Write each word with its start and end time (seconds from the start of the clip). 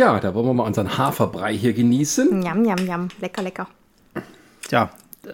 Ja, 0.00 0.18
da 0.18 0.32
wollen 0.32 0.46
wir 0.46 0.54
mal 0.54 0.64
unseren 0.64 0.96
Haferbrei 0.96 1.52
hier 1.52 1.74
genießen. 1.74 2.42
Jam, 2.42 2.64
jam, 2.64 2.86
jam. 2.86 3.08
Lecker, 3.20 3.42
lecker. 3.42 3.66
Tja, 4.66 4.88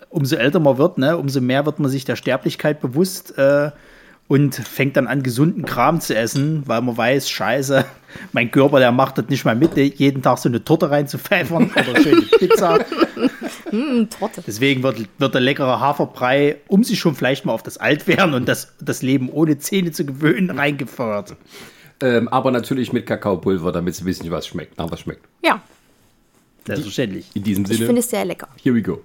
umso 0.08 0.34
älter 0.34 0.58
man 0.58 0.76
wird, 0.76 0.98
ne, 0.98 1.16
umso 1.16 1.40
mehr 1.40 1.64
wird 1.66 1.78
man 1.78 1.88
sich 1.88 2.04
der 2.04 2.16
Sterblichkeit 2.16 2.80
bewusst 2.80 3.38
äh, 3.38 3.70
und 4.26 4.56
fängt 4.56 4.96
dann 4.96 5.06
an, 5.06 5.22
gesunden 5.22 5.64
Kram 5.64 6.00
zu 6.00 6.16
essen, 6.16 6.64
weil 6.66 6.82
man 6.82 6.96
weiß, 6.96 7.30
scheiße, 7.30 7.84
mein 8.32 8.50
Körper, 8.50 8.80
der 8.80 8.90
macht 8.90 9.18
das 9.18 9.28
nicht 9.28 9.44
mal 9.44 9.54
mit, 9.54 9.76
jeden 9.76 10.22
Tag 10.22 10.38
so 10.38 10.48
eine 10.48 10.64
Torte 10.64 10.90
reinzupfeffern 10.90 11.70
oder 11.88 12.02
schöne 12.02 12.22
Pizza. 12.22 12.80
mm, 13.70 14.08
Torte. 14.18 14.42
Deswegen 14.44 14.82
wird, 14.82 15.08
wird 15.18 15.32
der 15.32 15.42
leckere 15.42 15.78
Haferbrei, 15.78 16.56
um 16.66 16.82
sich 16.82 16.98
schon 16.98 17.14
vielleicht 17.14 17.44
mal 17.44 17.52
auf 17.52 17.62
das 17.62 17.78
Altwerden 17.78 18.34
und 18.34 18.48
das, 18.48 18.72
das 18.80 19.02
Leben 19.02 19.28
ohne 19.28 19.58
Zähne 19.58 19.92
zu 19.92 20.04
gewöhnen, 20.04 20.50
reingefeuert. 20.50 21.36
Ähm, 22.02 22.28
aber 22.28 22.50
natürlich 22.50 22.92
mit 22.92 23.06
Kakaopulver, 23.06 23.72
damit 23.72 23.94
sie 23.94 24.04
wissen, 24.04 24.30
was 24.30 24.46
schmeckt, 24.46 24.76
nach 24.78 24.90
was 24.90 25.00
schmeckt. 25.00 25.24
Ja, 25.42 25.62
Selbstverständlich. 26.66 27.30
In 27.34 27.42
diesem 27.44 27.64
ich 27.64 27.68
Sinne, 27.68 27.86
finde 27.86 28.00
es 28.00 28.10
sehr 28.10 28.24
lecker. 28.24 28.48
here 28.62 28.74
we 28.74 28.82
go. 28.82 29.00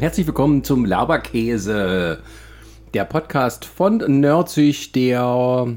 Herzlich 0.00 0.26
willkommen 0.26 0.64
zum 0.64 0.86
Laberkäse, 0.86 2.22
der 2.94 3.04
Podcast 3.04 3.64
von 3.64 3.98
Nerdsich, 3.98 4.92
der 4.92 5.76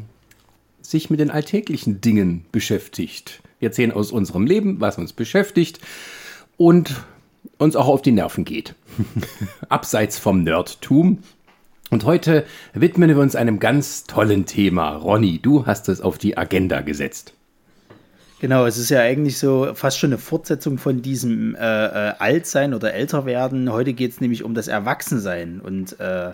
sich 0.93 1.09
mit 1.09 1.19
den 1.19 1.31
alltäglichen 1.31 1.99
Dingen 2.01 2.45
beschäftigt. 2.51 3.41
Wir 3.59 3.69
erzählen 3.69 3.91
aus 3.91 4.11
unserem 4.11 4.45
Leben, 4.45 4.79
was 4.79 4.97
uns 4.97 5.11
beschäftigt 5.11 5.79
und 6.55 7.03
uns 7.57 7.75
auch 7.75 7.87
auf 7.87 8.03
die 8.03 8.11
Nerven 8.11 8.45
geht. 8.45 8.75
Abseits 9.69 10.19
vom 10.19 10.43
Nerdtum. 10.43 11.19
Und 11.89 12.05
heute 12.05 12.45
widmen 12.73 13.09
wir 13.09 13.17
uns 13.17 13.35
einem 13.35 13.59
ganz 13.59 14.03
tollen 14.03 14.45
Thema. 14.45 14.95
Ronny, 14.95 15.39
du 15.39 15.65
hast 15.65 15.89
es 15.89 15.99
auf 15.99 16.17
die 16.17 16.37
Agenda 16.37 16.81
gesetzt. 16.81 17.33
Genau, 18.39 18.65
es 18.65 18.77
ist 18.77 18.89
ja 18.89 18.99
eigentlich 18.99 19.39
so 19.39 19.73
fast 19.73 19.97
schon 19.97 20.09
eine 20.09 20.17
Fortsetzung 20.19 20.77
von 20.77 21.01
diesem 21.01 21.55
äh, 21.55 21.59
äh, 21.59 22.13
Altsein 22.19 22.75
oder 22.75 22.93
Älterwerden. 22.93 23.71
Heute 23.71 23.93
geht 23.93 24.11
es 24.11 24.21
nämlich 24.21 24.43
um 24.43 24.53
das 24.53 24.67
Erwachsensein 24.67 25.59
und 25.59 25.99
äh, 25.99 26.33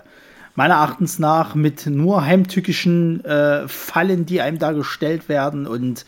meiner 0.60 0.74
Erachtens 0.74 1.18
nach 1.18 1.54
mit 1.54 1.86
nur 1.86 2.26
heimtückischen 2.26 3.24
äh, 3.24 3.66
Fallen, 3.66 4.26
die 4.26 4.42
einem 4.42 4.58
da 4.58 4.72
gestellt 4.72 5.30
werden 5.30 5.66
und 5.66 6.04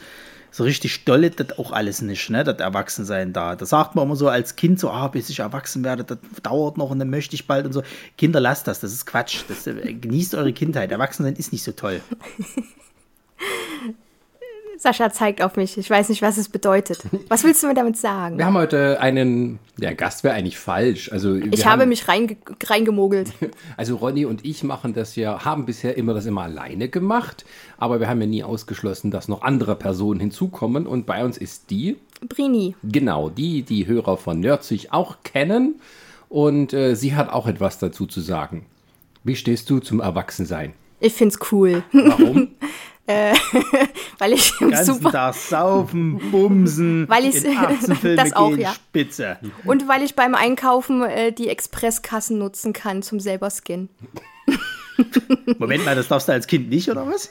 so 0.50 0.64
richtig 0.64 1.06
dolle 1.06 1.30
das 1.30 1.58
auch 1.58 1.72
alles 1.72 2.02
nicht, 2.02 2.28
ne, 2.28 2.44
das 2.44 2.58
Erwachsensein 2.58 3.32
da. 3.32 3.56
Da 3.56 3.64
sagt 3.64 3.94
man 3.94 4.04
immer 4.04 4.14
so 4.14 4.28
als 4.28 4.54
Kind 4.54 4.78
so, 4.78 4.90
ah, 4.90 5.08
bis 5.08 5.30
ich 5.30 5.38
erwachsen 5.38 5.84
werde, 5.84 6.04
das 6.04 6.18
dauert 6.42 6.76
noch 6.76 6.90
und 6.90 6.98
dann 6.98 7.08
möchte 7.08 7.34
ich 7.34 7.46
bald 7.46 7.64
und 7.64 7.72
so. 7.72 7.82
Kinder, 8.18 8.40
lasst 8.40 8.68
das, 8.68 8.80
das 8.80 8.92
ist 8.92 9.06
Quatsch. 9.06 9.44
Das, 9.48 9.66
äh, 9.66 9.94
genießt 9.94 10.34
eure 10.34 10.52
Kindheit. 10.52 10.92
Erwachsensein 10.92 11.36
ist 11.36 11.50
nicht 11.52 11.64
so 11.64 11.72
toll. 11.72 12.02
Sascha 14.82 15.12
zeigt 15.12 15.42
auf 15.42 15.56
mich. 15.56 15.78
Ich 15.78 15.88
weiß 15.88 16.08
nicht, 16.08 16.22
was 16.22 16.36
es 16.38 16.48
bedeutet. 16.48 17.04
Was 17.28 17.44
willst 17.44 17.62
du 17.62 17.68
mir 17.68 17.74
damit 17.74 17.96
sagen? 17.96 18.36
Wir 18.36 18.46
haben 18.46 18.56
heute 18.56 19.00
einen, 19.00 19.60
der 19.76 19.94
Gast 19.94 20.24
wäre 20.24 20.34
eigentlich 20.34 20.58
falsch. 20.58 21.12
Also 21.12 21.36
ich 21.36 21.64
haben, 21.64 21.72
habe 21.72 21.86
mich 21.86 22.08
reinge 22.08 22.36
reingemogelt. 22.64 23.32
Also 23.76 23.96
Ronny 23.96 24.24
und 24.24 24.44
ich 24.44 24.64
machen 24.64 24.92
das 24.92 25.14
ja, 25.14 25.44
haben 25.44 25.66
bisher 25.66 25.96
immer 25.96 26.14
das 26.14 26.26
immer 26.26 26.42
alleine 26.42 26.88
gemacht, 26.88 27.44
aber 27.78 28.00
wir 28.00 28.08
haben 28.08 28.20
ja 28.20 28.26
nie 28.26 28.42
ausgeschlossen, 28.42 29.10
dass 29.10 29.28
noch 29.28 29.42
andere 29.42 29.76
Personen 29.76 30.18
hinzukommen 30.18 30.86
und 30.86 31.06
bei 31.06 31.24
uns 31.24 31.38
ist 31.38 31.70
die, 31.70 31.96
Brini. 32.28 32.74
genau, 32.82 33.30
die 33.30 33.62
die 33.62 33.86
Hörer 33.86 34.16
von 34.16 34.40
Nerdsich 34.40 34.92
auch 34.92 35.18
kennen 35.22 35.80
und 36.28 36.72
äh, 36.72 36.96
sie 36.96 37.14
hat 37.14 37.30
auch 37.30 37.46
etwas 37.46 37.78
dazu 37.78 38.06
zu 38.06 38.20
sagen. 38.20 38.66
Wie 39.22 39.36
stehst 39.36 39.70
du 39.70 39.78
zum 39.78 40.00
Erwachsensein? 40.00 40.72
Ich 41.00 41.14
find's 41.14 41.38
cool. 41.50 41.82
Warum? 41.92 42.48
Weil 44.18 44.32
ich 44.34 44.56
ganzen 44.58 44.94
super. 44.94 45.10
Tag 45.10 45.34
saufen, 45.34 46.30
bumsen, 46.30 47.04
Weil 47.08 47.26
Actionfilme 47.26 48.16
das 48.22 48.32
auch, 48.32 48.50
gehen, 48.50 48.60
ja. 48.60 48.72
spitze. 48.72 49.38
Und 49.64 49.88
weil 49.88 50.02
ich 50.02 50.14
beim 50.14 50.34
Einkaufen 50.34 51.02
äh, 51.02 51.32
die 51.32 51.48
Expresskassen 51.48 52.38
nutzen 52.38 52.72
kann 52.72 53.02
zum 53.02 53.18
selber 53.18 53.50
Scannen. 53.50 53.88
Moment 55.58 55.84
mal, 55.84 55.94
das 55.94 56.08
darfst 56.08 56.28
du 56.28 56.32
als 56.32 56.46
Kind 56.46 56.68
nicht, 56.68 56.90
oder 56.90 57.06
was? 57.06 57.30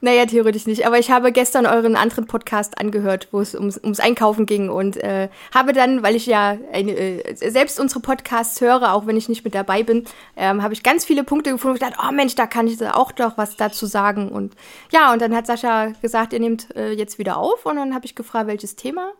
Naja, 0.00 0.26
theoretisch 0.26 0.66
nicht. 0.66 0.86
Aber 0.86 0.98
ich 0.98 1.10
habe 1.10 1.32
gestern 1.32 1.66
euren 1.66 1.96
anderen 1.96 2.26
Podcast 2.26 2.78
angehört, 2.78 3.28
wo 3.32 3.40
es 3.40 3.54
ums, 3.54 3.78
ums 3.78 4.00
Einkaufen 4.00 4.46
ging 4.46 4.68
und 4.68 4.96
äh, 4.96 5.28
habe 5.54 5.72
dann, 5.72 6.02
weil 6.02 6.16
ich 6.16 6.26
ja 6.26 6.56
äh, 6.72 7.34
selbst 7.34 7.78
unsere 7.78 8.00
Podcasts 8.00 8.60
höre, 8.60 8.92
auch 8.92 9.06
wenn 9.06 9.16
ich 9.16 9.28
nicht 9.28 9.44
mit 9.44 9.54
dabei 9.54 9.82
bin, 9.82 10.04
ähm, 10.36 10.62
habe 10.62 10.74
ich 10.74 10.82
ganz 10.82 11.04
viele 11.04 11.24
Punkte 11.24 11.52
gefunden 11.52 11.78
und 11.78 11.80
gedacht, 11.80 12.00
oh 12.06 12.12
Mensch, 12.12 12.34
da 12.34 12.46
kann 12.46 12.66
ich 12.66 12.80
auch 12.82 13.12
doch 13.12 13.38
was 13.38 13.56
dazu 13.56 13.86
sagen. 13.86 14.28
Und 14.28 14.54
ja, 14.92 15.12
und 15.12 15.22
dann 15.22 15.34
hat 15.34 15.46
Sascha 15.46 15.92
gesagt, 16.02 16.32
ihr 16.32 16.40
nehmt 16.40 16.74
äh, 16.76 16.92
jetzt 16.92 17.18
wieder 17.18 17.38
auf 17.38 17.66
und 17.66 17.76
dann 17.76 17.94
habe 17.94 18.06
ich 18.06 18.14
gefragt, 18.14 18.48
welches 18.48 18.76
Thema. 18.76 19.12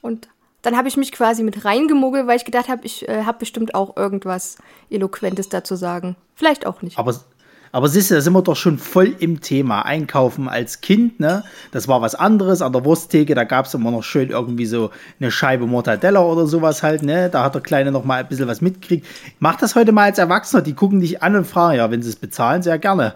Und 0.00 0.28
dann 0.62 0.76
habe 0.76 0.88
ich 0.88 0.96
mich 0.96 1.12
quasi 1.12 1.42
mit 1.42 1.64
reingemogelt, 1.64 2.26
weil 2.26 2.36
ich 2.36 2.44
gedacht 2.44 2.68
habe, 2.68 2.84
ich 2.84 3.08
äh, 3.08 3.24
habe 3.24 3.38
bestimmt 3.38 3.74
auch 3.74 3.96
irgendwas 3.96 4.58
Eloquentes 4.90 5.48
dazu 5.48 5.76
sagen. 5.76 6.16
Vielleicht 6.34 6.66
auch 6.66 6.82
nicht. 6.82 6.98
Aber, 6.98 7.14
aber 7.70 7.88
siehst 7.88 8.10
du, 8.10 8.14
da 8.14 8.20
sind 8.20 8.32
wir 8.32 8.42
doch 8.42 8.56
schon 8.56 8.78
voll 8.78 9.14
im 9.20 9.40
Thema. 9.40 9.82
Einkaufen 9.82 10.48
als 10.48 10.80
Kind, 10.80 11.20
ne? 11.20 11.44
Das 11.70 11.86
war 11.86 12.02
was 12.02 12.16
anderes. 12.16 12.60
An 12.60 12.72
der 12.72 12.84
Wursttheke, 12.84 13.36
da 13.36 13.44
gab 13.44 13.66
es 13.66 13.74
immer 13.74 13.92
noch 13.92 14.02
schön 14.02 14.30
irgendwie 14.30 14.66
so 14.66 14.90
eine 15.20 15.30
Scheibe 15.30 15.66
Mortadella 15.66 16.22
oder 16.22 16.46
sowas 16.46 16.82
halt, 16.82 17.04
ne? 17.04 17.30
Da 17.30 17.44
hat 17.44 17.54
der 17.54 17.62
Kleine 17.62 17.92
noch 17.92 18.04
mal 18.04 18.20
ein 18.20 18.28
bisschen 18.28 18.48
was 18.48 18.60
mitgekriegt. 18.60 19.06
Mach 19.38 19.56
das 19.56 19.76
heute 19.76 19.92
mal 19.92 20.04
als 20.04 20.18
Erwachsener. 20.18 20.62
Die 20.62 20.74
gucken 20.74 21.00
dich 21.00 21.22
an 21.22 21.36
und 21.36 21.46
fragen, 21.46 21.76
ja, 21.76 21.90
wenn 21.90 22.02
sie 22.02 22.10
es 22.10 22.16
bezahlen, 22.16 22.62
sehr 22.62 22.78
gerne. 22.78 23.14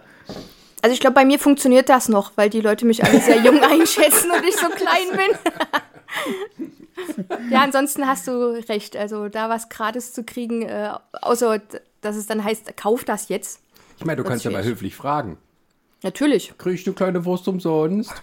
Also 0.80 0.94
ich 0.94 1.00
glaube, 1.00 1.14
bei 1.14 1.24
mir 1.24 1.40
funktioniert 1.40 1.88
das 1.88 2.08
noch, 2.08 2.32
weil 2.36 2.50
die 2.50 2.60
Leute 2.60 2.86
mich 2.86 3.04
alle 3.04 3.20
sehr 3.20 3.40
jung 3.40 3.60
einschätzen 3.70 4.30
und 4.30 4.44
ich 4.48 4.56
so 4.56 4.68
klein 4.68 5.08
bin. 5.10 6.70
ja, 7.50 7.62
ansonsten 7.62 8.06
hast 8.06 8.26
du 8.28 8.62
recht. 8.68 8.96
Also 8.96 9.28
da 9.28 9.48
was 9.48 9.68
gratis 9.68 10.12
zu 10.12 10.24
kriegen, 10.24 10.62
äh, 10.62 10.90
außer 11.12 11.60
dass 12.00 12.16
es 12.16 12.26
dann 12.26 12.42
heißt, 12.44 12.76
kauf 12.76 13.04
das 13.04 13.28
jetzt. 13.28 13.60
Ich 13.98 14.04
meine, 14.04 14.16
du 14.16 14.22
Das 14.22 14.30
kannst 14.30 14.44
ja 14.44 14.50
mal 14.50 14.64
höflich 14.64 14.96
fragen. 14.96 15.38
Natürlich. 16.02 16.52
Kriegst 16.58 16.86
du 16.86 16.92
kleine 16.92 17.24
Wurst 17.24 17.46
umsonst? 17.46 18.22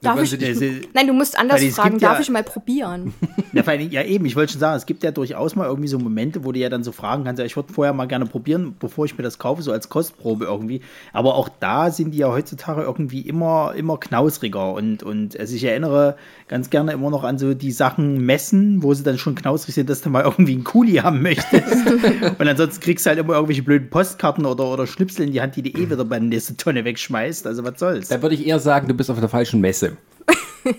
Darf 0.00 0.22
ich- 0.22 0.30
sie 0.30 0.88
Nein, 0.94 1.06
du 1.06 1.12
musst 1.12 1.38
anders 1.38 1.62
fragen. 1.64 1.98
Darf 1.98 2.14
ja- 2.14 2.20
ich 2.20 2.30
mal 2.30 2.42
probieren? 2.42 3.14
Ja, 3.52 3.64
allem, 3.64 3.90
ja, 3.90 4.04
eben, 4.04 4.26
ich 4.26 4.36
wollte 4.36 4.52
schon 4.52 4.60
sagen, 4.60 4.76
es 4.76 4.86
gibt 4.86 5.02
ja 5.02 5.10
durchaus 5.10 5.56
mal 5.56 5.66
irgendwie 5.66 5.88
so 5.88 5.98
Momente, 5.98 6.44
wo 6.44 6.52
du 6.52 6.60
ja 6.60 6.68
dann 6.68 6.84
so 6.84 6.92
fragen 6.92 7.24
kannst, 7.24 7.40
ja, 7.40 7.44
ich 7.44 7.56
würde 7.56 7.72
vorher 7.72 7.92
mal 7.92 8.06
gerne 8.06 8.26
probieren, 8.26 8.76
bevor 8.78 9.06
ich 9.06 9.18
mir 9.18 9.24
das 9.24 9.40
kaufe, 9.40 9.62
so 9.62 9.72
als 9.72 9.88
Kostprobe 9.88 10.44
irgendwie. 10.44 10.82
Aber 11.12 11.34
auch 11.34 11.48
da 11.48 11.90
sind 11.90 12.12
die 12.12 12.18
ja 12.18 12.28
heutzutage 12.28 12.82
irgendwie 12.82 13.22
immer, 13.22 13.74
immer 13.76 13.98
knausriger 13.98 14.72
und, 14.74 15.02
und 15.02 15.38
also 15.38 15.56
ich 15.56 15.64
erinnere 15.64 16.16
ganz 16.46 16.70
gerne 16.70 16.92
immer 16.92 17.10
noch 17.10 17.24
an 17.24 17.38
so 17.38 17.54
die 17.54 17.72
Sachen 17.72 18.24
messen, 18.24 18.82
wo 18.84 18.94
sie 18.94 19.02
dann 19.02 19.18
schon 19.18 19.34
knausrig 19.34 19.74
sind, 19.74 19.90
dass 19.90 20.00
du 20.00 20.10
mal 20.10 20.22
irgendwie 20.22 20.52
einen 20.52 20.64
Kuli 20.64 20.94
haben 20.96 21.22
möchtest. 21.22 21.86
und 22.38 22.48
ansonsten 22.48 22.80
kriegst 22.80 23.06
du 23.06 23.10
halt 23.10 23.18
immer 23.18 23.34
irgendwelche 23.34 23.62
blöden 23.62 23.90
Postkarten 23.90 24.46
oder, 24.46 24.64
oder 24.66 24.86
Schnipsel 24.86 25.26
in 25.26 25.32
die 25.32 25.40
Hand, 25.40 25.56
die 25.56 25.62
du 25.62 25.70
eh 25.70 25.90
wieder 25.90 26.04
bei 26.04 26.18
der 26.18 26.28
nächsten 26.28 26.56
Tonne 26.56 26.84
wegschmeißt. 26.84 27.46
Also 27.46 27.64
was 27.64 27.78
soll's. 27.78 28.08
Da 28.08 28.22
würde 28.22 28.34
ich 28.36 28.46
eher 28.46 28.60
sagen, 28.60 28.86
du 28.88 28.94
bist 28.94 29.10
auf 29.10 29.18
der 29.18 29.28
falschen 29.28 29.59
Messe. 29.60 29.96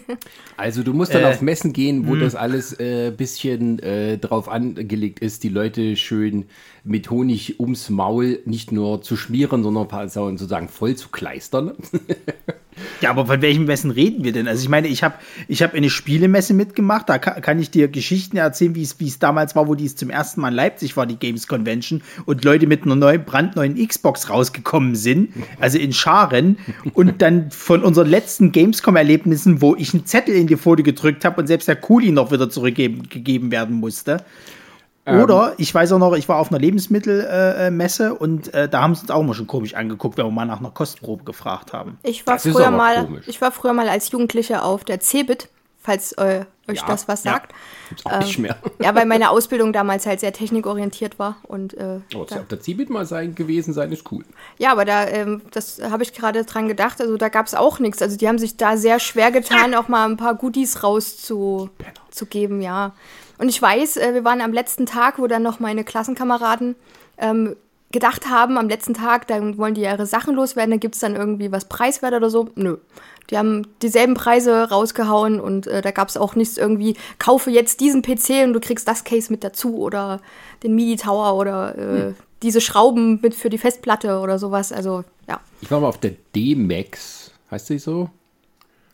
Also 0.57 0.83
du 0.83 0.93
musst 0.93 1.13
dann 1.13 1.23
Äh, 1.23 1.25
auf 1.25 1.41
Messen 1.41 1.73
gehen, 1.73 2.07
wo 2.07 2.15
das 2.15 2.35
alles 2.35 2.79
äh, 2.79 3.11
bisschen 3.15 3.79
äh, 3.79 4.19
drauf 4.19 4.47
angelegt 4.47 5.19
ist, 5.19 5.43
die 5.43 5.49
Leute 5.49 5.95
schön 5.95 6.45
mit 6.83 7.09
Honig 7.09 7.59
ums 7.59 7.89
Maul 7.89 8.39
nicht 8.45 8.71
nur 8.71 9.01
zu 9.01 9.15
schmieren, 9.17 9.63
sondern 9.63 9.87
sozusagen 10.09 10.69
voll 10.69 10.95
zu 10.95 11.09
kleistern. 11.09 11.73
Ja, 13.01 13.09
aber 13.09 13.25
von 13.25 13.41
welchen 13.41 13.65
Messen 13.65 13.91
reden 13.91 14.23
wir 14.23 14.31
denn? 14.31 14.47
Also 14.47 14.61
ich 14.63 14.69
meine, 14.69 14.87
ich 14.87 15.03
habe 15.03 15.15
ich 15.47 15.61
hab 15.61 15.73
eine 15.73 15.89
Spielemesse 15.89 16.53
mitgemacht, 16.53 17.09
da 17.09 17.17
kann, 17.17 17.41
kann 17.41 17.59
ich 17.59 17.71
dir 17.71 17.87
Geschichten 17.87 18.37
erzählen, 18.37 18.75
wie 18.75 18.83
es 18.83 19.19
damals 19.19 19.55
war, 19.55 19.67
wo 19.67 19.75
dies 19.75 19.95
zum 19.95 20.09
ersten 20.09 20.41
Mal 20.41 20.49
in 20.49 20.55
Leipzig 20.55 20.95
war, 20.97 21.05
die 21.05 21.17
Games 21.17 21.47
Convention, 21.47 22.01
und 22.25 22.43
Leute 22.43 22.67
mit 22.67 22.83
einer 22.83 22.95
neuen, 22.95 23.25
brandneuen 23.25 23.75
Xbox 23.75 24.29
rausgekommen 24.29 24.95
sind, 24.95 25.33
also 25.59 25.77
in 25.77 25.93
Scharen, 25.93 26.57
und 26.93 27.21
dann 27.21 27.51
von 27.51 27.83
unseren 27.83 28.07
letzten 28.07 28.51
Gamescom-Erlebnissen, 28.51 29.61
wo 29.61 29.75
ich 29.75 29.93
einen 29.93 30.05
Zettel 30.05 30.35
in 30.35 30.47
die 30.47 30.57
Folie 30.57 30.83
gedrückt 30.83 31.25
habe 31.25 31.41
und 31.41 31.47
selbst 31.47 31.67
der 31.67 31.75
Kuli 31.75 32.11
noch 32.11 32.31
wieder 32.31 32.49
zurückgegeben 32.49 33.09
gegeben 33.09 33.51
werden 33.51 33.77
musste. 33.77 34.23
Oder 35.05 35.53
ich 35.57 35.73
weiß 35.73 35.93
auch 35.93 35.99
noch, 35.99 36.13
ich 36.13 36.29
war 36.29 36.37
auf 36.37 36.49
einer 36.51 36.59
Lebensmittelmesse 36.59 37.57
äh, 37.57 37.71
Messe 37.71 38.13
und 38.13 38.53
äh, 38.53 38.69
da 38.69 38.83
haben 38.83 38.93
sie 38.93 39.01
uns 39.01 39.09
auch 39.11 39.23
mal 39.23 39.33
schon 39.33 39.47
komisch 39.47 39.73
angeguckt, 39.73 40.17
wenn 40.17 40.25
wir 40.25 40.31
mal 40.31 40.45
nach 40.45 40.59
einer 40.59 40.69
Kostprobe 40.71 41.23
gefragt 41.23 41.73
haben. 41.73 41.97
Ich 42.03 42.27
war 42.27 42.35
Das 42.35 42.43
früher 42.43 42.69
mal, 42.69 43.05
komisch. 43.05 43.27
ich 43.27 43.41
war 43.41 43.51
früher 43.51 43.73
mal 43.73 43.89
als 43.89 44.11
Jugendliche 44.11 44.61
auf 44.63 44.83
der 44.83 44.99
Cebit, 44.99 45.49
falls 45.79 46.11
äh, 46.13 46.45
euch 46.69 46.77
Ja, 46.81 46.85
das 46.87 47.07
was 47.07 47.23
ja. 47.23 47.31
sagt. 47.33 47.53
Gibt's 47.89 48.05
auch 48.05 48.19
nicht 48.19 48.37
mehr. 48.37 48.55
Ja, 48.79 48.93
weil 48.93 49.07
meine 49.07 49.31
Ausbildung 49.31 49.73
damals 49.73 50.05
halt 50.05 50.19
sehr 50.19 50.33
technikorientiert 50.33 51.17
war. 51.17 51.37
Und 51.47 51.73
äh, 51.73 51.99
Oh, 52.15 52.23
da, 52.23 52.35
auf 52.41 52.47
der 52.47 52.61
Cebit 52.61 52.91
mal 52.91 53.07
sein 53.07 53.33
gewesen 53.33 53.73
sein 53.73 53.91
ist 53.91 54.09
cool. 54.11 54.23
ja, 54.59 54.71
aber 54.71 54.85
da, 54.85 55.07
ähm, 55.07 55.41
das 55.49 55.81
habe 55.81 56.03
ich 56.03 56.13
gerade 56.13 56.45
dran 56.45 56.67
gedacht, 56.67 57.01
also 57.01 57.17
da 57.17 57.29
gab 57.29 57.47
es 57.47 57.55
auch 57.55 57.79
nichts. 57.79 58.03
Also 58.03 58.17
die 58.17 58.27
haben 58.27 58.37
sich 58.37 58.55
da 58.55 58.77
sehr 58.77 58.99
schwer 58.99 59.31
getan, 59.31 59.73
auch 59.73 59.87
mal 59.87 60.07
ein 60.07 60.17
paar 60.17 60.35
Goodies 60.35 60.83
rauszugeben, 60.83 62.61
ja. 62.61 62.91
Und 63.41 63.49
ich 63.49 63.59
weiß, 63.59 63.97
äh, 63.97 64.13
wir 64.13 64.23
waren 64.23 64.39
am 64.39 64.53
letzten 64.53 64.85
Tag, 64.85 65.17
wo 65.17 65.25
dann 65.25 65.41
noch 65.41 65.59
meine 65.59 65.83
Klassenkameraden 65.83 66.75
ähm, 67.17 67.55
gedacht 67.91 68.29
haben, 68.29 68.55
am 68.59 68.69
letzten 68.69 68.93
Tag, 68.93 69.25
dann 69.25 69.57
wollen 69.57 69.73
die 69.73 69.81
ihre 69.81 70.05
Sachen 70.05 70.35
loswerden, 70.35 70.69
dann 70.69 70.79
gibt 70.79 70.93
es 70.93 71.01
dann 71.01 71.15
irgendwie 71.15 71.51
was 71.51 71.65
preiswert 71.65 72.13
oder 72.13 72.29
so. 72.29 72.49
Nö. 72.53 72.77
Die 73.31 73.39
haben 73.39 73.65
dieselben 73.81 74.13
Preise 74.13 74.69
rausgehauen 74.69 75.39
und 75.39 75.65
äh, 75.65 75.81
da 75.81 75.89
gab 75.89 76.09
es 76.09 76.17
auch 76.17 76.35
nichts 76.35 76.59
irgendwie, 76.59 76.95
kaufe 77.17 77.49
jetzt 77.49 77.79
diesen 77.79 78.03
PC 78.03 78.43
und 78.45 78.53
du 78.53 78.59
kriegst 78.59 78.87
das 78.87 79.05
Case 79.05 79.31
mit 79.31 79.43
dazu 79.43 79.79
oder 79.79 80.21
den 80.61 80.75
MIDI 80.75 80.97
Tower 80.97 81.35
oder 81.35 81.77
äh, 81.77 82.13
diese 82.43 82.61
Schrauben 82.61 83.21
mit 83.23 83.33
für 83.33 83.49
die 83.49 83.57
Festplatte 83.57 84.19
oder 84.19 84.37
sowas. 84.37 84.71
Also 84.71 85.03
ja, 85.27 85.39
Ich 85.61 85.71
war 85.71 85.79
mal 85.79 85.87
auf 85.87 85.97
der 85.97 86.13
D-Max, 86.35 87.31
heißt 87.49 87.71
die 87.71 87.79
so? 87.79 88.07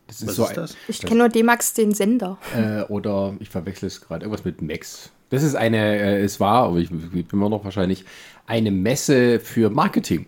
Das 0.07 0.21
ist 0.21 0.27
Was 0.27 0.35
so 0.35 0.45
ist 0.45 0.57
das? 0.57 0.77
ich 0.87 1.01
kenne 1.01 1.19
nur 1.19 1.29
D-Max 1.29 1.73
den 1.73 1.93
Sender. 1.93 2.37
Äh, 2.55 2.83
oder 2.83 3.35
ich 3.39 3.49
verwechsel 3.49 3.87
es 3.87 4.01
gerade, 4.01 4.25
irgendwas 4.25 4.45
mit 4.45 4.61
Max. 4.61 5.11
Das 5.29 5.43
ist 5.43 5.55
eine, 5.55 5.99
äh, 5.99 6.23
es 6.23 6.39
war, 6.39 6.63
aber 6.63 6.77
ich, 6.77 6.89
ich 6.91 7.09
bin 7.09 7.25
immer 7.31 7.49
noch 7.49 7.65
wahrscheinlich, 7.65 8.05
eine 8.45 8.71
Messe 8.71 9.39
für 9.39 9.69
Marketing. 9.69 10.27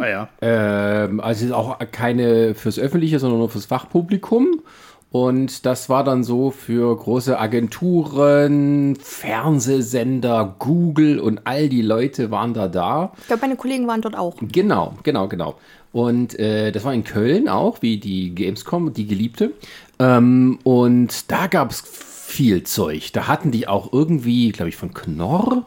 Ah 0.00 0.06
ja. 0.06 0.28
Ähm, 0.42 1.20
also 1.20 1.44
es 1.44 1.50
ist 1.50 1.54
auch 1.54 1.78
keine 1.92 2.54
fürs 2.54 2.78
Öffentliche, 2.78 3.18
sondern 3.18 3.38
nur 3.38 3.48
fürs 3.48 3.66
Fachpublikum. 3.66 4.62
Und 5.10 5.64
das 5.64 5.88
war 5.88 6.04
dann 6.04 6.22
so 6.22 6.50
für 6.50 6.94
große 6.94 7.38
Agenturen, 7.38 8.94
Fernsehsender, 8.96 10.56
Google 10.58 11.18
und 11.18 11.40
all 11.46 11.70
die 11.70 11.80
Leute 11.80 12.30
waren 12.30 12.52
da 12.52 12.68
da. 12.68 13.12
Ich 13.18 13.26
glaube, 13.26 13.40
meine 13.40 13.56
Kollegen 13.56 13.86
waren 13.86 14.02
dort 14.02 14.18
auch. 14.18 14.36
Genau, 14.42 14.94
genau, 15.04 15.26
genau. 15.28 15.54
Und 15.98 16.38
äh, 16.38 16.70
das 16.70 16.84
war 16.84 16.94
in 16.94 17.02
Köln 17.02 17.48
auch, 17.48 17.82
wie 17.82 17.98
die 17.98 18.32
Gamescom, 18.32 18.92
die 18.92 19.08
Geliebte. 19.08 19.50
Ähm, 19.98 20.60
und 20.62 21.28
da 21.28 21.48
gab 21.48 21.72
es 21.72 21.80
viel 21.80 22.62
Zeug. 22.62 23.12
Da 23.12 23.26
hatten 23.26 23.50
die 23.50 23.66
auch 23.66 23.92
irgendwie, 23.92 24.52
glaube 24.52 24.68
ich, 24.68 24.76
von 24.76 24.94
Knorr 24.94 25.66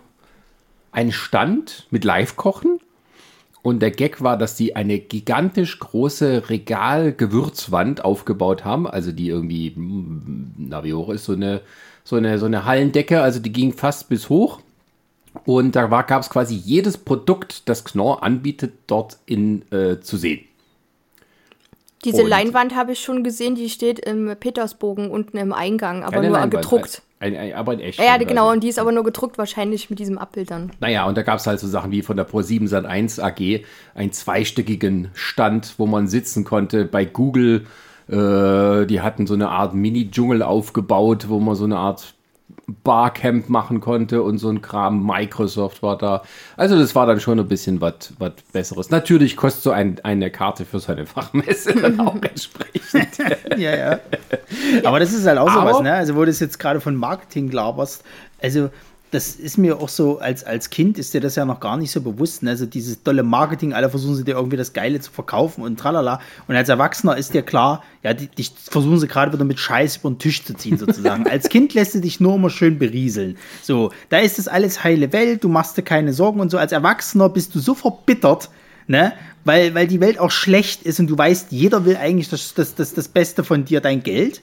einen 0.93 1.11
Stand 1.11 1.85
mit 1.91 2.05
Live-Kochen. 2.05 2.79
Und 3.61 3.81
der 3.81 3.91
Gag 3.91 4.21
war, 4.21 4.37
dass 4.37 4.55
die 4.55 4.73
eine 4.73 4.99
gigantisch 4.99 5.77
große 5.79 6.49
Regal-Gewürzwand 6.49 8.05
aufgebaut 8.05 8.63
haben. 8.63 8.87
Also 8.87 9.11
die 9.11 9.27
irgendwie, 9.27 9.75
hm, 9.75 10.53
na 10.57 10.85
wie 10.85 10.93
hoch 10.93 11.09
ist 11.09 11.25
so 11.25 11.33
eine, 11.33 11.59
so 12.05 12.15
eine, 12.15 12.39
so 12.39 12.45
eine 12.45 12.63
Hallendecke. 12.63 13.21
Also 13.21 13.41
die 13.41 13.51
ging 13.51 13.73
fast 13.73 14.07
bis 14.07 14.29
hoch. 14.29 14.61
Und 15.45 15.75
da 15.75 15.88
gab 15.88 16.21
es 16.21 16.29
quasi 16.29 16.55
jedes 16.55 16.97
Produkt, 16.97 17.67
das 17.69 17.83
Knorr 17.83 18.23
anbietet, 18.23 18.73
dort 18.88 19.17
in, 19.25 19.63
äh, 19.71 19.99
zu 19.99 20.17
sehen. 20.17 20.45
Diese 22.03 22.23
Und- 22.23 22.29
Leinwand 22.29 22.75
habe 22.75 22.93
ich 22.93 22.99
schon 22.99 23.23
gesehen, 23.23 23.55
die 23.55 23.69
steht 23.69 23.99
im 23.99 24.35
Petersbogen 24.39 25.11
unten 25.11 25.38
im 25.38 25.53
Eingang, 25.53 26.03
aber 26.03 26.21
nur 26.21 26.31
Leinwand, 26.31 26.51
gedruckt. 26.51 27.01
Ein, 27.19 27.35
ein, 27.38 27.53
aber 27.53 27.73
in 27.73 27.79
echt. 27.79 27.99
Ja, 27.99 28.05
ja, 28.05 28.17
genau, 28.17 28.51
und 28.51 28.63
die 28.63 28.69
ist 28.69 28.79
aber 28.79 28.91
nur 28.91 29.03
gedruckt, 29.03 29.38
wahrscheinlich 29.38 29.91
mit 29.91 29.99
diesem 29.99 30.17
Abbild 30.17 30.49
dann. 30.49 30.71
Naja, 30.79 31.05
und 31.05 31.15
da 31.15 31.21
gab 31.21 31.38
es 31.38 31.45
halt 31.45 31.59
so 31.59 31.67
Sachen 31.67 31.91
wie 31.91 32.01
von 32.01 32.17
der 32.17 32.27
Pro7 32.27 32.67
Sat 32.67 32.85
1 32.85 33.19
AG 33.19 33.63
einen 33.93 34.11
zweistöckigen 34.11 35.11
Stand, 35.13 35.75
wo 35.77 35.85
man 35.85 36.07
sitzen 36.07 36.43
konnte. 36.43 36.85
Bei 36.85 37.05
Google, 37.05 37.67
äh, 38.07 38.88
die 38.88 39.01
hatten 39.01 39.27
so 39.27 39.35
eine 39.35 39.49
Art 39.49 39.75
Mini-Dschungel 39.75 40.41
aufgebaut, 40.41 41.29
wo 41.29 41.39
man 41.39 41.53
so 41.53 41.65
eine 41.65 41.77
Art 41.77 42.15
Barcamp 42.83 43.50
machen 43.50 43.79
konnte 43.79 44.21
und 44.23 44.38
so 44.38 44.50
ein 44.50 44.62
Kram. 44.62 45.06
Microsoft 45.06 45.83
war 45.83 45.97
da. 45.97 46.23
Also 46.57 46.77
das 46.77 46.95
war 46.95 47.06
dann 47.06 47.19
schon 47.19 47.39
ein 47.39 47.47
bisschen 47.47 47.81
was 47.81 48.13
Besseres. 48.51 48.89
Natürlich 48.89 49.35
kostet 49.38 49.63
so 49.63 49.71
ein, 49.71 50.00
eine 50.03 50.31
Karte 50.31 50.65
für 50.65 50.79
seine 50.79 51.06
Fachmesse 51.07 51.73
dann 51.75 52.00
auch 52.00 52.15
entsprechend. 52.21 53.18
ja, 53.57 53.75
ja. 53.75 54.00
Aber 54.83 55.00
das 55.00 55.13
ist 55.13 55.25
halt 55.25 55.38
auch 55.38 55.51
sowas, 55.51 55.81
ne? 55.81 55.94
Also, 55.94 56.15
wo 56.15 56.23
du 56.23 56.31
es 56.31 56.39
jetzt 56.39 56.59
gerade 56.59 56.81
von 56.81 56.95
Marketing 56.95 57.51
laberst, 57.51 58.03
also 58.41 58.69
das 59.11 59.35
ist 59.35 59.57
mir 59.57 59.79
auch 59.81 59.89
so, 59.89 60.19
als, 60.19 60.45
als 60.45 60.69
Kind 60.69 60.97
ist 60.97 61.13
dir 61.13 61.19
das 61.19 61.35
ja 61.35 61.43
noch 61.43 61.59
gar 61.59 61.75
nicht 61.75 61.91
so 61.91 61.99
bewusst. 61.99 62.43
Ne? 62.43 62.51
Also 62.51 62.65
dieses 62.65 63.03
tolle 63.03 63.23
Marketing, 63.23 63.73
alle 63.73 63.89
versuchen 63.89 64.15
sie 64.15 64.23
dir 64.23 64.35
irgendwie 64.35 64.55
das 64.55 64.71
Geile 64.71 65.01
zu 65.01 65.11
verkaufen 65.11 65.63
und 65.63 65.77
tralala. 65.77 66.21
Und 66.47 66.55
als 66.55 66.69
Erwachsener 66.69 67.17
ist 67.17 67.33
dir 67.33 67.41
klar, 67.41 67.83
ja, 68.03 68.13
die, 68.13 68.27
dich 68.27 68.53
versuchen 68.69 68.97
sie 68.99 69.09
gerade 69.09 69.33
wieder 69.33 69.43
mit 69.43 69.59
Scheiß 69.59 69.97
über 69.97 70.11
den 70.11 70.19
Tisch 70.19 70.45
zu 70.45 70.53
ziehen, 70.53 70.77
sozusagen. 70.77 71.27
als 71.29 71.49
Kind 71.49 71.73
lässt 71.73 71.93
du 71.93 71.99
dich 71.99 72.21
nur 72.21 72.35
immer 72.35 72.49
schön 72.49 72.79
berieseln. 72.79 73.37
So, 73.61 73.91
da 74.07 74.19
ist 74.19 74.37
das 74.37 74.47
alles 74.47 74.81
heile 74.85 75.11
Welt, 75.11 75.43
du 75.43 75.49
machst 75.49 75.77
dir 75.77 75.83
keine 75.83 76.13
Sorgen 76.13 76.39
und 76.39 76.49
so. 76.49 76.57
Als 76.57 76.71
Erwachsener 76.71 77.27
bist 77.27 77.53
du 77.53 77.59
so 77.59 77.75
verbittert, 77.75 78.49
ne? 78.87 79.11
Weil, 79.43 79.73
weil 79.73 79.87
die 79.87 79.99
Welt 79.99 80.19
auch 80.19 80.31
schlecht 80.31 80.83
ist 80.83 80.99
und 80.99 81.07
du 81.07 81.17
weißt, 81.17 81.51
jeder 81.51 81.83
will 81.83 81.97
eigentlich 81.97 82.29
das, 82.29 82.53
das, 82.53 82.75
das, 82.75 82.93
das 82.93 83.07
Beste 83.07 83.43
von 83.43 83.65
dir, 83.65 83.81
dein 83.81 84.03
Geld, 84.03 84.41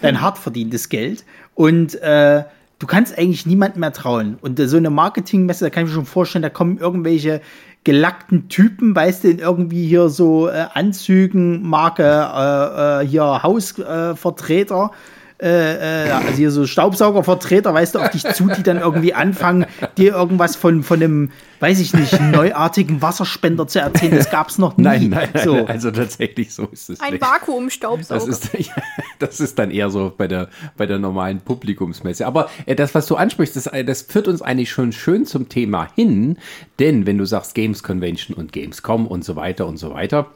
dein 0.00 0.20
hart 0.22 0.38
verdientes 0.38 0.88
Geld. 0.88 1.24
Und 1.54 1.94
äh, 2.00 2.44
du 2.82 2.88
kannst 2.88 3.16
eigentlich 3.16 3.46
niemandem 3.46 3.78
mehr 3.78 3.92
trauen. 3.92 4.38
Und 4.40 4.58
äh, 4.58 4.66
so 4.66 4.76
eine 4.76 4.90
Marketingmesse, 4.90 5.64
da 5.64 5.70
kann 5.70 5.84
ich 5.84 5.90
mir 5.90 5.94
schon 5.94 6.04
vorstellen, 6.04 6.42
da 6.42 6.50
kommen 6.50 6.78
irgendwelche 6.78 7.40
gelackten 7.84 8.48
Typen, 8.48 8.94
weißt 8.94 9.22
du, 9.22 9.28
in 9.28 9.38
irgendwie 9.38 9.86
hier 9.86 10.08
so 10.08 10.48
äh, 10.48 10.66
Anzügen, 10.74 11.62
Marke, 11.62 12.02
äh, 12.02 13.02
äh, 13.02 13.06
hier 13.06 13.42
Hausvertreter. 13.44 14.90
Äh, 14.92 14.96
äh, 15.42 16.06
äh, 16.06 16.10
also 16.10 16.28
hier 16.36 16.50
so 16.52 16.66
Staubsaugervertreter, 16.66 17.74
weißt 17.74 17.96
du, 17.96 17.98
auf 17.98 18.10
dich 18.10 18.22
zu, 18.22 18.46
die 18.46 18.62
dann 18.62 18.78
irgendwie 18.78 19.12
anfangen, 19.12 19.66
dir 19.98 20.12
irgendwas 20.12 20.54
von, 20.54 20.84
von 20.84 21.02
einem, 21.02 21.30
weiß 21.58 21.80
ich 21.80 21.94
nicht, 21.94 22.20
neuartigen 22.20 23.02
Wasserspender 23.02 23.66
zu 23.66 23.80
erzählen. 23.80 24.14
Das 24.14 24.30
gab's 24.30 24.58
noch 24.58 24.76
nie. 24.76 24.84
Nein, 24.84 25.08
nein, 25.08 25.30
nein, 25.34 25.44
so. 25.44 25.66
also 25.66 25.90
tatsächlich 25.90 26.54
so 26.54 26.66
ist 26.66 26.90
es 26.90 27.00
Ein. 27.00 27.20
Vakuumstaubsauger. 27.20 28.24
Das 28.24 28.44
ist, 28.44 28.54
ja, 28.58 28.72
das 29.18 29.40
ist 29.40 29.58
dann 29.58 29.72
eher 29.72 29.90
so 29.90 30.12
bei 30.16 30.28
der, 30.28 30.48
bei 30.76 30.86
der 30.86 31.00
normalen 31.00 31.40
Publikumsmesse. 31.40 32.24
Aber 32.24 32.48
äh, 32.66 32.76
das, 32.76 32.94
was 32.94 33.06
du 33.06 33.16
ansprichst, 33.16 33.56
das, 33.56 33.66
äh, 33.66 33.84
das 33.84 34.02
führt 34.02 34.28
uns 34.28 34.42
eigentlich 34.42 34.70
schon 34.70 34.92
schön 34.92 35.26
zum 35.26 35.48
Thema 35.48 35.88
hin. 35.96 36.38
Denn 36.78 37.04
wenn 37.04 37.18
du 37.18 37.24
sagst 37.24 37.56
Games 37.56 37.82
Convention 37.82 38.36
und 38.36 38.52
Gamescom 38.52 39.08
und 39.08 39.24
so 39.24 39.34
weiter 39.34 39.66
und 39.66 39.76
so 39.76 39.92
weiter, 39.92 40.30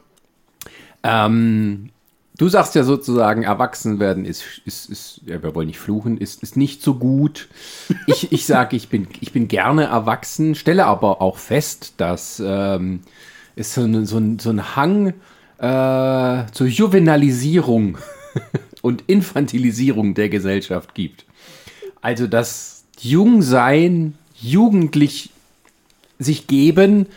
ähm, 1.03 1.91
du 2.37 2.49
sagst 2.49 2.75
ja 2.75 2.83
sozusagen, 2.83 3.43
erwachsen 3.43 3.99
werden 3.99 4.25
ist, 4.25 4.43
ist, 4.65 4.89
ist 4.89 5.21
ja, 5.25 5.41
wir 5.41 5.53
wollen 5.55 5.67
nicht 5.67 5.79
fluchen, 5.79 6.17
ist, 6.17 6.43
ist 6.43 6.55
nicht 6.57 6.81
so 6.81 6.95
gut. 6.95 7.47
Ich, 8.05 8.31
ich 8.31 8.45
sage, 8.45 8.75
ich 8.75 8.89
bin, 8.89 9.07
ich 9.19 9.31
bin 9.33 9.47
gerne 9.47 9.85
erwachsen, 9.85 10.55
stelle 10.55 10.85
aber 10.85 11.21
auch 11.21 11.37
fest, 11.37 11.93
dass 11.97 12.41
ähm, 12.45 13.01
es 13.55 13.73
so, 13.73 13.81
ein- 13.81 14.05
so, 14.05 14.17
ein- 14.17 14.39
so 14.39 14.49
ein 14.49 14.75
Hang 14.75 15.13
äh, 15.59 16.45
zur 16.51 16.67
Juvenalisierung 16.67 17.97
und 18.81 19.03
Infantilisierung 19.07 20.13
der 20.13 20.29
Gesellschaft 20.29 20.93
gibt. 20.95 21.25
Also 22.01 22.27
das 22.27 22.83
Jungsein, 22.99 24.13
jugendlich 24.39 25.31
sich 26.19 26.47
geben, 26.47 27.07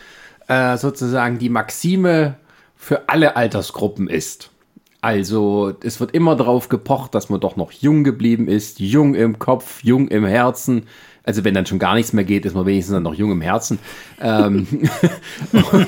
äh, 0.47 0.77
sozusagen 0.77 1.39
die 1.39 1.49
Maxime 1.49 2.35
für 2.77 3.09
alle 3.09 3.35
Altersgruppen 3.35 4.07
ist. 4.09 4.50
Also 5.01 5.73
es 5.83 5.99
wird 5.99 6.11
immer 6.11 6.35
darauf 6.35 6.69
gepocht, 6.69 7.15
dass 7.15 7.29
man 7.29 7.39
doch 7.39 7.55
noch 7.55 7.71
jung 7.71 8.03
geblieben 8.03 8.47
ist, 8.47 8.79
jung 8.79 9.15
im 9.15 9.39
Kopf, 9.39 9.83
jung 9.83 10.07
im 10.09 10.25
Herzen. 10.25 10.83
Also 11.23 11.43
wenn 11.43 11.55
dann 11.55 11.65
schon 11.65 11.79
gar 11.79 11.95
nichts 11.95 12.13
mehr 12.13 12.23
geht, 12.23 12.45
ist 12.45 12.55
man 12.55 12.67
wenigstens 12.67 12.93
dann 12.93 13.03
noch 13.03 13.15
jung 13.15 13.31
im 13.31 13.41
Herzen. 13.41 13.79
Ähm, 14.21 14.67
und 15.53 15.87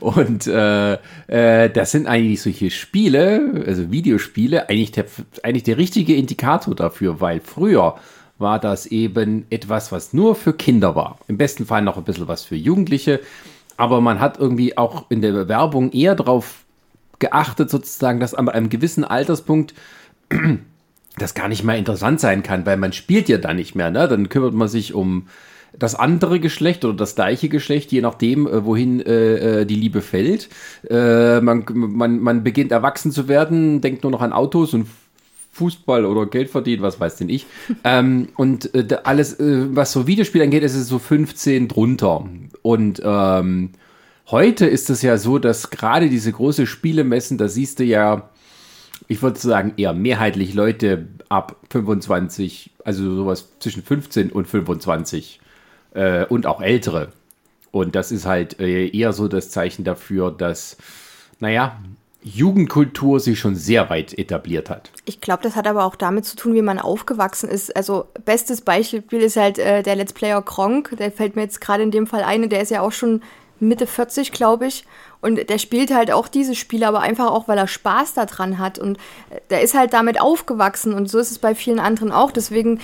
und 0.00 0.46
äh, 0.46 0.94
äh, 1.26 1.70
das 1.70 1.90
sind 1.90 2.06
eigentlich 2.06 2.40
solche 2.40 2.70
Spiele, 2.70 3.64
also 3.66 3.90
Videospiele, 3.90 4.68
eigentlich 4.68 4.92
der, 4.92 5.06
eigentlich 5.42 5.64
der 5.64 5.78
richtige 5.78 6.14
Indikator 6.14 6.74
dafür, 6.76 7.20
weil 7.20 7.40
früher 7.40 7.96
war 8.38 8.60
das 8.60 8.86
eben 8.86 9.46
etwas, 9.50 9.90
was 9.90 10.12
nur 10.12 10.36
für 10.36 10.52
Kinder 10.52 10.94
war. 10.94 11.18
Im 11.26 11.36
besten 11.36 11.66
Fall 11.66 11.82
noch 11.82 11.96
ein 11.96 12.04
bisschen 12.04 12.28
was 12.28 12.44
für 12.44 12.54
Jugendliche. 12.54 13.20
Aber 13.76 14.00
man 14.00 14.20
hat 14.20 14.38
irgendwie 14.38 14.76
auch 14.76 15.06
in 15.08 15.20
der 15.20 15.48
Werbung 15.48 15.90
eher 15.92 16.14
darauf 16.14 16.64
geachtet, 17.18 17.70
sozusagen, 17.70 18.20
dass 18.20 18.34
an 18.34 18.48
einem 18.48 18.68
gewissen 18.68 19.04
Alterspunkt 19.04 19.74
das 21.18 21.34
gar 21.34 21.48
nicht 21.48 21.64
mehr 21.64 21.76
interessant 21.76 22.20
sein 22.20 22.42
kann, 22.42 22.66
weil 22.66 22.76
man 22.76 22.92
spielt 22.92 23.28
ja 23.28 23.38
dann 23.38 23.56
nicht 23.56 23.74
mehr. 23.74 23.90
Ne? 23.90 24.08
Dann 24.08 24.28
kümmert 24.28 24.54
man 24.54 24.68
sich 24.68 24.94
um 24.94 25.26
das 25.78 25.94
andere 25.94 26.40
Geschlecht 26.40 26.84
oder 26.84 26.94
das 26.94 27.14
gleiche 27.14 27.48
Geschlecht, 27.48 27.92
je 27.92 28.00
nachdem, 28.00 28.46
äh, 28.46 28.64
wohin 28.64 29.00
äh, 29.00 29.60
äh, 29.60 29.64
die 29.66 29.74
Liebe 29.74 30.00
fällt. 30.00 30.48
Äh, 30.88 31.40
man, 31.40 31.64
man, 31.74 32.20
man 32.20 32.42
beginnt 32.42 32.72
erwachsen 32.72 33.12
zu 33.12 33.28
werden, 33.28 33.80
denkt 33.80 34.02
nur 34.02 34.12
noch 34.12 34.22
an 34.22 34.32
Autos 34.32 34.74
und 34.74 34.86
Fußball 35.52 36.04
oder 36.04 36.26
Geld 36.26 36.50
verdienen, 36.50 36.82
was 36.82 37.00
weiß 37.00 37.16
denn 37.16 37.28
ich. 37.28 37.46
ähm, 37.84 38.28
und 38.36 38.74
äh, 38.74 38.96
alles, 39.04 39.38
äh, 39.40 39.66
was 39.74 39.92
so 39.92 40.06
Videospiele 40.06 40.44
angeht, 40.44 40.62
ist 40.62 40.74
es 40.74 40.88
so 40.88 40.98
15 40.98 41.68
drunter. 41.68 42.24
Und 42.62 43.02
ähm, 43.04 43.70
heute 44.30 44.66
ist 44.66 44.90
es 44.90 45.02
ja 45.02 45.18
so, 45.18 45.38
dass 45.38 45.70
gerade 45.70 46.08
diese 46.08 46.32
große 46.32 46.66
Spielemessen, 46.66 47.38
da 47.38 47.48
siehst 47.48 47.78
du 47.78 47.84
ja 47.84 48.30
ich 49.08 49.22
würde 49.22 49.38
sagen, 49.38 49.72
eher 49.76 49.94
mehrheitlich 49.94 50.54
Leute 50.54 51.08
ab 51.28 51.56
25, 51.70 52.70
also 52.84 53.14
sowas 53.14 53.48
zwischen 53.58 53.82
15 53.82 54.30
und 54.30 54.46
25 54.46 55.40
äh, 55.94 56.26
und 56.26 56.46
auch 56.46 56.60
ältere. 56.60 57.12
Und 57.70 57.94
das 57.94 58.12
ist 58.12 58.26
halt 58.26 58.60
äh, 58.60 58.88
eher 58.88 59.12
so 59.12 59.28
das 59.28 59.50
Zeichen 59.50 59.84
dafür, 59.84 60.30
dass, 60.30 60.76
naja, 61.40 61.78
Jugendkultur 62.22 63.20
sich 63.20 63.38
schon 63.38 63.54
sehr 63.54 63.88
weit 63.88 64.18
etabliert 64.18 64.68
hat. 64.68 64.90
Ich 65.04 65.20
glaube, 65.20 65.42
das 65.42 65.54
hat 65.54 65.66
aber 65.66 65.84
auch 65.84 65.94
damit 65.94 66.24
zu 66.24 66.36
tun, 66.36 66.54
wie 66.54 66.62
man 66.62 66.78
aufgewachsen 66.78 67.48
ist. 67.48 67.74
Also 67.76 68.06
bestes 68.24 68.60
Beispiel 68.60 69.20
ist 69.20 69.36
halt 69.36 69.58
äh, 69.58 69.82
der 69.82 69.96
Let's 69.96 70.12
Player 70.12 70.42
Kronk. 70.42 70.96
Der 70.98 71.12
fällt 71.12 71.36
mir 71.36 71.42
jetzt 71.42 71.60
gerade 71.60 71.82
in 71.84 71.90
dem 71.90 72.06
Fall 72.06 72.24
ein. 72.24 72.48
Der 72.48 72.60
ist 72.60 72.70
ja 72.70 72.82
auch 72.82 72.92
schon 72.92 73.22
Mitte 73.60 73.86
40, 73.86 74.32
glaube 74.32 74.66
ich. 74.66 74.84
Und 75.20 75.48
der 75.48 75.58
spielt 75.58 75.92
halt 75.92 76.12
auch 76.12 76.28
diese 76.28 76.54
Spiele, 76.54 76.86
aber 76.86 77.00
einfach 77.00 77.30
auch, 77.30 77.48
weil 77.48 77.58
er 77.58 77.66
Spaß 77.66 78.14
daran 78.14 78.58
hat. 78.58 78.78
Und 78.78 78.98
äh, 79.30 79.40
der 79.50 79.62
ist 79.62 79.74
halt 79.74 79.92
damit 79.92 80.20
aufgewachsen. 80.20 80.94
Und 80.94 81.10
so 81.10 81.18
ist 81.18 81.30
es 81.30 81.38
bei 81.38 81.54
vielen 81.54 81.80
anderen 81.80 82.12
auch. 82.12 82.30
Deswegen 82.30 82.80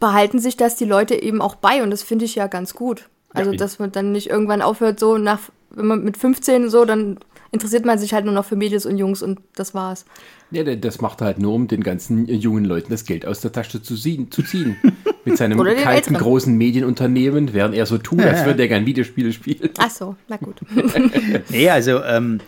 behalten 0.00 0.38
sich 0.38 0.56
das 0.56 0.76
die 0.76 0.84
Leute 0.84 1.14
eben 1.14 1.42
auch 1.42 1.54
bei. 1.54 1.82
Und 1.82 1.90
das 1.90 2.02
finde 2.02 2.24
ich 2.24 2.34
ja 2.34 2.46
ganz 2.46 2.74
gut. 2.74 3.08
Also, 3.34 3.50
ja, 3.50 3.56
dass 3.56 3.78
man 3.78 3.92
dann 3.92 4.12
nicht 4.12 4.30
irgendwann 4.30 4.62
aufhört, 4.62 4.98
so 4.98 5.18
nach, 5.18 5.40
wenn 5.70 5.86
man 5.86 6.02
mit 6.02 6.16
15 6.16 6.70
so, 6.70 6.84
dann 6.84 7.18
interessiert 7.50 7.84
man 7.84 7.98
sich 7.98 8.12
halt 8.12 8.24
nur 8.24 8.34
noch 8.34 8.44
für 8.44 8.56
Mädels 8.56 8.86
und 8.86 8.98
Jungs 8.98 9.22
und 9.22 9.40
das 9.54 9.74
war's. 9.74 10.04
Ja, 10.50 10.62
das 10.62 11.00
macht 11.00 11.20
halt 11.20 11.38
nur, 11.38 11.52
um 11.52 11.68
den 11.68 11.82
ganzen 11.82 12.26
jungen 12.26 12.64
Leuten 12.64 12.90
das 12.90 13.04
Geld 13.04 13.26
aus 13.26 13.40
der 13.40 13.52
Tasche 13.52 13.82
zu 13.82 13.96
ziehen. 13.96 14.30
Zu 14.30 14.42
ziehen. 14.42 14.76
Mit 15.24 15.36
seinem 15.36 15.58
kalten, 15.62 15.86
Älteren. 15.86 16.16
großen 16.16 16.54
Medienunternehmen, 16.56 17.52
während 17.52 17.74
er 17.74 17.86
so 17.86 17.98
tut, 17.98 18.22
als 18.22 18.44
würde 18.46 18.62
er 18.62 18.68
gerne 18.68 18.86
Videospiele 18.86 19.32
spielen. 19.32 19.70
Ach 19.78 19.90
so, 19.90 20.16
na 20.28 20.36
gut. 20.36 20.56
nee, 21.50 21.68
also, 21.68 22.02
ähm, 22.02 22.40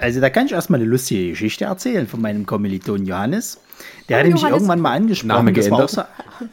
also 0.00 0.20
da 0.20 0.30
kann 0.30 0.46
ich 0.46 0.52
erstmal 0.52 0.80
eine 0.80 0.88
lustige 0.88 1.30
Geschichte 1.30 1.66
erzählen 1.66 2.06
von 2.08 2.20
meinem 2.20 2.46
Kommiliton 2.46 3.06
Johannes. 3.06 3.60
Der 4.08 4.16
oh, 4.16 4.20
hatte 4.20 4.28
Johannes. 4.28 4.42
mich 4.42 4.52
irgendwann 4.52 4.80
mal 4.80 4.92
angesprochen. 4.92 5.28
Name 5.28 5.52
geändert? 5.52 5.90
So, 5.90 6.02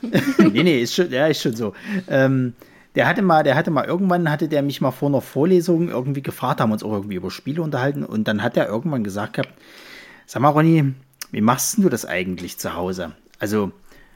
nee, 0.51 0.63
nee, 0.63 0.81
ist 0.81 0.93
schon, 0.93 1.12
ja, 1.12 1.27
ist 1.27 1.41
schon 1.41 1.55
so. 1.55 1.74
Ähm, 2.08 2.53
der 2.95 3.07
hatte 3.07 3.21
mal, 3.21 3.43
der 3.43 3.55
hatte 3.55 3.71
mal 3.71 3.86
irgendwann, 3.86 4.29
hatte 4.29 4.48
der 4.48 4.62
mich 4.62 4.81
mal 4.81 4.91
vor 4.91 5.10
einer 5.10 5.21
Vorlesung 5.21 5.89
irgendwie 5.89 6.21
gefragt, 6.21 6.60
haben 6.60 6.71
uns 6.71 6.83
auch 6.83 6.91
irgendwie 6.91 7.15
über 7.15 7.31
Spiele 7.31 7.62
unterhalten 7.62 8.03
und 8.03 8.27
dann 8.27 8.43
hat 8.43 8.57
er 8.57 8.67
irgendwann 8.67 9.03
gesagt 9.03 9.33
gehabt, 9.33 9.53
sag 10.25 10.41
mal 10.41 10.50
Ronny, 10.50 10.93
wie 11.31 11.41
machst 11.41 11.77
du 11.77 11.89
das 11.89 12.05
eigentlich 12.05 12.57
zu 12.57 12.75
Hause? 12.75 13.13
Also 13.39 13.71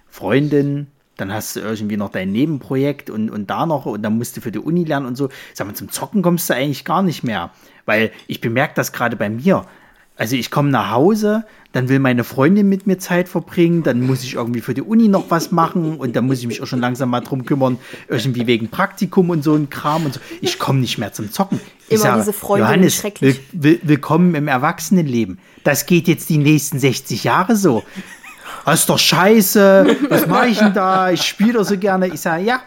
Freundin, 0.10 0.88
dann 1.18 1.34
hast 1.34 1.56
du 1.56 1.62
irgendwie 1.62 1.98
noch 1.98 2.10
dein 2.10 2.32
Nebenprojekt 2.32 3.10
und, 3.10 3.30
und 3.30 3.50
da 3.50 3.66
noch 3.66 3.86
und 3.86 4.02
dann 4.02 4.18
musst 4.18 4.36
du 4.36 4.42
für 4.42 4.52
die 4.52 4.60
Uni 4.60 4.84
lernen 4.84 5.06
und 5.06 5.16
so. 5.16 5.30
Sag 5.54 5.68
mal, 5.68 5.74
zum 5.74 5.90
Zocken 5.90 6.22
kommst 6.22 6.50
du 6.50 6.54
eigentlich 6.54 6.84
gar 6.84 7.04
nicht 7.04 7.24
mehr, 7.24 7.52
weil 7.86 8.12
ich 8.28 8.42
bemerke 8.42 8.74
das 8.76 8.92
gerade 8.92 9.16
bei 9.16 9.30
mir. 9.30 9.66
Also 10.18 10.38
ich 10.38 10.50
komme 10.50 10.70
nach 10.70 10.92
Hause, 10.92 11.44
dann 11.74 11.90
will 11.90 12.00
meine 12.00 12.24
Freundin 12.24 12.70
mit 12.70 12.88
mir 12.88 12.98
Zeit 12.98 13.28
verbringen, 13.28 13.84
dann 13.84 14.02
muss 14.02 14.24
ich 14.24 14.36
irgendwie 14.36 14.62
für 14.62 14.74
die 14.74 14.82
Uni 14.82 15.10
noch 15.10 15.26
was 15.30 15.52
machen 15.52 15.98
und 15.98 16.16
dann 16.16 16.26
muss 16.26 16.40
ich 16.40 16.48
mich 16.48 16.62
auch 16.62 16.68
schon 16.68 16.80
langsam 16.80 17.10
mal 17.10 17.20
drum 17.20 17.46
kümmern, 17.46 17.78
irgendwie 18.08 18.48
wegen 18.48 18.70
Praktikum 18.70 19.30
und 19.30 19.44
so 19.44 19.56
ein 19.56 19.70
Kram 19.70 20.06
und 20.06 20.14
so. 20.14 20.22
Ich 20.40 20.58
komme 20.58 20.80
nicht 20.80 20.98
mehr 20.98 21.12
zum 21.12 21.34
Zocken. 21.34 21.60
Ich 21.88 21.96
Immer 21.96 22.04
sage, 22.04 22.20
diese 22.20 22.34
Freundin 22.34 22.66
Johannes, 22.66 23.04
will, 23.20 23.38
will, 23.52 23.80
willkommen 23.84 24.36
im 24.36 24.48
Erwachsenenleben. 24.48 25.38
Das 25.66 25.86
geht 25.86 26.08
jetzt 26.08 26.30
die 26.30 26.38
nächsten 26.38 26.80
60 26.80 27.26
Jahre 27.26 27.58
so. 27.58 27.84
Das 28.64 28.80
ist 28.80 28.90
doch 28.90 28.98
scheiße, 28.98 29.98
was 30.10 30.28
mache 30.28 30.48
ich 30.48 30.60
denn 30.60 30.74
da? 30.74 31.12
Ich 31.12 31.24
spiele 31.24 31.54
doch 31.54 31.66
so 31.66 31.78
gerne. 31.78 32.08
Ich 32.08 32.22
sage, 32.22 32.46
ja, 32.46 32.62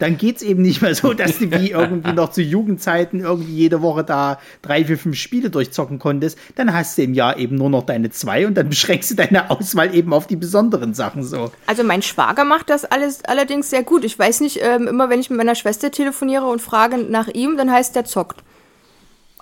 dann 0.00 0.16
geht 0.16 0.36
es 0.36 0.42
eben 0.42 0.62
nicht 0.62 0.80
mehr 0.80 0.94
so, 0.94 1.12
dass 1.12 1.38
du 1.38 1.50
wie 1.52 1.70
irgendwie 1.70 2.12
noch 2.12 2.30
zu 2.30 2.40
Jugendzeiten 2.40 3.20
irgendwie 3.20 3.52
jede 3.52 3.82
Woche 3.82 4.02
da 4.02 4.40
drei, 4.62 4.84
vier, 4.84 4.98
fünf 4.98 5.16
Spiele 5.16 5.50
durchzocken 5.50 5.98
konntest. 5.98 6.38
Dann 6.56 6.72
hast 6.72 6.96
du 6.96 7.02
im 7.02 7.12
Jahr 7.12 7.38
eben 7.38 7.56
nur 7.56 7.68
noch 7.68 7.84
deine 7.84 8.10
zwei 8.10 8.46
und 8.46 8.54
dann 8.54 8.70
beschränkst 8.70 9.10
du 9.10 9.14
deine 9.14 9.50
Auswahl 9.50 9.94
eben 9.94 10.14
auf 10.14 10.26
die 10.26 10.36
besonderen 10.36 10.94
Sachen 10.94 11.22
so. 11.22 11.52
Also 11.66 11.84
mein 11.84 12.00
Schwager 12.00 12.44
macht 12.44 12.70
das 12.70 12.86
alles 12.86 13.24
allerdings 13.26 13.68
sehr 13.68 13.82
gut. 13.82 14.04
Ich 14.04 14.18
weiß 14.18 14.40
nicht, 14.40 14.60
ähm, 14.62 14.88
immer 14.88 15.10
wenn 15.10 15.20
ich 15.20 15.28
mit 15.28 15.36
meiner 15.36 15.54
Schwester 15.54 15.90
telefoniere 15.90 16.46
und 16.46 16.62
frage 16.62 16.96
nach 16.96 17.28
ihm, 17.28 17.58
dann 17.58 17.70
heißt 17.70 17.94
der 17.94 18.06
zockt. 18.06 18.42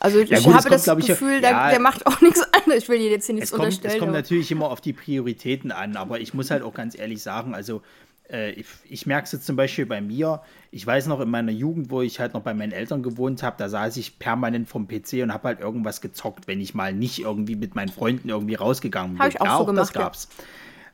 Also 0.01 0.21
ich 0.21 0.31
ja, 0.31 0.41
gut, 0.41 0.55
habe 0.55 0.71
das 0.71 0.85
kommt, 0.85 1.07
Gefühl, 1.07 1.37
ich, 1.37 1.41
der, 1.41 1.51
ja, 1.51 1.71
der, 1.71 1.81
macht 1.81 2.07
auch 2.07 2.21
nichts 2.21 2.41
anderes. 2.53 2.85
Ich 2.85 2.89
will 2.89 2.99
dir 2.99 3.11
jetzt 3.11 3.27
hier 3.27 3.35
nichts 3.35 3.51
es 3.51 3.57
kommt, 3.57 3.67
unterstellen. 3.67 3.95
Es 3.95 4.01
kommt 4.01 4.13
natürlich 4.13 4.51
immer 4.51 4.71
auf 4.71 4.81
die 4.81 4.93
Prioritäten 4.93 5.73
an, 5.73 5.97
aber 5.97 6.21
ich 6.21 6.35
muss 6.35 6.51
halt 6.51 6.63
auch 6.63 6.75
ganz 6.75 6.97
ehrlich 6.97 7.23
sagen, 7.23 7.55
also 7.55 7.83
äh, 8.31 8.51
ich, 8.53 8.67
ich 8.89 9.07
merke 9.07 9.25
es 9.25 9.33
jetzt 9.33 9.47
zum 9.47 9.57
Beispiel 9.57 9.87
bei 9.87 10.01
mir. 10.01 10.43
Ich 10.71 10.87
weiß 10.87 11.07
noch 11.07 11.21
in 11.21 11.31
meiner 11.31 11.53
Jugend, 11.53 11.91
wo 11.91 12.03
ich 12.03 12.21
halt 12.21 12.35
noch 12.35 12.43
bei 12.43 12.55
meinen 12.55 12.73
Eltern 12.73 13.03
gewohnt 13.03 13.43
habe, 13.43 13.57
da 13.59 13.69
saß 13.69 13.97
ich 13.97 14.19
permanent 14.19 14.69
vom 14.69 14.87
PC 14.87 15.23
und 15.23 15.33
habe 15.33 15.49
halt 15.49 15.61
irgendwas 15.61 16.01
gezockt, 16.01 16.47
wenn 16.47 16.61
ich 16.61 16.75
mal 16.75 16.93
nicht 16.93 17.21
irgendwie 17.21 17.57
mit 17.57 17.75
meinen 17.75 17.89
Freunden 17.89 18.29
irgendwie 18.29 18.55
rausgegangen 18.55 19.13
bin. 19.13 19.21
Habe 19.21 19.31
ich 19.31 19.41
auch 19.41 19.47
ja, 19.47 19.59
so 19.59 19.65
gemacht. 19.65 19.83
Das 19.83 19.93
gab's. 19.93 20.29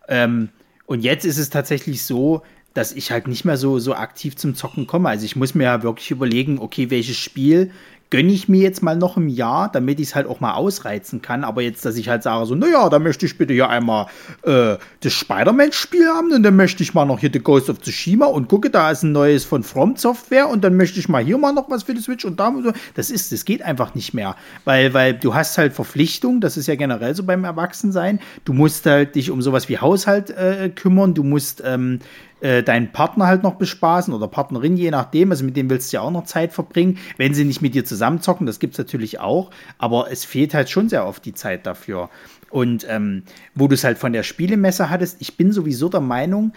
Ja. 0.08 0.24
Ähm, 0.24 0.50
und 0.86 1.00
jetzt 1.00 1.24
ist 1.24 1.38
es 1.38 1.50
tatsächlich 1.50 2.02
so, 2.02 2.42
dass 2.74 2.92
ich 2.92 3.10
halt 3.10 3.28
nicht 3.28 3.44
mehr 3.44 3.56
so, 3.56 3.78
so 3.78 3.94
aktiv 3.94 4.36
zum 4.36 4.54
Zocken 4.54 4.86
komme. 4.86 5.08
Also 5.08 5.24
ich 5.24 5.36
muss 5.36 5.54
mir 5.54 5.64
ja 5.64 5.82
wirklich 5.82 6.10
überlegen, 6.10 6.58
okay, 6.58 6.90
welches 6.90 7.16
Spiel 7.16 7.70
gönne 8.14 8.32
ich 8.32 8.48
mir 8.48 8.60
jetzt 8.60 8.80
mal 8.80 8.94
noch 8.94 9.16
im 9.16 9.26
Jahr, 9.26 9.72
damit 9.72 9.98
ich 9.98 10.10
es 10.10 10.14
halt 10.14 10.28
auch 10.28 10.38
mal 10.38 10.54
ausreizen 10.54 11.20
kann. 11.20 11.42
Aber 11.42 11.62
jetzt, 11.62 11.84
dass 11.84 11.96
ich 11.96 12.08
halt 12.08 12.22
sage, 12.22 12.46
so, 12.46 12.54
naja, 12.54 12.88
da 12.88 13.00
möchte 13.00 13.26
ich 13.26 13.36
bitte 13.36 13.52
hier 13.52 13.68
einmal 13.68 14.06
äh, 14.44 14.76
das 15.00 15.12
Spider-Man-Spiel 15.14 16.06
haben 16.06 16.30
und 16.30 16.44
dann 16.44 16.54
möchte 16.54 16.84
ich 16.84 16.94
mal 16.94 17.06
noch 17.06 17.18
hier 17.18 17.30
The 17.32 17.40
Ghost 17.40 17.68
of 17.70 17.80
Tsushima 17.80 18.26
und 18.26 18.48
gucke, 18.48 18.70
da 18.70 18.92
ist 18.92 19.02
ein 19.02 19.10
neues 19.10 19.44
von 19.44 19.64
From 19.64 19.96
Software 19.96 20.48
und 20.48 20.62
dann 20.62 20.76
möchte 20.76 21.00
ich 21.00 21.08
mal 21.08 21.24
hier 21.24 21.38
mal 21.38 21.52
noch 21.52 21.68
was 21.70 21.82
für 21.82 21.94
die 21.94 22.02
Switch 22.02 22.24
und 22.24 22.38
da. 22.38 22.46
Und 22.46 22.62
so. 22.62 22.72
Das 22.94 23.10
ist, 23.10 23.32
das 23.32 23.44
geht 23.44 23.62
einfach 23.62 23.96
nicht 23.96 24.14
mehr. 24.14 24.36
Weil, 24.64 24.94
weil 24.94 25.14
du 25.14 25.34
hast 25.34 25.58
halt 25.58 25.72
Verpflichtung, 25.72 26.40
das 26.40 26.56
ist 26.56 26.68
ja 26.68 26.76
generell 26.76 27.16
so 27.16 27.24
beim 27.24 27.42
Erwachsensein. 27.42 28.20
Du 28.44 28.52
musst 28.52 28.86
halt 28.86 29.16
dich 29.16 29.32
um 29.32 29.42
sowas 29.42 29.68
wie 29.68 29.78
Haushalt 29.78 30.30
äh, 30.30 30.70
kümmern, 30.72 31.14
du 31.14 31.24
musst 31.24 31.64
ähm, 31.66 31.98
äh, 32.44 32.62
deinen 32.62 32.92
Partner 32.92 33.26
halt 33.26 33.42
noch 33.42 33.54
bespaßen 33.54 34.12
oder 34.12 34.28
Partnerin, 34.28 34.76
je 34.76 34.90
nachdem. 34.90 35.30
Also 35.30 35.46
mit 35.46 35.56
dem 35.56 35.70
willst 35.70 35.90
du 35.90 35.96
ja 35.96 36.02
auch 36.02 36.10
noch 36.10 36.24
Zeit 36.24 36.52
verbringen, 36.52 36.98
wenn 37.16 37.32
sie 37.32 37.46
nicht 37.46 37.62
mit 37.62 37.74
dir 37.74 37.86
zusammenzocken. 37.86 38.46
Das 38.46 38.58
gibt 38.58 38.74
es 38.74 38.78
natürlich 38.78 39.18
auch, 39.18 39.50
aber 39.78 40.10
es 40.10 40.26
fehlt 40.26 40.52
halt 40.52 40.68
schon 40.68 40.90
sehr 40.90 41.06
oft 41.06 41.24
die 41.24 41.32
Zeit 41.32 41.64
dafür. 41.64 42.10
Und 42.50 42.86
ähm, 42.86 43.22
wo 43.54 43.66
du 43.66 43.74
es 43.74 43.82
halt 43.82 43.96
von 43.96 44.12
der 44.12 44.24
Spielemesse 44.24 44.90
hattest, 44.90 45.22
ich 45.22 45.38
bin 45.38 45.52
sowieso 45.52 45.88
der 45.88 46.02
Meinung, 46.02 46.52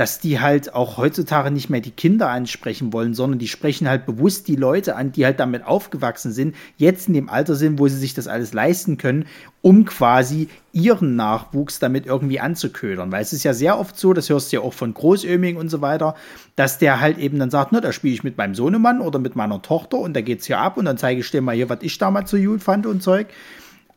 dass 0.00 0.18
die 0.18 0.40
halt 0.40 0.74
auch 0.74 0.96
heutzutage 0.96 1.50
nicht 1.50 1.68
mehr 1.68 1.82
die 1.82 1.90
Kinder 1.90 2.30
ansprechen 2.30 2.90
wollen, 2.94 3.12
sondern 3.12 3.38
die 3.38 3.48
sprechen 3.48 3.86
halt 3.86 4.06
bewusst 4.06 4.48
die 4.48 4.56
Leute 4.56 4.96
an, 4.96 5.12
die 5.12 5.26
halt 5.26 5.38
damit 5.38 5.66
aufgewachsen 5.66 6.32
sind, 6.32 6.56
jetzt 6.78 7.08
in 7.08 7.12
dem 7.12 7.28
Alter 7.28 7.54
sind, 7.54 7.78
wo 7.78 7.86
sie 7.86 7.98
sich 7.98 8.14
das 8.14 8.26
alles 8.26 8.54
leisten 8.54 8.96
können, 8.96 9.26
um 9.60 9.84
quasi 9.84 10.48
ihren 10.72 11.16
Nachwuchs 11.16 11.80
damit 11.80 12.06
irgendwie 12.06 12.40
anzuködern. 12.40 13.12
Weil 13.12 13.20
es 13.20 13.34
ist 13.34 13.44
ja 13.44 13.52
sehr 13.52 13.78
oft 13.78 13.98
so, 13.98 14.14
das 14.14 14.30
hörst 14.30 14.50
du 14.50 14.56
ja 14.56 14.62
auch 14.62 14.72
von 14.72 14.94
Großöming 14.94 15.58
und 15.58 15.68
so 15.68 15.82
weiter, 15.82 16.14
dass 16.56 16.78
der 16.78 17.02
halt 17.02 17.18
eben 17.18 17.38
dann 17.38 17.50
sagt, 17.50 17.72
na, 17.72 17.82
da 17.82 17.92
spiele 17.92 18.14
ich 18.14 18.24
mit 18.24 18.38
meinem 18.38 18.54
Sohnemann 18.54 19.02
oder 19.02 19.18
mit 19.18 19.36
meiner 19.36 19.60
Tochter 19.60 19.98
und 19.98 20.14
da 20.16 20.22
geht's 20.22 20.46
hier 20.46 20.60
ab 20.60 20.78
und 20.78 20.86
dann 20.86 20.96
zeige 20.96 21.20
ich 21.20 21.30
dir 21.30 21.42
mal 21.42 21.54
hier, 21.54 21.68
was 21.68 21.80
ich 21.82 21.98
damals 21.98 22.30
so 22.30 22.38
gut 22.38 22.62
fand 22.62 22.86
und 22.86 23.02
Zeug. 23.02 23.26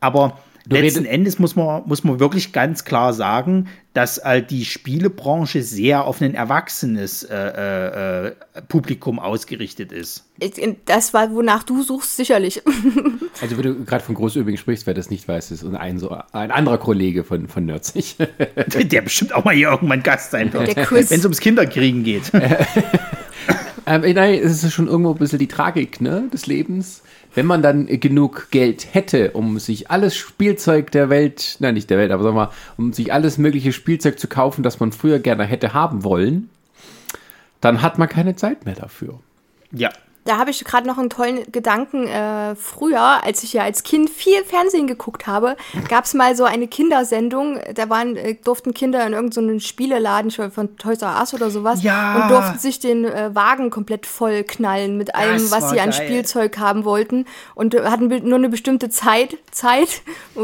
Aber 0.01 0.37
Du 0.65 0.77
Letzten 0.77 1.05
Endes 1.05 1.39
muss 1.39 1.57
man, 1.57 1.83
muss 1.85 2.05
man 2.05 2.21
wirklich 2.21 2.53
ganz 2.53 2.85
klar 2.85 3.11
sagen, 3.13 3.67
dass 3.93 4.23
halt 4.23 4.49
die 4.49 4.63
Spielebranche 4.63 5.61
sehr 5.61 6.05
auf 6.05 6.21
ein 6.21 6.35
erwachsenes 6.35 7.23
äh, 7.23 7.35
äh, 7.35 8.27
äh 8.27 8.31
Publikum 8.69 9.19
ausgerichtet 9.19 9.91
ist. 9.91 10.25
Das 10.85 11.13
war, 11.13 11.31
wonach 11.31 11.63
du 11.63 11.83
suchst, 11.83 12.15
sicherlich. 12.15 12.61
Also, 13.41 13.57
wenn 13.57 13.63
du 13.63 13.83
gerade 13.83 14.03
von 14.03 14.13
Großübing 14.13 14.57
sprichst, 14.57 14.85
wer 14.85 14.93
das 14.93 15.09
nicht 15.09 15.27
weiß, 15.27 15.51
ist 15.51 15.65
ein, 15.65 15.97
so, 15.97 16.15
ein 16.31 16.51
anderer 16.51 16.77
Kollege 16.77 17.23
von, 17.23 17.47
von 17.47 17.65
Nerzig. 17.65 18.15
Der 18.83 19.01
bestimmt 19.01 19.33
auch 19.33 19.43
mal 19.43 19.55
hier 19.55 19.69
irgendwann 19.71 20.03
Gast 20.03 20.31
sein 20.31 20.53
wird, 20.53 20.75
wenn 20.77 21.01
es 21.01 21.25
ums 21.25 21.39
Kinderkriegen 21.39 22.03
geht. 22.03 22.31
ähm, 23.85 24.01
nein, 24.01 24.39
es 24.43 24.63
ist 24.63 24.73
schon 24.73 24.87
irgendwo 24.87 25.11
ein 25.11 25.17
bisschen 25.17 25.39
die 25.39 25.47
Tragik 25.47 26.01
ne, 26.01 26.29
des 26.31 26.47
Lebens 26.47 27.03
wenn 27.35 27.45
man 27.45 27.61
dann 27.61 27.87
genug 27.87 28.49
Geld 28.51 28.93
hätte, 28.93 29.31
um 29.31 29.59
sich 29.59 29.89
alles 29.89 30.15
Spielzeug 30.15 30.91
der 30.91 31.09
Welt, 31.09 31.57
nein, 31.59 31.73
nicht 31.73 31.89
der 31.89 31.97
Welt, 31.97 32.11
aber 32.11 32.23
sagen 32.23 32.35
wir 32.35 32.45
mal, 32.45 32.51
um 32.77 32.93
sich 32.93 33.11
alles 33.11 33.37
mögliche 33.37 33.73
Spielzeug 33.73 34.19
zu 34.19 34.27
kaufen, 34.27 34.63
das 34.63 34.79
man 34.79 34.91
früher 34.91 35.19
gerne 35.19 35.45
hätte 35.45 35.73
haben 35.73 36.03
wollen, 36.03 36.49
dann 37.61 37.81
hat 37.81 37.97
man 37.97 38.09
keine 38.09 38.35
Zeit 38.35 38.65
mehr 38.65 38.75
dafür. 38.75 39.19
Ja, 39.71 39.89
da 40.25 40.37
habe 40.37 40.51
ich 40.51 40.63
gerade 40.63 40.87
noch 40.87 40.97
einen 40.97 41.09
tollen 41.09 41.51
Gedanken. 41.51 42.07
Äh, 42.07 42.55
früher, 42.55 43.23
als 43.23 43.43
ich 43.43 43.53
ja 43.53 43.63
als 43.63 43.83
Kind 43.83 44.09
viel 44.09 44.43
Fernsehen 44.43 44.87
geguckt 44.87 45.27
habe, 45.27 45.57
gab 45.89 46.05
es 46.05 46.13
mal 46.13 46.35
so 46.35 46.45
eine 46.45 46.67
Kindersendung. 46.67 47.59
Da 47.73 47.89
waren, 47.89 48.15
äh, 48.15 48.35
durften 48.35 48.73
Kinder 48.73 49.05
in 49.05 49.13
irgendeinen 49.13 49.59
so 49.59 49.67
Spieleladen 49.67 50.31
von 50.31 50.77
Toys 50.77 51.01
R 51.01 51.17
Us 51.19 51.33
oder 51.33 51.49
sowas 51.49 51.83
ja. 51.83 52.15
und 52.15 52.31
durften 52.31 52.59
sich 52.59 52.79
den 52.79 53.05
äh, 53.05 53.35
Wagen 53.35 53.69
komplett 53.69 54.05
voll 54.05 54.43
knallen 54.43 54.97
mit 54.97 55.13
allem, 55.15 55.33
das 55.33 55.51
was 55.51 55.69
sie 55.69 55.81
an 55.81 55.89
geil. 55.89 56.05
Spielzeug 56.05 56.57
haben 56.57 56.85
wollten 56.85 57.25
und 57.55 57.75
äh, 57.75 57.83
hatten 57.85 58.07
nur 58.07 58.37
eine 58.37 58.49
bestimmte 58.49 58.89
Zeit. 58.89 59.37
Zeit. 59.51 60.01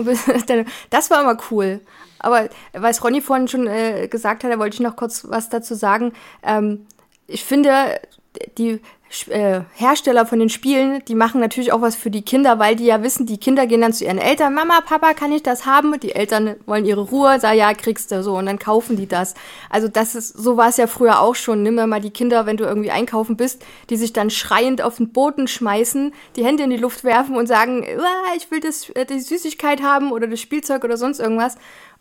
das 0.89 1.09
war 1.09 1.21
immer 1.21 1.37
cool. 1.51 1.79
Aber 2.19 2.49
was 2.73 3.01
Ronny 3.03 3.21
vorhin 3.21 3.47
schon 3.47 3.65
äh, 3.67 4.07
gesagt 4.09 4.43
hat, 4.43 4.51
da 4.51 4.59
wollte 4.59 4.75
ich 4.75 4.81
noch 4.81 4.97
kurz 4.97 5.25
was 5.29 5.49
dazu 5.49 5.73
sagen. 5.73 6.11
Ähm, 6.43 6.85
ich 7.27 7.45
finde, 7.45 7.99
die 8.57 8.81
äh, 9.29 9.61
Hersteller 9.73 10.27
von 10.27 10.39
den 10.39 10.49
Spielen, 10.49 11.03
die 11.07 11.15
machen 11.15 11.41
natürlich 11.41 11.73
auch 11.73 11.81
was 11.81 11.95
für 11.95 12.11
die 12.11 12.21
Kinder, 12.21 12.59
weil 12.59 12.75
die 12.75 12.85
ja 12.85 13.01
wissen, 13.01 13.25
die 13.25 13.39
Kinder 13.39 13.65
gehen 13.65 13.81
dann 13.81 13.91
zu 13.91 14.05
ihren 14.05 14.19
Eltern, 14.19 14.53
Mama, 14.53 14.81
Papa, 14.81 15.13
kann 15.13 15.31
ich 15.31 15.41
das 15.41 15.65
haben? 15.65 15.99
Die 15.99 16.13
Eltern 16.13 16.55
wollen 16.67 16.85
ihre 16.85 17.01
Ruhe, 17.01 17.39
sagen, 17.39 17.57
ja, 17.57 17.73
kriegst 17.73 18.11
du 18.11 18.21
so 18.21 18.37
und 18.37 18.45
dann 18.45 18.59
kaufen 18.59 18.97
die 18.97 19.07
das. 19.07 19.33
Also 19.69 19.87
das 19.87 20.13
ist, 20.13 20.37
so 20.37 20.57
war 20.57 20.69
es 20.69 20.77
ja 20.77 20.85
früher 20.85 21.21
auch 21.21 21.33
schon. 21.33 21.63
Nimm 21.63 21.75
mal 21.75 22.01
die 22.01 22.11
Kinder, 22.11 22.45
wenn 22.45 22.57
du 22.57 22.65
irgendwie 22.65 22.91
einkaufen 22.91 23.35
bist, 23.35 23.65
die 23.89 23.97
sich 23.97 24.13
dann 24.13 24.29
schreiend 24.29 24.81
auf 24.83 24.97
den 24.97 25.11
Boden 25.11 25.47
schmeißen, 25.47 26.13
die 26.35 26.45
Hände 26.45 26.63
in 26.63 26.69
die 26.69 26.77
Luft 26.77 27.03
werfen 27.03 27.35
und 27.35 27.47
sagen, 27.47 27.83
ich 28.37 28.51
will 28.51 28.59
das, 28.59 28.89
äh, 28.91 29.05
die 29.05 29.19
Süßigkeit 29.19 29.81
haben 29.81 30.11
oder 30.11 30.27
das 30.27 30.39
Spielzeug 30.39 30.83
oder 30.83 30.97
sonst 30.97 31.19
irgendwas. 31.19 31.57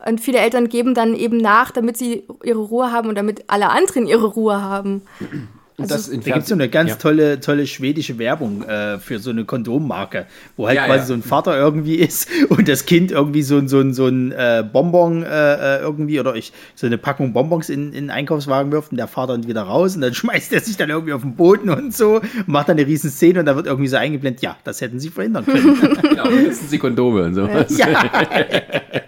Und 0.07 0.21
viele 0.21 0.39
Eltern 0.39 0.69
geben 0.69 0.95
dann 0.95 1.17
eben 1.17 1.39
nach, 1.39 1.71
damit 1.71 1.97
sie 1.97 2.29
ihre 2.45 2.61
Ruhe 2.61 2.93
haben 2.93 3.09
und 3.09 3.15
damit 3.15 3.45
alle 3.49 3.71
anderen 3.71 4.07
ihre 4.07 4.27
Ruhe 4.27 4.63
haben. 4.63 5.03
Also, 5.81 5.95
das 5.95 6.11
da 6.11 6.17
gibt 6.17 6.39
es 6.39 6.49
so 6.49 6.55
eine 6.55 6.69
ganz 6.69 6.91
ja. 6.91 6.97
tolle, 6.97 7.39
tolle 7.39 7.65
schwedische 7.69 8.19
Werbung 8.19 8.65
äh, 8.65 8.99
für 8.99 9.21
so 9.21 9.31
eine 9.31 9.45
Kondommarke, 9.45 10.27
wo 10.57 10.67
halt 10.67 10.75
ja, 10.77 10.87
quasi 10.87 10.99
ja. 10.99 11.07
so 11.07 11.15
ein 11.15 11.23
Vater 11.23 11.57
irgendwie 11.57 11.95
ist 12.01 12.29
und 12.49 12.69
das 12.69 12.85
Kind 12.85 13.13
irgendwie 13.13 13.43
so, 13.43 13.65
so, 13.69 13.89
so 13.93 14.07
ein 14.07 14.33
äh, 14.33 14.65
Bonbon 14.71 15.23
äh, 15.23 15.77
äh, 15.77 15.81
irgendwie 15.81 16.19
oder 16.19 16.35
ich, 16.35 16.53
so 16.75 16.87
eine 16.87 16.99
Packung 16.99 17.33
Bonbons 17.33 17.69
in, 17.69 17.93
in 17.93 18.07
den 18.07 18.11
Einkaufswagen 18.11 18.73
wirft 18.73 18.91
und 18.91 18.97
der 18.97 19.07
Vater 19.07 19.35
dann 19.35 19.47
wieder 19.47 19.63
raus 19.63 19.95
und 19.95 20.01
dann 20.01 20.15
schmeißt 20.19 20.53
er 20.53 20.61
sich 20.61 20.77
dann 20.77 20.91
irgendwie 20.91 21.13
auf 21.13 21.23
den 21.23 21.37
Boden 21.37 21.71
und 21.71 21.95
so 21.95 22.17
und 22.17 22.49
macht 22.49 22.69
dann 22.69 22.77
eine 22.77 22.87
riesen 22.87 23.11
Szene 23.11 23.41
und 23.41 23.47
da 23.47 23.55
wird 23.55 23.67
irgendwie 23.67 23.89
so 23.89 23.97
eingeblendet, 23.97 24.43
ja, 24.43 24.57
das 24.65 24.81
hätten 24.81 24.99
sie 24.99 25.11
verhindern 25.11 25.47
können. 25.47 25.79
ja, 26.17 26.25
das 26.25 26.59
sind 26.59 26.71
sie 26.71 26.79
Kondome 26.79 27.25
und 27.25 27.35
so. 27.35 27.49
Ja. 27.77 27.89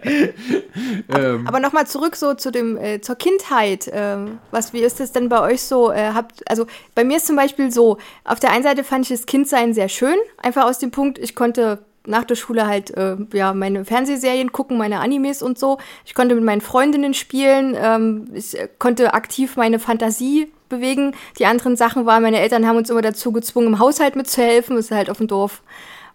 ähm. 1.17 1.47
Aber 1.47 1.61
nochmal 1.61 1.87
zurück 1.87 2.17
so 2.17 2.35
zu 2.35 2.51
dem, 2.51 2.77
äh, 2.77 3.01
zur 3.01 3.17
Kindheit. 3.17 3.91
Ähm, 3.93 4.39
was, 4.51 4.73
wie 4.73 4.81
ist 4.81 5.01
das 5.01 5.13
denn 5.13 5.29
bei 5.29 5.41
euch 5.41 5.63
so? 5.63 5.91
Äh, 5.91 6.13
habt, 6.15 6.49
also 6.49 6.60
bei 6.95 7.05
mir 7.05 7.19
ist 7.19 7.27
zum 7.27 7.37
Beispiel 7.37 7.71
so, 7.71 7.99
auf 8.25 8.41
der 8.41 8.53
einen 8.53 8.63
Seite 8.63 8.85
fand 8.85 9.05
ich 9.05 9.17
das 9.17 9.27
Kindsein 9.27 9.75
sehr 9.75 9.89
schön, 9.89 10.17
einfach 10.39 10.65
aus 10.65 10.79
dem 10.79 10.91
Punkt, 10.91 11.19
ich 11.19 11.35
konnte 11.35 11.79
nach 12.07 12.25
der 12.25 12.35
Schule 12.35 12.67
halt 12.67 12.91
äh, 12.97 13.17
ja 13.33 13.53
meine 13.53 13.85
Fernsehserien 13.85 14.53
gucken, 14.53 14.79
meine 14.79 15.01
Animes 15.01 15.43
und 15.43 15.59
so. 15.59 15.79
Ich 16.07 16.15
konnte 16.15 16.35
mit 16.35 16.45
meinen 16.45 16.63
Freundinnen 16.63 17.13
spielen, 17.13 17.77
ähm, 17.79 18.31
ich 18.33 18.57
konnte 18.79 19.13
aktiv 19.13 19.57
meine 19.57 19.79
Fantasie 19.79 20.51
bewegen. 20.69 21.15
Die 21.39 21.47
anderen 21.47 21.77
Sachen 21.77 22.07
waren, 22.07 22.23
meine 22.23 22.41
Eltern 22.41 22.67
haben 22.67 22.77
uns 22.77 22.89
immer 22.89 23.03
dazu 23.03 23.33
gezwungen, 23.33 23.67
im 23.69 23.79
Haushalt 23.79 24.17
mitzuhelfen. 24.17 24.77
Das 24.77 24.87
ist 24.87 24.91
halt 24.91 25.11
auf 25.11 25.19
dem 25.19 25.27
Dorf 25.27 25.63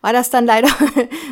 war 0.06 0.14
das 0.14 0.30
dann 0.30 0.46
leider 0.48 0.70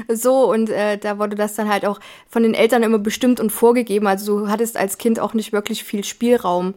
so 0.09 0.51
und 0.51 0.69
äh, 0.71 0.97
da 0.97 1.19
wurde 1.19 1.35
das 1.35 1.53
dann 1.53 1.69
halt 1.69 1.85
auch 1.85 1.99
von 2.27 2.41
den 2.41 2.55
Eltern 2.55 2.81
immer 2.81 2.97
bestimmt 2.97 3.39
und 3.39 3.51
vorgegeben. 3.51 4.07
Also 4.07 4.39
du 4.39 4.49
hattest 4.49 4.77
als 4.77 4.97
Kind 4.97 5.19
auch 5.19 5.35
nicht 5.35 5.53
wirklich 5.53 5.83
viel 5.83 6.03
Spielraum. 6.03 6.73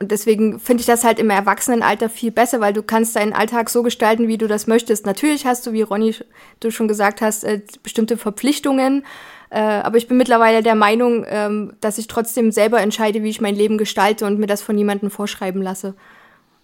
Und 0.00 0.12
deswegen 0.12 0.60
finde 0.60 0.82
ich 0.82 0.86
das 0.86 1.02
halt 1.02 1.18
im 1.18 1.28
Erwachsenenalter 1.28 2.08
viel 2.08 2.30
besser, 2.30 2.60
weil 2.60 2.72
du 2.72 2.84
kannst 2.84 3.16
deinen 3.16 3.32
Alltag 3.32 3.68
so 3.68 3.82
gestalten, 3.82 4.28
wie 4.28 4.38
du 4.38 4.46
das 4.46 4.68
möchtest. 4.68 5.06
Natürlich 5.06 5.44
hast 5.44 5.66
du, 5.66 5.72
wie 5.72 5.82
Ronny 5.82 6.14
du 6.60 6.70
schon 6.70 6.86
gesagt 6.86 7.20
hast, 7.20 7.42
äh, 7.42 7.62
bestimmte 7.82 8.16
Verpflichtungen. 8.16 9.04
Äh, 9.50 9.58
aber 9.58 9.96
ich 9.96 10.06
bin 10.06 10.16
mittlerweile 10.16 10.62
der 10.62 10.76
Meinung, 10.76 11.26
ähm, 11.28 11.72
dass 11.80 11.98
ich 11.98 12.06
trotzdem 12.06 12.52
selber 12.52 12.80
entscheide, 12.80 13.24
wie 13.24 13.30
ich 13.30 13.40
mein 13.40 13.56
Leben 13.56 13.76
gestalte 13.76 14.24
und 14.24 14.38
mir 14.38 14.46
das 14.46 14.62
von 14.62 14.76
niemandem 14.76 15.10
vorschreiben 15.10 15.62
lasse. 15.62 15.94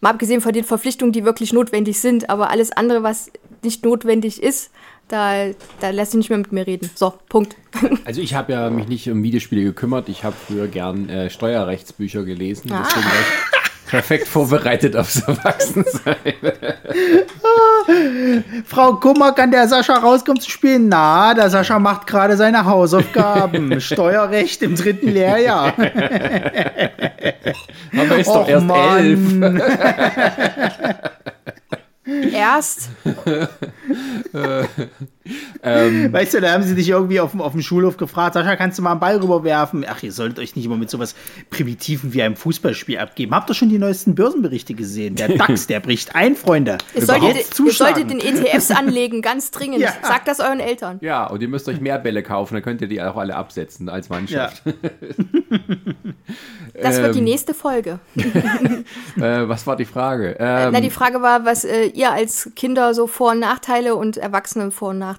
Mal 0.00 0.10
abgesehen 0.10 0.40
von 0.40 0.52
den 0.52 0.64
Verpflichtungen, 0.64 1.12
die 1.12 1.24
wirklich 1.24 1.52
notwendig 1.52 1.98
sind, 1.98 2.30
aber 2.30 2.50
alles 2.50 2.70
andere, 2.70 3.02
was 3.02 3.32
nicht 3.64 3.84
notwendig 3.84 4.42
ist, 4.42 4.70
da, 5.08 5.46
da 5.80 5.90
lässt 5.90 6.12
sich 6.12 6.18
nicht 6.18 6.30
mehr 6.30 6.38
mit 6.38 6.52
mir 6.52 6.66
reden. 6.66 6.90
So, 6.94 7.14
Punkt. 7.28 7.56
Also 8.04 8.20
ich 8.20 8.34
habe 8.34 8.52
ja 8.52 8.70
mich 8.70 8.86
nicht 8.86 9.08
um 9.10 9.22
Videospiele 9.22 9.62
gekümmert. 9.64 10.08
Ich 10.08 10.22
habe 10.24 10.36
früher 10.46 10.68
gern 10.68 11.08
äh, 11.08 11.30
Steuerrechtsbücher 11.30 12.22
gelesen. 12.24 12.70
Ah. 12.72 12.82
Deswegen 12.86 13.06
war 13.06 13.12
ich 13.12 13.86
perfekt 13.90 14.28
vorbereitet 14.28 14.94
aufs 14.96 15.20
Erwachsensein. 15.20 16.16
Frau 18.66 18.94
Kummer, 18.94 19.32
kann 19.32 19.50
der 19.50 19.68
Sascha 19.68 19.94
rauskommen 19.98 20.40
zu 20.40 20.50
spielen? 20.50 20.88
Na, 20.88 21.34
der 21.34 21.50
Sascha 21.50 21.78
macht 21.78 22.06
gerade 22.06 22.36
seine 22.36 22.64
Hausaufgaben. 22.64 23.80
Steuerrecht 23.80 24.62
im 24.62 24.74
dritten 24.76 25.08
Lehrjahr. 25.08 25.74
Aber 27.96 28.16
ist 28.18 28.28
Och, 28.28 28.34
doch 28.34 28.48
erst 28.48 28.66
Mann. 28.66 28.98
elf. 28.98 29.18
Erst. 32.06 32.88
ähm, 35.62 36.12
weißt 36.12 36.34
du, 36.34 36.40
da 36.40 36.52
haben 36.52 36.62
sie 36.62 36.74
dich 36.74 36.90
irgendwie 36.90 37.18
auf, 37.20 37.38
auf 37.38 37.52
dem 37.52 37.62
Schulhof 37.62 37.96
gefragt, 37.96 38.34
Sascha, 38.34 38.56
kannst 38.56 38.78
du 38.78 38.82
mal 38.82 38.92
einen 38.92 39.00
Ball 39.00 39.16
rüberwerfen? 39.16 39.84
Ach, 39.88 40.02
ihr 40.02 40.12
solltet 40.12 40.38
euch 40.38 40.54
nicht 40.54 40.66
immer 40.66 40.76
mit 40.76 40.90
sowas 40.90 41.14
Primitiven 41.48 42.12
wie 42.12 42.22
einem 42.22 42.36
Fußballspiel 42.36 42.98
abgeben. 42.98 43.34
Habt 43.34 43.50
ihr 43.50 43.54
schon 43.54 43.70
die 43.70 43.78
neuesten 43.78 44.14
Börsenberichte 44.14 44.74
gesehen? 44.74 45.14
Der 45.14 45.28
DAX, 45.36 45.66
der 45.66 45.80
bricht 45.80 46.14
ein, 46.14 46.36
Freunde. 46.36 46.78
Ihr 46.94 47.06
solltet, 47.06 47.58
ihr 47.58 47.72
solltet 47.72 48.10
den 48.10 48.20
ETFs 48.20 48.70
anlegen, 48.70 49.22
ganz 49.22 49.50
dringend. 49.50 49.80
Ja. 49.80 49.92
Sagt 50.02 50.28
das 50.28 50.40
euren 50.40 50.60
Eltern. 50.60 50.98
Ja, 51.00 51.26
und 51.26 51.40
ihr 51.40 51.48
müsst 51.48 51.68
euch 51.68 51.80
mehr 51.80 51.98
Bälle 51.98 52.22
kaufen, 52.22 52.54
dann 52.54 52.62
könnt 52.62 52.82
ihr 52.82 52.88
die 52.88 53.00
auch 53.00 53.16
alle 53.16 53.34
absetzen 53.34 53.88
als 53.88 54.10
Mannschaft. 54.10 54.62
Ja. 54.66 54.72
das 56.82 56.98
wird 56.98 57.14
die 57.14 57.20
ähm. 57.20 57.24
nächste 57.24 57.54
Folge. 57.54 57.98
äh, 58.16 59.48
was 59.48 59.66
war 59.66 59.76
die 59.76 59.86
Frage? 59.86 60.36
Ähm, 60.38 60.70
Na, 60.72 60.80
die 60.80 60.90
Frage 60.90 61.22
war, 61.22 61.46
was 61.46 61.64
äh, 61.64 61.86
ihr 61.86 62.12
als 62.12 62.50
Kinder 62.54 62.92
so 62.92 63.06
Vor- 63.06 63.32
und 63.32 63.40
Nachteile 63.40 63.94
und 63.94 64.18
Erwachsene 64.18 64.70
Vor- 64.70 64.90
und 64.90 64.98
Nachteile? 64.98 65.13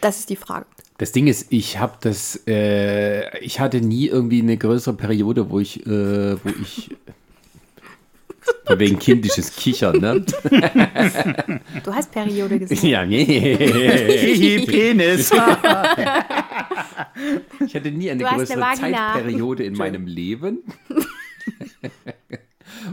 Das 0.00 0.18
ist 0.18 0.30
die 0.30 0.36
Frage. 0.36 0.66
Das 0.98 1.12
Ding 1.12 1.28
ist, 1.28 1.46
ich 1.50 1.78
habe 1.78 1.96
das, 2.00 2.42
äh, 2.46 3.38
ich 3.38 3.60
hatte 3.60 3.80
nie 3.80 4.06
irgendwie 4.06 4.42
eine 4.42 4.56
größere 4.56 4.94
Periode, 4.94 5.50
wo 5.50 5.60
ich, 5.60 5.86
äh, 5.86 6.36
wo 6.44 6.48
ich 6.60 6.90
wegen 8.78 8.98
kindisches 8.98 9.54
Kichern, 9.56 9.98
ne? 9.98 10.20
Du 11.84 11.94
hast 11.94 12.10
Periode 12.12 12.58
gesehen. 12.58 12.86
Ja, 12.86 13.06
nee. 13.06 13.56
Penis. 14.66 15.30
ich 17.66 17.74
hatte 17.74 17.90
nie 17.90 18.10
eine 18.10 18.22
größere 18.22 18.62
eine 18.64 18.78
Zeitperiode 18.78 19.64
in 19.64 19.74
meinem 19.74 20.06
Leben, 20.06 20.58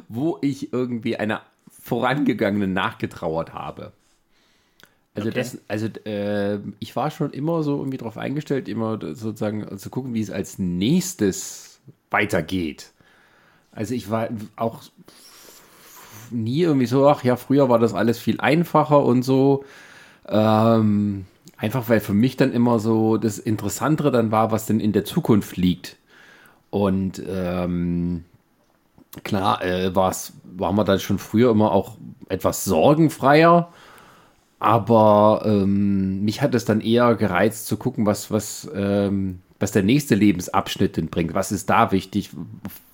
wo 0.07 0.39
ich 0.41 0.73
irgendwie 0.73 1.17
einer 1.17 1.43
vorangegangenen 1.69 2.73
nachgetrauert 2.73 3.53
habe. 3.53 3.93
Also 5.17 5.29
okay. 5.29 5.39
das, 5.39 5.57
also 5.67 5.87
äh, 6.05 6.59
ich 6.77 6.95
war 6.95 7.09
schon 7.09 7.31
immer 7.31 7.63
so 7.63 7.77
irgendwie 7.77 7.97
darauf 7.97 8.19
eingestellt, 8.19 8.69
immer 8.69 8.99
sozusagen 9.01 9.77
zu 9.79 9.89
gucken, 9.89 10.13
wie 10.13 10.21
es 10.21 10.29
als 10.29 10.59
nächstes 10.59 11.79
weitergeht. 12.11 12.91
Also 13.71 13.95
ich 13.95 14.11
war 14.11 14.29
auch 14.55 14.83
nie 16.29 16.61
irgendwie 16.61 16.85
so, 16.85 17.07
ach 17.07 17.23
ja, 17.23 17.35
früher 17.35 17.67
war 17.67 17.79
das 17.79 17.95
alles 17.95 18.19
viel 18.19 18.39
einfacher 18.39 19.03
und 19.03 19.23
so. 19.23 19.65
Ähm, 20.27 21.25
einfach 21.57 21.89
weil 21.89 21.99
für 21.99 22.13
mich 22.13 22.37
dann 22.37 22.53
immer 22.53 22.77
so 22.77 23.17
das 23.17 23.39
Interessantere 23.39 24.11
dann 24.11 24.31
war, 24.31 24.51
was 24.51 24.67
denn 24.67 24.79
in 24.79 24.91
der 24.91 25.03
Zukunft 25.03 25.57
liegt. 25.57 25.97
Und 26.69 27.23
ähm, 27.27 28.23
klar, 29.23 29.63
äh, 29.63 29.95
war's, 29.95 30.33
war 30.43 30.73
man 30.73 30.85
dann 30.85 30.99
schon 30.99 31.17
früher 31.17 31.49
immer 31.49 31.71
auch 31.71 31.97
etwas 32.29 32.65
sorgenfreier. 32.65 33.71
Aber 34.59 35.43
ähm, 35.45 36.23
mich 36.23 36.41
hat 36.41 36.55
es 36.55 36.65
dann 36.65 36.81
eher 36.81 37.15
gereizt 37.15 37.67
zu 37.67 37.77
gucken, 37.77 38.05
was, 38.05 38.31
was, 38.31 38.69
ähm, 38.73 39.39
was 39.59 39.71
der 39.71 39.83
nächste 39.83 40.15
Lebensabschnitt 40.15 40.97
denn 40.97 41.07
bringt. 41.07 41.33
Was 41.33 41.51
ist 41.51 41.69
da 41.69 41.91
wichtig? 41.91 42.31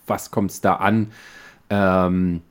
Was 0.05 0.31
kommt 0.31 0.51
es 0.51 0.61
da 0.61 0.75
an? 0.75 1.11
Ähm, 1.69 2.41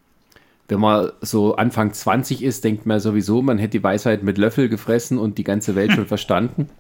wenn 0.69 0.81
man 0.81 1.13
so 1.21 1.57
Anfang 1.57 1.93
20 1.93 2.43
ist, 2.43 2.65
denkt 2.65 2.87
man 2.87 3.01
sowieso, 3.01 3.43
man 3.43 3.59
hätte 3.59 3.79
die 3.79 3.85
Weisheit 3.85 4.23
mit 4.23 4.39
Löffel 4.39 4.71
gefressen 4.71 5.19
und 5.19 5.37
die 5.37 5.45
ganze 5.45 5.75
Welt 5.75 5.93
schon 5.93 6.07
verstanden. 6.07 6.71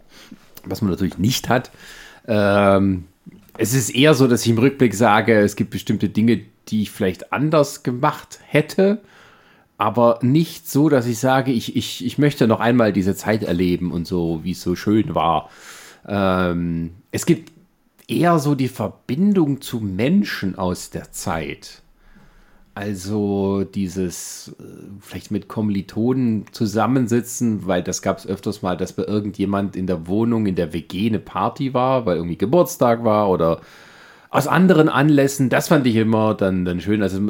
Was 0.65 0.81
man 0.81 0.91
natürlich 0.91 1.19
nicht 1.19 1.51
hat. 1.51 1.71
Ähm, 2.27 3.05
es 3.59 3.75
ist 3.75 3.91
eher 3.91 4.15
so, 4.15 4.27
dass 4.27 4.45
ich 4.47 4.51
im 4.51 4.59
Rückblick 4.59 4.95
sage, 4.95 5.41
es 5.41 5.57
gibt 5.57 5.71
bestimmte 5.71 6.09
Dinge, 6.09 6.41
die 6.69 6.83
ich 6.83 6.91
vielleicht 6.91 7.35
anders 7.35 7.83
gemacht 7.83 8.39
hätte 8.47 9.03
aber 9.83 10.21
nicht 10.23 10.71
so, 10.71 10.89
dass 10.89 11.09
ich 11.09 11.19
sage, 11.19 11.51
ich, 11.51 11.75
ich, 11.75 12.07
ich 12.07 12.17
möchte 12.17 12.47
noch 12.47 12.61
einmal 12.61 12.93
diese 12.93 13.17
Zeit 13.17 13.43
erleben 13.43 13.91
und 13.91 14.07
so, 14.07 14.39
wie 14.45 14.53
es 14.53 14.63
so 14.63 14.77
schön 14.77 15.17
war. 15.17 15.51
Ähm, 16.07 16.91
es 17.11 17.27
gibt 17.27 17.51
eher 18.07 18.39
so 18.39 18.55
die 18.55 18.69
Verbindung 18.69 19.61
zu 19.61 19.81
Menschen 19.81 20.57
aus 20.57 20.91
der 20.91 21.11
Zeit. 21.11 21.83
Also 22.77 23.65
dieses 23.65 24.55
äh, 24.61 24.63
vielleicht 25.01 25.33
mit 25.33 25.49
Kommilitonen 25.49 26.45
zusammensitzen, 26.53 27.67
weil 27.67 27.83
das 27.83 28.03
gab 28.03 28.19
es 28.19 28.27
öfters 28.29 28.63
mal, 28.63 28.77
dass 28.77 28.93
bei 28.93 29.03
irgendjemand 29.03 29.75
in 29.75 29.89
der 29.89 30.07
Wohnung, 30.07 30.47
in 30.47 30.55
der 30.55 30.73
WG 30.73 31.09
eine 31.09 31.19
Party 31.19 31.75
war, 31.75 32.07
weil 32.07 32.19
irgendwie 32.19 32.39
Geburtstag 32.39 33.03
war 33.03 33.29
oder 33.29 33.61
aus 34.33 34.47
anderen 34.47 34.89
Anlässen, 34.89 35.51
das 35.51 35.69
fand 35.69 35.87
ich 35.87 35.95
immer 35.95 36.35
dann, 36.35 36.65
dann 36.65 36.81
schön. 36.81 37.03
Also 37.03 37.21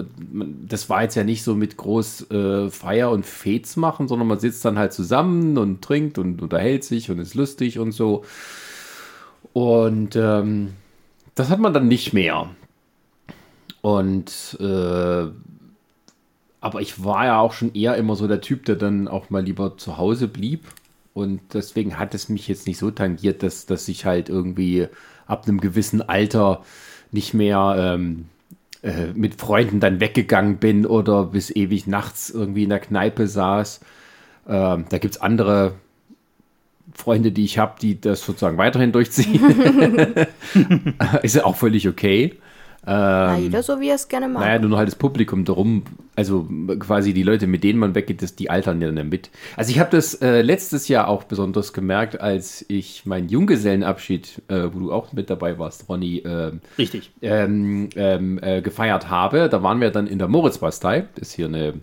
das 0.68 0.88
war 0.88 1.02
jetzt 1.02 1.16
ja 1.16 1.24
nicht 1.24 1.42
so 1.42 1.56
mit 1.56 1.76
groß 1.76 2.30
äh, 2.30 2.70
Feier 2.70 3.10
und 3.10 3.26
Fets 3.26 3.76
machen, 3.76 4.06
sondern 4.06 4.28
man 4.28 4.38
sitzt 4.38 4.64
dann 4.64 4.78
halt 4.78 4.92
zusammen 4.92 5.58
und 5.58 5.82
trinkt 5.82 6.16
und 6.16 6.40
unterhält 6.40 6.84
sich 6.84 7.10
und 7.10 7.18
ist 7.18 7.34
lustig 7.34 7.80
und 7.80 7.90
so. 7.90 8.24
Und 9.52 10.14
ähm, 10.14 10.74
das 11.34 11.50
hat 11.50 11.58
man 11.58 11.74
dann 11.74 11.88
nicht 11.88 12.12
mehr. 12.12 12.50
Und 13.80 14.56
äh, 14.60 15.26
aber 16.60 16.80
ich 16.80 17.02
war 17.02 17.24
ja 17.24 17.40
auch 17.40 17.52
schon 17.52 17.74
eher 17.74 17.96
immer 17.96 18.14
so 18.14 18.28
der 18.28 18.40
Typ, 18.40 18.64
der 18.64 18.76
dann 18.76 19.08
auch 19.08 19.28
mal 19.28 19.42
lieber 19.42 19.76
zu 19.76 19.96
Hause 19.98 20.28
blieb. 20.28 20.66
Und 21.14 21.40
deswegen 21.52 21.98
hat 21.98 22.14
es 22.14 22.28
mich 22.28 22.46
jetzt 22.46 22.68
nicht 22.68 22.78
so 22.78 22.92
tangiert, 22.92 23.42
dass, 23.42 23.66
dass 23.66 23.88
ich 23.88 24.04
halt 24.04 24.28
irgendwie 24.28 24.86
ab 25.26 25.48
einem 25.48 25.60
gewissen 25.60 26.00
Alter 26.00 26.62
nicht 27.12 27.34
mehr 27.34 27.74
ähm, 27.78 28.26
äh, 28.82 29.12
mit 29.14 29.40
Freunden 29.40 29.80
dann 29.80 30.00
weggegangen 30.00 30.56
bin 30.56 30.86
oder 30.86 31.24
bis 31.24 31.54
ewig 31.54 31.86
nachts 31.86 32.30
irgendwie 32.30 32.64
in 32.64 32.70
der 32.70 32.80
Kneipe 32.80 33.28
saß. 33.28 33.80
Ähm, 34.48 34.86
da 34.88 34.98
gibt 34.98 35.14
es 35.14 35.20
andere 35.20 35.74
Freunde, 36.94 37.32
die 37.32 37.44
ich 37.44 37.58
habe, 37.58 37.74
die 37.80 38.00
das 38.00 38.24
sozusagen 38.24 38.58
weiterhin 38.58 38.92
durchziehen. 38.92 39.40
ist 41.22 41.36
ja 41.36 41.44
auch 41.44 41.56
völlig 41.56 41.88
okay. 41.88 42.36
Na, 42.84 43.36
jeder 43.38 43.62
so, 43.62 43.80
wie 43.80 43.88
er 43.90 43.94
es 43.94 44.08
gerne 44.08 44.26
mag. 44.28 44.42
Naja, 44.42 44.58
nur 44.58 44.76
halt 44.76 44.88
das 44.88 44.96
Publikum 44.96 45.44
darum, 45.44 45.84
also 46.16 46.48
quasi 46.80 47.12
die 47.14 47.22
Leute, 47.22 47.46
mit 47.46 47.62
denen 47.62 47.78
man 47.78 47.94
weggeht, 47.94 48.22
das, 48.22 48.34
die 48.34 48.50
altern 48.50 48.80
ja 48.82 48.90
dann 48.90 49.08
mit. 49.08 49.30
Also 49.56 49.70
ich 49.70 49.78
habe 49.78 49.90
das 49.90 50.14
äh, 50.14 50.42
letztes 50.42 50.88
Jahr 50.88 51.06
auch 51.06 51.22
besonders 51.22 51.72
gemerkt, 51.72 52.20
als 52.20 52.64
ich 52.68 53.06
meinen 53.06 53.28
Junggesellenabschied, 53.28 54.42
äh, 54.48 54.64
wo 54.72 54.80
du 54.80 54.92
auch 54.92 55.12
mit 55.12 55.30
dabei 55.30 55.58
warst, 55.58 55.88
Ronny, 55.88 56.18
äh, 56.18 56.52
Richtig. 56.76 57.12
ähm, 57.22 57.88
ähm, 57.94 58.40
äh, 58.42 58.62
gefeiert 58.62 59.08
habe. 59.08 59.48
Da 59.48 59.62
waren 59.62 59.80
wir 59.80 59.90
dann 59.90 60.08
in 60.08 60.18
der 60.18 60.26
Moritzbastei, 60.28 61.06
das 61.14 61.28
ist 61.28 61.34
hier 61.34 61.46
eine, 61.46 61.74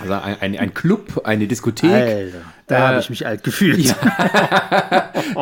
also 0.00 0.12
ein, 0.12 0.36
ein, 0.40 0.58
ein 0.58 0.74
Club, 0.74 1.22
eine 1.24 1.48
Diskothek. 1.48 1.90
Alter, 1.90 2.38
da 2.68 2.76
Äh, 2.76 2.80
habe 2.88 3.00
ich 3.00 3.10
mich 3.10 3.26
alt 3.26 3.42
gefühlt. 3.42 3.96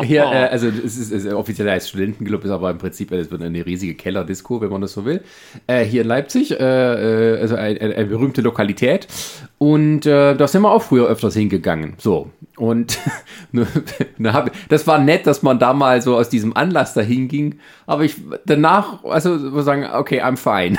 Hier, 0.03 0.23
äh, 0.23 0.47
also 0.51 0.67
es 0.67 0.97
ist, 0.97 1.11
es 1.11 1.25
ist 1.25 1.33
offiziell 1.33 1.69
als 1.69 1.89
Studentenclub, 1.89 2.43
ist 2.43 2.51
aber 2.51 2.71
im 2.71 2.77
Prinzip 2.77 3.11
es 3.11 3.31
wird 3.31 3.41
eine 3.41 3.65
riesige 3.65 3.95
Kellerdisco, 3.95 4.61
wenn 4.61 4.69
man 4.69 4.81
das 4.81 4.93
so 4.93 5.05
will. 5.05 5.21
Äh, 5.67 5.83
hier 5.83 6.01
in 6.01 6.07
Leipzig, 6.07 6.51
äh, 6.51 6.55
äh, 6.55 7.41
also 7.41 7.55
eine, 7.55 7.79
eine, 7.79 7.95
eine 7.95 8.05
berühmte 8.05 8.41
Lokalität. 8.41 9.07
Und 9.57 10.05
äh, 10.05 10.35
da 10.35 10.47
sind 10.47 10.61
wir 10.61 10.71
auch 10.71 10.81
früher 10.81 11.07
öfters 11.07 11.33
hingegangen. 11.33 11.95
So. 11.97 12.29
Und 12.57 12.99
das 14.69 14.87
war 14.87 14.99
nett, 14.99 15.27
dass 15.27 15.41
man 15.41 15.59
da 15.59 15.73
mal 15.73 16.01
so 16.01 16.17
aus 16.17 16.29
diesem 16.29 16.55
Anlass 16.55 16.93
dahin 16.93 17.27
ging. 17.27 17.59
Aber 17.85 18.03
ich 18.03 18.15
danach, 18.45 19.03
also 19.03 19.35
muss 19.35 19.65
sagen, 19.65 19.85
okay, 19.91 20.21
I'm 20.21 20.37
fine. 20.37 20.77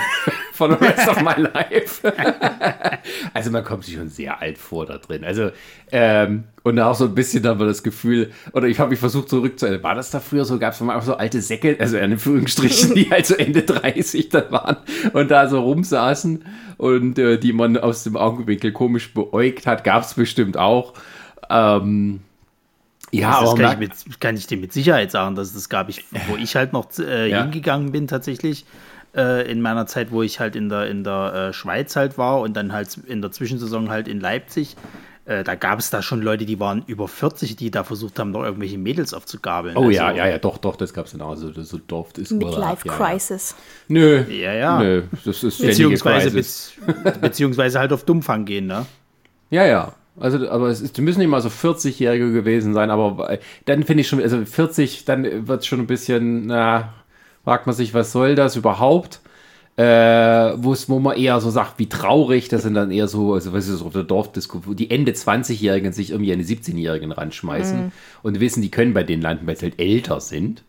For 0.61 0.69
the 0.69 0.85
rest 0.85 1.09
of 1.09 1.23
my 1.23 1.35
life. 1.55 2.03
also 3.35 3.51
man 3.51 3.65
kommt 3.65 3.85
sich 3.85 3.95
schon 3.95 4.11
sehr 4.11 4.43
alt 4.43 4.59
vor 4.59 4.85
da 4.85 4.99
drin. 4.99 5.25
Also, 5.25 5.53
ähm, 5.91 6.45
und 6.65 6.79
auch 6.79 6.95
so 6.95 7.07
ein 7.07 7.15
bisschen 7.15 7.43
dann 7.43 7.59
war 7.59 7.67
das 7.67 7.83
Gefühl, 7.83 8.31
oder 8.53 8.67
ich 8.67 8.79
habe 8.79 8.91
mich 8.91 8.99
versucht 8.99 9.31
zurückzuerinnern, 9.31 9.83
war 9.83 9.95
das 9.95 10.11
da 10.11 10.21
früher 10.21 10.45
so, 10.45 10.59
gab 10.59 10.75
es 10.75 10.81
mal 10.81 10.99
auch 10.99 11.03
so 11.03 11.17
alte 11.17 11.41
Säcke, 11.41 11.79
also 11.81 11.97
in 11.97 12.13
Anführungsstrichen, 12.13 12.95
die 12.95 13.09
halt 13.11 13.25
so 13.25 13.37
Ende 13.37 13.63
30 13.63 14.29
dann 14.29 14.53
waren 14.53 14.77
und 15.15 15.31
da 15.31 15.49
so 15.49 15.61
rumsaßen 15.63 16.45
und 16.77 17.19
äh, 17.19 17.39
die 17.39 17.55
man 17.55 17.79
aus 17.79 18.05
dem 18.05 18.19
Augenwinkel 18.19 18.73
komisch 18.73 19.15
beäugt 19.15 19.67
hat, 19.67 19.83
gab 19.83 20.03
es 20.03 20.13
bestimmt 20.13 20.59
auch. 20.59 20.93
Ähm, 21.49 22.21
ja, 23.13 23.41
das 23.41 23.51
aber 23.51 23.63
kann, 23.63 23.73
ich 23.73 23.79
mit, 23.79 24.21
kann 24.21 24.37
ich 24.37 24.47
dir 24.47 24.59
mit 24.59 24.75
Sicherheit 24.75 25.11
sagen, 25.11 25.37
dass 25.37 25.55
das 25.55 25.71
gab 25.71 25.89
ich, 25.89 26.05
wo 26.29 26.37
ich 26.37 26.55
halt 26.55 26.75
noch 26.75 26.87
äh, 26.99 27.31
Ja. 27.31 27.43
hingegangen 27.45 27.93
bin 27.93 28.07
tatsächlich 28.07 28.67
äh, 29.15 29.51
in 29.51 29.61
meiner 29.61 29.87
Zeit, 29.87 30.11
wo 30.11 30.23
ich 30.23 30.41
halt 30.41 30.57
in 30.57 30.69
der 30.69 30.87
in 30.89 31.05
der 31.05 31.49
äh, 31.51 31.53
Schweiz 31.53 31.97
halt 31.97 32.19
war 32.19 32.41
und 32.41 32.57
dann 32.57 32.73
halt 32.73 32.97
in 33.07 33.23
der 33.23 33.31
Zwischensaison 33.33 33.91
halt 33.91 34.09
in 34.09 34.21
Leipzig. 34.21 34.77
Äh, 35.27 35.45
da 35.45 35.55
gab 35.55 35.79
es 35.79 35.91
da 35.91 36.03
schon 36.03 36.23
Leute, 36.23 36.45
die 36.47 36.59
waren 36.59 36.83
über 36.87 37.07
40, 37.07 37.55
die 37.55 37.71
da 37.71 37.85
versucht 37.85 38.19
haben, 38.19 38.31
noch 38.31 38.43
irgendwelche 38.43 38.79
Mädels 38.79 39.15
aufzugabeln. 39.15 39.77
Oh 39.77 39.83
Also, 39.83 39.91
ja, 39.93 40.13
ja, 40.13 40.27
ja, 40.27 40.39
doch, 40.39 40.59
doch, 40.59 40.77
das 40.77 40.95
gab 40.95 41.07
es 41.07 41.13
dann 41.13 41.21
auch. 41.21 41.31
Also, 41.31 41.51
das 41.51 41.69
so 41.69 41.79
Dorf 41.79 42.17
ist 42.17 42.33
Midlife 42.33 42.89
ja, 42.89 42.93
ja. 42.93 42.97
Crisis. 42.97 43.55
Nö, 43.87 44.25
Ja, 44.29 44.55
ja. 44.55 44.79
Nö, 44.81 45.03
das 45.25 45.45
ist 45.45 45.61
Beziehungsweise, 45.61 46.31
Crisis. 46.31 46.73
bez, 46.85 47.21
beziehungsweise 47.21 47.79
halt 47.79 47.93
auf 47.93 48.05
Dummfang 48.05 48.45
gehen, 48.45 48.67
ne? 48.67 48.87
Ja, 49.51 49.67
ja. 49.67 49.93
Also, 50.19 50.49
aber 50.51 50.69
es 50.69 50.81
ist, 50.81 50.97
die 50.97 51.03
müssen 51.03 51.21
nicht 51.21 51.29
mal 51.29 51.41
so 51.41 51.49
40-Jährige 51.49 52.33
gewesen 52.33 52.75
sein, 52.75 52.91
aber 52.91 53.31
äh, 53.31 53.39
dann 53.67 53.85
finde 53.85 54.01
ich 54.01 54.09
schon, 54.09 54.21
also 54.21 54.45
40, 54.45 55.05
dann 55.05 55.47
wird 55.47 55.65
schon 55.65 55.81
ein 55.81 55.87
bisschen, 55.87 56.47
na, 56.47 56.93
fragt 57.45 57.67
man 57.67 57.75
sich, 57.75 57.95
was 57.95 58.13
soll 58.13 58.35
das 58.35 58.57
überhaupt? 58.57 59.21
Äh, 59.77 59.83
wo 60.63 60.73
es, 60.73 60.89
wo 60.91 60.99
man 60.99 61.17
eher 61.17 61.41
so 61.41 61.49
sagt, 61.49 61.79
wie 61.79 61.89
traurig, 61.89 62.49
das 62.49 62.63
sind 62.65 62.75
dann 62.75 62.91
eher 62.91 63.09
so, 63.09 63.33
also 63.35 63.53
was 63.55 63.67
ist 63.67 63.79
so 63.79 63.87
auf 63.87 63.93
der 63.95 64.03
Dorfdisco, 64.03 64.63
wo 64.67 64.75
die 64.75 64.91
Ende 64.91 65.13
20-Jährigen 65.13 65.93
sich 65.93 66.11
irgendwie 66.11 66.33
an 66.33 66.39
die 66.39 66.45
17-Jährigen 66.45 67.13
ranschmeißen 67.13 67.93
und 68.23 68.41
wissen, 68.41 68.61
die 68.63 68.71
können 68.71 68.93
bei 68.93 69.05
denen 69.05 69.23
landen, 69.23 69.47
weil 69.47 69.57
sie 69.57 69.67
halt 69.67 69.81
älter 69.81 70.21
sind. 70.21 70.65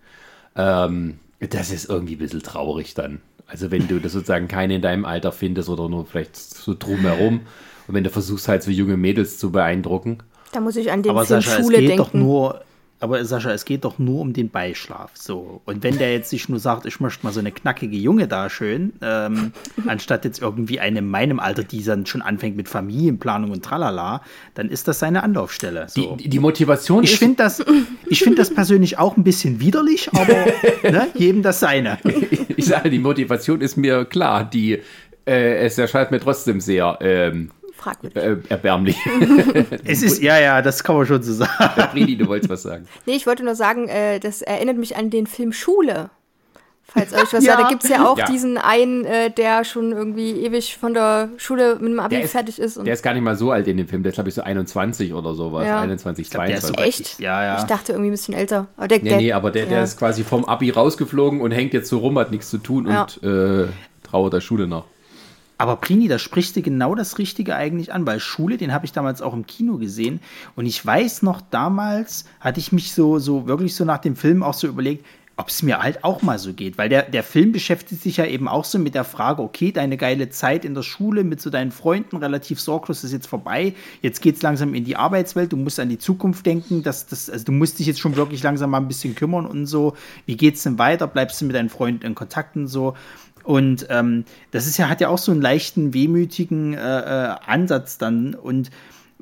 Ähm, 0.56 1.20
das 1.40 1.72
ist 1.72 1.90
irgendwie 1.90 2.16
ein 2.16 2.20
bisschen 2.20 2.44
traurig 2.44 2.94
dann. 2.94 3.20
Also 3.48 3.70
wenn 3.72 3.88
du 3.88 4.00
das 4.00 4.14
sozusagen 4.14 4.48
keine 4.48 4.76
in 4.76 4.82
deinem 4.82 5.04
Alter 5.04 5.32
findest 5.34 5.68
oder 5.68 5.90
nur 5.90 6.06
vielleicht 6.06 6.38
so 6.38 6.74
drumherum 6.78 7.42
und 7.88 7.96
wenn 7.96 8.04
du 8.06 8.10
versuchst 8.10 8.48
halt 8.48 8.64
so 8.64 8.72
junge 8.72 8.96
Mädels 8.96 9.38
zu 9.40 9.52
beeindrucken. 9.52 10.20
Da 10.54 10.62
muss 10.62 10.76
ich 10.78 10.92
an 10.92 11.04
den 11.04 11.10
Aber 11.10 11.26
Film 11.26 11.42
Sascha, 11.42 11.58
es 11.58 11.66
Schule 11.66 11.80
geht 11.80 11.90
denken. 11.90 11.98
doch 11.98 12.14
nur, 12.14 12.62
aber 13.02 13.24
Sascha, 13.26 13.52
es 13.52 13.66
geht 13.66 13.84
doch 13.84 14.00
nur 14.00 14.22
um 14.22 14.34
den 14.34 14.50
Beischlaf. 14.50 15.12
So. 15.16 15.62
Und 15.66 15.84
wenn 15.84 15.98
der 15.98 16.14
jetzt 16.14 16.30
sich 16.30 16.48
nur 16.50 16.60
sagt, 16.60 16.86
ich 16.86 17.00
möchte 17.00 17.26
mal 17.26 17.34
so 17.34 17.40
eine 17.40 17.52
knackige 17.52 17.98
Junge 17.98 18.28
da 18.28 18.50
schön, 18.50 18.94
ähm, 19.02 19.52
anstatt 19.88 20.24
jetzt 20.24 20.42
irgendwie 20.42 20.80
eine 20.80 21.00
in 21.00 21.10
meinem 21.10 21.40
Alter, 21.40 21.64
die 21.64 21.84
dann 21.84 22.06
schon 22.06 22.22
anfängt 22.22 22.56
mit 22.56 22.70
Familienplanung 22.70 23.52
und 23.52 23.66
tralala, 23.66 24.22
dann 24.54 24.70
ist 24.70 24.88
das 24.88 25.00
seine 25.00 25.24
Anlaufstelle. 25.24 25.88
So. 25.90 26.16
Die, 26.16 26.30
die 26.30 26.40
Motivation 26.40 27.04
ich 27.04 27.14
ist, 27.14 27.20
finde 27.20 27.38
das, 27.38 27.64
ich 28.08 28.20
finde 28.20 28.38
das 28.38 28.54
persönlich 28.54 29.00
auch 29.00 29.18
ein 29.18 29.24
bisschen 29.24 29.60
widerlich, 29.60 30.10
aber 30.14 30.46
ne, 30.90 31.08
jedem 31.16 31.42
das 31.42 31.60
seine. 31.60 31.98
ich 32.56 32.66
sage, 32.66 32.90
die 32.90 33.00
Motivation 33.00 33.62
ist 33.62 33.78
mir 33.78 34.06
klar, 34.06 34.48
die 34.48 34.80
äh, 35.26 35.66
es 35.66 35.78
erscheint 35.78 36.12
mir 36.12 36.20
trotzdem 36.20 36.60
sehr 36.60 37.00
ähm, 37.02 37.52
Fragwürdig. 37.82 38.24
äh, 38.24 38.38
erbärmlich. 38.50 38.98
Es 39.86 40.04
ist, 40.04 40.22
ja, 40.22 40.40
ja, 40.40 40.62
das 40.62 40.84
kann 40.84 40.96
man 40.96 41.06
schon 41.06 41.22
so 41.24 41.34
sagen. 41.34 41.52
Bridi, 41.94 42.16
du 42.16 42.28
wolltest 42.28 42.50
was 42.50 42.62
sagen. 42.62 42.88
Nee, 43.06 43.16
ich 43.16 43.26
wollte 43.28 43.44
nur 43.44 43.56
sagen, 43.56 43.88
äh, 43.88 44.20
das 44.20 44.42
erinnert 44.42 44.78
mich 44.78 44.96
an 44.98 45.10
den 45.10 45.26
Film 45.28 45.52
Schule. 45.52 46.10
Falls 46.84 47.14
euch 47.14 47.32
was 47.34 47.44
Ja. 47.46 47.54
sagt, 47.54 47.64
da 47.64 47.70
gibt 47.70 47.84
es 47.86 47.90
ja 47.90 48.06
auch 48.08 48.18
Ja. 48.18 48.26
diesen 48.26 48.58
einen, 48.58 49.06
äh, 49.06 49.32
der 49.32 49.64
schon 49.64 49.94
irgendwie 49.94 50.32
ewig 50.46 50.78
von 50.78 50.94
der 50.94 51.30
Schule 51.38 51.76
mit 51.80 51.92
dem 51.92 52.00
Abi 52.02 52.16
Der 52.16 52.26
ist- 52.26 52.32
fertig 52.34 52.60
ist. 52.60 52.78
Und 52.78 52.86
Der 52.86 52.94
ist 52.94 53.02
gar 53.02 53.14
nicht 53.14 53.24
mal 53.24 53.36
so 53.38 53.52
alt 53.52 53.68
in 53.68 53.78
dem 53.78 53.88
Film, 53.88 54.04
der 54.04 54.10
ist 54.12 54.16
glaube 54.16 54.30
ich 54.30 54.36
so 54.36 54.42
21 54.42 55.14
oder 55.14 55.34
sowas, 55.34 55.66
Ja. 55.66 55.80
21, 55.82 56.30
glaub, 56.30 56.46
der 56.46 56.58
ist 56.58 56.68
22. 56.68 57.06
Echt? 57.12 57.20
Ja, 57.22 57.44
ja. 57.44 57.58
Ich 57.60 57.64
dachte 57.64 57.94
irgendwie 57.94 58.10
ein 58.10 58.12
bisschen 58.12 58.34
älter. 58.34 58.68
Aber 58.78 58.88
der, 58.90 59.00
Nee, 59.00 59.10
der, 59.10 59.18
nee, 59.18 59.32
aber 59.34 59.52
der, 59.52 59.66
der 59.68 59.84
ist 59.84 59.98
quasi 59.98 60.24
vom 60.24 60.44
Abi 60.46 60.70
rausgeflogen 60.70 61.40
und 61.42 61.52
hängt 61.52 61.74
jetzt 61.74 61.88
so 61.90 62.00
rum, 62.00 62.20
hat 62.20 62.30
nichts 62.32 62.50
zu 62.50 62.58
tun 62.58 62.88
Ja. 62.90 63.04
und 63.04 63.24
äh, 63.24 63.68
trauert 64.04 64.34
der 64.34 64.42
Schule 64.42 64.68
nach. 64.68 64.84
Aber 65.62 65.76
Plini, 65.76 66.08
da 66.08 66.18
sprichst 66.18 66.56
du 66.56 66.64
genau 66.64 66.96
das 66.96 67.20
Richtige 67.20 67.56
eigentlich 67.56 67.94
an, 67.94 68.08
weil 68.08 68.20
Schule, 68.20 68.58
den 68.58 68.74
habe 68.74 68.88
ich 68.88 68.94
damals 68.94 69.22
auch 69.22 69.36
im 69.36 69.46
Kino 69.46 69.78
gesehen. 69.78 70.20
Und 70.56 70.66
ich 70.66 70.84
weiß 70.84 71.22
noch, 71.22 71.40
damals 71.40 72.26
hatte 72.40 72.60
ich 72.60 72.72
mich 72.72 72.94
so, 72.94 73.20
so 73.20 73.46
wirklich 73.46 73.76
so 73.76 73.86
nach 73.86 74.00
dem 74.00 74.16
Film 74.16 74.42
auch 74.42 74.56
so 74.56 74.66
überlegt, 74.66 75.06
ob 75.38 75.50
es 75.50 75.62
mir 75.62 75.78
halt 75.78 76.04
auch 76.04 76.24
mal 76.24 76.40
so 76.40 76.54
geht. 76.54 76.80
Weil 76.80 76.90
der, 76.90 77.04
der 77.04 77.22
Film 77.22 77.52
beschäftigt 77.52 78.02
sich 78.02 78.18
ja 78.18 78.26
eben 78.26 78.48
auch 78.48 78.66
so 78.66 78.80
mit 78.80 78.96
der 78.96 79.04
Frage, 79.04 79.44
okay, 79.44 79.72
deine 79.72 79.98
geile 79.98 80.30
Zeit 80.30 80.66
in 80.66 80.74
der 80.74 80.82
Schule 80.82 81.24
mit 81.24 81.40
so 81.40 81.52
deinen 81.52 81.72
Freunden 81.72 82.18
relativ 82.18 82.60
sorglos 82.60 83.04
ist 83.04 83.12
jetzt 83.12 83.28
vorbei. 83.28 83.76
Jetzt 84.02 84.24
geht 84.24 84.38
es 84.38 84.42
langsam 84.42 84.74
in 84.74 84.84
die 84.84 84.96
Arbeitswelt, 84.96 85.52
du 85.52 85.58
musst 85.58 85.80
an 85.80 85.90
die 85.90 86.00
Zukunft 86.00 86.44
denken, 86.44 86.82
dass 86.82 87.06
das, 87.06 87.30
also 87.30 87.46
du 87.46 87.52
musst 87.52 87.78
dich 87.78 87.86
jetzt 87.86 88.00
schon 88.00 88.16
wirklich 88.16 88.42
langsam 88.42 88.72
mal 88.72 88.80
ein 88.80 88.88
bisschen 88.88 89.14
kümmern 89.14 89.46
und 89.46 89.68
so. 89.68 89.94
Wie 90.26 90.38
geht's 90.38 90.64
denn 90.64 90.80
weiter? 90.80 91.06
Bleibst 91.06 91.40
du 91.40 91.46
mit 91.46 91.56
deinen 91.56 91.70
Freunden 91.70 92.04
in 92.04 92.16
Kontakt 92.16 92.56
und 92.56 92.68
so? 92.68 92.96
Und 93.44 93.88
ähm, 93.90 94.26
das 94.52 94.68
ist 94.68 94.78
ja, 94.78 94.90
hat 94.90 95.02
ja 95.02 95.10
auch 95.10 95.18
so 95.18 95.32
einen 95.32 95.42
leichten, 95.42 95.94
wehmütigen 95.94 96.74
äh, 96.74 96.78
äh, 96.78 97.36
Ansatz 97.46 97.98
dann. 97.98 98.36
Und 98.36 98.72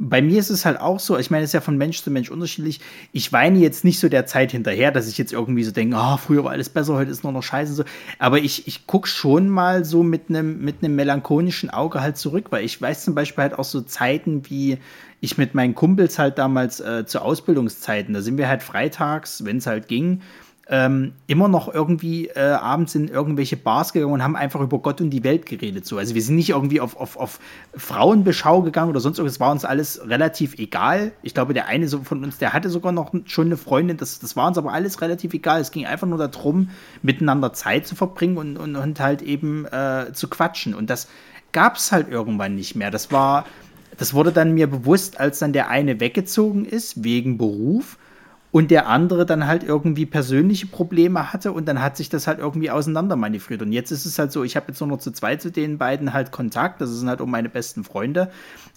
bei 0.02 0.22
mir 0.22 0.40
ist 0.40 0.50
es 0.50 0.66
halt 0.66 0.80
auch 0.80 1.00
so, 1.00 1.18
ich 1.18 1.30
meine, 1.30 1.44
es 1.44 1.50
ist 1.50 1.54
ja 1.54 1.62
von 1.62 1.78
Mensch 1.78 2.02
zu 2.02 2.10
Mensch 2.10 2.32
unterschiedlich. 2.32 2.80
Ich 3.12 3.34
weine 3.34 3.60
jetzt 3.60 3.84
nicht 3.84 4.00
so 4.00 4.08
der 4.08 4.26
Zeit 4.26 4.52
hinterher, 4.52 4.92
dass 4.92 5.10
ich 5.10 5.18
jetzt 5.18 5.34
irgendwie 5.34 5.64
so 5.66 5.72
denke, 5.72 5.98
ah, 5.98 6.16
früher 6.16 6.46
war 6.46 6.52
alles 6.52 6.70
besser, 6.70 6.96
heute 6.96 7.12
ist 7.12 7.24
nur 7.24 7.34
noch 7.34 7.44
scheiße. 7.44 7.74
So. 7.74 7.84
Aber 8.18 8.40
ich, 8.40 8.66
ich 8.68 8.88
gucke 8.88 9.10
schon 9.10 9.50
mal 9.50 9.84
so 9.84 10.02
mit 10.02 10.30
einem 10.30 10.64
mit 10.64 10.82
melancholischen 10.82 11.70
Auge 11.70 12.02
halt 12.02 12.18
zurück, 12.18 12.46
weil 12.52 12.64
ich 12.64 12.82
weiß 12.82 13.04
zum 13.04 13.14
Beispiel 13.14 13.42
halt 13.44 13.60
auch 13.60 13.66
so 13.66 13.82
Zeiten, 13.82 14.50
wie 14.50 14.78
ich 15.20 15.38
mit 15.38 15.54
meinen 15.54 15.76
Kumpels 15.76 16.18
halt 16.18 16.38
damals 16.38 16.80
äh, 16.80 17.06
zu 17.06 17.22
Ausbildungszeiten, 17.22 18.14
da 18.14 18.22
sind 18.22 18.38
wir 18.38 18.48
halt 18.48 18.64
freitags, 18.64 19.44
wenn 19.44 19.58
es 19.58 19.68
halt 19.68 19.90
ging, 19.90 20.22
ähm, 20.72 21.14
immer 21.26 21.48
noch 21.48 21.74
irgendwie 21.74 22.28
äh, 22.28 22.42
abends 22.42 22.94
in 22.94 23.08
irgendwelche 23.08 23.58
Bars 23.58 23.92
gegangen 23.92 24.14
und 24.14 24.24
haben 24.24 24.36
einfach 24.36 24.62
über 24.62 24.78
Gott 24.78 25.02
und 25.02 25.10
die 25.10 25.24
Welt 25.24 25.48
geredet. 25.48 25.88
So. 25.88 25.98
Also 25.98 26.14
wir 26.14 26.22
sind 26.22 26.36
nicht 26.36 26.52
irgendwie 26.52 26.80
auf, 26.80 26.96
auf, 26.96 27.18
auf 27.18 27.40
Frauenbeschau 27.76 28.62
gegangen 28.62 28.92
oder 28.92 29.00
sonst 29.00 29.18
irgendwas. 29.18 29.40
War 29.40 29.52
uns 29.52 29.66
alles 29.66 30.08
relativ 30.08 30.60
egal. 30.60 31.12
Ich 31.24 31.34
glaube, 31.34 31.56
der 31.56 31.66
eine 31.66 31.88
von 31.88 32.24
uns, 32.24 32.38
der 32.38 32.54
hatte 32.54 32.70
sogar 32.70 32.92
noch 32.92 33.12
schon 33.26 33.48
eine 33.48 33.58
Freundin. 33.58 33.98
Das, 33.98 34.20
das 34.20 34.36
war 34.36 34.48
uns 34.48 34.60
aber 34.60 34.72
alles 34.72 35.02
relativ 35.02 35.34
egal. 35.34 35.60
Es 35.60 35.72
ging 35.72 35.88
einfach 35.88 36.06
nur 36.06 36.20
darum, 36.20 36.70
miteinander 37.02 37.52
Zeit 37.52 37.88
zu 37.88 37.96
verbringen 37.96 38.38
und, 38.38 38.58
und, 38.58 38.76
und 38.76 39.00
halt 39.00 39.24
eben 39.24 39.66
äh, 39.66 40.14
zu 40.14 40.28
quatschen. 40.28 40.76
Und 40.76 40.92
das 40.92 41.08
gab 41.52 41.78
es 41.78 41.92
halt 41.92 42.10
irgendwann 42.10 42.54
nicht 42.54 42.76
mehr. 42.76 42.92
Das 42.92 43.12
war, 43.12 43.46
das 43.98 44.14
wurde 44.14 44.32
dann 44.32 44.54
mir 44.54 44.68
bewusst, 44.68 45.20
als 45.20 45.40
dann 45.40 45.52
der 45.52 45.70
eine 45.70 46.00
weggezogen 46.00 46.66
ist 46.66 47.04
wegen 47.04 47.40
Beruf. 47.40 47.98
Und 48.52 48.72
der 48.72 48.88
andere 48.88 49.26
dann 49.26 49.46
halt 49.46 49.64
irgendwie 49.64 50.06
persönliche 50.06 50.66
Probleme 50.66 51.32
hatte 51.32 51.52
und 51.52 51.68
dann 51.68 51.82
hat 51.82 51.98
sich 51.98 52.10
das 52.10 52.26
halt 52.26 52.40
irgendwie 52.40 52.72
auseinandermanövriert. 52.72 53.62
Und 53.62 53.72
jetzt 53.72 53.92
ist 53.92 54.06
es 54.06 54.18
halt 54.18 54.32
so, 54.32 54.44
ich 54.44 54.56
habe 54.56 54.68
jetzt 54.70 54.80
nur 54.80 54.90
noch 54.90 54.98
zu 54.98 55.12
zweit 55.12 55.42
zu 55.42 55.52
den 55.52 55.78
beiden 55.78 56.14
halt 56.14 56.32
Kontakt, 56.32 56.82
das 56.82 56.90
sind 56.90 57.10
halt 57.10 57.22
auch 57.22 57.28
meine 57.28 57.50
besten 57.50 57.84
Freunde. 57.84 58.32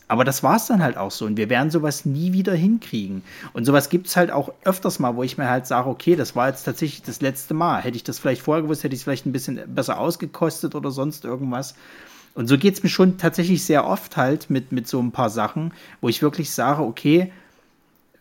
Aber 0.08 0.24
das 0.24 0.42
war 0.42 0.56
es 0.56 0.66
dann 0.66 0.82
halt 0.82 0.98
auch 0.98 1.10
so. 1.10 1.24
Und 1.24 1.38
wir 1.38 1.48
werden 1.48 1.70
sowas 1.70 2.04
nie 2.04 2.34
wieder 2.34 2.52
hinkriegen. 2.52 3.22
Und 3.54 3.64
sowas 3.64 3.88
gibt 3.88 4.08
es 4.08 4.16
halt 4.16 4.30
auch 4.30 4.52
öfters 4.62 4.98
mal, 4.98 5.16
wo 5.16 5.22
ich 5.22 5.38
mir 5.38 5.48
halt 5.48 5.66
sage, 5.66 5.88
okay, 5.88 6.16
das 6.16 6.36
war 6.36 6.48
jetzt 6.48 6.64
tatsächlich 6.64 7.02
das 7.02 7.22
letzte 7.22 7.54
Mal. 7.54 7.80
Hätte 7.80 7.96
ich 7.96 8.04
das 8.04 8.18
vielleicht 8.18 8.42
vorher 8.42 8.62
gewusst, 8.62 8.84
hätte 8.84 8.94
ich 8.94 9.00
es 9.00 9.04
vielleicht 9.04 9.24
ein 9.24 9.32
bisschen 9.32 9.58
besser 9.74 9.98
ausgekostet 9.98 10.74
oder 10.74 10.90
sonst 10.90 11.24
irgendwas. 11.24 11.74
Und 12.34 12.46
so 12.46 12.58
geht 12.58 12.74
es 12.74 12.82
mir 12.82 12.90
schon 12.90 13.16
tatsächlich 13.16 13.64
sehr 13.64 13.86
oft 13.86 14.18
halt 14.18 14.50
mit, 14.50 14.70
mit 14.70 14.86
so 14.86 15.00
ein 15.00 15.12
paar 15.12 15.30
Sachen, 15.30 15.72
wo 16.02 16.10
ich 16.10 16.20
wirklich 16.20 16.50
sage, 16.50 16.82
okay, 16.82 17.32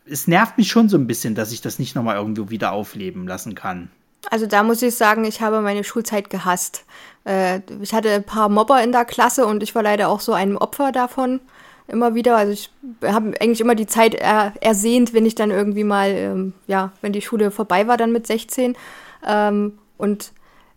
es 0.05 0.27
nervt 0.27 0.57
mich 0.57 0.69
schon 0.69 0.89
so 0.89 0.97
ein 0.97 1.07
bisschen, 1.07 1.35
dass 1.35 1.51
ich 1.51 1.61
das 1.61 1.79
nicht 1.79 1.95
nochmal 1.95 2.17
irgendwo 2.17 2.49
wieder 2.49 2.71
aufleben 2.71 3.27
lassen 3.27 3.55
kann. 3.55 3.89
Also 4.29 4.45
da 4.45 4.63
muss 4.63 4.81
ich 4.81 4.95
sagen, 4.95 5.25
ich 5.25 5.41
habe 5.41 5.61
meine 5.61 5.83
Schulzeit 5.83 6.29
gehasst. 6.29 6.85
Äh, 7.25 7.61
ich 7.81 7.93
hatte 7.93 8.11
ein 8.11 8.23
paar 8.23 8.49
Mobber 8.49 8.83
in 8.83 8.91
der 8.91 9.05
Klasse 9.05 9.45
und 9.45 9.63
ich 9.63 9.73
war 9.73 9.83
leider 9.83 10.09
auch 10.09 10.19
so 10.19 10.33
ein 10.33 10.57
Opfer 10.57 10.91
davon 10.91 11.39
immer 11.87 12.15
wieder. 12.15 12.37
Also 12.37 12.53
ich 12.53 12.69
habe 13.03 13.33
eigentlich 13.39 13.61
immer 13.61 13.75
die 13.75 13.87
Zeit 13.87 14.15
er, 14.15 14.53
ersehnt, 14.61 15.13
wenn 15.13 15.25
ich 15.25 15.35
dann 15.35 15.51
irgendwie 15.51 15.83
mal, 15.83 16.09
ähm, 16.09 16.53
ja, 16.67 16.91
wenn 17.01 17.13
die 17.13 17.21
Schule 17.21 17.51
vorbei 17.51 17.87
war 17.87 17.97
dann 17.97 18.11
mit 18.11 18.27
16. 18.27 18.75
Ähm, 19.27 19.77
und 19.97 20.31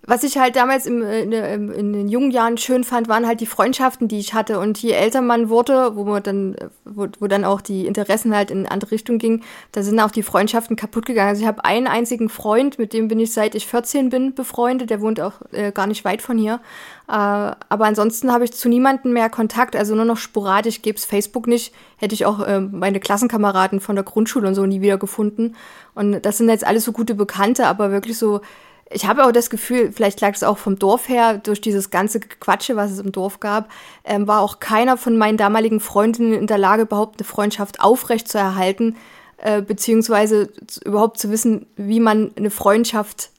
was 0.07 0.23
ich 0.23 0.37
halt 0.37 0.57
damals 0.57 0.87
im, 0.87 1.03
in, 1.03 1.33
in, 1.33 1.93
den 1.93 2.09
jungen 2.09 2.31
Jahren 2.31 2.59
schön 2.59 2.85
fand, 2.85 3.09
waren 3.09 3.27
halt 3.27 3.41
die 3.41 3.47
Freundschaften, 3.47 4.07
die 4.07 4.19
ich 4.19 4.35
hatte. 4.35 4.59
Und 4.59 4.83
je 4.83 4.91
älter 4.91 5.23
man 5.23 5.49
wurde, 5.49 5.97
wo 5.97 6.05
man 6.05 6.23
dann, 6.23 6.57
wo, 6.85 7.07
wo 7.21 7.27
dann 7.27 7.45
auch 7.45 7.61
die 7.63 7.87
Interessen 7.87 8.35
halt 8.35 8.51
in 8.51 8.67
andere 8.67 8.91
Richtung 8.91 9.19
gingen, 9.19 9.43
da 9.73 9.83
sind 9.83 9.99
auch 10.01 10.11
die 10.11 10.23
Freundschaften 10.23 10.77
kaputt 10.77 11.07
gegangen. 11.07 11.31
Also 11.31 11.43
ich 11.43 11.49
habe 11.49 11.65
einen 11.65 11.87
einzigen 11.87 12.29
Freund, 12.29 12.79
mit 12.79 12.93
dem 12.93 13.09
bin 13.09 13.19
ich 13.19 13.33
seit 13.33 13.55
ich 13.55 13.67
14 13.67 14.11
bin 14.11 14.35
befreundet. 14.35 14.91
Der 14.91 15.01
wohnt 15.01 15.21
auch 15.21 15.41
äh, 15.53 15.73
gar 15.73 15.87
nicht 15.87 16.05
weit 16.05 16.21
von 16.21 16.37
hier. 16.37 16.61
Äh, 17.09 17.13
aber 17.13 17.87
ansonsten 17.87 18.31
habe 18.31 18.45
ich 18.45 18.53
zu 18.53 18.69
niemandem 18.69 19.15
mehr 19.15 19.31
Kontakt, 19.31 19.75
also 19.75 19.95
nur 19.95 20.05
noch 20.05 20.19
sporadisch. 20.19 20.83
Gäbe 20.83 20.99
es 20.99 21.07
Facebook 21.07 21.47
nicht, 21.47 21.75
hätte 21.97 22.15
ich 22.15 22.27
auch 22.27 22.41
äh, 22.41 22.61
meine 22.61 23.01
Klassenkameraden 23.01 23.81
von 23.81 23.95
der 23.95 24.05
Grundschule 24.05 24.49
und 24.49 24.55
so 24.55 24.67
nie 24.67 24.83
wieder 24.83 24.99
gefunden. 24.99 25.55
Und 25.95 26.21
das 26.27 26.39
sind 26.39 26.51
jetzt 26.51 26.67
alles 26.67 26.85
so 26.85 26.93
gute 26.93 27.15
Bekannte, 27.15 27.67
aber 27.67 27.91
wirklich 27.91 28.19
so 28.19 28.43
ich 28.91 29.07
habe 29.07 29.25
auch 29.25 29.33
das 29.33 29.51
Gefühl, 29.51 29.93
vielleicht 29.93 30.21
lag 30.21 30.35
es 30.35 30.43
auch 30.43 30.59
vom 30.59 30.79
Dorf 30.79 31.09
her, 31.09 31.39
durch 31.39 31.61
dieses 31.61 31.91
ganze 31.91 32.21
Quatsche, 32.21 32.77
was 32.77 32.91
es 32.91 32.99
im 32.99 33.13
Dorf 33.13 33.41
gab, 33.41 33.71
ähm, 34.05 34.29
war 34.29 34.41
auch 34.41 34.61
keiner 34.61 34.97
von 34.97 35.17
meinen 35.17 35.39
damaligen 35.39 35.81
Freundinnen 35.81 36.35
in 36.35 36.47
der 36.47 36.59
Lage, 36.59 36.83
überhaupt 36.83 37.19
eine 37.19 37.27
Freundschaft 37.27 37.81
aufrecht 37.81 38.29
zu 38.29 38.39
erhalten, 38.39 38.97
äh, 39.39 39.63
beziehungsweise 39.63 40.51
überhaupt 40.85 41.19
zu 41.19 41.31
wissen, 41.31 41.67
wie 41.77 42.01
man 42.01 42.33
eine 42.37 42.51
Freundschaft 42.51 43.31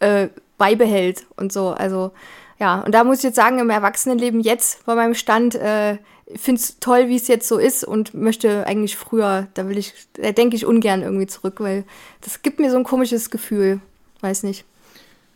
äh, 0.00 0.28
beibehält 0.58 1.26
und 1.36 1.52
so. 1.52 1.70
Also 1.70 2.12
ja, 2.58 2.80
und 2.80 2.94
da 2.94 3.04
muss 3.04 3.18
ich 3.18 3.24
jetzt 3.24 3.36
sagen, 3.36 3.58
im 3.58 3.70
Erwachsenenleben 3.70 4.40
jetzt 4.40 4.84
bei 4.86 4.94
meinem 4.94 5.14
Stand, 5.14 5.54
äh, 5.54 5.98
finde 6.34 6.60
es 6.60 6.78
toll, 6.80 7.08
wie 7.08 7.16
es 7.16 7.28
jetzt 7.28 7.48
so 7.48 7.58
ist 7.58 7.84
und 7.84 8.14
möchte 8.14 8.66
eigentlich 8.66 8.96
früher, 8.96 9.46
da 9.54 9.68
will 9.68 9.78
ich, 9.78 9.94
da 10.14 10.32
denke 10.32 10.56
ich 10.56 10.66
ungern 10.66 11.02
irgendwie 11.02 11.26
zurück, 11.26 11.60
weil 11.60 11.84
das 12.20 12.42
gibt 12.42 12.58
mir 12.58 12.70
so 12.70 12.76
ein 12.76 12.84
komisches 12.84 13.30
Gefühl 13.30 13.80
weiß 14.20 14.42
nicht. 14.42 14.64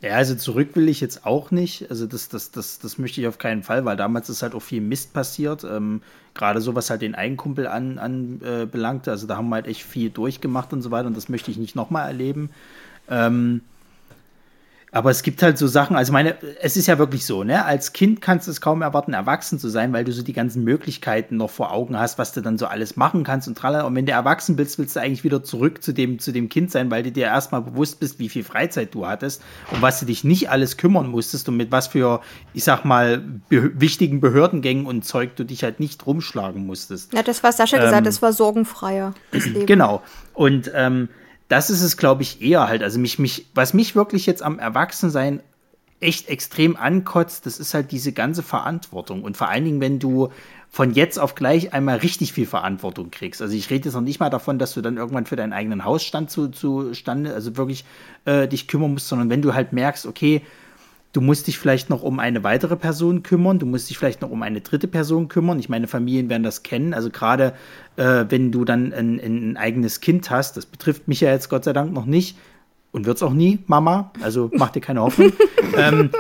Ja, 0.03 0.15
also 0.17 0.35
zurück 0.35 0.71
will 0.75 0.89
ich 0.89 1.01
jetzt 1.01 1.27
auch 1.27 1.51
nicht. 1.51 1.91
Also 1.91 2.07
das, 2.07 2.31
das, 2.31 2.51
das, 2.51 2.79
das 2.79 2.97
möchte 2.97 3.21
ich 3.21 3.27
auf 3.27 3.37
keinen 3.37 3.63
Fall, 3.63 3.85
weil 3.85 3.99
damals 3.99 4.31
ist 4.31 4.43
halt 4.43 4.55
auch 4.55 4.63
viel 4.63 4.81
Mist 4.81 5.13
passiert. 5.13 5.63
Ähm, 5.65 6.01
Gerade 6.33 6.61
so, 6.61 6.75
was 6.75 6.89
halt 6.89 7.03
den 7.03 7.15
Eigenkumpel 7.15 7.67
anbelangte. 7.67 9.11
An, 9.11 9.15
äh, 9.15 9.15
also 9.15 9.27
da 9.27 9.37
haben 9.37 9.51
wir 9.51 9.57
halt 9.57 9.67
echt 9.67 9.83
viel 9.83 10.09
durchgemacht 10.09 10.73
und 10.73 10.81
so 10.81 10.91
weiter 10.91 11.09
und 11.09 11.17
das 11.17 11.29
möchte 11.29 11.51
ich 11.51 11.59
nicht 11.59 11.77
nochmal 11.77 12.07
erleben. 12.07 12.49
Ähm, 13.11 13.61
aber 14.93 15.11
es 15.11 15.23
gibt 15.23 15.43
halt 15.43 15.57
so 15.57 15.69
Sachen, 15.69 15.97
also 15.97 16.13
meine, 16.13 16.37
es 16.61 16.77
ist 16.77 16.87
ja 16.87 16.99
wirklich 16.99 17.25
so, 17.25 17.45
ne? 17.45 17.65
Als 17.65 17.93
Kind 17.93 18.21
kannst 18.21 18.49
du 18.49 18.51
es 18.51 18.61
kaum 18.61 18.83
erwarten, 18.83 19.13
erwachsen 19.13 19.59
zu 19.59 19.69
sein, 19.69 19.93
weil 19.93 20.05
du 20.05 20.13
so 20.13 20.23
die 20.23 20.33
ganzen 20.33 20.65
Möglichkeiten 20.65 21.37
noch 21.37 21.51
vor 21.51 21.73
Augen 21.73 21.99
hast, 21.99 22.19
was 22.19 22.33
du 22.33 22.41
dann 22.41 22.59
so 22.59 22.67
alles 22.67 22.97
machen 22.97 23.23
kannst 23.23 23.47
und 23.47 23.57
tralala. 23.57 23.85
Und 23.85 23.95
wenn 23.95 24.07
du 24.07 24.13
erwachsen 24.13 24.57
bist, 24.57 24.79
willst 24.79 24.97
du 24.97 25.01
eigentlich 25.01 25.23
wieder 25.23 25.45
zurück 25.45 25.83
zu 25.83 25.93
dem, 25.93 26.19
zu 26.19 26.33
dem 26.33 26.49
Kind 26.49 26.73
sein, 26.73 26.91
weil 26.91 27.05
du 27.05 27.13
dir 27.13 27.27
erstmal 27.27 27.63
bewusst 27.63 28.01
bist, 28.01 28.19
wie 28.19 28.29
viel 28.29 28.43
Freizeit 28.43 28.93
du 28.93 29.07
hattest 29.07 29.43
und 29.71 29.81
was 29.81 30.01
du 30.01 30.07
dich 30.07 30.25
nicht 30.25 30.51
alles 30.51 30.77
kümmern 30.77 31.07
musstest 31.07 31.49
und 31.49 31.57
mit 31.57 31.71
was 31.71 31.87
für, 31.87 32.21
ich 32.53 32.65
sag 32.65 32.85
mal, 32.85 33.19
be 33.49 33.71
wichtigen 33.81 34.21
Behördengängen 34.21 34.87
und 34.87 35.05
Zeug 35.05 35.37
du 35.37 35.45
dich 35.45 35.63
halt 35.63 35.79
nicht 35.79 36.05
rumschlagen 36.07 36.67
musstest. 36.67 37.13
Ja, 37.13 37.23
das, 37.23 37.45
was 37.45 37.59
Sascha 37.59 37.77
ähm, 37.77 37.83
gesagt 37.83 37.99
hat, 37.99 38.07
das 38.07 38.23
war 38.23 38.33
sorgenfreier. 38.33 39.15
Das 39.31 39.47
Leben. 39.47 39.67
Genau. 39.67 40.03
Und 40.35 40.71
ähm, 40.75 41.09
das 41.51 41.69
ist 41.69 41.83
es, 41.83 41.97
glaube 41.97 42.23
ich, 42.23 42.41
eher 42.41 42.69
halt. 42.69 42.83
Also 42.83 42.99
mich, 43.01 43.19
mich, 43.19 43.47
was 43.55 43.75
mich 43.75 43.97
wirklich 43.97 44.25
jetzt 44.25 44.43
am 44.43 44.61
Erwachsensein 44.61 45.43
echt 45.99 46.29
extrem 46.29 46.77
ankotzt, 46.77 47.45
das 47.45 47.59
ist 47.59 47.75
halt 47.75 47.91
diese 47.91 48.13
ganze 48.13 48.43
Verantwortung. 48.43 49.23
Und 49.23 49.37
vor 49.37 49.49
allen 49.49 49.65
Dingen, 49.65 49.81
wenn 49.81 49.99
du 49.99 50.31
von 50.71 50.93
jetzt 50.93 51.19
auf 51.19 51.35
gleich 51.35 51.75
einmal 51.75 51.99
richtig 51.99 52.33
viel 52.33 52.47
Verantwortung 52.47 53.11
kriegst. 53.11 53.43
Also 53.43 53.57
ich 53.57 53.69
rede 53.69 53.87
jetzt 53.87 53.95
noch 53.95 54.01
nicht 54.01 54.21
mal 54.21 54.31
davon, 54.31 54.61
dass 54.61 54.75
du 54.75 54.81
dann 54.81 54.97
irgendwann 54.97 55.27
für 55.27 55.35
deinen 55.35 55.53
eigenen 55.53 55.85
Hausstand 55.85 56.31
zu, 56.31 56.49
zustande, 56.49 57.35
also 57.35 57.57
wirklich 57.57 57.85
äh, 58.25 58.47
dich 58.47 58.69
kümmern 58.69 58.93
musst, 58.93 59.09
sondern 59.09 59.29
wenn 59.29 59.43
du 59.43 59.53
halt 59.53 59.73
merkst, 59.73 60.07
okay, 60.07 60.43
Du 61.13 61.21
musst 61.21 61.49
dich 61.49 61.59
vielleicht 61.59 61.91
noch 61.91 62.03
um 62.03 62.21
eine 62.21 62.45
weitere 62.45 62.77
Person 62.77 63.25
kümmern, 63.25 63.59
du 63.59 63.67
musst 63.67 63.91
dich 63.91 63.99
vielleicht 63.99 64.21
noch 64.21 64.31
um 64.31 64.43
eine 64.43 64.61
dritte 64.61 64.87
Person 64.87 65.27
kümmern. 65.27 65.59
Ich 65.59 65.69
meine, 65.69 65.89
Familien 65.89 66.29
werden 66.29 66.45
das 66.45 66.63
kennen. 66.63 66.95
Also 66.95 67.11
gerade 67.11 67.55
äh, 67.97 68.27
wenn 68.29 68.53
du 68.53 68.65
dann 68.65 68.93
ein, 68.93 69.19
ein, 69.19 69.57
eigenes 69.57 70.01
Kind 70.01 70.31
hast, 70.31 70.57
das 70.57 70.67
betrifft 70.67 71.09
mich 71.09 71.21
ja 71.21 71.31
jetzt 71.31 71.49
Gott 71.49 71.65
sei 71.65 71.73
Dank 71.73 71.93
noch 71.93 72.07
nicht 72.07 72.39
und 72.93 73.07
wird 73.07 73.17
es 73.17 73.23
auch 73.25 73.33
nie, 73.33 73.59
Mama. 73.67 74.13
Also 74.23 74.51
mach 74.55 74.71
dir 74.71 74.81
keine 74.81 75.03
Hoffnung. 75.03 75.33
ähm, 75.77 76.11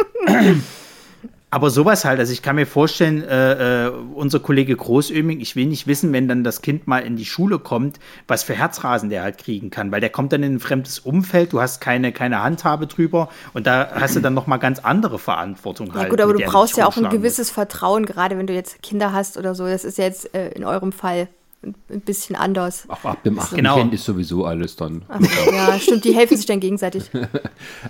aber 1.51 1.71
sowas 1.71 2.05
halt, 2.05 2.21
also 2.21 2.33
ich 2.33 2.43
kann 2.43 2.57
mir 2.57 2.67
vorstellen, 2.67 3.23
äh, 3.25 3.87
äh, 3.87 3.93
unser 4.15 4.39
Kollege 4.39 4.77
Großöming, 4.77 5.41
ich 5.41 5.57
will 5.57 5.67
nicht 5.67 5.87
wissen, 5.87 6.13
wenn 6.13 6.29
dann 6.29 6.45
das 6.45 6.63
Kind 6.63 6.87
mal 6.87 7.01
in 7.01 7.17
die 7.17 7.25
Schule 7.25 7.59
kommt, 7.59 7.99
was 8.29 8.45
für 8.45 8.55
Herzrasen 8.55 9.11
der 9.11 9.23
halt 9.23 9.39
kriegen 9.39 9.71
kann, 9.71 9.91
weil 9.91 10.01
der 10.01 10.11
kommt 10.11 10.33
dann 10.33 10.43
in 10.45 10.55
ein 10.55 10.61
fremdes 10.61 11.01
Umfeld, 11.01 11.53
du 11.53 11.61
hast 11.61 11.81
keine, 11.81 12.13
keine 12.13 12.43
Handhabe 12.43 12.87
drüber 12.87 13.29
und 13.53 13.67
da 13.67 13.91
hast 13.95 14.15
du 14.15 14.21
dann 14.21 14.35
nochmal 14.35 14.61
ganz 14.61 14.79
andere 14.79 15.19
Verantwortung 15.19 15.89
ja, 15.89 15.95
halt. 15.95 16.11
gut, 16.11 16.21
aber 16.21 16.33
du 16.33 16.41
brauchst 16.41 16.77
ja 16.77 16.87
auch 16.87 16.97
ein 16.97 17.09
gewisses. 17.09 17.51
Vertrauen, 17.51 18.07
gerade 18.07 18.39
wenn 18.39 18.47
du 18.47 18.53
jetzt 18.53 18.81
Kinder 18.83 19.13
hast 19.13 19.37
oder 19.37 19.55
so, 19.55 19.67
das 19.67 19.85
ist 19.85 19.99
jetzt 19.99 20.35
äh, 20.35 20.51
in 20.51 20.65
eurem 20.65 20.93
Fall 20.93 21.29
ein 21.62 22.01
bisschen 22.01 22.37
anders. 22.37 22.85
Auch 22.88 23.05
ab 23.05 23.23
dem 23.23 23.38
achten 23.38 23.57
genau. 23.57 23.77
Kind 23.77 23.92
ist 23.92 24.05
sowieso 24.05 24.46
alles 24.46 24.77
dann. 24.77 25.03
Ach, 25.09 25.20
ja, 25.53 25.79
stimmt, 25.79 26.05
die 26.05 26.14
helfen 26.14 26.37
sich 26.37 26.46
dann 26.46 26.61
gegenseitig. 26.61 27.05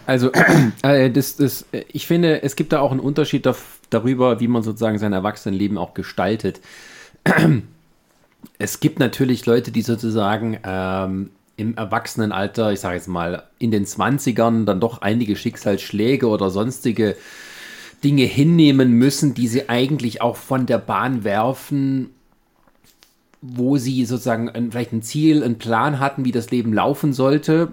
Also, 0.06 0.32
äh, 0.82 1.10
das, 1.10 1.36
das, 1.36 1.64
ich 1.92 2.06
finde, 2.06 2.42
es 2.42 2.56
gibt 2.56 2.72
da 2.72 2.80
auch 2.80 2.90
einen 2.90 3.00
Unterschied 3.00 3.48
darüber, 3.90 4.40
wie 4.40 4.48
man 4.48 4.62
sozusagen 4.62 4.98
sein 4.98 5.12
Erwachsenenleben 5.12 5.78
auch 5.78 5.94
gestaltet. 5.94 6.60
Es 8.58 8.80
gibt 8.80 9.00
natürlich 9.00 9.44
Leute, 9.44 9.70
die 9.70 9.82
sozusagen 9.82 10.58
ähm, 10.64 11.30
im 11.56 11.76
Erwachsenenalter, 11.76 12.72
ich 12.72 12.80
sage 12.80 12.96
jetzt 12.96 13.06
mal 13.06 13.42
in 13.58 13.70
den 13.70 13.84
20ern, 13.84 14.64
dann 14.64 14.80
doch 14.80 15.02
einige 15.02 15.36
Schicksalsschläge 15.36 16.26
oder 16.26 16.48
sonstige 16.48 17.16
Dinge 18.02 18.24
hinnehmen 18.24 18.92
müssen, 18.92 19.34
die 19.34 19.46
sie 19.46 19.68
eigentlich 19.68 20.22
auch 20.22 20.36
von 20.36 20.64
der 20.64 20.78
Bahn 20.78 21.22
werfen 21.22 22.14
wo 23.42 23.78
sie 23.78 24.04
sozusagen 24.04 24.50
ein, 24.50 24.70
vielleicht 24.70 24.92
ein 24.92 25.02
Ziel, 25.02 25.42
einen 25.42 25.58
Plan 25.58 25.98
hatten, 25.98 26.24
wie 26.24 26.32
das 26.32 26.50
Leben 26.50 26.72
laufen 26.72 27.12
sollte. 27.12 27.68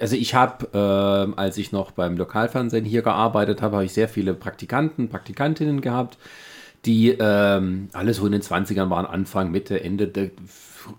Also 0.00 0.14
ich 0.16 0.34
habe, 0.34 0.68
äh, 0.72 1.40
als 1.40 1.58
ich 1.58 1.72
noch 1.72 1.90
beim 1.90 2.16
Lokalfernsehen 2.16 2.84
hier 2.84 3.02
gearbeitet 3.02 3.62
habe, 3.62 3.76
habe 3.76 3.84
ich 3.84 3.92
sehr 3.92 4.08
viele 4.08 4.34
Praktikanten, 4.34 5.08
Praktikantinnen 5.08 5.80
gehabt, 5.80 6.18
die 6.84 7.16
ähm, 7.18 7.88
alle 7.92 8.14
so 8.14 8.26
in 8.26 8.32
den 8.32 8.42
20ern 8.42 8.90
waren, 8.90 9.06
Anfang, 9.06 9.50
Mitte, 9.50 9.82
Ende, 9.82 10.06
der, 10.06 10.30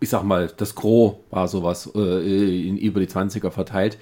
ich 0.02 0.10
sag 0.10 0.24
mal, 0.24 0.52
das 0.58 0.76
Gros 0.76 1.16
war 1.30 1.48
sowas 1.48 1.90
äh, 1.96 2.68
in, 2.68 2.78
über 2.78 3.00
die 3.00 3.08
20er 3.08 3.52
verteilt. 3.52 3.98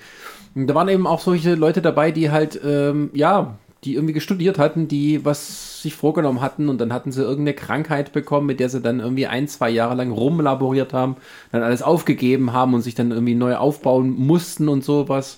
Und 0.56 0.68
da 0.68 0.74
waren 0.74 0.88
eben 0.88 1.06
auch 1.06 1.20
solche 1.20 1.54
Leute 1.54 1.82
dabei, 1.82 2.12
die 2.12 2.32
halt, 2.32 2.60
ähm, 2.66 3.12
ja, 3.14 3.58
die 3.86 3.94
irgendwie 3.94 4.20
studiert 4.20 4.58
hatten, 4.58 4.88
die 4.88 5.24
was 5.24 5.82
sich 5.82 5.96
vorgenommen 5.96 6.42
hatten 6.42 6.68
und 6.70 6.82
dann 6.82 6.92
hatten 6.92 7.12
sie 7.12 7.22
irgendeine 7.22 7.54
Krankheit 7.54 8.12
bekommen, 8.12 8.48
mit 8.48 8.60
der 8.60 8.70
sie 8.70 8.82
dann 8.82 9.00
irgendwie 9.00 9.28
ein, 9.28 9.48
zwei 9.48 9.70
Jahre 9.70 9.96
lang 9.96 10.12
rumlaboriert 10.12 10.92
haben, 10.94 11.18
dann 11.52 11.64
alles 11.64 11.84
aufgegeben 11.84 12.52
haben 12.52 12.74
und 12.74 12.82
sich 12.82 12.96
dann 12.96 13.12
irgendwie 13.12 13.36
neu 13.36 13.56
aufbauen 13.56 14.10
mussten 14.10 14.68
und 14.68 14.84
sowas. 14.84 15.38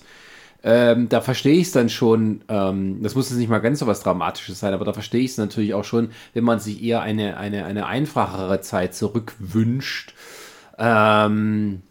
Ähm, 0.64 1.08
da 1.08 1.20
verstehe 1.20 1.54
ich 1.54 1.68
es 1.68 1.72
dann 1.72 1.88
schon, 1.88 2.40
ähm, 2.48 3.02
das 3.02 3.14
muss 3.14 3.30
jetzt 3.30 3.38
nicht 3.38 3.48
mal 3.48 3.60
ganz 3.60 3.78
so 3.78 3.86
was 3.86 4.00
Dramatisches 4.00 4.58
sein, 4.58 4.74
aber 4.74 4.84
da 4.84 4.92
verstehe 4.92 5.20
ich 5.20 5.32
es 5.32 5.36
natürlich 5.36 5.74
auch 5.74 5.84
schon, 5.84 6.10
wenn 6.34 6.44
man 6.44 6.58
sich 6.58 6.82
eher 6.82 7.02
eine, 7.02 7.36
eine, 7.36 7.64
eine 7.64 7.86
einfachere 7.86 8.60
Zeit 8.60 8.94
zurückwünscht. 8.94 10.14
Ähm, 10.78 11.82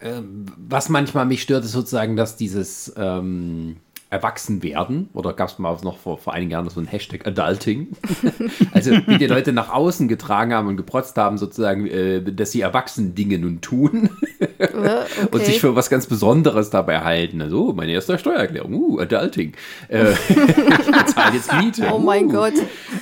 äh, 0.00 0.20
was 0.68 0.88
manchmal 0.88 1.26
mich 1.26 1.42
stört, 1.42 1.64
ist 1.64 1.72
sozusagen, 1.72 2.16
dass 2.16 2.36
dieses 2.36 2.92
ähm, 2.96 3.76
erwachsen 4.10 4.62
werden, 4.62 5.10
oder 5.12 5.34
gab 5.34 5.48
es 5.48 5.58
mal 5.58 5.76
noch 5.82 5.98
vor, 5.98 6.16
vor 6.16 6.32
einigen 6.32 6.50
Jahren 6.50 6.68
so 6.70 6.80
ein 6.80 6.86
Hashtag 6.86 7.26
Adulting, 7.26 7.88
also 8.72 8.92
wie 9.06 9.18
die 9.18 9.26
Leute 9.26 9.52
nach 9.52 9.70
außen 9.70 10.08
getragen 10.08 10.54
haben 10.54 10.66
und 10.66 10.78
geprotzt 10.78 11.16
haben, 11.18 11.36
sozusagen, 11.36 11.86
äh, 11.86 12.22
dass 12.22 12.52
sie 12.52 12.62
erwachsen 12.62 13.14
Dinge 13.14 13.38
nun 13.38 13.60
tun. 13.60 14.08
okay. 14.58 15.04
und 15.30 15.44
sich 15.44 15.60
für 15.60 15.76
was 15.76 15.90
ganz 15.90 16.06
Besonderes 16.06 16.70
dabei 16.70 17.00
halten. 17.00 17.42
Also, 17.42 17.74
meine 17.74 17.92
erste 17.92 18.18
Steuererklärung, 18.18 18.72
uh, 18.72 18.98
Adulting. 18.98 19.52
Äh, 19.88 20.04
bezahlt 20.28 21.34
jetzt 21.34 21.52
Miete. 21.52 21.90
Oh 21.92 21.98
mein 21.98 22.26
uh. 22.26 22.32
Gott. 22.32 22.54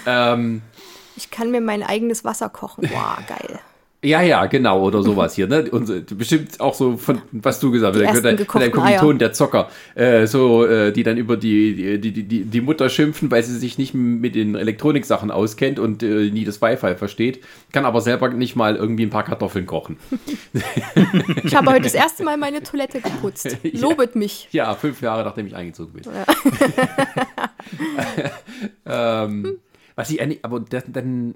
Ähm, 0.06 0.62
Ich 1.16 1.30
kann 1.30 1.52
mir 1.52 1.60
mein 1.60 1.84
eigenes 1.84 2.24
Wasser 2.24 2.48
kochen. 2.48 2.88
Wow, 2.90 3.18
geil. 3.28 3.60
Ja, 4.06 4.22
ja, 4.22 4.46
genau, 4.46 4.84
oder 4.84 5.02
sowas 5.02 5.34
hier, 5.34 5.48
ne? 5.48 5.68
Und 5.68 5.86
so, 5.86 6.00
bestimmt 6.14 6.60
auch 6.60 6.74
so 6.74 6.96
von, 6.96 7.20
was 7.32 7.58
du 7.58 7.72
gesagt 7.72 7.96
hast, 7.96 8.02
ersten 8.02 8.22
dein, 8.22 8.36
gekochten 8.36 8.60
dein 8.60 8.70
Kommiliton, 8.70 9.14
Eier. 9.14 9.18
der 9.18 9.32
Zocker, 9.32 9.68
äh, 9.96 10.28
so, 10.28 10.64
äh, 10.64 10.92
die 10.92 11.02
dann 11.02 11.16
über 11.16 11.36
die, 11.36 11.98
die, 11.98 12.12
die, 12.12 12.22
die, 12.22 12.44
die 12.44 12.60
Mutter 12.60 12.88
schimpfen, 12.88 13.32
weil 13.32 13.42
sie 13.42 13.58
sich 13.58 13.78
nicht 13.78 13.94
mit 13.94 14.36
den 14.36 14.54
Elektroniksachen 14.54 15.32
auskennt 15.32 15.80
und 15.80 16.04
äh, 16.04 16.30
nie 16.30 16.44
das 16.44 16.62
Wi-Fi 16.62 16.94
versteht, 16.94 17.42
kann 17.72 17.84
aber 17.84 18.00
selber 18.00 18.28
nicht 18.28 18.54
mal 18.54 18.76
irgendwie 18.76 19.02
ein 19.02 19.10
paar 19.10 19.24
Kartoffeln 19.24 19.66
kochen. 19.66 19.96
Ich 21.42 21.56
habe 21.56 21.72
heute 21.72 21.82
das 21.82 21.94
erste 21.94 22.22
Mal 22.22 22.36
meine 22.36 22.62
Toilette 22.62 23.00
geputzt. 23.00 23.56
Ja. 23.66 23.80
Lobet 23.80 24.14
mich. 24.14 24.48
Ja, 24.52 24.74
fünf 24.74 25.02
Jahre 25.02 25.24
nachdem 25.24 25.46
ich 25.46 25.56
eingezogen 25.56 25.92
bin. 25.92 26.04
ähm, 28.86 29.58
was 29.96 30.10
ich 30.10 30.20
eigentlich, 30.20 30.44
aber 30.44 30.60
dann, 30.60 31.34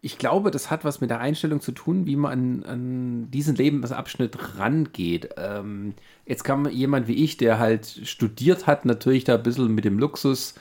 ich 0.00 0.18
glaube, 0.18 0.50
das 0.50 0.70
hat 0.70 0.84
was 0.84 1.00
mit 1.00 1.10
der 1.10 1.20
Einstellung 1.20 1.60
zu 1.60 1.72
tun, 1.72 2.06
wie 2.06 2.16
man 2.16 2.62
an, 2.64 3.30
diesen 3.30 3.56
Lebensabschnitt 3.56 4.58
rangeht. 4.58 5.30
Ähm, 5.36 5.94
jetzt 6.24 6.44
kann 6.44 6.70
jemand 6.70 7.08
wie 7.08 7.24
ich, 7.24 7.36
der 7.36 7.58
halt 7.58 8.02
studiert 8.04 8.66
hat, 8.66 8.84
natürlich 8.84 9.24
da 9.24 9.34
ein 9.34 9.42
bisschen 9.42 9.74
mit 9.74 9.84
dem 9.84 9.98
Luxus 9.98 10.54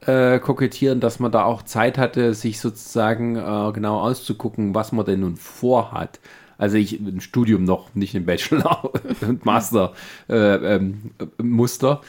äh, 0.00 0.38
kokettieren, 0.38 1.00
dass 1.00 1.18
man 1.18 1.32
da 1.32 1.44
auch 1.44 1.62
Zeit 1.62 1.98
hatte, 1.98 2.32
sich 2.32 2.60
sozusagen 2.60 3.36
äh, 3.36 3.72
genau 3.72 4.00
auszugucken, 4.00 4.74
was 4.74 4.92
man 4.92 5.04
denn 5.04 5.20
nun 5.20 5.36
vorhat. 5.36 6.18
Also 6.56 6.76
ich 6.76 6.98
ein 6.98 7.20
Studium 7.20 7.64
noch, 7.64 7.94
nicht 7.94 8.14
ein 8.14 8.26
Bachelor 8.26 8.90
und 9.20 9.44
Master 9.44 9.92
äh, 10.28 10.76
ähm, 10.76 11.12
Muster. 11.40 12.00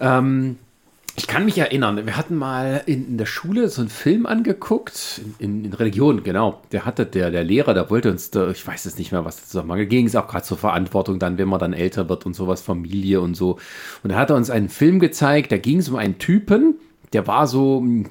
Ähm, 0.00 0.58
ich 1.16 1.28
kann 1.28 1.44
mich 1.44 1.58
erinnern, 1.58 2.06
wir 2.06 2.16
hatten 2.16 2.34
mal 2.34 2.82
in, 2.86 3.06
in 3.06 3.18
der 3.18 3.26
Schule 3.26 3.68
so 3.68 3.82
einen 3.82 3.90
Film 3.90 4.26
angeguckt, 4.26 5.20
in, 5.38 5.64
in 5.64 5.72
Religion, 5.72 6.24
genau. 6.24 6.60
Der 6.72 6.84
hatte 6.84 7.06
der, 7.06 7.30
der 7.30 7.44
Lehrer, 7.44 7.72
der 7.72 7.88
wollte 7.88 8.10
uns, 8.10 8.30
da, 8.30 8.50
ich 8.50 8.66
weiß 8.66 8.84
es 8.86 8.98
nicht 8.98 9.12
mehr, 9.12 9.24
was 9.24 9.36
dazu 9.36 9.58
sagen. 9.58 9.88
ging 9.88 10.06
es 10.06 10.16
auch 10.16 10.26
gerade 10.26 10.44
zur 10.44 10.58
Verantwortung 10.58 11.20
dann, 11.20 11.38
wenn 11.38 11.46
man 11.48 11.60
dann 11.60 11.72
älter 11.72 12.08
wird 12.08 12.26
und 12.26 12.34
sowas, 12.34 12.62
Familie 12.62 13.20
und 13.20 13.36
so. 13.36 13.58
Und 14.02 14.10
da 14.10 14.16
hat 14.16 14.30
er 14.30 14.36
uns 14.36 14.50
einen 14.50 14.68
Film 14.68 14.98
gezeigt, 14.98 15.52
da 15.52 15.58
ging 15.58 15.78
es 15.78 15.88
um 15.88 15.96
einen 15.96 16.18
Typen, 16.18 16.74
der 17.12 17.28
war 17.28 17.46
so, 17.46 17.78
hm, 17.78 18.10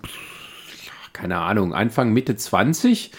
keine 1.12 1.39
Ahnung, 1.39 1.74
Anfang, 1.74 2.13
Mitte 2.13 2.38
20. 2.38 3.12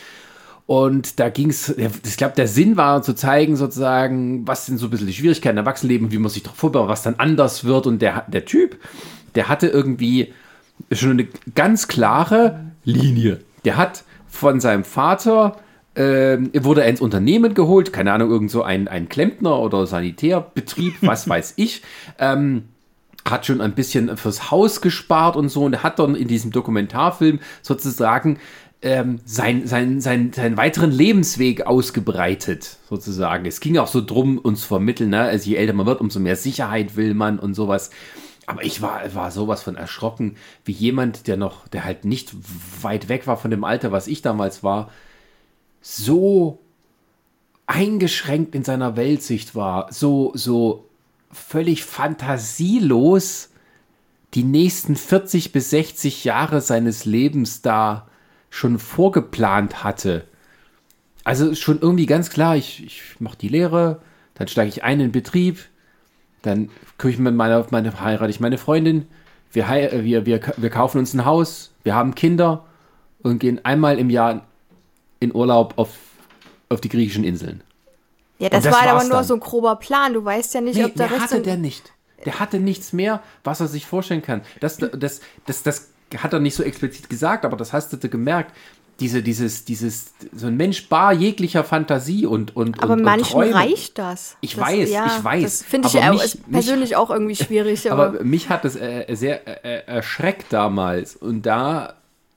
Und 0.66 1.20
da 1.20 1.28
ging 1.28 1.50
es, 1.50 1.68
ich 1.76 2.16
glaube, 2.16 2.34
der 2.36 2.48
Sinn 2.48 2.76
war 2.76 3.02
zu 3.02 3.14
zeigen, 3.14 3.56
sozusagen, 3.56 4.46
was 4.48 4.64
sind 4.64 4.78
so 4.78 4.86
ein 4.86 4.90
bisschen 4.90 5.06
die 5.06 5.12
Schwierigkeiten 5.12 5.58
im 5.58 5.64
Erwachsenenleben, 5.64 6.10
wie 6.10 6.18
man 6.18 6.30
sich 6.30 6.42
darauf 6.42 6.56
vorbereitet, 6.56 6.90
was 6.90 7.02
dann 7.02 7.16
anders 7.18 7.64
wird. 7.64 7.86
Und 7.86 8.00
der, 8.00 8.24
der 8.28 8.46
Typ, 8.46 8.78
der 9.34 9.48
hatte 9.48 9.66
irgendwie 9.66 10.32
schon 10.90 11.10
eine 11.10 11.28
ganz 11.54 11.86
klare 11.86 12.60
Linie. 12.84 13.40
Der 13.66 13.76
hat 13.76 14.04
von 14.26 14.58
seinem 14.58 14.84
Vater, 14.84 15.56
äh, 15.94 16.38
wurde 16.54 16.82
er 16.82 16.88
ins 16.88 17.02
Unternehmen 17.02 17.52
geholt, 17.52 17.92
keine 17.92 18.12
Ahnung, 18.12 18.30
irgend 18.30 18.50
so 18.50 18.62
ein, 18.62 18.88
ein 18.88 19.08
Klempner 19.10 19.58
oder 19.58 19.86
Sanitärbetrieb, 19.86 20.94
was 21.02 21.28
weiß 21.28 21.54
ich. 21.56 21.82
Ähm, 22.18 22.64
hat 23.28 23.46
schon 23.46 23.60
ein 23.60 23.74
bisschen 23.74 24.16
fürs 24.16 24.50
Haus 24.50 24.80
gespart 24.80 25.36
und 25.36 25.48
so 25.48 25.64
und 25.64 25.72
er 25.72 25.82
hat 25.82 25.98
dann 25.98 26.14
in 26.14 26.28
diesem 26.28 26.52
Dokumentarfilm 26.52 27.40
sozusagen 27.62 28.38
ähm, 28.84 29.20
sein, 29.24 29.66
sein, 29.66 30.00
sein, 30.02 30.32
seinen 30.34 30.58
weiteren 30.58 30.90
Lebensweg 30.90 31.66
ausgebreitet, 31.66 32.76
sozusagen. 32.90 33.46
Es 33.46 33.60
ging 33.60 33.78
auch 33.78 33.86
so 33.88 34.04
drum, 34.04 34.36
uns 34.38 34.60
zu 34.60 34.68
vermitteln, 34.68 35.10
ne? 35.10 35.22
also 35.22 35.48
je 35.48 35.56
älter 35.56 35.72
man 35.72 35.86
wird, 35.86 36.02
umso 36.02 36.20
mehr 36.20 36.36
Sicherheit 36.36 36.94
will 36.94 37.14
man 37.14 37.38
und 37.38 37.54
sowas. 37.54 37.90
Aber 38.46 38.62
ich 38.62 38.82
war, 38.82 39.14
war 39.14 39.30
sowas 39.30 39.62
von 39.62 39.76
erschrocken, 39.76 40.36
wie 40.66 40.72
jemand, 40.72 41.26
der 41.28 41.38
noch, 41.38 41.66
der 41.68 41.84
halt 41.84 42.04
nicht 42.04 42.34
weit 42.82 43.08
weg 43.08 43.26
war 43.26 43.38
von 43.38 43.50
dem 43.50 43.64
Alter, 43.64 43.90
was 43.90 44.06
ich 44.06 44.20
damals 44.20 44.62
war, 44.62 44.90
so 45.80 46.58
eingeschränkt 47.66 48.54
in 48.54 48.64
seiner 48.64 48.96
Weltsicht 48.96 49.54
war, 49.54 49.90
so, 49.90 50.32
so 50.34 50.84
völlig 51.32 51.84
fantasielos 51.84 53.48
die 54.34 54.44
nächsten 54.44 54.94
40 54.94 55.52
bis 55.52 55.70
60 55.70 56.24
Jahre 56.24 56.60
seines 56.60 57.06
Lebens 57.06 57.62
da 57.62 58.08
schon 58.54 58.78
vorgeplant 58.78 59.82
hatte. 59.82 60.24
Also 61.24 61.54
schon 61.56 61.80
irgendwie 61.80 62.06
ganz 62.06 62.30
klar, 62.30 62.56
ich, 62.56 62.84
ich 62.84 63.02
mache 63.18 63.36
die 63.36 63.48
Lehre, 63.48 64.00
dann 64.34 64.46
steige 64.46 64.68
ich 64.68 64.84
ein 64.84 65.00
in 65.00 65.06
den 65.06 65.12
Betrieb, 65.12 65.58
dann 66.42 66.70
kümmere 66.96 67.14
ich 67.14 67.18
mit 67.18 67.34
meiner, 67.34 67.66
meine, 67.70 68.00
heirate 68.00 68.30
ich 68.30 68.38
meine 68.38 68.56
Freundin, 68.58 69.06
wir, 69.50 69.66
hei- 69.68 69.90
wir, 70.04 70.24
wir, 70.24 70.40
wir 70.56 70.70
kaufen 70.70 70.98
uns 70.98 71.14
ein 71.14 71.24
Haus, 71.24 71.72
wir 71.82 71.96
haben 71.96 72.14
Kinder 72.14 72.64
und 73.22 73.40
gehen 73.40 73.64
einmal 73.64 73.98
im 73.98 74.08
Jahr 74.08 74.46
in 75.18 75.34
Urlaub 75.34 75.74
auf, 75.76 75.90
auf 76.68 76.80
die 76.80 76.88
griechischen 76.88 77.24
Inseln. 77.24 77.62
Ja, 78.38 78.50
das, 78.50 78.62
das 78.64 78.72
war 78.72 78.82
aber 78.88 79.02
nur 79.02 79.14
dann. 79.14 79.24
so 79.24 79.34
ein 79.34 79.40
grober 79.40 79.76
Plan. 79.76 80.12
Du 80.12 80.24
weißt 80.24 80.54
ja 80.54 80.60
nicht, 80.60 80.76
Nee, 80.76 80.84
ob 80.84 80.94
da 80.94 81.08
der 81.08 81.10
hatte 81.18 81.22
Richtung. 81.22 81.42
der 81.42 81.56
nicht. 81.56 81.92
Der 82.24 82.38
hatte 82.38 82.60
nichts 82.60 82.92
mehr, 82.92 83.20
was 83.42 83.60
er 83.60 83.66
sich 83.68 83.84
vorstellen 83.86 84.22
kann. 84.22 84.42
Das, 84.60 84.76
das, 84.78 85.20
das, 85.46 85.62
das 85.62 85.88
hat 86.18 86.32
er 86.32 86.40
nicht 86.40 86.54
so 86.54 86.62
explizit 86.62 87.08
gesagt, 87.08 87.44
aber 87.44 87.56
das 87.56 87.72
hast 87.72 87.92
du 87.92 88.08
gemerkt. 88.08 88.52
Diese, 89.00 89.24
dieses, 89.24 89.64
dieses, 89.64 90.14
so 90.32 90.46
ein 90.46 90.56
Mensch 90.56 90.88
bar 90.88 91.12
jeglicher 91.12 91.64
Fantasie 91.64 92.26
und, 92.26 92.54
und, 92.54 92.80
aber 92.80 92.92
und, 92.92 93.00
und 93.00 93.04
manchen 93.04 93.32
Träume. 93.32 93.54
reicht 93.54 93.98
das. 93.98 94.36
Ich 94.40 94.54
das, 94.54 94.64
weiß, 94.64 94.88
ich 94.88 95.24
weiß. 95.24 95.42
Das 95.42 95.62
finde 95.64 95.88
ich 95.88 95.94
mich- 95.94 96.22
ist 96.22 96.50
persönlich 96.52 96.94
auch 96.94 97.10
irgendwie 97.10 97.34
schwierig. 97.34 97.90
Aber, 97.90 98.06
Aber 98.06 98.22
mich 98.22 98.50
hat 98.50 98.64
das 98.64 98.76
äh, 98.76 99.12
sehr 99.16 99.64
äh, 99.64 99.84
erschreckt 99.86 100.52
damals. 100.52 101.16
Und 101.16 101.42
da, 101.42 101.94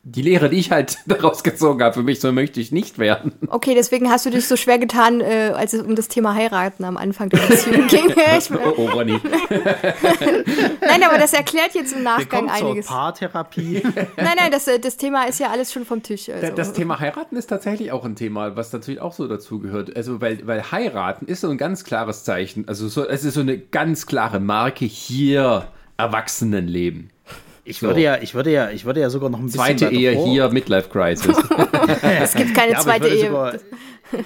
die 0.10 0.22
Lehre, 0.22 0.50
die 0.50 0.58
ich 0.58 0.72
halt 0.72 0.98
daraus 1.06 1.44
gezogen 1.44 1.84
habe, 1.84 1.94
für 1.94 2.04
mich, 2.04 2.20
so 2.20 2.32
möchte 2.32 2.62
ich 2.62 2.72
nicht 2.72 2.98
werden. 2.98 3.34
okay, 3.48 3.76
deswegen 3.76 4.10
hast 4.10 4.26
du 4.26 4.30
dich 4.30 4.48
so 4.48 4.56
schwer 4.56 4.80
getan, 4.80 5.22
äh, 5.22 5.52
als 5.56 5.74
es 5.74 5.82
um 5.82 5.96
das 5.96 6.08
Thema 6.08 6.34
Heiraten 6.34 6.86
am 6.86 6.98
Anfang 6.98 7.30
der 7.30 7.40
Beziehung 7.40 7.88
ging. 7.88 8.10
ich, 8.38 8.52
Oh, 8.52 8.74
oh 8.78 8.86
Ronny. 8.88 9.20
nein, 9.50 11.04
aber 11.04 11.18
das 11.18 11.34
erklärt 11.34 11.76
jetzt 11.76 11.94
im 11.94 12.04
Nachgang 12.04 12.44
Willkommen 12.44 12.58
zur 12.58 12.68
einiges. 12.70 12.86
Paartherapie. 12.88 13.84
Nein, 14.16 14.36
nein, 14.38 14.52
das, 14.52 14.68
äh, 14.68 14.80
das 14.80 14.98
Thema 14.98 15.26
ist 15.26 15.40
ja 15.40 15.50
alles 15.50 15.74
schon 15.74 15.86
vom 15.86 16.02
Tisch. 16.02 16.30
Also. 16.30 16.54
Das 16.56 16.74
Thema 16.74 17.00
heiraten 17.00 17.36
ist 17.36 17.48
tatsächlich 17.48 17.92
auch 17.92 18.06
ein 18.06 18.16
Thema, 18.16 18.56
was 18.56 18.72
natürlich 18.72 19.02
auch 19.02 19.14
so 19.14 19.28
dazu 19.28 19.60
gehört. 19.60 19.96
Also, 19.96 20.22
weil, 20.22 20.46
weil 20.48 20.72
heiraten 20.72 21.26
ist 21.26 21.42
so 21.42 21.50
ein 21.50 21.58
ganz 21.58 21.84
klares 21.84 22.24
Zeichen. 22.24 22.68
Also, 22.68 22.88
so, 22.88 23.06
es 23.08 23.24
ist 23.24 23.34
so 23.34 23.42
eine 23.42 23.58
ganz 23.58 24.06
klare 24.06 24.40
Marke 24.40 24.86
hier, 24.86 25.68
Erwachsenenleben. 25.98 27.10
Ich 27.70 27.82
würde 27.84 28.02
ja, 28.02 28.18
ich 28.22 28.34
würde 28.34 28.52
ja, 28.52 28.70
ich 28.70 28.86
würde 28.86 29.02
ja 29.02 29.10
sogar 29.10 29.30
noch 29.30 29.40
ein 29.40 29.46
bisschen 29.46 29.60
Zweite 29.60 29.90
Ehe 29.90 30.14
vor- 30.14 30.26
hier, 30.28 30.50
Midlife 30.50 30.90
Crisis. 30.90 31.36
es 32.22 32.34
gibt 32.34 32.56
keine 32.56 32.74
Ja, 32.74 32.80
zweite 32.80 33.08
Ehe. 33.10 33.28
sogar, 33.28 33.54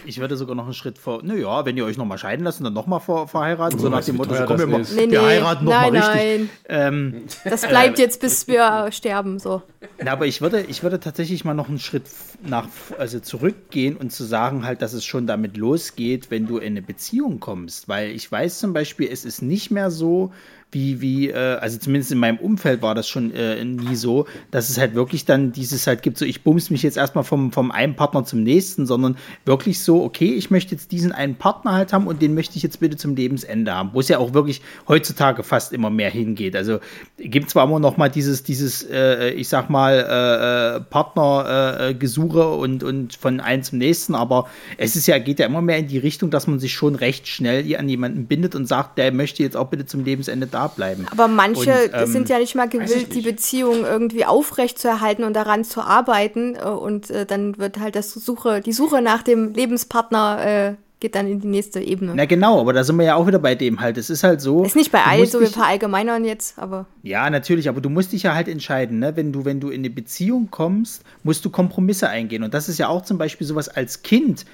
ich 0.06 0.20
würde 0.20 0.38
sogar 0.38 0.56
noch 0.56 0.66
einen 0.66 0.74
Schritt 0.76 1.00
vor. 1.00 1.22
Naja, 1.24 1.66
wenn 1.66 1.76
ihr 1.76 1.86
euch 1.86 1.98
nochmal 1.98 2.20
scheiden 2.20 2.46
lasst 2.46 2.60
und 2.60 2.66
dann 2.66 2.74
nochmal 2.74 3.00
ver, 3.00 3.28
verheiraten, 3.28 3.80
so 3.80 3.88
Oh, 3.88 3.90
nach 3.90 3.98
weißt 3.98 4.10
du, 4.10 4.12
dem 4.12 4.18
Motto, 4.18 4.36
so, 4.36 4.46
komm, 4.46 4.60
wir, 4.60 4.68
mal? 4.68 4.82
Nee, 4.96 5.06
nee, 5.08 5.12
wir 5.12 5.22
heiraten 5.24 5.66
nochmal 5.66 5.92
nein, 5.92 6.02
richtig. 6.14 6.22
nein. 6.22 6.50
Ähm, 6.70 7.24
Das 7.44 7.66
bleibt 7.68 7.98
jetzt, 7.98 8.22
bis 8.22 8.48
wir 8.48 8.90
sterben. 8.92 9.40
So. 9.40 9.64
Na, 10.04 10.12
aber 10.12 10.28
ich 10.28 10.42
würde, 10.42 10.62
ich 10.62 10.84
würde 10.84 11.00
tatsächlich 11.00 11.44
mal 11.44 11.56
noch 11.56 11.68
einen 11.68 11.80
Schritt 11.80 12.04
nach, 12.46 12.68
also 13.00 13.20
zurückgehen 13.20 13.98
und 13.98 14.12
zu 14.12 14.24
sagen 14.24 14.66
halt, 14.66 14.84
dass 14.84 14.94
es 14.94 15.04
schon 15.04 15.26
damit 15.26 15.58
losgeht, 15.58 16.30
wenn 16.30 16.46
du 16.46 16.58
in 16.60 16.74
eine 16.74 16.84
Beziehung 16.84 17.40
kommst. 17.40 17.90
Weil 17.90 18.12
ich 18.12 18.32
weiß 18.32 18.60
zum 18.60 18.74
Beispiel, 18.74 19.10
es 19.12 19.26
ist 19.26 19.42
nicht 19.42 19.72
mehr 19.72 19.90
so, 19.90 20.32
wie, 20.72 21.02
wie, 21.02 21.30
äh, 21.30 21.36
also 21.36 21.78
zumindest 21.78 22.12
in 22.12 22.18
meinem 22.18 22.38
Umfeld 22.38 22.82
war 22.82 22.96
das 22.96 23.10
schon 23.10 23.32
äh, 23.34 23.64
nie 23.64 23.96
so, 23.96 24.26
dass 24.52 24.70
es 24.70 24.78
halt 24.78 24.96
wirklich 24.96 25.26
dann 25.26 25.52
dieses 25.52 25.86
halt 25.86 26.02
gibt, 26.02 26.18
so 26.18 26.26
ich 26.26 26.44
bums 26.44 26.70
mich 26.70 26.82
jetzt 26.82 26.98
erstmal 26.98 27.26
vom, 27.26 27.52
vom 27.52 27.72
einen 27.72 27.96
Partner 27.96 28.24
zum 28.24 28.42
nächsten, 28.44 28.86
sondern 28.86 29.18
wirklich 29.46 29.82
so, 29.82 30.02
okay, 30.04 30.34
ich 30.34 30.50
möchte 30.50 30.74
jetzt 30.74 30.92
diesen 30.92 31.12
einen 31.12 31.36
Partner 31.36 31.74
halt 31.74 31.92
haben 31.92 32.08
und 32.08 32.22
den 32.22 32.34
möchte 32.34 32.56
ich 32.56 32.64
jetzt 32.64 32.80
bitte 32.80 32.96
zum 32.96 33.16
Lebensende 33.16 33.76
haben, 33.76 33.90
wo 33.94 34.00
es 34.00 34.08
ja 34.08 34.18
auch 34.18 34.34
wirklich 34.34 34.62
heutzutage 34.88 35.44
fast 35.44 35.74
immer 35.74 35.90
mehr 35.90 36.10
hingeht. 36.10 36.56
Also 36.56 36.80
gibt 37.18 37.50
zwar 37.50 37.66
immer 37.66 37.80
noch 37.80 37.98
mal 37.98 38.10
dieses, 38.10 38.44
dieses, 38.44 38.84
äh, 38.90 39.32
ich 39.32 39.50
sag 39.50 39.70
mal, 39.70 39.94
äh, 39.94 40.78
äh, 40.78 40.82
Partnergesuche 40.82 42.48
und, 42.48 42.84
und 42.84 43.16
von 43.16 43.42
einem 43.42 43.64
zum 43.64 43.78
nächsten, 43.78 44.16
aber 44.16 44.48
es 44.78 44.96
ist 44.96 45.08
ja, 45.08 45.20
geht 45.20 45.40
ja 45.40 45.48
immer 45.48 45.62
mehr 45.62 45.80
in 45.80 45.88
die 45.88 45.98
Richtung, 45.98 46.32
dass 46.32 46.48
man 46.48 46.60
sich 46.60 46.74
schon 46.74 46.96
recht 46.96 47.28
schnell 47.28 47.76
an 47.76 47.90
jemanden 47.90 48.28
bindet 48.28 48.56
und 48.56 48.68
sagt, 48.68 48.98
der 48.98 49.12
möchte 49.12 49.44
jetzt 49.44 49.58
auch 49.58 49.68
bitte 49.68 49.86
zum 49.86 50.06
Lebensende 50.06 50.48
da 50.48 50.61
bleiben. 50.70 51.06
Aber 51.12 51.28
manche 51.28 51.72
Und, 51.72 51.94
ähm, 51.94 52.06
sind 52.08 52.30
ja 52.30 52.40
nicht 52.40 52.56
mal 52.56 52.70
gewillt, 52.70 53.14
die. 53.14 53.22
Beziehung 53.22 53.86
irgendwie 53.86 54.26
aufrecht 54.26 54.80
zu 54.80 54.88
erhalten 54.88 55.24
und 55.24 55.34
daran 55.34 55.64
zu 55.64 55.82
arbeiten. 55.82 56.56
äh, 56.56 56.68
Und 56.68 57.10
äh, 57.10 57.26
dann 57.26 57.58
wird 57.58 57.80
halt 57.80 57.96
das 57.96 58.12
Suche, 58.14 58.62
die 58.62 58.74
Suche 58.74 59.02
nach 59.02 59.24
dem 59.24 59.54
Lebenspartner 59.54 60.46
äh, 60.46 60.74
geht 61.02 61.16
dann 61.16 61.28
in 61.28 61.42
die 61.42 61.48
nächste 61.48 61.82
Ebene. 61.82 62.14
Na 62.16 62.26
genau, 62.26 62.62
aber 62.62 62.72
da 62.74 62.84
sind 62.84 62.96
wir 62.98 63.06
ja 63.06 63.16
auch 63.16 63.28
wieder 63.28 63.40
bei 63.40 63.56
dem 63.56 63.82
halt. 63.82 63.98
Es 63.98 64.10
ist 64.10 64.24
halt 64.24 64.40
so. 64.40 64.64
ist 64.64 64.76
nicht 64.76 64.92
bei 64.92 65.04
allen 65.04 65.26
so, 65.26 65.42
wir 65.42 65.48
verallgemeinern 65.48 66.24
jetzt, 66.24 66.58
aber 66.58 66.86
Ja, 67.04 67.30
natürlich, 67.30 67.68
aber 67.68 67.82
du 67.82 67.90
musst 67.90 68.14
dich 68.14 68.24
ja 68.24 68.36
halt 68.36 68.48
entscheiden, 68.48 69.00
ne? 69.00 69.16
Wenn 69.16 69.34
du, 69.34 69.44
wenn 69.44 69.60
du 69.60 69.70
in 69.70 69.82
eine 69.82 69.90
Beziehung 69.90 70.50
kommst, 70.52 71.04
musst 71.24 71.44
du 71.44 71.50
Kompromisse 71.50 72.08
eingehen. 72.08 72.44
Und 72.44 72.54
das 72.54 72.70
ist 72.70 72.78
ja 72.78 72.88
auch 72.88 73.02
zum 73.02 73.18
Beispiel 73.18 73.46
sowas 73.46 73.68
als 73.68 74.04
Kind. 74.04 74.46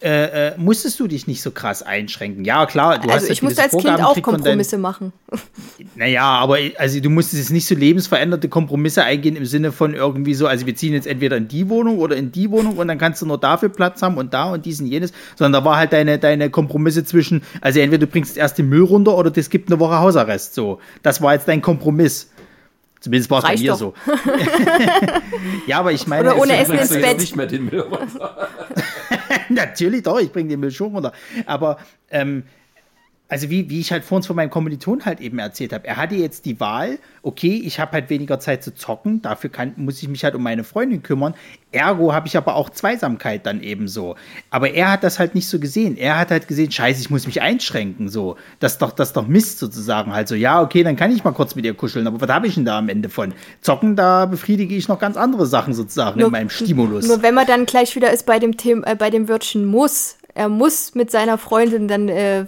Äh, 0.00 0.50
äh, 0.50 0.54
musstest 0.56 1.00
du 1.00 1.08
dich 1.08 1.26
nicht 1.26 1.42
so 1.42 1.50
krass 1.50 1.82
einschränken. 1.82 2.44
Ja, 2.44 2.66
klar, 2.66 2.98
du 2.98 3.08
also 3.08 3.24
hast 3.24 3.30
ich 3.30 3.42
musste 3.42 3.62
als 3.62 3.72
Kind 3.72 4.00
auch 4.00 4.20
Kompromisse 4.22 4.72
dein, 4.72 4.80
machen. 4.80 5.12
Naja, 5.96 6.22
aber 6.22 6.58
also 6.78 7.00
du 7.00 7.10
musstest 7.10 7.42
jetzt 7.42 7.50
nicht 7.50 7.66
so 7.66 7.74
lebensveränderte 7.74 8.48
Kompromisse 8.48 9.02
eingehen 9.02 9.34
im 9.34 9.44
Sinne 9.44 9.72
von 9.72 9.94
irgendwie 9.94 10.34
so, 10.34 10.46
also 10.46 10.66
wir 10.66 10.76
ziehen 10.76 10.92
jetzt 10.92 11.08
entweder 11.08 11.36
in 11.36 11.48
die 11.48 11.68
Wohnung 11.68 11.98
oder 11.98 12.14
in 12.14 12.30
die 12.30 12.50
Wohnung 12.52 12.76
und 12.76 12.86
dann 12.86 12.98
kannst 12.98 13.22
du 13.22 13.26
nur 13.26 13.38
dafür 13.38 13.70
Platz 13.70 14.00
haben 14.00 14.18
und 14.18 14.32
da 14.32 14.52
und 14.52 14.66
dies 14.66 14.80
und 14.80 14.86
jenes, 14.86 15.12
sondern 15.34 15.64
da 15.64 15.68
war 15.68 15.76
halt 15.76 15.92
deine, 15.92 16.20
deine 16.20 16.48
Kompromisse 16.48 17.04
zwischen, 17.04 17.42
also 17.60 17.80
entweder 17.80 18.06
du 18.06 18.12
bringst 18.12 18.36
erst 18.36 18.58
den 18.58 18.68
Müll 18.68 18.84
runter 18.84 19.16
oder 19.16 19.36
es 19.36 19.50
gibt 19.50 19.68
eine 19.68 19.80
Woche 19.80 19.98
Hausarrest. 19.98 20.54
So, 20.54 20.78
das 21.02 21.20
war 21.22 21.34
jetzt 21.34 21.48
dein 21.48 21.60
Kompromiss. 21.60 22.30
Zumindest 23.00 23.30
war 23.30 23.38
es 23.38 23.44
bei 23.44 23.56
mir 23.56 23.72
doch. 23.72 23.78
so. 23.78 23.94
ja, 25.66 25.78
aber 25.78 25.92
ich 25.92 26.06
meine. 26.08 26.30
Oder 26.30 26.42
ohne 26.42 26.56
Essen 26.56 26.78
ins 26.78 26.90
Bett. 26.90 27.20
Nicht 27.20 27.36
mehr 27.36 27.46
den 27.46 27.66
Müll 27.66 27.84
Natürlich 29.54 30.02
doch, 30.02 30.20
ich 30.20 30.32
bringe 30.32 30.50
den 30.50 30.60
Müll 30.60 30.70
schon 30.70 30.94
runter. 30.94 31.12
Aber 31.46 31.78
ähm, 32.10 32.44
also 33.28 33.50
wie, 33.50 33.68
wie 33.68 33.80
ich 33.80 33.92
halt 33.92 34.04
vorhin 34.04 34.22
von 34.22 34.36
meinem 34.36 34.48
Kommiliton 34.48 35.04
halt 35.04 35.20
eben 35.20 35.38
erzählt 35.38 35.74
habe, 35.74 35.86
er 35.86 35.98
hatte 35.98 36.14
jetzt 36.14 36.46
die 36.46 36.58
Wahl, 36.60 36.98
okay, 37.22 37.60
ich 37.62 37.78
habe 37.78 37.92
halt 37.92 38.08
weniger 38.08 38.40
Zeit 38.40 38.64
zu 38.64 38.74
zocken, 38.74 39.20
dafür 39.20 39.50
kann, 39.50 39.74
muss 39.76 40.02
ich 40.02 40.08
mich 40.08 40.24
halt 40.24 40.34
um 40.34 40.42
meine 40.42 40.64
Freundin 40.64 41.02
kümmern. 41.02 41.34
Ergo 41.70 42.14
habe 42.14 42.26
ich 42.26 42.38
aber 42.38 42.56
auch 42.56 42.70
Zweisamkeit 42.70 43.44
dann 43.44 43.62
eben 43.62 43.86
so. 43.86 44.16
Aber 44.48 44.70
er 44.70 44.90
hat 44.90 45.04
das 45.04 45.18
halt 45.18 45.34
nicht 45.34 45.46
so 45.46 45.58
gesehen. 45.58 45.98
Er 45.98 46.18
hat 46.18 46.30
halt 46.30 46.48
gesehen, 46.48 46.70
scheiße, 46.70 47.02
ich 47.02 47.10
muss 47.10 47.26
mich 47.26 47.42
einschränken, 47.42 48.08
so. 48.08 48.36
Das 48.60 48.78
doch, 48.78 48.92
das 48.92 49.12
doch 49.12 49.26
Mist 49.26 49.58
sozusagen. 49.58 50.14
halt 50.14 50.28
so, 50.28 50.34
ja, 50.34 50.62
okay, 50.62 50.82
dann 50.82 50.96
kann 50.96 51.12
ich 51.12 51.22
mal 51.22 51.32
kurz 51.32 51.54
mit 51.54 51.66
ihr 51.66 51.74
kuscheln, 51.74 52.06
aber 52.06 52.22
was 52.22 52.30
habe 52.30 52.46
ich 52.46 52.54
denn 52.54 52.64
da 52.64 52.78
am 52.78 52.88
Ende 52.88 53.10
von? 53.10 53.34
Zocken, 53.60 53.94
da 53.94 54.24
befriedige 54.24 54.74
ich 54.74 54.88
noch 54.88 54.98
ganz 54.98 55.18
andere 55.18 55.44
Sachen 55.44 55.74
sozusagen 55.74 56.18
nur, 56.18 56.28
in 56.28 56.32
meinem 56.32 56.50
Stimulus. 56.50 57.06
Nur 57.06 57.20
wenn 57.20 57.34
man 57.34 57.46
dann 57.46 57.66
gleich 57.66 57.94
wieder 57.94 58.10
ist 58.10 58.24
bei 58.24 58.38
dem 58.38 58.56
Thema, 58.56 58.86
äh, 58.86 58.94
bei 58.94 59.10
dem 59.10 59.28
Wörtchen 59.28 59.66
muss, 59.66 60.16
er 60.34 60.48
muss 60.48 60.94
mit 60.94 61.10
seiner 61.10 61.36
Freundin 61.36 61.88
dann 61.88 62.08
äh, 62.08 62.46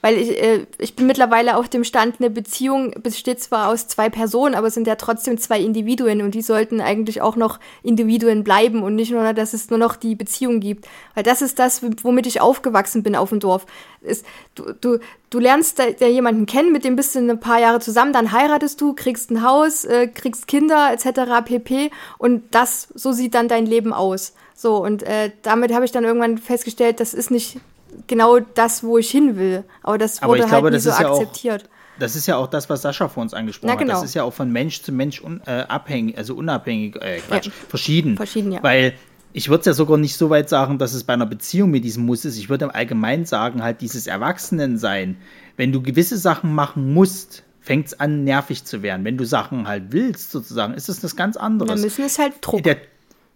weil 0.00 0.16
ich, 0.16 0.42
äh, 0.42 0.66
ich 0.78 0.94
bin 0.96 1.06
mittlerweile 1.06 1.56
auf 1.56 1.68
dem 1.68 1.84
Stand, 1.84 2.16
eine 2.18 2.30
Beziehung 2.30 2.92
besteht 3.02 3.40
zwar 3.40 3.68
aus 3.68 3.88
zwei 3.88 4.08
Personen, 4.08 4.54
aber 4.54 4.68
es 4.68 4.74
sind 4.74 4.86
ja 4.86 4.96
trotzdem 4.96 5.38
zwei 5.38 5.60
Individuen 5.60 6.22
und 6.22 6.34
die 6.34 6.42
sollten 6.42 6.80
eigentlich 6.80 7.20
auch 7.20 7.36
noch 7.36 7.58
Individuen 7.82 8.44
bleiben 8.44 8.82
und 8.82 8.94
nicht 8.94 9.10
nur, 9.10 9.32
dass 9.32 9.52
es 9.52 9.70
nur 9.70 9.78
noch 9.78 9.96
die 9.96 10.14
Beziehung 10.14 10.60
gibt. 10.60 10.86
Weil 11.14 11.24
das 11.24 11.42
ist 11.42 11.58
das, 11.58 11.82
womit 12.02 12.26
ich 12.26 12.40
aufgewachsen 12.40 13.02
bin 13.02 13.16
auf 13.16 13.30
dem 13.30 13.40
Dorf. 13.40 13.66
Ist, 14.00 14.24
du, 14.54 14.72
du, 14.80 14.98
du 15.30 15.38
lernst 15.38 15.78
da, 15.78 15.90
da 15.90 16.06
jemanden 16.06 16.46
kennen, 16.46 16.72
mit 16.72 16.84
dem 16.84 16.96
bist 16.96 17.14
du 17.14 17.18
ein 17.18 17.40
paar 17.40 17.60
Jahre 17.60 17.80
zusammen, 17.80 18.12
dann 18.12 18.32
heiratest 18.32 18.80
du, 18.80 18.94
kriegst 18.94 19.30
ein 19.30 19.42
Haus, 19.42 19.84
äh, 19.84 20.06
kriegst 20.06 20.46
Kinder 20.46 20.90
etc. 20.92 21.44
pp. 21.44 21.90
Und 22.18 22.44
das, 22.52 22.88
so 22.94 23.12
sieht 23.12 23.34
dann 23.34 23.48
dein 23.48 23.66
Leben 23.66 23.92
aus. 23.92 24.34
So, 24.54 24.82
und 24.82 25.02
äh, 25.02 25.30
damit 25.42 25.72
habe 25.72 25.84
ich 25.84 25.92
dann 25.92 26.04
irgendwann 26.04 26.38
festgestellt, 26.38 27.00
das 27.00 27.14
ist 27.14 27.30
nicht 27.30 27.60
genau 28.06 28.38
das, 28.54 28.82
wo 28.82 28.98
ich 28.98 29.10
hin 29.10 29.36
will. 29.36 29.64
Aber 29.82 29.98
das 29.98 30.22
wurde 30.22 30.42
Aber 30.44 30.50
halt 30.50 30.50
glaube, 30.50 30.70
nie 30.70 30.78
so 30.78 30.90
akzeptiert. 30.90 31.62
Ja 31.62 31.68
auch, 31.68 31.72
das 31.98 32.16
ist 32.16 32.26
ja 32.26 32.36
auch 32.36 32.46
das, 32.46 32.70
was 32.70 32.82
Sascha 32.82 33.08
vor 33.08 33.22
uns 33.22 33.34
angesprochen 33.34 33.70
Na, 33.72 33.74
genau. 33.74 33.94
hat. 33.94 34.02
Das 34.02 34.08
ist 34.08 34.14
ja 34.14 34.22
auch 34.22 34.32
von 34.32 34.50
Mensch 34.50 34.82
zu 34.82 34.92
Mensch 34.92 35.20
un, 35.22 35.40
äh, 35.46 35.64
abhängig, 35.68 36.16
also 36.16 36.34
unabhängig, 36.34 36.96
äh, 36.96 37.18
Quatsch, 37.18 37.46
ja. 37.46 37.52
verschieden. 37.68 38.16
Verschieden, 38.16 38.52
ja. 38.52 38.62
Weil 38.62 38.94
ich 39.32 39.48
würde 39.48 39.60
es 39.60 39.66
ja 39.66 39.72
sogar 39.72 39.98
nicht 39.98 40.16
so 40.16 40.30
weit 40.30 40.48
sagen, 40.48 40.78
dass 40.78 40.94
es 40.94 41.04
bei 41.04 41.12
einer 41.12 41.26
Beziehung 41.26 41.70
mit 41.70 41.84
diesem 41.84 42.06
Muss 42.06 42.24
ist. 42.24 42.38
Ich 42.38 42.48
würde 42.48 42.66
im 42.66 42.70
Allgemeinen 42.70 43.26
sagen, 43.26 43.62
halt 43.62 43.80
dieses 43.80 44.06
Erwachsenensein. 44.06 45.16
Wenn 45.56 45.72
du 45.72 45.82
gewisse 45.82 46.16
Sachen 46.16 46.54
machen 46.54 46.94
musst, 46.94 47.42
fängt 47.60 47.88
es 47.88 48.00
an, 48.00 48.24
nervig 48.24 48.64
zu 48.64 48.82
werden. 48.82 49.04
Wenn 49.04 49.18
du 49.18 49.24
Sachen 49.24 49.68
halt 49.68 49.84
willst, 49.90 50.30
sozusagen, 50.30 50.74
ist 50.74 50.88
es 50.88 51.00
das 51.00 51.16
ganz 51.16 51.36
anderes. 51.36 51.70
Dann 51.70 51.80
müssen 51.80 52.04
es 52.04 52.18
halt 52.18 52.34
Druck. 52.40 52.62
Der, 52.62 52.78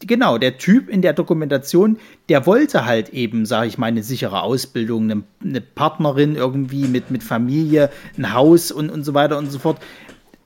genau, 0.06 0.38
der 0.38 0.58
Typ 0.58 0.88
in 0.88 1.02
der 1.02 1.12
Dokumentation, 1.12 1.98
der 2.28 2.46
wollte 2.46 2.84
halt 2.84 3.10
eben, 3.10 3.46
sage 3.46 3.68
ich 3.68 3.78
mal, 3.78 3.86
eine 3.86 4.02
sichere 4.02 4.42
Ausbildung, 4.42 5.10
eine, 5.10 5.22
eine, 5.42 5.60
Partnerin 5.60 6.36
irgendwie 6.36 6.86
mit, 6.86 7.10
mit 7.10 7.22
Familie, 7.22 7.90
ein 8.16 8.32
Haus 8.32 8.70
und, 8.70 8.90
und 8.90 9.04
so 9.04 9.14
weiter 9.14 9.38
und 9.38 9.50
so 9.50 9.58
fort. 9.58 9.78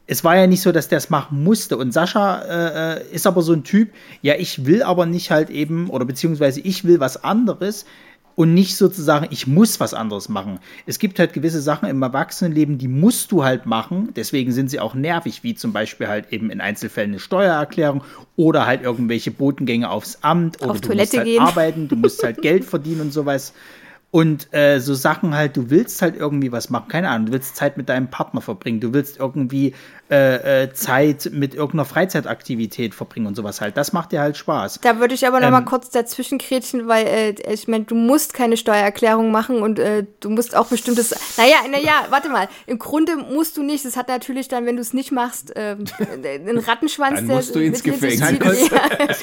Es 0.07 0.22
war 0.22 0.36
ja 0.36 0.46
nicht 0.46 0.62
so, 0.62 0.70
dass 0.70 0.88
der 0.88 0.98
es 0.98 1.11
machen 1.11 1.42
musste. 1.42 1.76
Und 1.76 1.92
Sascha 1.92 2.42
äh, 2.42 3.00
äh 3.00 3.14
ist 3.14 3.26
aber 3.26 3.42
so 3.42 3.52
ein 3.52 3.64
Typ, 3.64 3.90
ja, 4.22 4.34
ich 4.36 4.64
will 4.64 4.82
aber 4.82 5.07
nicht 5.07 5.30
halt 5.30 5.50
eben, 5.50 5.90
oder 5.90 6.04
beziehungsweise 6.04 6.61
ich 6.61 6.84
will 6.84 7.00
was 7.00 7.24
anderes 7.24 7.86
und 8.37 8.53
nicht 8.55 8.76
sozusagen, 8.76 9.26
ich 9.30 9.47
muss 9.47 9.80
was 9.80 9.95
anderes 9.95 10.28
machen. 10.28 10.61
Es 10.84 10.99
gibt 10.99 11.18
halt 11.18 11.32
gewisse 11.32 11.61
Sachen 11.61 11.89
im 11.89 12.01
Erwachsenenleben, 12.03 12.78
die 12.78 12.87
musst 12.87 13.32
du 13.32 13.43
halt 13.43 13.66
machen, 13.66 14.11
deswegen 14.14 14.53
sind 14.53 14.70
sie 14.70 14.78
auch 14.78 14.95
nervig, 14.95 15.43
wie 15.43 15.55
zum 15.55 15.72
Beispiel 15.72 16.07
halt 16.07 16.32
eben 16.32 16.51
in 16.51 16.61
Einzelfällen 16.61 17.11
eine 17.12 17.18
Steuererklärung 17.18 18.05
oder 18.37 18.66
halt 18.66 18.82
irgendwelche 18.82 19.30
Botengänge 19.30 19.91
aufs 19.91 20.18
Amt 20.20 20.61
oder 20.62 20.72
Auf 20.72 20.80
du 20.82 20.89
Toilette 20.89 21.16
musst 21.16 21.16
halt 21.16 21.26
gehen. 21.26 21.43
arbeiten, 21.43 21.89
du 21.89 21.97
musst 21.97 22.22
halt 22.22 22.43
Geld 22.43 22.64
verdienen 22.64 23.01
und 23.01 23.12
sowas. 23.12 23.55
Und 24.11 24.53
äh, 24.55 24.78
so 24.80 24.95
Sachen 24.95 25.34
halt, 25.34 25.57
du 25.57 25.68
willst 25.68 26.01
halt 26.01 26.16
irgendwie 26.16 26.53
was 26.53 26.70
machen, 26.70 26.89
keine 26.89 27.09
Ahnung, 27.09 27.26
du 27.26 27.32
willst 27.32 27.57
Zeit 27.57 27.76
mit 27.76 27.89
deinem 27.89 28.09
Partner 28.09 28.41
verbringen, 28.41 28.80
du 28.80 28.93
willst 28.95 29.18
irgendwie 29.18 29.74
äh, 30.09 30.62
äh, 30.62 30.72
Zeit 30.72 31.30
mit 31.32 31.54
irgendeiner 31.54 31.84
Freizeitaktivität 31.84 32.94
verbringen 32.94 33.26
und 33.26 33.34
sowas 33.34 33.61
halt. 33.61 33.76
Das 33.76 33.92
macht 33.92 34.12
dir 34.12 34.20
halt 34.20 34.36
Spaß. 34.36 34.78
Da 34.82 35.00
würde 35.00 35.14
ich 35.14 35.26
aber 35.26 35.40
noch 35.40 35.48
ähm, 35.48 35.52
mal 35.54 35.64
kurz 35.64 35.90
dazwischen 35.90 36.38
kretschen, 36.38 36.86
weil 36.86 37.07
äh, 37.07 37.52
ich 37.52 37.66
meine, 37.66 37.86
du 37.86 37.96
musst 37.96 38.32
keine 38.32 38.57
Steuererklärung 38.57 39.32
machen 39.32 39.62
und 39.62 39.80
äh, 39.80 40.07
du 40.20 40.30
musst 40.30 40.54
auch 40.54 40.66
bestimmtes. 40.68 41.12
Naja, 41.36 41.57
naja, 41.68 42.07
warte 42.11 42.28
mal. 42.28 42.48
Im 42.66 42.78
Grunde 42.78 43.16
musst 43.16 43.57
du 43.57 43.64
nicht. 43.64 43.84
Das 43.84 43.96
hat 43.96 44.07
natürlich 44.07 44.46
dann, 44.46 44.64
wenn 44.64 44.76
du 44.76 44.82
es 44.82 44.94
nicht 44.94 45.11
machst, 45.11 45.57
äh, 45.57 45.76
einen 46.24 46.59
Rattenschwanz. 46.59 47.16
dann 47.16 47.26
musst 47.26 47.57
du 47.57 47.59
ins 47.59 47.82
Gefängnis. 47.82 48.70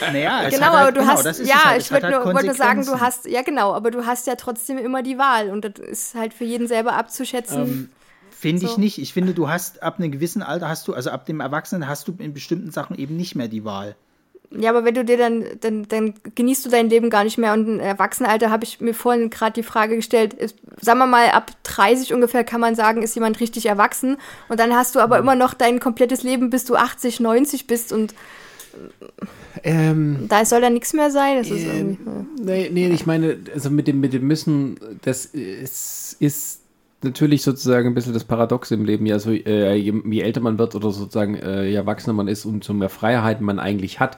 naja, 0.01 0.49
genau, 0.49 0.65
aber 0.65 0.91
du 0.91 0.99
genau, 0.99 1.13
hast. 1.13 1.39
Ja, 1.45 1.63
halt, 1.63 1.81
ich 1.81 1.91
würde 1.91 2.07
halt 2.07 2.25
nur, 2.25 2.33
wollt 2.33 2.45
nur 2.45 2.55
sagen, 2.55 2.85
du 2.85 2.99
hast. 2.99 3.25
Ja, 3.25 3.41
genau, 3.41 3.73
aber 3.73 3.89
du 3.89 4.05
hast 4.05 4.27
ja 4.27 4.35
trotzdem 4.35 4.77
immer 4.77 5.01
die 5.01 5.17
Wahl 5.17 5.49
und 5.49 5.63
das 5.63 5.79
ist 5.79 6.15
halt 6.15 6.33
für 6.33 6.43
jeden 6.43 6.67
selber 6.67 6.93
abzuschätzen. 6.95 7.61
Ähm, 7.61 7.89
Finde 8.43 8.67
so. 8.67 8.67
ich 8.67 8.77
nicht. 8.77 8.97
Ich 8.97 9.13
finde, 9.13 9.33
du 9.33 9.47
hast 9.47 9.81
ab 9.81 9.99
einem 9.99 10.11
gewissen 10.11 10.43
Alter 10.43 10.67
hast 10.67 10.85
du, 10.89 10.93
also 10.93 11.09
ab 11.11 11.25
dem 11.25 11.39
Erwachsenen 11.39 11.87
hast 11.87 12.09
du 12.09 12.15
in 12.19 12.33
bestimmten 12.33 12.71
Sachen 12.71 12.97
eben 12.97 13.15
nicht 13.15 13.35
mehr 13.35 13.47
die 13.47 13.63
Wahl. 13.63 13.95
Ja, 14.51 14.69
aber 14.69 14.83
wenn 14.83 14.93
du 14.93 15.05
dir 15.05 15.17
dann, 15.17 15.45
dann, 15.61 15.87
dann 15.87 16.13
genießt 16.35 16.65
du 16.65 16.69
dein 16.69 16.89
Leben 16.89 17.09
gar 17.09 17.23
nicht 17.23 17.37
mehr. 17.37 17.53
Und 17.53 17.67
im 17.67 17.79
Erwachsenenalter 17.79 18.51
habe 18.51 18.65
ich 18.65 18.81
mir 18.81 18.93
vorhin 18.93 19.29
gerade 19.29 19.53
die 19.53 19.63
Frage 19.63 19.95
gestellt, 19.95 20.33
ist, 20.33 20.57
sagen 20.81 20.99
wir 20.99 21.07
mal, 21.07 21.29
ab 21.29 21.51
30 21.63 22.13
ungefähr 22.13 22.43
kann 22.43 22.59
man 22.59 22.75
sagen, 22.75 23.01
ist 23.01 23.15
jemand 23.15 23.39
richtig 23.39 23.65
erwachsen. 23.65 24.17
Und 24.49 24.59
dann 24.59 24.75
hast 24.75 24.93
du 24.95 24.99
aber 24.99 25.15
mhm. 25.15 25.23
immer 25.23 25.35
noch 25.35 25.53
dein 25.53 25.79
komplettes 25.79 26.23
Leben, 26.23 26.49
bis 26.49 26.65
du 26.65 26.75
80, 26.75 27.21
90 27.21 27.65
bist 27.65 27.93
und 27.93 28.13
ähm, 29.63 30.25
da 30.27 30.43
soll 30.43 30.59
da 30.59 30.69
nichts 30.69 30.91
mehr 30.91 31.11
sein. 31.11 31.37
Das 31.37 31.49
ist 31.49 31.63
äh, 31.63 31.95
nee, 32.43 32.69
nee, 32.73 32.89
ich 32.89 33.05
meine, 33.05 33.37
also 33.53 33.69
mit 33.69 33.87
dem, 33.87 34.01
mit 34.01 34.11
dem 34.11 34.27
Müssen, 34.27 34.77
das 35.03 35.25
ist, 35.25 36.17
ist 36.19 36.62
natürlich 37.03 37.43
sozusagen 37.43 37.87
ein 37.87 37.93
bisschen 37.93 38.13
das 38.13 38.23
Paradox 38.23 38.71
im 38.71 38.85
Leben. 38.85 39.05
Ja, 39.05 39.19
so, 39.19 39.31
äh, 39.31 39.75
je, 39.75 39.93
je, 40.05 40.21
älter 40.21 40.41
man 40.41 40.57
wird 40.57 40.75
oder 40.75 40.91
sozusagen 40.91 41.35
äh, 41.35 41.65
je 41.65 41.75
erwachsener 41.75 42.13
man 42.13 42.27
ist, 42.27 42.45
umso 42.45 42.73
mehr 42.73 42.89
Freiheiten 42.89 43.45
man 43.45 43.59
eigentlich 43.59 43.99
hat, 43.99 44.17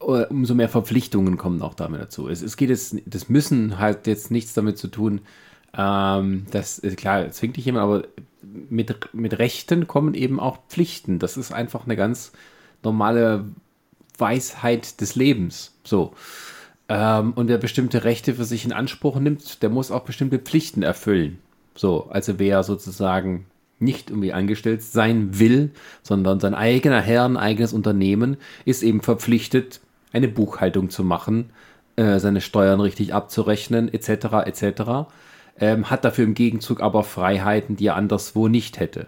äh, 0.00 0.26
umso 0.26 0.54
mehr 0.54 0.68
Verpflichtungen 0.68 1.36
kommen 1.36 1.62
auch 1.62 1.74
damit 1.74 2.00
dazu. 2.00 2.28
Es, 2.28 2.42
es 2.42 2.56
geht 2.56 2.70
jetzt, 2.70 2.96
das 3.06 3.28
Müssen 3.28 3.78
hat 3.78 4.06
jetzt 4.06 4.30
nichts 4.30 4.54
damit 4.54 4.78
zu 4.78 4.88
tun, 4.88 5.20
ähm, 5.76 6.46
das 6.50 6.78
ist 6.78 6.96
klar, 6.96 7.30
zwingt 7.30 7.56
dich 7.56 7.64
jemand, 7.64 7.84
aber 7.84 8.02
mit, 8.42 8.94
mit 9.12 9.38
Rechten 9.38 9.86
kommen 9.86 10.14
eben 10.14 10.38
auch 10.38 10.58
Pflichten. 10.68 11.18
Das 11.18 11.36
ist 11.36 11.52
einfach 11.52 11.84
eine 11.84 11.96
ganz 11.96 12.32
normale 12.82 13.46
Weisheit 14.18 15.00
des 15.00 15.16
Lebens. 15.16 15.74
So. 15.84 16.12
Ähm, 16.88 17.32
und 17.32 17.48
wer 17.48 17.58
bestimmte 17.58 18.04
Rechte 18.04 18.34
für 18.34 18.44
sich 18.44 18.64
in 18.64 18.72
Anspruch 18.72 19.18
nimmt, 19.18 19.62
der 19.62 19.70
muss 19.70 19.90
auch 19.90 20.04
bestimmte 20.04 20.38
Pflichten 20.38 20.82
erfüllen. 20.82 21.38
So, 21.74 22.08
also 22.10 22.38
wer 22.38 22.62
sozusagen 22.62 23.46
nicht 23.78 24.10
irgendwie 24.10 24.32
angestellt 24.32 24.82
sein 24.82 25.38
will, 25.38 25.70
sondern 26.02 26.40
sein 26.40 26.54
eigener 26.54 27.00
Herr, 27.00 27.24
ein 27.24 27.36
eigenes 27.36 27.72
Unternehmen, 27.72 28.36
ist 28.64 28.82
eben 28.82 29.00
verpflichtet, 29.00 29.80
eine 30.12 30.28
Buchhaltung 30.28 30.90
zu 30.90 31.04
machen, 31.04 31.50
äh, 31.96 32.18
seine 32.18 32.40
Steuern 32.40 32.80
richtig 32.80 33.12
abzurechnen, 33.12 33.92
etc., 33.92 34.46
etc., 34.46 34.82
ähm, 35.60 35.90
hat 35.90 36.04
dafür 36.04 36.24
im 36.24 36.34
Gegenzug 36.34 36.80
aber 36.80 37.04
Freiheiten, 37.04 37.76
die 37.76 37.86
er 37.86 37.96
anderswo 37.96 38.48
nicht 38.48 38.80
hätte. 38.80 39.06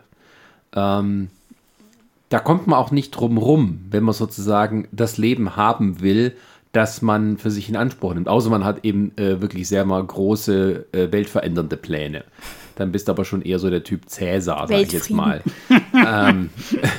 Ähm, 0.75 1.29
da 2.29 2.39
kommt 2.39 2.67
man 2.67 2.79
auch 2.79 2.91
nicht 2.91 3.13
drum 3.13 3.39
rum, 3.39 3.81
wenn 3.91 4.03
man 4.03 4.15
sozusagen 4.15 4.89
das 4.93 5.17
Leben 5.17 5.57
haben 5.57 6.01
will, 6.01 6.37
das 6.77 7.01
man 7.01 7.39
für 7.39 7.51
sich 7.51 7.71
in 7.71 7.77
Anspruch 7.77 8.13
nimmt. 8.13 8.29
Außer 8.29 8.51
man 8.51 8.63
hat 8.63 8.85
eben 8.85 9.17
äh, 9.17 9.41
wirklich 9.41 9.67
sehr 9.67 9.87
mal 9.87 10.05
große, 10.05 10.85
äh, 10.93 11.11
weltverändernde 11.11 11.79
Pläne. 11.79 12.25
Dann 12.75 12.93
bist 12.93 13.09
du 13.09 13.13
aber 13.13 13.25
schon 13.25 13.41
eher 13.41 13.59
so 13.59 13.71
der 13.71 13.83
Typ 13.83 14.11
Cäsar, 14.11 14.69
sag 14.69 14.81
ich 14.83 14.93
jetzt 14.93 15.11
mal. 15.11 15.43
ähm, 15.95 16.51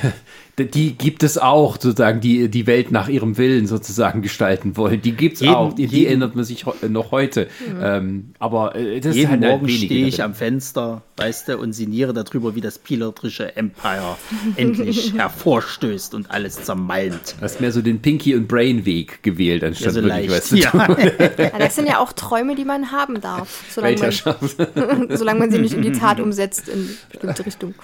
die 0.64 0.96
gibt 0.96 1.22
es 1.22 1.38
auch, 1.38 1.74
sozusagen, 1.74 2.20
die 2.20 2.48
die 2.48 2.66
Welt 2.66 2.90
nach 2.90 3.08
ihrem 3.08 3.38
Willen 3.38 3.66
sozusagen 3.66 4.22
gestalten 4.28 4.76
wollen. 4.76 5.00
Die 5.00 5.12
gibt 5.12 5.40
es 5.40 5.48
auch, 5.48 5.72
die, 5.72 5.86
die 5.86 6.06
erinnert 6.06 6.34
man 6.34 6.44
sich 6.44 6.64
noch 6.88 7.10
heute. 7.10 7.48
Mhm. 7.66 7.80
Ähm, 7.82 8.24
aber 8.38 8.74
äh, 8.76 9.00
das 9.00 9.16
jeden 9.16 9.26
ist 9.26 9.30
halt 9.30 9.40
Morgen 9.40 9.68
stehe 9.68 10.06
ich 10.06 10.22
am 10.22 10.34
Fenster, 10.34 11.02
weißt 11.16 11.48
du, 11.48 11.58
und 11.58 11.72
sinniere 11.72 12.12
darüber, 12.12 12.54
wie 12.54 12.60
das 12.60 12.78
pilotische 12.78 13.56
Empire 13.56 14.16
endlich 14.56 15.14
hervorstößt 15.14 16.14
und 16.14 16.30
alles 16.30 16.62
zermalmt. 16.62 17.36
Du 17.38 17.42
hast 17.42 17.60
mehr 17.60 17.72
so 17.72 17.82
den 17.82 18.00
Pinky 18.00 18.34
und 18.34 18.48
Brain 18.48 18.84
Weg 18.84 19.22
gewählt, 19.22 19.64
anstatt 19.64 19.94
ja, 19.94 20.02
so 20.02 20.04
wirklich, 20.04 20.30
weißt 20.30 20.52
du, 20.52 20.56
ja. 20.56 20.72
ja. 21.38 21.58
Das 21.58 21.76
sind 21.76 21.88
ja 21.88 21.98
auch 21.98 22.12
Träume, 22.12 22.54
die 22.54 22.64
man 22.64 22.90
haben 22.90 23.20
darf, 23.20 23.64
solange 23.70 23.98
man, 24.00 25.16
solange 25.16 25.38
man 25.38 25.50
sie 25.50 25.58
nicht 25.58 25.74
in 25.74 25.82
die 25.82 25.92
Tat 25.92 26.20
umsetzt 26.20 26.68
in 26.68 26.96
bestimmte 27.10 27.46
Richtung. 27.46 27.74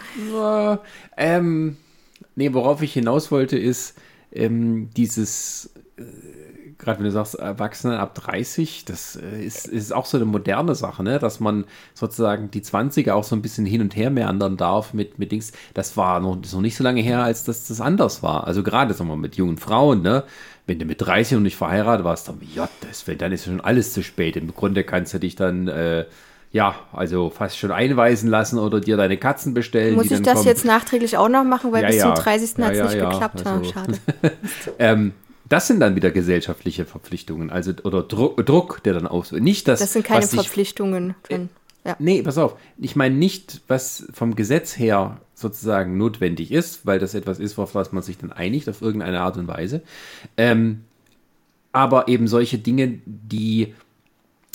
ähm, 1.17 1.77
Nee, 2.37 2.53
worauf 2.53 2.83
ich 2.83 2.93
hinaus 2.93 3.31
wollte, 3.31 3.59
ist 3.59 3.97
ähm, 4.33 4.91
dieses, 4.97 5.71
äh, 5.97 6.03
gerade 6.79 6.99
wenn 6.99 7.07
du 7.07 7.13
sagst, 7.13 7.37
Erwachsene 7.37 7.99
ab 7.99 8.15
30, 8.15 8.85
das 8.85 9.17
äh, 9.17 9.45
ist, 9.45 9.69
ist 9.69 9.93
auch 9.93 10.07
so 10.07 10.17
eine 10.17 10.27
moderne 10.27 10.75
Sache, 10.75 11.03
ne? 11.03 11.19
dass 11.19 11.41
man 11.41 11.65
sozusagen 11.95 12.51
die 12.51 12.63
20er 12.63 13.13
auch 13.13 13.25
so 13.25 13.37
ein 13.37 13.43
bisschen 13.43 13.67
hin 13.67 13.81
und 13.81 13.95
her 13.97 14.11
meandern 14.11 14.57
darf 14.57 14.95
mit, 14.95 15.19
mit 15.19 15.33
Dings. 15.33 15.53
Das 15.75 15.97
war 15.97 16.21
noch, 16.21 16.37
das 16.37 16.53
noch 16.53 16.61
nicht 16.61 16.77
so 16.77 16.85
lange 16.85 17.01
her, 17.01 17.23
als 17.23 17.45
das, 17.45 17.69
das 17.69 17.81
anders 17.81 18.23
war. 18.23 18.47
Also 18.47 18.63
gerade, 18.63 18.95
sagen 18.95 19.09
wir 19.09 19.17
mal, 19.17 19.23
mit 19.23 19.37
jungen 19.37 19.59
Frauen, 19.59 20.03
ne? 20.03 20.25
wenn 20.67 20.79
du 20.79 20.87
mit 20.87 21.01
30 21.01 21.37
und 21.37 21.43
nicht 21.45 21.57
verheiratet 21.57 22.05
warst, 22.05 22.29
dann, 22.29 22.41
ja, 22.55 22.69
das, 22.81 23.05
dann 23.19 23.33
ist 23.33 23.45
schon 23.45 23.61
alles 23.61 23.93
zu 23.93 24.03
spät. 24.03 24.37
Im 24.37 24.55
Grunde 24.55 24.83
kannst 24.83 25.15
du 25.15 25.19
dich 25.21 25.37
dann 25.37 25.69
äh, 25.69 26.07
ja, 26.55 26.77
also 26.93 27.31
fast 27.31 27.59
schon 27.59 27.73
einweisen 27.73 28.31
lassen 28.31 28.61
oder 28.61 28.81
dir 28.81 28.97
deine 28.97 29.17
Katzen 29.17 29.55
bestellen. 29.55 29.97
Muss 29.97 30.13
ich 30.13 30.23
das 30.23 30.35
kommen. 30.35 30.47
jetzt 30.47 30.65
nachträglich 30.65 31.17
auch 31.17 31.29
noch 31.29 31.43
machen, 31.43 31.73
weil 31.73 31.83
ja, 31.83 31.89
bis 31.89 31.97
ja. 31.97 32.15
zum 32.15 32.23
30. 32.23 32.59
Ja, 32.59 32.65
hat 32.67 32.75
es 32.75 32.95
nicht 32.95 33.11
geklappt. 33.11 33.45
Also, 33.45 33.73
schade. 33.73 33.99
ähm, 34.79 35.15
das 35.49 35.67
sind 35.67 35.81
dann 35.81 35.97
wieder 35.97 36.13
gesellschaftliche 36.13 36.85
Verpflichtungen, 36.85 37.51
also 37.51 37.73
oder 37.83 38.05
Druck, 38.05 38.47
Druck 38.47 38.85
der 38.85 38.95
dann 38.95 39.09
aus. 39.09 39.33
Nicht 39.33 39.67
das. 39.67 39.81
Das 39.81 39.95
sind 39.95 40.05
keine 40.05 40.29
Verpflichtungen. 40.29 41.17
Von, 41.29 41.49
ja. 41.85 41.97
Nee, 41.99 42.23
pass 42.23 42.39
auf. 42.39 42.55
Ich 42.79 42.95
meine 42.95 43.17
nicht, 43.17 43.63
was 43.67 44.07
vom 44.13 44.37
Gesetz 44.37 44.79
her 44.79 45.21
sozusagen 45.35 45.99
notwendig 45.99 46.53
ist, 46.53 46.87
weil 46.87 47.01
das 47.01 47.15
etwas 47.15 47.41
ist, 47.41 47.59
auf 47.59 47.75
was 47.75 47.91
man 47.91 48.05
sich 48.05 48.17
dann 48.17 48.31
einigt, 48.31 48.69
auf 48.69 48.81
irgendeine 48.81 49.23
Art 49.23 49.37
und 49.39 49.49
Weise. 49.49 49.83
Ähm, 50.37 50.85
aber 51.73 52.07
eben 52.07 52.29
solche 52.29 52.59
Dinge, 52.59 53.01
die 53.07 53.75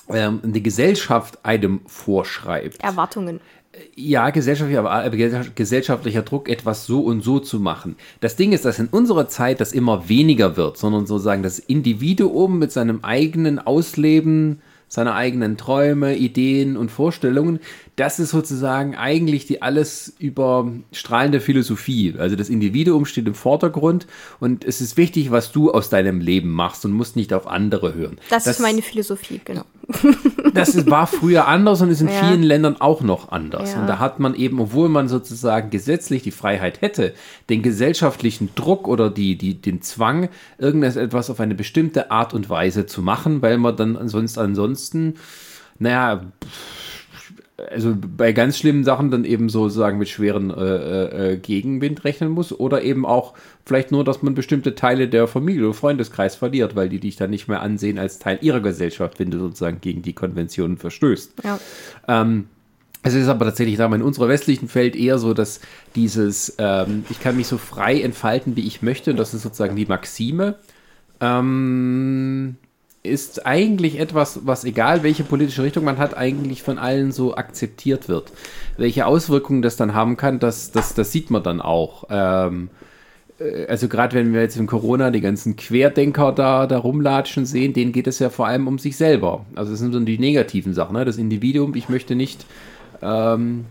ähm, 0.10 0.40
eine 0.44 0.62
Gesellschaft 0.62 1.40
einem 1.44 1.82
vorschreibt. 1.86 2.82
Erwartungen. 2.84 3.40
Ja, 3.96 4.32
gesellschaftlicher, 4.32 5.06
äh, 5.06 5.44
gesellschaftlicher 5.56 6.24
Druck, 6.24 6.50
etwas 6.50 6.86
so 6.86 7.02
und 7.02 7.22
so 7.22 7.40
zu 7.40 7.60
machen. 7.60 7.96
Das 8.20 8.36
Ding 8.36 8.52
ist, 8.52 8.66
dass 8.66 8.80
in 8.80 8.88
unserer 8.88 9.30
Zeit 9.30 9.62
das 9.62 9.74
immer 9.74 10.10
weniger 10.10 10.58
wird, 10.58 10.78
sondern 10.78 11.06
sozusagen 11.06 11.44
das 11.44 11.60
Individuum 11.60 12.60
mit 12.60 12.72
seinem 12.72 13.04
eigenen 13.04 13.60
Ausleben, 13.60 14.62
seiner 14.88 15.14
eigenen 15.14 15.56
Träume, 15.56 16.16
Ideen 16.16 16.76
und 16.76 16.90
Vorstellungen 16.90 17.60
das 18.00 18.20
ist 18.20 18.30
sozusagen 18.30 18.96
eigentlich 18.96 19.46
die 19.46 19.62
alles 19.62 20.14
überstrahlende 20.20 21.42
Philosophie. 21.42 22.16
Also 22.18 22.38
das 22.38 22.50
Individuum 22.50 23.06
steht 23.06 23.28
im 23.28 23.34
Vordergrund 23.34 24.08
und 24.40 24.64
es 24.64 24.80
ist 24.80 24.96
wichtig, 24.96 25.32
was 25.32 25.52
du 25.52 25.72
aus 25.72 25.90
deinem 25.90 26.22
Leben 26.22 26.50
machst 26.50 26.86
und 26.86 26.94
musst 26.94 27.18
nicht 27.18 27.34
auf 27.34 27.46
andere 27.46 27.94
hören. 27.94 28.18
Das, 28.30 28.46
das 28.46 28.56
ist 28.58 28.62
meine 28.62 28.82
Philosophie, 28.82 29.42
genau. 29.44 29.66
Das 30.54 30.76
ist, 30.76 30.90
war 30.90 31.08
früher 31.08 31.48
anders 31.48 31.82
und 31.82 31.90
ist 31.90 32.02
in 32.02 32.08
ja. 32.08 32.14
vielen 32.14 32.44
Ländern 32.44 32.80
auch 32.80 33.02
noch 33.02 33.32
anders. 33.32 33.74
Ja. 33.74 33.82
Und 33.82 33.88
da 33.88 34.00
hat 34.00 34.20
man 34.20 34.36
eben, 34.36 34.60
obwohl 34.60 34.90
man 34.90 35.08
sozusagen 35.08 35.70
gesetzlich 35.70 36.24
die 36.24 36.32
Freiheit 36.32 36.82
hätte, 36.82 37.14
den 37.50 37.62
gesellschaftlichen 37.62 38.50
Druck 38.56 38.88
oder 38.88 39.10
die, 39.10 39.38
die, 39.38 39.60
den 39.60 39.82
Zwang, 39.82 40.30
irgendetwas 40.58 41.30
auf 41.30 41.40
eine 41.40 41.56
bestimmte 41.56 42.12
Art 42.12 42.34
und 42.34 42.50
Weise 42.50 42.86
zu 42.86 43.02
machen, 43.02 43.42
weil 43.42 43.58
man 43.58 43.76
dann 43.76 44.08
sonst 44.10 44.38
ansonsten, 44.38 45.16
naja, 45.80 46.22
pff, 46.44 46.99
also 47.70 47.96
bei 47.96 48.32
ganz 48.32 48.58
schlimmen 48.58 48.84
Sachen 48.84 49.12
dann 49.12 49.26
eben 49.26 49.50
so 49.50 49.70
sagen 49.70 49.98
mit 49.98 50.10
schweren 50.10 50.52
äh, 50.52 51.34
äh, 51.34 51.38
Gegenwind 51.38 52.04
rechnen 52.04 52.32
muss 52.32 52.58
oder 52.58 52.82
eben 52.82 53.06
auch 53.06 53.34
vielleicht 53.66 53.92
nur, 53.92 54.04
dass 54.04 54.22
man 54.22 54.36
bestimmte 54.36 54.76
Teile 54.76 55.08
der 55.08 55.28
Familie 55.28 55.66
oder 55.66 55.74
Freundeskreis 55.74 56.36
verliert, 56.36 56.76
weil 56.76 56.90
die 56.90 57.00
dich 57.00 57.16
dann 57.16 57.30
nicht 57.30 57.48
mehr 57.48 57.62
ansehen 57.62 57.98
als 57.98 58.20
Teil 58.20 58.40
ihrer 58.42 58.60
Gesellschaft, 58.60 59.20
wenn 59.20 59.32
du 59.32 59.40
sozusagen 59.40 59.82
gegen 59.82 60.02
die 60.02 60.14
Konventionen 60.14 60.78
verstößt. 60.78 61.34
Ja. 61.44 61.60
Ähm, 62.08 62.46
es 63.02 63.14
ist 63.14 63.28
aber 63.28 63.46
tatsächlich 63.46 63.78
da 63.78 63.86
in 63.94 64.02
unserer 64.02 64.28
westlichen 64.28 64.74
Welt 64.76 64.96
eher 64.96 65.20
so, 65.20 65.34
dass 65.34 65.62
dieses, 65.96 66.56
ähm, 66.58 67.06
ich 67.10 67.22
kann 67.22 67.38
mich 67.38 67.48
so 67.48 67.58
frei 67.58 68.02
entfalten, 68.02 68.56
wie 68.56 68.68
ich 68.68 68.82
möchte, 68.82 69.12
und 69.12 69.18
das 69.18 69.34
ist 69.34 69.44
sozusagen 69.44 69.76
die 69.76 69.86
Maxime. 69.86 70.56
Ähm, 71.22 72.58
ist 73.04 73.46
eigentlich 73.46 74.00
etwas, 74.00 74.42
was 74.44 74.66
egal 74.66 75.04
welche 75.04 75.24
politische 75.24 75.64
Richtung 75.64 75.84
man 75.86 75.98
hat, 75.98 76.18
eigentlich 76.18 76.64
von 76.64 76.78
allen 76.78 77.12
so 77.12 77.36
akzeptiert 77.36 78.10
wird. 78.10 78.32
Welche 78.78 79.06
Auswirkungen 79.06 79.62
das 79.62 79.78
dann 79.78 79.94
haben 79.94 80.18
kann, 80.18 80.40
das, 80.40 80.72
das, 80.72 80.94
das 80.96 81.12
sieht 81.12 81.32
man 81.32 81.44
dann 81.44 81.62
auch. 81.62 82.06
Ähm, 82.10 82.70
äh, 83.40 83.66
also 83.68 83.88
gerade 83.88 84.16
wenn 84.16 84.34
wir 84.34 84.42
jetzt 84.42 84.58
in 84.58 84.68
Corona 84.68 85.12
die 85.12 85.22
ganzen 85.22 85.56
Querdenker 85.56 86.32
da, 86.34 86.68
da 86.68 86.78
rumlatschen 86.78 87.46
sehen, 87.46 87.74
denen 87.74 87.92
geht 87.92 88.08
es 88.08 88.20
ja 88.20 88.30
vor 88.30 88.48
allem 88.48 88.68
um 88.68 88.80
sich 88.80 88.98
selber. 88.98 89.46
Also 89.56 89.72
das 89.72 89.80
sind 89.80 89.94
so 89.94 90.00
die 90.00 90.20
negativen 90.20 90.74
Sachen. 90.74 90.94
Ne? 90.94 91.06
Das 91.06 91.18
Individuum, 91.18 91.76
ich 91.76 91.90
möchte 91.90 92.16
nicht 92.16 92.46
ähm, 93.02 93.66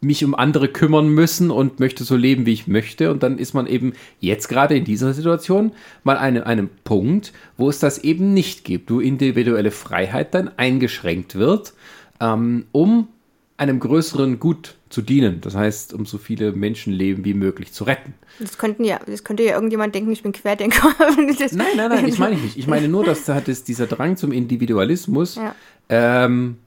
mich 0.00 0.24
um 0.24 0.34
andere 0.34 0.68
kümmern 0.68 1.08
müssen 1.08 1.50
und 1.50 1.80
möchte 1.80 2.04
so 2.04 2.16
leben, 2.16 2.46
wie 2.46 2.52
ich 2.52 2.68
möchte. 2.68 3.10
Und 3.10 3.22
dann 3.22 3.38
ist 3.38 3.54
man 3.54 3.66
eben 3.66 3.94
jetzt 4.20 4.48
gerade 4.48 4.76
in 4.76 4.84
dieser 4.84 5.12
Situation 5.12 5.72
mal 6.04 6.16
an 6.16 6.38
einem 6.38 6.70
Punkt, 6.84 7.32
wo 7.56 7.68
es 7.68 7.78
das 7.80 7.98
eben 7.98 8.32
nicht 8.32 8.64
gibt, 8.64 8.90
wo 8.90 9.00
individuelle 9.00 9.70
Freiheit 9.70 10.34
dann 10.34 10.50
eingeschränkt 10.56 11.34
wird, 11.34 11.74
ähm, 12.20 12.66
um 12.70 13.08
einem 13.56 13.80
größeren 13.80 14.38
Gut 14.38 14.76
zu 14.88 15.02
dienen. 15.02 15.40
Das 15.40 15.56
heißt, 15.56 15.92
um 15.92 16.06
so 16.06 16.16
viele 16.16 16.52
Menschenleben 16.52 17.24
wie 17.24 17.34
möglich 17.34 17.72
zu 17.72 17.84
retten. 17.84 18.14
Das 18.38 18.56
könnten 18.56 18.84
ja, 18.84 19.00
das 19.04 19.24
könnte 19.24 19.42
ja 19.42 19.54
irgendjemand 19.54 19.94
denken, 19.96 20.12
ich 20.12 20.22
bin 20.22 20.32
Querdenker. 20.32 20.94
nein, 21.16 21.66
nein, 21.76 21.88
nein, 21.90 22.08
ich 22.08 22.18
meine 22.20 22.36
nicht. 22.36 22.56
Ich 22.56 22.68
meine 22.68 22.88
nur, 22.88 23.04
dass 23.04 23.24
da 23.24 23.34
hat 23.34 23.48
es 23.48 23.64
dieser 23.64 23.88
Drang 23.88 24.16
zum 24.16 24.30
Individualismus 24.30 25.34
ja. 25.34 25.54
ähm, 25.88 26.58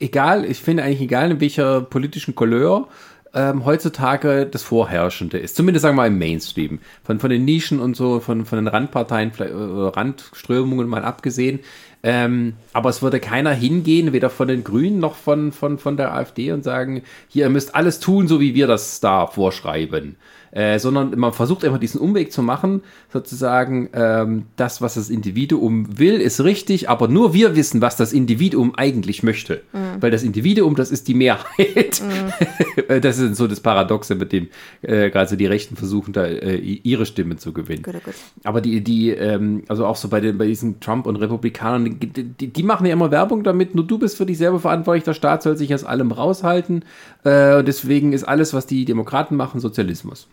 egal, 0.00 0.44
ich 0.44 0.58
finde 0.58 0.82
eigentlich 0.82 1.02
egal, 1.02 1.30
in 1.30 1.40
welcher 1.40 1.82
politischen 1.82 2.34
Couleur 2.34 2.88
ähm, 3.32 3.64
heutzutage 3.64 4.46
das 4.46 4.62
Vorherrschende 4.62 5.38
ist. 5.38 5.54
Zumindest 5.54 5.82
sagen 5.82 5.96
wir 5.96 6.02
mal 6.02 6.08
im 6.08 6.18
Mainstream. 6.18 6.80
Von, 7.04 7.20
von 7.20 7.30
den 7.30 7.44
Nischen 7.44 7.78
und 7.78 7.96
so, 7.96 8.20
von, 8.20 8.44
von 8.44 8.58
den 8.58 8.66
Randparteien, 8.66 9.32
äh, 9.38 9.44
Randströmungen 9.44 10.88
mal 10.88 11.04
abgesehen. 11.04 11.60
Ähm, 12.02 12.54
aber 12.72 12.88
es 12.88 13.02
würde 13.02 13.20
keiner 13.20 13.52
hingehen, 13.52 14.12
weder 14.12 14.30
von 14.30 14.48
den 14.48 14.64
Grünen 14.64 14.98
noch 14.98 15.14
von, 15.14 15.52
von, 15.52 15.78
von 15.78 15.96
der 15.96 16.14
AfD 16.14 16.50
und 16.50 16.64
sagen, 16.64 17.02
hier, 17.28 17.44
ihr 17.44 17.50
müsst 17.50 17.74
alles 17.74 18.00
tun, 18.00 18.26
so 18.26 18.40
wie 18.40 18.54
wir 18.54 18.66
das 18.66 19.00
da 19.00 19.26
vorschreiben 19.26 20.16
äh, 20.52 20.78
sondern 20.78 21.18
man 21.18 21.32
versucht 21.32 21.64
immer 21.64 21.78
diesen 21.78 22.00
Umweg 22.00 22.32
zu 22.32 22.42
machen, 22.42 22.82
sozusagen, 23.12 23.88
ähm, 23.92 24.46
das, 24.56 24.82
was 24.82 24.94
das 24.94 25.10
Individuum 25.10 25.98
will, 25.98 26.20
ist 26.20 26.42
richtig, 26.42 26.88
aber 26.88 27.08
nur 27.08 27.34
wir 27.34 27.56
wissen, 27.56 27.80
was 27.80 27.96
das 27.96 28.12
Individuum 28.12 28.74
eigentlich 28.74 29.22
möchte. 29.22 29.62
Mhm. 29.72 30.00
Weil 30.00 30.10
das 30.10 30.22
Individuum, 30.22 30.74
das 30.74 30.90
ist 30.90 31.08
die 31.08 31.14
Mehrheit. 31.14 32.02
Mhm. 32.02 33.00
das 33.00 33.18
ist 33.18 33.36
so 33.36 33.46
das 33.46 33.60
Paradoxe, 33.60 34.14
mit 34.14 34.32
dem 34.32 34.48
äh, 34.82 35.10
gerade 35.10 35.36
die 35.36 35.46
Rechten 35.46 35.76
versuchen, 35.76 36.12
da 36.12 36.24
äh, 36.24 36.56
ihre 36.56 37.06
Stimme 37.06 37.36
zu 37.36 37.52
gewinnen. 37.52 37.82
Gut, 37.82 38.02
gut. 38.02 38.14
Aber 38.44 38.60
die, 38.60 38.82
die, 38.82 39.10
ähm, 39.10 39.62
also 39.68 39.86
auch 39.86 39.96
so 39.96 40.08
bei, 40.08 40.20
den, 40.20 40.38
bei 40.38 40.46
diesen 40.46 40.80
Trump 40.80 41.06
und 41.06 41.16
Republikanern, 41.16 41.98
die, 42.00 42.06
die, 42.06 42.48
die, 42.48 42.62
machen 42.62 42.86
ja 42.86 42.92
immer 42.92 43.10
Werbung 43.10 43.42
damit, 43.42 43.74
nur 43.74 43.86
du 43.86 43.98
bist 43.98 44.16
für 44.16 44.26
dich 44.26 44.38
selber 44.38 44.60
verantwortlich, 44.60 45.04
der 45.04 45.14
Staat 45.14 45.42
soll 45.42 45.56
sich 45.56 45.72
aus 45.74 45.84
allem 45.84 46.12
raushalten. 46.12 46.84
Äh, 47.24 47.62
deswegen 47.62 48.12
ist 48.12 48.24
alles, 48.24 48.54
was 48.54 48.66
die 48.66 48.84
Demokraten 48.84 49.36
machen, 49.36 49.60
Sozialismus. 49.60 50.28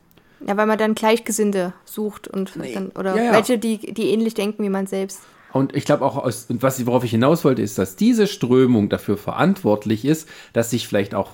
Ja, 0.45 0.55
weil 0.57 0.67
man 0.67 0.77
dann 0.77 0.95
Gleichgesinnte 0.95 1.73
sucht 1.85 2.27
und 2.27 2.55
nee. 2.55 2.73
dann, 2.73 2.89
oder 2.89 3.15
ja, 3.15 3.23
ja. 3.23 3.33
welche, 3.33 3.57
die, 3.57 3.77
die 3.93 4.09
ähnlich 4.11 4.33
denken 4.33 4.63
wie 4.63 4.69
man 4.69 4.87
selbst. 4.87 5.21
Und 5.53 5.75
ich 5.75 5.85
glaube 5.85 6.05
auch, 6.05 6.17
aus, 6.17 6.45
und 6.49 6.61
was, 6.61 6.85
worauf 6.85 7.03
ich 7.03 7.11
hinaus 7.11 7.43
wollte, 7.43 7.61
ist, 7.61 7.77
dass 7.77 7.95
diese 7.95 8.27
Strömung 8.27 8.89
dafür 8.89 9.17
verantwortlich 9.17 10.05
ist, 10.05 10.27
dass 10.53 10.69
sich 10.69 10.87
vielleicht 10.87 11.15
auch 11.15 11.31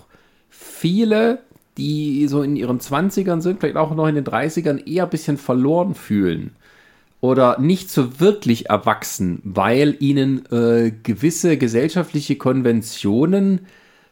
viele, 0.50 1.40
die 1.78 2.28
so 2.28 2.44
in 2.44 2.56
ihren 2.56 2.80
20ern 2.80 3.42
sind, 3.42 3.60
vielleicht 3.60 3.76
auch 3.76 3.94
noch 3.96 4.08
in 4.08 4.16
den 4.16 4.24
30ern, 4.24 4.86
eher 4.88 5.04
ein 5.04 5.10
bisschen 5.10 5.38
verloren 5.38 5.96
fühlen. 5.96 6.56
Oder 7.20 7.60
nicht 7.60 7.90
so 7.90 8.20
wirklich 8.20 8.70
erwachsen, 8.70 9.42
weil 9.44 9.96
ihnen 10.00 10.46
äh, 10.52 10.92
gewisse 11.04 11.58
gesellschaftliche 11.58 12.36
Konventionen 12.36 13.62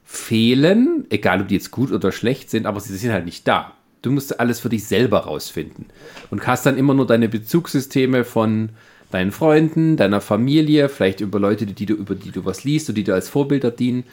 fehlen, 0.03 1.05
egal 1.09 1.41
ob 1.41 1.47
die 1.49 1.55
jetzt 1.55 1.71
gut 1.71 1.91
oder 1.91 2.11
schlecht 2.11 2.49
sind, 2.49 2.65
aber 2.65 2.79
sie 2.79 2.95
sind 2.97 3.11
halt 3.11 3.25
nicht 3.25 3.47
da. 3.47 3.73
Du 4.01 4.11
musst 4.11 4.39
alles 4.39 4.59
für 4.59 4.69
dich 4.69 4.85
selber 4.85 5.19
rausfinden. 5.19 5.85
Und 6.29 6.45
hast 6.47 6.65
dann 6.65 6.77
immer 6.77 6.93
nur 6.93 7.07
deine 7.07 7.29
Bezugssysteme 7.29 8.23
von 8.23 8.69
deinen 9.11 9.31
Freunden, 9.31 9.97
deiner 9.97 10.21
Familie, 10.21 10.89
vielleicht 10.89 11.21
über 11.21 11.39
Leute, 11.39 11.65
die 11.65 11.85
du, 11.85 11.93
über 11.93 12.15
die 12.15 12.31
du 12.31 12.45
was 12.45 12.63
liest 12.63 12.89
und 12.89 12.95
die 12.95 13.03
dir 13.03 13.13
als 13.13 13.29
Vorbilder 13.29 13.71
dienen. 13.71 14.05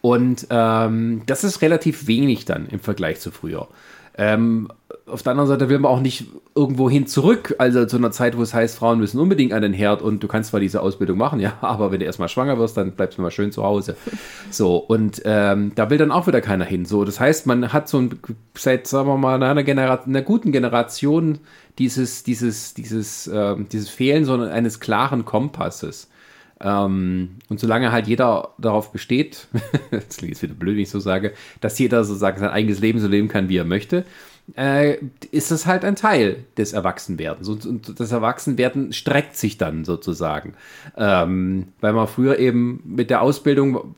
Und 0.00 0.46
ähm, 0.50 1.22
das 1.26 1.44
ist 1.44 1.62
relativ 1.62 2.06
wenig 2.06 2.44
dann 2.44 2.66
im 2.68 2.80
Vergleich 2.80 3.20
zu 3.20 3.30
früher. 3.30 3.68
Ähm, 4.18 4.68
auf 5.08 5.22
der 5.22 5.32
anderen 5.32 5.48
Seite 5.48 5.68
will 5.68 5.78
man 5.78 5.90
auch 5.92 6.00
nicht 6.00 6.26
irgendwo 6.56 6.90
hin 6.90 7.06
zurück, 7.06 7.54
also 7.58 7.86
zu 7.86 7.96
einer 7.96 8.10
Zeit, 8.10 8.36
wo 8.36 8.42
es 8.42 8.52
heißt, 8.52 8.76
Frauen 8.76 8.98
müssen 8.98 9.20
unbedingt 9.20 9.52
an 9.52 9.62
den 9.62 9.72
Herd 9.72 10.02
und 10.02 10.20
du 10.20 10.26
kannst 10.26 10.50
zwar 10.50 10.58
diese 10.58 10.82
Ausbildung 10.82 11.16
machen, 11.16 11.38
ja, 11.38 11.56
aber 11.60 11.92
wenn 11.92 12.00
du 12.00 12.06
erstmal 12.06 12.28
schwanger 12.28 12.58
wirst, 12.58 12.76
dann 12.76 12.92
bleibst 12.92 13.16
du 13.16 13.22
mal 13.22 13.30
schön 13.30 13.52
zu 13.52 13.62
Hause. 13.62 13.96
So, 14.50 14.76
und 14.76 15.22
ähm, 15.24 15.72
da 15.76 15.90
will 15.90 15.98
dann 15.98 16.10
auch 16.10 16.26
wieder 16.26 16.40
keiner 16.40 16.64
hin. 16.64 16.84
So, 16.86 17.04
das 17.04 17.20
heißt, 17.20 17.46
man 17.46 17.72
hat 17.72 17.88
so 17.88 17.98
ein, 17.98 18.18
seit, 18.56 18.88
sagen 18.88 19.08
wir 19.08 19.16
mal, 19.16 19.40
einer, 19.40 19.62
Generation, 19.62 20.08
einer 20.08 20.22
guten 20.22 20.50
Generation 20.50 21.38
dieses, 21.78 22.24
dieses, 22.24 22.74
dieses, 22.74 23.28
äh, 23.28 23.54
dieses 23.70 23.88
Fehlen 23.88 24.24
so 24.24 24.34
eines 24.34 24.80
klaren 24.80 25.24
Kompasses. 25.24 26.10
Ähm, 26.60 27.36
und 27.48 27.60
solange 27.60 27.92
halt 27.92 28.08
jeder 28.08 28.54
darauf 28.58 28.90
besteht, 28.90 29.46
das 29.90 30.16
klingt 30.16 30.32
jetzt 30.32 30.42
wieder 30.42 30.54
blöd, 30.54 30.74
wenn 30.74 30.82
ich 30.82 30.90
so 30.90 31.00
sage, 31.00 31.32
dass 31.60 31.78
jeder 31.78 32.02
sozusagen 32.02 32.40
sein 32.40 32.50
eigenes 32.50 32.80
Leben 32.80 32.98
so 32.98 33.06
leben 33.06 33.28
kann, 33.28 33.48
wie 33.48 33.58
er 33.58 33.64
möchte, 33.64 34.04
äh, 34.54 34.98
ist 35.30 35.50
das 35.50 35.66
halt 35.66 35.84
ein 35.84 35.96
Teil 35.96 36.44
des 36.56 36.72
Erwachsenwerdens. 36.72 37.48
Und, 37.48 37.66
und 37.66 38.00
das 38.00 38.12
Erwachsenwerden 38.12 38.92
streckt 38.92 39.36
sich 39.36 39.58
dann 39.58 39.84
sozusagen. 39.84 40.54
Ähm, 40.96 41.68
weil 41.80 41.92
man 41.92 42.06
früher 42.06 42.38
eben 42.38 42.82
mit 42.84 43.10
der 43.10 43.22
Ausbildung 43.22 43.94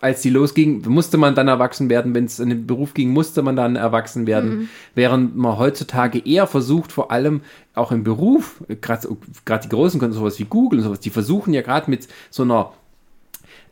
als 0.00 0.22
die 0.22 0.30
losging, 0.30 0.82
musste 0.88 1.18
man 1.18 1.34
dann 1.34 1.48
erwachsen 1.48 1.90
werden. 1.90 2.14
Wenn 2.14 2.24
es 2.24 2.38
in 2.38 2.48
den 2.48 2.66
Beruf 2.66 2.94
ging, 2.94 3.10
musste 3.10 3.42
man 3.42 3.56
dann 3.56 3.76
erwachsen 3.76 4.26
werden. 4.26 4.50
Mhm. 4.50 4.68
Während 4.94 5.36
man 5.36 5.58
heutzutage 5.58 6.26
eher 6.26 6.46
versucht, 6.46 6.90
vor 6.92 7.10
allem 7.10 7.42
auch 7.74 7.92
im 7.92 8.02
Beruf, 8.02 8.64
gerade 8.80 9.08
die 9.62 9.68
Großen 9.68 10.00
können 10.00 10.12
sowas 10.12 10.38
wie 10.38 10.44
Google 10.44 10.78
und 10.78 10.84
sowas, 10.86 11.00
die 11.00 11.10
versuchen 11.10 11.52
ja 11.52 11.62
gerade 11.62 11.90
mit 11.90 12.08
so 12.30 12.44
einer 12.44 12.72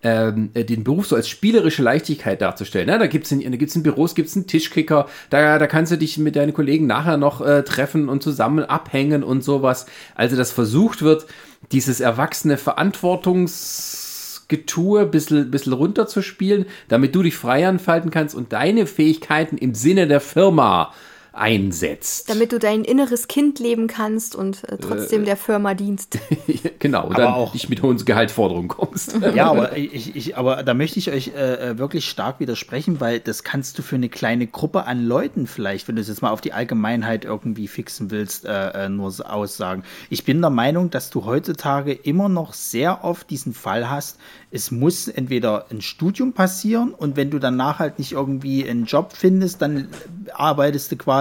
ähm, 0.03 0.51
den 0.55 0.85
Beruf 0.85 1.07
so 1.07 1.17
als 1.17 1.29
spielerische 1.29 1.83
Leichtigkeit 1.83 2.41
darzustellen. 2.41 2.87
Ne? 2.87 2.99
Da 2.99 3.07
gibt 3.07 3.27
es 3.27 3.33
in, 3.33 3.59
gibt's 3.59 3.77
in 3.77 3.83
Büros 3.83 4.15
gibt's 4.15 4.37
einen 4.37 4.47
Tischkicker, 4.47 5.09
da, 5.31 5.59
da 5.59 5.67
kannst 5.67 5.93
du 5.93 5.97
dich 5.97 6.19
mit 6.19 6.37
deinen 6.37 6.53
Kollegen 6.53 6.87
nachher 6.87 7.17
noch 7.17 7.41
äh, 7.41 7.63
treffen 7.63 8.09
und 8.09 8.23
zusammen 8.23 8.65
abhängen 8.65 9.23
und 9.23 9.43
sowas. 9.43 9.87
Also, 10.15 10.37
dass 10.37 10.53
versucht 10.53 11.03
wird, 11.03 11.27
dieses 11.73 12.01
erwachsene 12.01 12.57
Verantwortungs- 12.57 14.07
Getue 14.49 15.03
ein 15.03 15.11
bisschen, 15.11 15.51
bisschen 15.51 15.75
runterzuspielen, 15.75 16.65
damit 16.89 17.15
du 17.15 17.23
dich 17.23 17.37
frei 17.37 17.63
entfalten 17.63 18.11
kannst 18.11 18.35
und 18.35 18.55
deine 18.55 18.87
Fähigkeiten 18.87 19.59
im 19.59 19.75
Sinne 19.75 20.07
der 20.07 20.21
Firma 20.21 20.95
einsetzt. 21.33 22.29
Damit 22.29 22.53
du 22.53 22.59
dein 22.59 22.85
inneres 22.85 23.29
Kind 23.29 23.59
leben 23.59 23.87
kannst 23.87 24.35
und 24.35 24.65
äh, 24.65 24.77
trotzdem 24.79 25.23
äh, 25.23 25.27
der 25.27 25.37
Firma 25.37 25.75
dienst. 25.75 26.19
genau, 26.79 27.07
und 27.07 27.19
dann 27.19 27.33
auch 27.33 27.55
nicht 27.55 27.69
mit 27.69 27.83
hohen 27.83 27.97
Gehaltsforderungen 28.05 28.69
kommst. 28.69 29.17
ja, 29.35 29.51
aber, 29.51 29.77
ich, 29.77 30.17
ich, 30.17 30.37
aber 30.37 30.63
da 30.63 30.75
möchte 30.75 30.99
ich 30.99 31.11
euch 31.11 31.33
äh, 31.37 31.71
äh, 31.71 31.79
wirklich 31.79 32.09
stark 32.09 32.41
widersprechen, 32.41 33.01
weil 33.01 33.21
das 33.21 33.45
kannst 33.45 33.79
du 33.79 33.83
für 33.83 33.97
eine 33.97 34.09
kleine 34.09 34.47
Gruppe 34.47 34.85
an 34.87 35.05
Leuten 35.05 35.47
vielleicht, 35.47 35.87
wenn 35.89 35.97
du 35.97 36.03
es 36.03 36.09
jetzt 36.09 36.23
mal 36.23 36.31
auf 36.31 36.41
die 36.41 36.53
Allgemeinheit 36.53 37.25
irgendwie 37.25 37.69
fixen 37.69 38.11
willst, 38.11 38.45
äh, 38.45 38.87
äh, 38.87 38.89
nur 38.89 39.09
aussagen. 39.25 39.85
Ich 40.11 40.25
bin 40.25 40.41
der 40.41 40.51
Meinung, 40.51 40.91
dass 40.91 41.11
du 41.11 41.25
heutzutage 41.25 41.93
immer 41.93 42.29
noch 42.29 42.53
sehr 42.53 43.05
oft 43.05 43.31
diesen 43.31 43.55
Fall 43.55 43.89
hast, 43.89 44.19
es 44.51 44.71
muss 44.71 45.09
entweder 45.09 45.67
ein 45.71 45.83
Studium 45.83 46.33
passieren 46.33 46.93
und 46.93 47.17
wenn 47.17 47.31
du 47.31 47.39
danach 47.39 47.79
halt 47.79 47.99
nicht 47.99 48.13
irgendwie 48.13 48.69
einen 48.69 48.87
Job 48.87 49.13
findest, 49.13 49.61
dann 49.63 49.89
arbeitest 50.35 50.91
du 50.93 50.97
quasi 50.97 51.18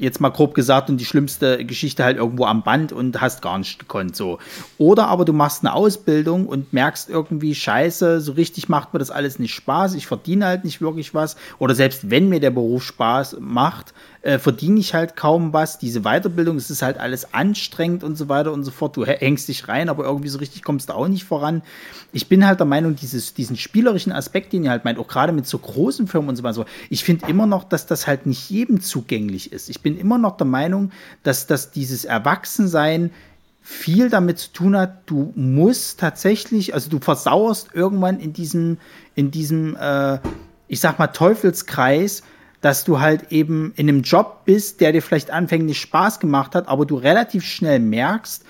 jetzt 0.00 0.20
mal 0.20 0.30
grob 0.30 0.54
gesagt 0.54 0.88
und 0.88 0.96
die 0.96 1.04
schlimmste 1.04 1.64
Geschichte 1.64 2.02
halt 2.02 2.16
irgendwo 2.16 2.46
am 2.46 2.62
Band 2.62 2.92
und 2.92 3.20
hast 3.20 3.42
gar 3.42 3.58
nicht 3.58 3.78
gekonnt 3.78 4.16
so. 4.16 4.38
Oder 4.78 5.08
aber 5.08 5.24
du 5.24 5.32
machst 5.32 5.62
eine 5.62 5.74
Ausbildung 5.74 6.46
und 6.46 6.72
merkst 6.72 7.10
irgendwie, 7.10 7.54
scheiße, 7.54 8.20
so 8.20 8.32
richtig 8.32 8.68
macht 8.68 8.92
mir 8.92 8.98
das 8.98 9.10
alles 9.10 9.38
nicht 9.38 9.54
Spaß, 9.54 9.94
ich 9.94 10.06
verdiene 10.06 10.46
halt 10.46 10.64
nicht 10.64 10.80
wirklich 10.80 11.14
was. 11.14 11.36
Oder 11.58 11.74
selbst 11.74 12.10
wenn 12.10 12.28
mir 12.28 12.40
der 12.40 12.50
Beruf 12.50 12.82
Spaß 12.82 13.36
macht, 13.40 13.92
äh, 14.22 14.38
verdiene 14.38 14.78
ich 14.80 14.92
halt 14.92 15.16
kaum 15.16 15.52
was. 15.52 15.78
Diese 15.78 16.02
Weiterbildung, 16.02 16.56
es 16.56 16.70
ist 16.70 16.82
halt 16.82 16.98
alles 16.98 17.32
anstrengend 17.32 18.04
und 18.04 18.16
so 18.16 18.28
weiter 18.28 18.52
und 18.52 18.64
so 18.64 18.70
fort. 18.70 18.96
Du 18.96 19.06
hängst 19.06 19.48
dich 19.48 19.68
rein, 19.68 19.88
aber 19.88 20.04
irgendwie 20.04 20.28
so 20.28 20.38
richtig 20.38 20.62
kommst 20.62 20.90
du 20.90 20.94
auch 20.94 21.08
nicht 21.08 21.24
voran. 21.24 21.62
Ich 22.12 22.28
bin 22.28 22.46
halt 22.46 22.60
der 22.60 22.66
Meinung, 22.66 22.96
dieses, 22.96 23.32
diesen 23.32 23.56
spielerischen 23.56 24.12
Aspekt, 24.12 24.52
den 24.52 24.64
ihr 24.64 24.70
halt 24.70 24.84
meint, 24.84 24.98
auch 24.98 25.08
gerade 25.08 25.32
mit 25.32 25.46
so 25.46 25.58
großen 25.58 26.06
Firmen 26.06 26.28
und 26.28 26.36
so 26.36 26.42
weiter, 26.42 26.66
ich 26.90 27.04
finde 27.04 27.28
immer 27.28 27.46
noch, 27.46 27.64
dass 27.64 27.86
das 27.86 28.06
halt 28.06 28.26
nicht 28.26 28.50
jedem 28.50 28.80
zugänglich 28.80 29.52
ist. 29.52 29.70
Ich 29.70 29.80
bin 29.80 29.98
immer 29.98 30.18
noch 30.18 30.36
der 30.36 30.46
Meinung, 30.46 30.90
dass, 31.22 31.46
dass 31.46 31.70
dieses 31.70 32.04
Erwachsensein 32.04 33.10
viel 33.62 34.10
damit 34.10 34.38
zu 34.38 34.52
tun 34.52 34.76
hat, 34.76 35.02
du 35.06 35.32
musst 35.36 36.00
tatsächlich, 36.00 36.74
also 36.74 36.90
du 36.90 36.98
versauerst 36.98 37.68
irgendwann 37.74 38.18
in 38.18 38.32
diesem, 38.32 38.78
in 39.14 39.30
diesem, 39.30 39.76
äh, 39.76 40.18
ich 40.66 40.80
sag 40.80 40.98
mal, 40.98 41.08
Teufelskreis, 41.08 42.22
dass 42.60 42.84
du 42.84 43.00
halt 43.00 43.32
eben 43.32 43.72
in 43.76 43.88
einem 43.88 44.02
Job 44.02 44.44
bist, 44.44 44.80
der 44.80 44.92
dir 44.92 45.02
vielleicht 45.02 45.30
anfänglich 45.30 45.80
Spaß 45.80 46.20
gemacht 46.20 46.54
hat, 46.54 46.68
aber 46.68 46.86
du 46.86 46.96
relativ 46.96 47.44
schnell 47.44 47.80
merkst, 47.80 48.44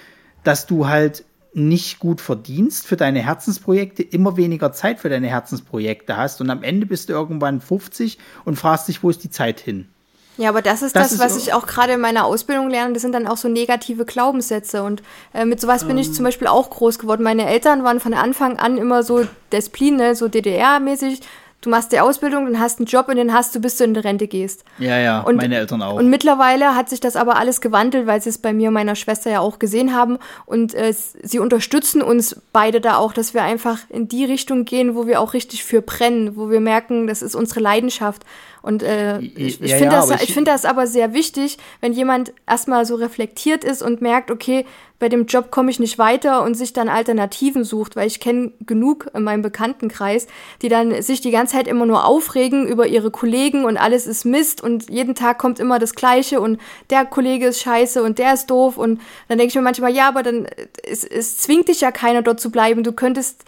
dass 0.45 0.67
du 0.67 0.89
halt 0.89 1.25
nicht 1.53 1.99
gut 1.99 2.21
verdienst 2.21 2.87
für 2.87 2.97
deine 2.97 3.21
Herzensprojekte, 3.21 4.03
immer 4.03 4.37
weniger 4.37 4.73
Zeit 4.73 5.01
für 5.01 5.09
deine 5.09 5.29
Herzensprojekte 5.29 6.17
hast 6.17 6.41
und 6.41 6.51
am 6.51 6.63
Ende 6.63 6.87
bist 6.87 7.09
du 7.09 7.13
irgendwann 7.13 7.61
50 7.61 8.19
und 8.45 8.57
fragst 8.57 8.89
dich, 8.89 9.03
wo 9.03 9.11
ist 9.11 9.25
die 9.25 9.31
Zeit 9.31 9.61
hin? 9.61 9.89
Ja, 10.37 10.49
aber 10.49 10.63
das 10.63 10.81
ist 10.81 10.97
das, 10.97 11.03
das 11.03 11.13
ist 11.13 11.21
was 11.21 11.37
ich 11.37 11.53
auch 11.53 11.67
gerade 11.67 11.95
in 11.95 12.01
meiner 12.01 12.25
Ausbildung 12.25 12.71
lerne. 12.71 12.95
Das 12.95 13.03
sind 13.03 13.13
dann 13.13 13.27
auch 13.27 13.37
so 13.37 13.49
negative 13.49 14.07
Glaubenssätze. 14.07 14.83
Und 14.83 15.03
äh, 15.35 15.45
mit 15.45 15.61
sowas 15.61 15.87
bin 15.87 15.99
ich 15.99 16.07
ähm. 16.07 16.15
zum 16.15 16.25
Beispiel 16.25 16.47
auch 16.47 16.71
groß 16.71 16.99
geworden. 16.99 17.23
Meine 17.23 17.47
Eltern 17.47 17.85
waren 17.85 18.01
von 18.01 18.15
Anfang 18.15 18.59
an 18.59 18.79
immer 18.79 19.03
so 19.03 19.27
Desplin, 19.53 19.97
ne, 19.97 20.15
so 20.15 20.29
DDR-mäßig 20.29 21.21
du 21.61 21.71
machst 21.71 21.93
die 21.93 22.01
Ausbildung, 22.01 22.47
dann 22.47 22.61
hast 22.61 22.79
einen 22.79 22.87
Job 22.87 23.09
und 23.09 23.17
den 23.17 23.33
hast 23.33 23.55
du, 23.55 23.61
bis 23.61 23.77
du 23.77 23.85
in 23.85 23.95
die 23.95 24.01
Rente 24.01 24.27
gehst. 24.27 24.65
Ja, 24.79 24.99
ja, 24.99 25.21
und, 25.21 25.37
meine 25.37 25.57
Eltern 25.57 25.83
auch. 25.83 25.97
Und 25.97 26.09
mittlerweile 26.09 26.75
hat 26.75 26.89
sich 26.89 27.01
das 27.01 27.17
aber 27.17 27.37
alles 27.37 27.61
gewandelt, 27.61 28.07
weil 28.07 28.21
sie 28.21 28.31
es 28.31 28.39
bei 28.39 28.53
mir 28.53 28.69
und 28.69 28.75
meiner 28.75 28.95
Schwester 28.95 29.31
ja 29.31 29.41
auch 29.41 29.59
gesehen 29.59 29.95
haben. 29.95 30.19
Und 30.47 30.75
äh, 30.75 30.95
sie 30.95 31.39
unterstützen 31.39 32.03
uns 32.03 32.41
beide 32.53 32.81
da 32.81 32.97
auch, 32.97 33.13
dass 33.13 33.35
wir 33.35 33.43
einfach 33.43 33.79
in 33.89 34.09
die 34.09 34.25
Richtung 34.25 34.65
gehen, 34.65 34.95
wo 34.95 35.07
wir 35.07 35.21
auch 35.21 35.35
richtig 35.35 35.65
für 35.65 35.83
brennen, 35.83 36.37
wo 36.37 36.51
wir 36.51 36.61
merken, 36.61 37.07
das 37.07 37.23
ist 37.23 37.35
unsere 37.35 37.61
Leidenschaft. 37.61 38.25
Und 38.63 38.83
äh, 38.83 39.21
ich, 39.21 39.61
ich 39.61 39.71
ja, 39.71 39.77
finde 39.77 39.95
ja, 39.95 40.07
das, 40.07 40.23
ich, 40.23 40.35
finde 40.35 40.51
das 40.51 40.65
aber 40.65 40.87
sehr 40.87 41.15
wichtig, 41.15 41.59
wenn 41.81 41.93
jemand 41.93 42.33
erstmal 42.47 42.85
so 42.85 42.95
reflektiert 42.95 43.65
ist 43.65 43.83
und 43.83 44.01
merkt, 44.03 44.31
okay, 44.31 44.67
bei 44.99 45.09
dem 45.09 45.25
Job 45.25 45.51
komme 45.51 45.71
ich 45.71 45.81
nicht 45.81 45.99
weiter 45.99 46.43
und 46.43 46.55
sich 46.55 46.75
dann 46.75 46.91
Alternativen 46.91 47.65
sucht, 47.65 47.97
weil 47.97 48.07
ich 48.07 48.21
kenne 48.21 48.53
genug 48.61 49.11
in 49.15 49.23
meinem 49.23 49.41
Bekanntenkreis, 49.41 50.27
die 50.61 50.69
dann 50.69 51.01
sich 51.01 51.23
die 51.23 51.31
ganze 51.31 51.57
Zeit 51.57 51.69
immer 51.69 51.87
nur 51.87 52.05
aufregen 52.05 52.67
über 52.67 52.87
ihre 52.87 53.11
Kollegen 53.11 53.65
und 53.65 53.79
alles 53.79 54.07
ist 54.07 54.27
Mist 54.27 54.63
und 54.63 54.91
jeden 54.91 55.15
Tag 55.15 55.39
kommt 55.39 55.59
immer 55.59 55.79
das 55.79 55.95
Gleiche 55.95 56.43
und 56.43 56.61
der 56.91 57.07
Kollege 57.07 57.47
ist 57.47 57.63
scheiße 57.63 58.03
und 58.03 58.19
der 58.19 58.35
ist 58.35 58.51
doof 58.51 58.77
und 58.77 59.01
dann 59.29 59.39
denke 59.39 59.49
ich 59.49 59.55
mir 59.55 59.63
manchmal, 59.63 59.95
ja, 59.95 60.07
aber 60.07 60.23
dann 60.23 60.47
es, 60.85 61.03
es 61.03 61.39
zwingt 61.39 61.69
dich 61.69 61.81
ja 61.81 61.93
keiner 61.93 62.21
dort 62.21 62.39
zu 62.39 62.51
bleiben. 62.51 62.83
Du 62.83 62.93
könntest 62.93 63.43
äh, 63.43 63.47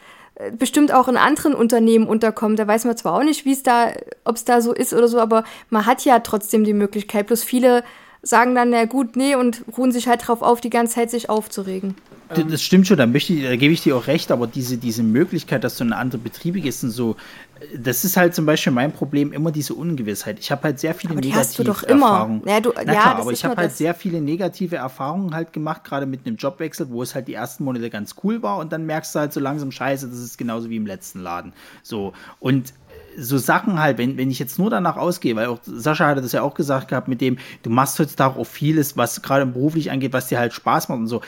bestimmt 0.51 0.93
auch 0.93 1.09
in 1.09 1.17
anderen 1.17 1.55
Unternehmen 1.55 2.07
unterkommen. 2.07 2.57
Da 2.57 2.67
weiß 2.67 2.85
man 2.85 2.97
zwar 2.97 3.15
auch 3.15 3.23
nicht, 3.23 3.45
wie 3.45 3.53
es 3.53 3.63
da, 3.63 3.93
ob 4.25 4.37
es 4.37 4.45
da 4.45 4.61
so 4.61 4.73
ist 4.73 4.93
oder 4.93 5.09
so, 5.09 5.21
aber 5.21 5.45
man 5.71 5.87
hat 5.87 6.05
ja 6.05 6.19
trotzdem 6.21 6.65
die 6.65 6.75
Möglichkeit. 6.75 7.27
Bloß 7.29 7.45
viele 7.45 7.85
sagen 8.23 8.55
dann, 8.55 8.71
na 8.71 8.85
gut, 8.85 9.17
nee, 9.17 9.35
und 9.35 9.65
ruhen 9.77 9.93
sich 9.93 10.07
halt 10.07 10.27
drauf 10.27 10.43
auf, 10.43 10.61
die 10.61 10.71
ganze 10.71 10.95
Zeit 10.95 11.11
sich 11.11 11.29
aufzuregen. 11.29 11.97
Das 12.35 12.63
stimmt 12.63 12.87
schon, 12.87 12.97
da, 12.97 13.07
möchte 13.07 13.35
ich, 13.35 13.43
da 13.43 13.57
gebe 13.57 13.75
ich 13.75 13.83
dir 13.83 13.97
auch 13.97 14.07
recht, 14.07 14.31
aber 14.31 14.47
diese, 14.47 14.79
diese 14.79 15.03
Möglichkeit, 15.03 15.65
dass 15.65 15.77
du 15.77 15.85
in 15.85 15.93
andere 15.93 16.19
Betriebe 16.19 16.61
gehst 16.61 16.83
und 16.83 16.91
so, 16.91 17.17
das 17.77 18.05
ist 18.05 18.17
halt 18.17 18.35
zum 18.35 18.47
Beispiel 18.47 18.73
mein 18.73 18.93
Problem, 18.93 19.33
immer 19.33 19.53
diese 19.53 19.75
Ungewissheit. 19.75 20.39
Ich 20.39 20.51
habe 20.51 20.63
halt 20.65 20.81
sehr 20.81 20.95
viele 20.95 21.13
aber 21.13 21.21
die 21.21 21.29
negative 21.29 21.49
hast 21.49 21.59
du 21.59 21.65
doch 21.65 21.83
Erfahrungen. 21.83 22.43
Immer. 22.43 22.51
Ja, 22.51 22.61
du, 22.61 22.73
Na 22.75 22.93
ja, 22.93 23.15
aber 23.17 23.33
ich 23.33 23.45
habe 23.45 23.57
halt 23.57 23.73
sehr 23.73 23.95
viele 23.95 24.21
negative 24.21 24.77
Erfahrungen 24.77 25.35
halt 25.35 25.53
gemacht, 25.53 25.85
gerade 25.85 26.07
mit 26.07 26.27
einem 26.27 26.37
Jobwechsel, 26.37 26.89
wo 26.91 27.03
es 27.03 27.15
halt 27.15 27.29
die 27.29 27.35
ersten 27.35 27.65
Monate 27.65 27.91
ganz 27.91 28.17
cool 28.25 28.43
war 28.43 28.59
und 28.59 28.73
dann 28.73 28.87
merkst 28.87 29.15
du 29.15 29.19
halt 29.21 29.33
so 29.33 29.41
langsam, 29.41 29.71
scheiße, 29.71 30.09
das 30.09 30.19
ist 30.19 30.39
genauso 30.39 30.71
wie 30.71 30.77
im 30.77 30.87
letzten 30.87 31.21
Laden. 31.21 31.53
So, 31.83 32.15
und 32.41 32.73
so 33.17 33.39
Sachen 33.39 33.81
halt, 33.81 33.99
wenn, 33.99 34.17
wenn 34.17 34.31
ich 34.31 34.39
jetzt 34.39 34.59
nur 34.59 34.71
danach 34.71 34.97
ausgehe, 34.97 35.37
weil 35.37 35.47
auch 35.47 35.59
Sascha 35.65 36.07
hatte 36.07 36.23
das 36.23 36.33
ja 36.33 36.43
auch 36.43 36.55
gesagt 36.55 36.89
gehabt, 36.89 37.09
mit 37.09 37.21
dem, 37.21 37.39
du 37.63 37.71
machst 37.71 37.99
heutzutage 37.99 38.39
auch 38.39 38.47
vieles, 38.47 38.97
was 38.97 39.23
gerade 39.23 39.47
beruflich 39.47 39.91
angeht, 39.91 40.13
was 40.13 40.29
dir 40.29 40.39
halt 40.39 40.53
Spaß 40.53 40.89
macht 40.89 40.99
und 40.99 41.07
so. 41.07 41.23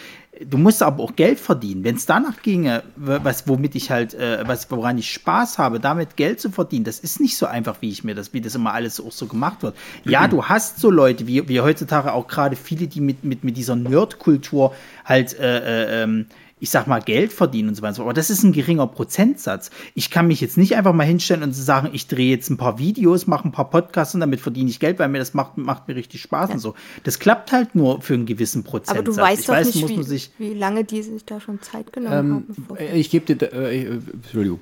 Du 0.44 0.58
musst 0.58 0.82
aber 0.82 1.02
auch 1.02 1.14
Geld 1.14 1.38
verdienen. 1.38 1.84
Wenn 1.84 1.94
es 1.94 2.06
danach 2.06 2.42
ginge, 2.42 2.82
was, 2.96 3.46
womit 3.46 3.76
ich 3.76 3.92
halt, 3.92 4.14
äh, 4.14 4.42
was, 4.44 4.68
woran 4.70 4.98
ich 4.98 5.12
Spaß 5.12 5.58
habe, 5.58 5.78
damit 5.78 6.16
Geld 6.16 6.40
zu 6.40 6.50
verdienen, 6.50 6.84
das 6.84 6.98
ist 6.98 7.20
nicht 7.20 7.36
so 7.36 7.46
einfach, 7.46 7.76
wie 7.80 7.90
ich 7.90 8.02
mir 8.02 8.16
das, 8.16 8.32
wie 8.32 8.40
das 8.40 8.56
immer 8.56 8.74
alles 8.74 9.00
auch 9.00 9.12
so 9.12 9.26
gemacht 9.26 9.62
wird. 9.62 9.76
Ja, 10.04 10.26
du 10.26 10.44
hast 10.44 10.80
so 10.80 10.90
Leute, 10.90 11.28
wie, 11.28 11.48
wie 11.48 11.60
heutzutage 11.60 12.12
auch 12.12 12.26
gerade 12.26 12.56
viele, 12.56 12.88
die 12.88 13.00
mit, 13.00 13.22
mit, 13.22 13.44
mit 13.44 13.56
dieser 13.56 13.76
Nerdkultur 13.76 14.74
halt, 15.04 15.38
äh, 15.38 16.00
äh, 16.00 16.02
ähm, 16.02 16.26
ich 16.64 16.70
sag 16.70 16.86
mal, 16.86 17.02
Geld 17.02 17.30
verdienen 17.30 17.68
und 17.68 17.74
so 17.74 17.82
weiter. 17.82 18.00
Aber 18.00 18.14
das 18.14 18.30
ist 18.30 18.42
ein 18.42 18.52
geringer 18.52 18.86
Prozentsatz. 18.86 19.70
Ich 19.94 20.10
kann 20.10 20.26
mich 20.26 20.40
jetzt 20.40 20.56
nicht 20.56 20.76
einfach 20.76 20.94
mal 20.94 21.04
hinstellen 21.04 21.42
und 21.42 21.52
sagen, 21.52 21.90
ich 21.92 22.08
drehe 22.08 22.30
jetzt 22.30 22.48
ein 22.48 22.56
paar 22.56 22.78
Videos, 22.78 23.26
mache 23.26 23.46
ein 23.46 23.52
paar 23.52 23.68
Podcasts 23.68 24.14
und 24.14 24.20
damit 24.20 24.40
verdiene 24.40 24.70
ich 24.70 24.80
Geld, 24.80 24.98
weil 24.98 25.10
mir 25.10 25.18
das 25.18 25.34
macht, 25.34 25.58
macht 25.58 25.88
mir 25.88 25.94
richtig 25.94 26.22
Spaß 26.22 26.48
ja. 26.48 26.54
und 26.54 26.60
so. 26.60 26.74
Das 27.02 27.18
klappt 27.18 27.52
halt 27.52 27.74
nur 27.74 28.00
für 28.00 28.14
einen 28.14 28.24
gewissen 28.24 28.64
Prozentsatz. 28.64 28.96
Aber 28.96 29.02
du 29.04 29.14
weißt 29.14 29.40
ich 29.40 29.46
doch 29.46 29.52
weiß, 29.52 29.74
nicht, 29.74 30.30
wie, 30.38 30.52
wie, 30.52 30.54
lange 30.54 30.84
die 30.84 31.02
sich 31.02 31.26
da 31.26 31.38
schon 31.38 31.60
Zeit 31.60 31.92
genommen 31.92 32.46
ähm, 32.48 32.66
haben. 32.70 32.94
Ich 32.94 33.10
gebe 33.10 33.34
dir, 33.34 33.52
äh, 33.52 33.82
äh, 33.82 34.00
Entschuldigung. 34.14 34.60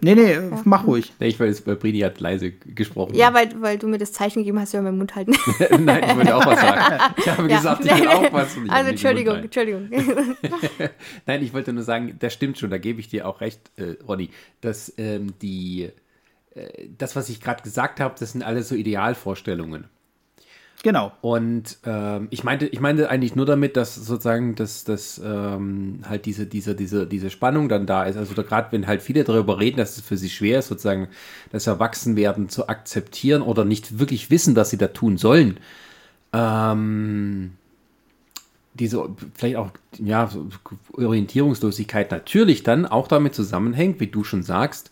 nee, 0.00 0.16
nee, 0.16 0.32
ja. 0.32 0.40
mach 0.64 0.88
ruhig. 0.88 1.12
Nee, 1.20 1.28
ich 1.28 1.38
weiß, 1.38 1.68
weil 1.68 1.76
Brini 1.76 2.00
hat 2.00 2.18
leise 2.18 2.50
gesprochen. 2.50 3.14
Ja, 3.14 3.32
weil, 3.32 3.48
weil 3.60 3.78
du 3.78 3.86
mir 3.86 3.98
das 3.98 4.10
Zeichen 4.10 4.40
gegeben 4.40 4.58
hast, 4.58 4.72
ja 4.72 4.82
meinen 4.82 4.98
Mund 4.98 5.14
halten. 5.14 5.34
Nein, 5.78 6.02
ich 6.04 6.16
wollte 6.16 6.34
auch 6.34 6.46
was 6.46 6.60
sagen. 6.60 6.80
Ich 7.20 7.28
habe 7.28 7.48
ja. 7.48 7.56
gesagt, 7.58 7.84
ich 7.84 8.00
will 8.00 8.08
auch 8.08 8.32
was. 8.32 8.56
also, 8.68 8.90
Entschuldigung, 8.90 9.36
Entschuldigung. 9.36 9.90
Nein, 11.26 11.42
ich 11.42 11.52
wollte 11.52 11.72
nur 11.72 11.82
sagen, 11.82 12.16
das 12.18 12.32
stimmt 12.32 12.58
schon, 12.58 12.70
da 12.70 12.78
gebe 12.78 13.00
ich 13.00 13.08
dir 13.08 13.26
auch 13.26 13.40
recht, 13.40 13.70
äh, 13.76 13.96
Ronny, 14.06 14.30
dass 14.60 14.92
ähm, 14.96 15.34
die, 15.40 15.90
äh, 16.54 16.88
das, 16.96 17.16
was 17.16 17.28
ich 17.28 17.40
gerade 17.40 17.62
gesagt 17.62 18.00
habe, 18.00 18.14
das 18.18 18.32
sind 18.32 18.42
alles 18.42 18.68
so 18.68 18.74
Idealvorstellungen. 18.74 19.84
Genau. 20.82 21.12
Und 21.20 21.78
ähm, 21.84 22.28
ich 22.30 22.42
meinte, 22.42 22.66
ich 22.66 22.80
meinte 22.80 23.10
eigentlich 23.10 23.36
nur 23.36 23.44
damit, 23.44 23.76
dass 23.76 23.94
sozusagen, 23.96 24.54
dass, 24.54 24.84
dass 24.84 25.20
ähm, 25.22 26.00
halt 26.08 26.24
diese, 26.24 26.46
diese, 26.46 26.74
diese, 26.74 27.06
diese 27.06 27.28
Spannung 27.28 27.68
dann 27.68 27.84
da 27.84 28.04
ist. 28.04 28.16
Also 28.16 28.34
gerade 28.34 28.72
wenn 28.72 28.86
halt 28.86 29.02
viele 29.02 29.24
darüber 29.24 29.60
reden, 29.60 29.76
dass 29.76 29.98
es 29.98 30.02
für 30.02 30.16
sie 30.16 30.30
schwer 30.30 30.60
ist, 30.60 30.68
sozusagen 30.68 31.08
das 31.50 31.66
Erwachsenwerden 31.66 32.48
zu 32.48 32.68
akzeptieren 32.68 33.42
oder 33.42 33.66
nicht 33.66 33.98
wirklich 33.98 34.30
wissen, 34.30 34.56
was 34.56 34.70
sie 34.70 34.78
da 34.78 34.88
tun 34.88 35.18
sollen. 35.18 35.60
Ähm, 36.32 37.52
diese 38.74 39.08
vielleicht 39.34 39.56
auch 39.56 39.70
ja, 39.98 40.30
Orientierungslosigkeit 40.92 42.10
natürlich 42.10 42.62
dann 42.62 42.86
auch 42.86 43.08
damit 43.08 43.34
zusammenhängt, 43.34 44.00
wie 44.00 44.06
du 44.06 44.24
schon 44.24 44.42
sagst, 44.42 44.90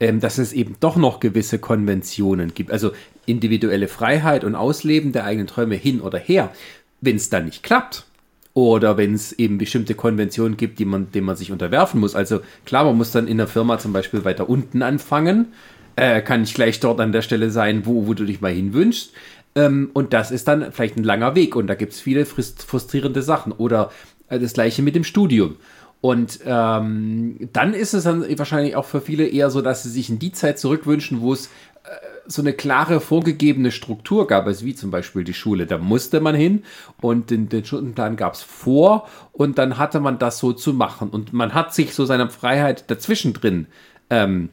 ähm, 0.00 0.20
dass 0.20 0.38
es 0.38 0.52
eben 0.52 0.76
doch 0.80 0.96
noch 0.96 1.20
gewisse 1.20 1.58
Konventionen 1.58 2.54
gibt. 2.54 2.70
Also 2.70 2.92
individuelle 3.26 3.88
Freiheit 3.88 4.44
und 4.44 4.54
Ausleben 4.54 5.12
der 5.12 5.24
eigenen 5.24 5.46
Träume 5.46 5.76
hin 5.76 6.00
oder 6.00 6.18
her. 6.18 6.52
Wenn 7.00 7.16
es 7.16 7.30
dann 7.30 7.46
nicht 7.46 7.62
klappt, 7.62 8.06
oder 8.54 8.96
wenn 8.96 9.14
es 9.14 9.32
eben 9.32 9.58
bestimmte 9.58 9.96
Konventionen 9.96 10.56
gibt, 10.56 10.78
die 10.78 10.84
man, 10.84 11.10
denen 11.10 11.26
man 11.26 11.36
sich 11.36 11.50
unterwerfen 11.50 11.98
muss. 11.98 12.14
Also 12.14 12.40
klar, 12.64 12.84
man 12.84 12.96
muss 12.96 13.10
dann 13.10 13.26
in 13.26 13.36
der 13.36 13.48
Firma 13.48 13.78
zum 13.78 13.92
Beispiel 13.92 14.24
weiter 14.24 14.48
unten 14.48 14.80
anfangen. 14.82 15.48
Äh, 15.96 16.22
kann 16.22 16.40
nicht 16.40 16.54
gleich 16.54 16.80
dort 16.80 17.00
an 17.00 17.12
der 17.12 17.22
Stelle 17.22 17.50
sein, 17.50 17.84
wo, 17.84 18.06
wo 18.06 18.14
du 18.14 18.24
dich 18.24 18.40
mal 18.40 18.52
hinwünschst. 18.52 19.12
Ähm, 19.54 19.90
und 19.92 20.12
das 20.12 20.30
ist 20.30 20.48
dann 20.48 20.72
vielleicht 20.72 20.96
ein 20.96 21.04
langer 21.04 21.34
Weg 21.34 21.56
und 21.56 21.66
da 21.66 21.74
gibt 21.74 21.92
es 21.92 22.00
viele 22.00 22.26
frustrierende 22.26 23.22
Sachen. 23.22 23.52
Oder 23.52 23.90
äh, 24.28 24.38
das 24.38 24.54
gleiche 24.54 24.82
mit 24.82 24.94
dem 24.94 25.04
Studium. 25.04 25.56
Und 26.00 26.40
ähm, 26.44 27.48
dann 27.52 27.72
ist 27.72 27.94
es 27.94 28.04
dann 28.04 28.26
wahrscheinlich 28.38 28.76
auch 28.76 28.84
für 28.84 29.00
viele 29.00 29.26
eher 29.26 29.50
so, 29.50 29.62
dass 29.62 29.84
sie 29.84 29.90
sich 29.90 30.10
in 30.10 30.18
die 30.18 30.32
Zeit 30.32 30.58
zurückwünschen, 30.58 31.22
wo 31.22 31.32
es 31.32 31.46
äh, 31.46 31.88
so 32.26 32.42
eine 32.42 32.52
klare 32.52 33.00
vorgegebene 33.00 33.70
Struktur 33.70 34.26
gab, 34.26 34.46
also 34.46 34.66
wie 34.66 34.74
zum 34.74 34.90
Beispiel 34.90 35.24
die 35.24 35.32
Schule. 35.32 35.64
Da 35.64 35.78
musste 35.78 36.20
man 36.20 36.34
hin 36.34 36.62
und 37.00 37.30
den, 37.30 37.48
den 37.48 37.64
Stundenplan 37.64 38.16
gab 38.16 38.34
es 38.34 38.42
vor 38.42 39.08
und 39.32 39.56
dann 39.56 39.78
hatte 39.78 39.98
man 39.98 40.18
das 40.18 40.38
so 40.38 40.52
zu 40.52 40.74
machen. 40.74 41.08
Und 41.08 41.32
man 41.32 41.54
hat 41.54 41.72
sich 41.74 41.94
so 41.94 42.04
seine 42.04 42.28
Freiheit 42.28 42.90
dazwischen 42.90 43.32
drin 43.32 43.66
ähm, 44.10 44.50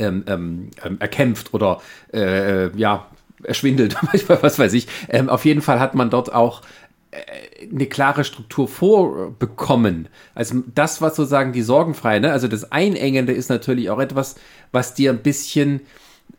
ähm, 0.00 0.24
ähm, 0.26 0.70
ähm 0.84 0.96
erkämpft 0.98 1.54
oder 1.54 1.80
äh, 2.12 2.76
ja, 2.76 3.06
erschwindelt, 3.46 3.96
was 4.28 4.58
weiß 4.58 4.72
ich. 4.74 4.88
Ähm, 5.08 5.28
auf 5.28 5.44
jeden 5.44 5.62
Fall 5.62 5.80
hat 5.80 5.94
man 5.94 6.10
dort 6.10 6.32
auch 6.32 6.62
äh, 7.10 7.68
eine 7.72 7.86
klare 7.86 8.24
Struktur 8.24 8.68
vorbekommen. 8.68 10.08
Also 10.34 10.62
das, 10.74 11.00
was 11.00 11.16
sozusagen 11.16 11.52
die 11.52 11.62
Sorgenfreie, 11.62 12.20
ne? 12.20 12.32
also 12.32 12.48
das 12.48 12.72
Einengende 12.72 13.32
ist 13.32 13.48
natürlich 13.48 13.90
auch 13.90 13.98
etwas, 13.98 14.36
was 14.72 14.94
dir 14.94 15.10
ein 15.10 15.22
bisschen 15.22 15.80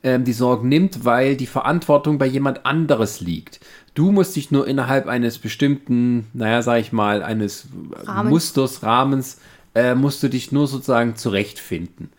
ähm, 0.03 0.25
die 0.25 0.33
Sorgen 0.33 0.69
nimmt, 0.69 1.05
weil 1.05 1.35
die 1.35 1.47
Verantwortung 1.47 2.17
bei 2.17 2.27
jemand 2.27 2.65
anderes 2.65 3.19
liegt. 3.21 3.59
Du 3.95 4.11
musst 4.11 4.35
dich 4.35 4.51
nur 4.51 4.67
innerhalb 4.67 5.07
eines 5.07 5.39
bestimmten, 5.39 6.27
naja, 6.33 6.61
sag 6.61 6.79
ich 6.79 6.91
mal, 6.91 7.23
eines 7.23 7.67
Rahmen. 8.05 8.29
Musters, 8.29 8.83
Rahmens, 8.83 9.39
äh, 9.73 9.95
musst 9.95 10.21
du 10.21 10.27
dich 10.27 10.51
nur 10.51 10.67
sozusagen 10.67 11.15
zurechtfinden. 11.15 12.11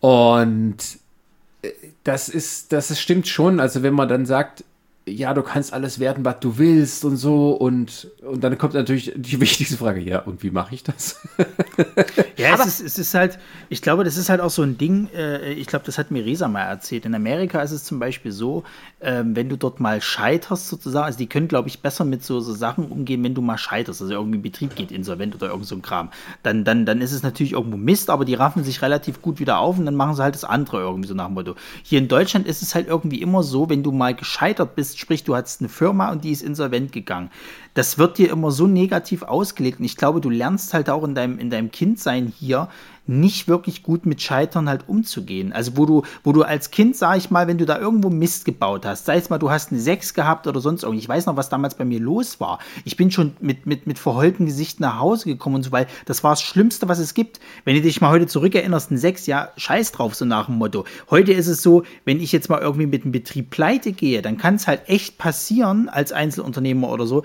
Und 0.00 0.76
das 2.04 2.28
ist, 2.28 2.72
das 2.72 2.90
ist, 2.90 3.00
stimmt 3.00 3.26
schon. 3.26 3.60
Also 3.60 3.82
wenn 3.82 3.94
man 3.94 4.08
dann 4.08 4.26
sagt, 4.26 4.64
ja, 5.06 5.34
du 5.34 5.42
kannst 5.42 5.74
alles 5.74 5.98
werden, 5.98 6.24
was 6.24 6.40
du 6.40 6.56
willst 6.56 7.04
und 7.04 7.16
so. 7.16 7.50
Und, 7.50 8.10
und 8.22 8.42
dann 8.42 8.56
kommt 8.56 8.72
natürlich 8.72 9.12
die 9.14 9.38
wichtigste 9.40 9.76
Frage, 9.76 10.00
ja, 10.00 10.20
und 10.20 10.42
wie 10.42 10.50
mache 10.50 10.74
ich 10.74 10.82
das? 10.82 11.20
ja, 12.36 12.54
es 12.54 12.66
ist, 12.66 12.80
es 12.80 12.98
ist 12.98 13.14
halt, 13.14 13.38
ich 13.68 13.82
glaube, 13.82 14.04
das 14.04 14.16
ist 14.16 14.30
halt 14.30 14.40
auch 14.40 14.50
so 14.50 14.62
ein 14.62 14.78
Ding, 14.78 15.08
äh, 15.14 15.52
ich 15.52 15.66
glaube, 15.66 15.84
das 15.84 15.98
hat 15.98 16.10
mir 16.10 16.24
Resa 16.24 16.48
mal 16.48 16.62
erzählt. 16.62 17.04
In 17.04 17.14
Amerika 17.14 17.60
ist 17.60 17.72
es 17.72 17.84
zum 17.84 17.98
Beispiel 17.98 18.32
so, 18.32 18.64
äh, 19.00 19.22
wenn 19.24 19.50
du 19.50 19.58
dort 19.58 19.78
mal 19.78 20.00
scheiterst 20.00 20.68
sozusagen, 20.68 21.04
also 21.04 21.18
die 21.18 21.26
können, 21.26 21.48
glaube 21.48 21.68
ich, 21.68 21.80
besser 21.80 22.06
mit 22.06 22.24
so, 22.24 22.40
so 22.40 22.54
Sachen 22.54 22.86
umgehen, 22.86 23.22
wenn 23.24 23.34
du 23.34 23.42
mal 23.42 23.58
scheiterst, 23.58 24.00
also 24.00 24.14
irgendwie 24.14 24.38
ein 24.38 24.42
Betrieb 24.42 24.74
geht 24.74 24.90
insolvent 24.90 25.34
oder 25.34 25.48
irgend 25.48 25.66
so 25.66 25.74
ein 25.74 25.82
Kram. 25.82 26.10
Dann, 26.42 26.64
dann, 26.64 26.86
dann 26.86 27.02
ist 27.02 27.12
es 27.12 27.22
natürlich 27.22 27.52
irgendwo 27.52 27.76
Mist, 27.76 28.08
aber 28.08 28.24
die 28.24 28.34
raffen 28.34 28.64
sich 28.64 28.80
relativ 28.80 29.20
gut 29.20 29.38
wieder 29.38 29.58
auf 29.58 29.78
und 29.78 29.84
dann 29.84 29.96
machen 29.96 30.14
sie 30.14 30.22
halt 30.22 30.34
das 30.34 30.44
andere 30.44 30.80
irgendwie 30.80 31.08
so 31.08 31.14
nach 31.14 31.26
dem 31.26 31.34
Motto. 31.34 31.56
Hier 31.82 31.98
in 31.98 32.08
Deutschland 32.08 32.46
ist 32.46 32.62
es 32.62 32.74
halt 32.74 32.88
irgendwie 32.88 33.20
immer 33.20 33.42
so, 33.42 33.68
wenn 33.68 33.82
du 33.82 33.92
mal 33.92 34.14
gescheitert 34.14 34.74
bist, 34.74 34.93
sprich, 34.98 35.24
du 35.24 35.34
hattest 35.34 35.60
eine 35.60 35.68
Firma 35.68 36.10
und 36.10 36.24
die 36.24 36.30
ist 36.30 36.42
insolvent 36.42 36.92
gegangen. 36.92 37.30
Das 37.74 37.98
wird 37.98 38.18
dir 38.18 38.30
immer 38.30 38.50
so 38.50 38.66
negativ 38.66 39.22
ausgelegt. 39.22 39.80
Und 39.80 39.84
ich 39.84 39.96
glaube, 39.96 40.20
du 40.20 40.30
lernst 40.30 40.74
halt 40.74 40.88
auch 40.88 41.04
in 41.04 41.14
deinem, 41.14 41.38
in 41.38 41.50
deinem 41.50 41.70
Kindsein 41.70 42.32
hier, 42.38 42.68
nicht 43.06 43.48
wirklich 43.48 43.82
gut 43.82 44.06
mit 44.06 44.22
Scheitern 44.22 44.68
halt 44.68 44.88
umzugehen. 44.88 45.52
Also 45.52 45.76
wo 45.76 45.84
du, 45.84 46.02
wo 46.22 46.32
du 46.32 46.42
als 46.42 46.70
Kind, 46.70 46.96
sag 46.96 47.18
ich 47.18 47.30
mal, 47.30 47.46
wenn 47.46 47.58
du 47.58 47.66
da 47.66 47.78
irgendwo 47.78 48.08
Mist 48.08 48.44
gebaut 48.44 48.86
hast, 48.86 49.04
sei 49.04 49.16
es 49.16 49.28
mal, 49.28 49.38
du 49.38 49.50
hast 49.50 49.70
eine 49.70 49.80
6 49.80 50.14
gehabt 50.14 50.46
oder 50.46 50.60
sonst 50.60 50.82
irgendwie. 50.84 51.00
Ich 51.00 51.08
weiß 51.08 51.26
noch, 51.26 51.36
was 51.36 51.48
damals 51.48 51.74
bei 51.74 51.84
mir 51.84 52.00
los 52.00 52.40
war. 52.40 52.58
Ich 52.84 52.96
bin 52.96 53.10
schon 53.10 53.34
mit, 53.40 53.66
mit, 53.66 53.86
mit 53.86 53.98
verheultem 53.98 54.46
Gesicht 54.46 54.80
nach 54.80 54.98
Hause 54.98 55.26
gekommen 55.26 55.56
und 55.56 55.62
so, 55.64 55.72
weil 55.72 55.86
das 56.06 56.24
war 56.24 56.32
das 56.32 56.42
Schlimmste, 56.42 56.88
was 56.88 56.98
es 56.98 57.14
gibt. 57.14 57.40
Wenn 57.64 57.76
du 57.76 57.82
dich 57.82 58.00
mal 58.00 58.10
heute 58.10 58.26
zurückerinnerst, 58.26 58.90
ein 58.90 58.98
6, 58.98 59.26
ja, 59.26 59.50
scheiß 59.56 59.92
drauf, 59.92 60.14
so 60.14 60.24
nach 60.24 60.46
dem 60.46 60.56
Motto. 60.56 60.84
Heute 61.10 61.32
ist 61.32 61.48
es 61.48 61.62
so, 61.62 61.82
wenn 62.04 62.20
ich 62.20 62.32
jetzt 62.32 62.48
mal 62.48 62.60
irgendwie 62.60 62.86
mit 62.86 63.02
einem 63.02 63.12
Betrieb 63.12 63.50
pleite 63.50 63.92
gehe, 63.92 64.22
dann 64.22 64.38
kann 64.38 64.54
es 64.54 64.66
halt 64.66 64.88
echt 64.88 65.18
passieren, 65.18 65.88
als 65.88 66.12
Einzelunternehmer 66.12 66.88
oder 66.88 67.06
so, 67.06 67.22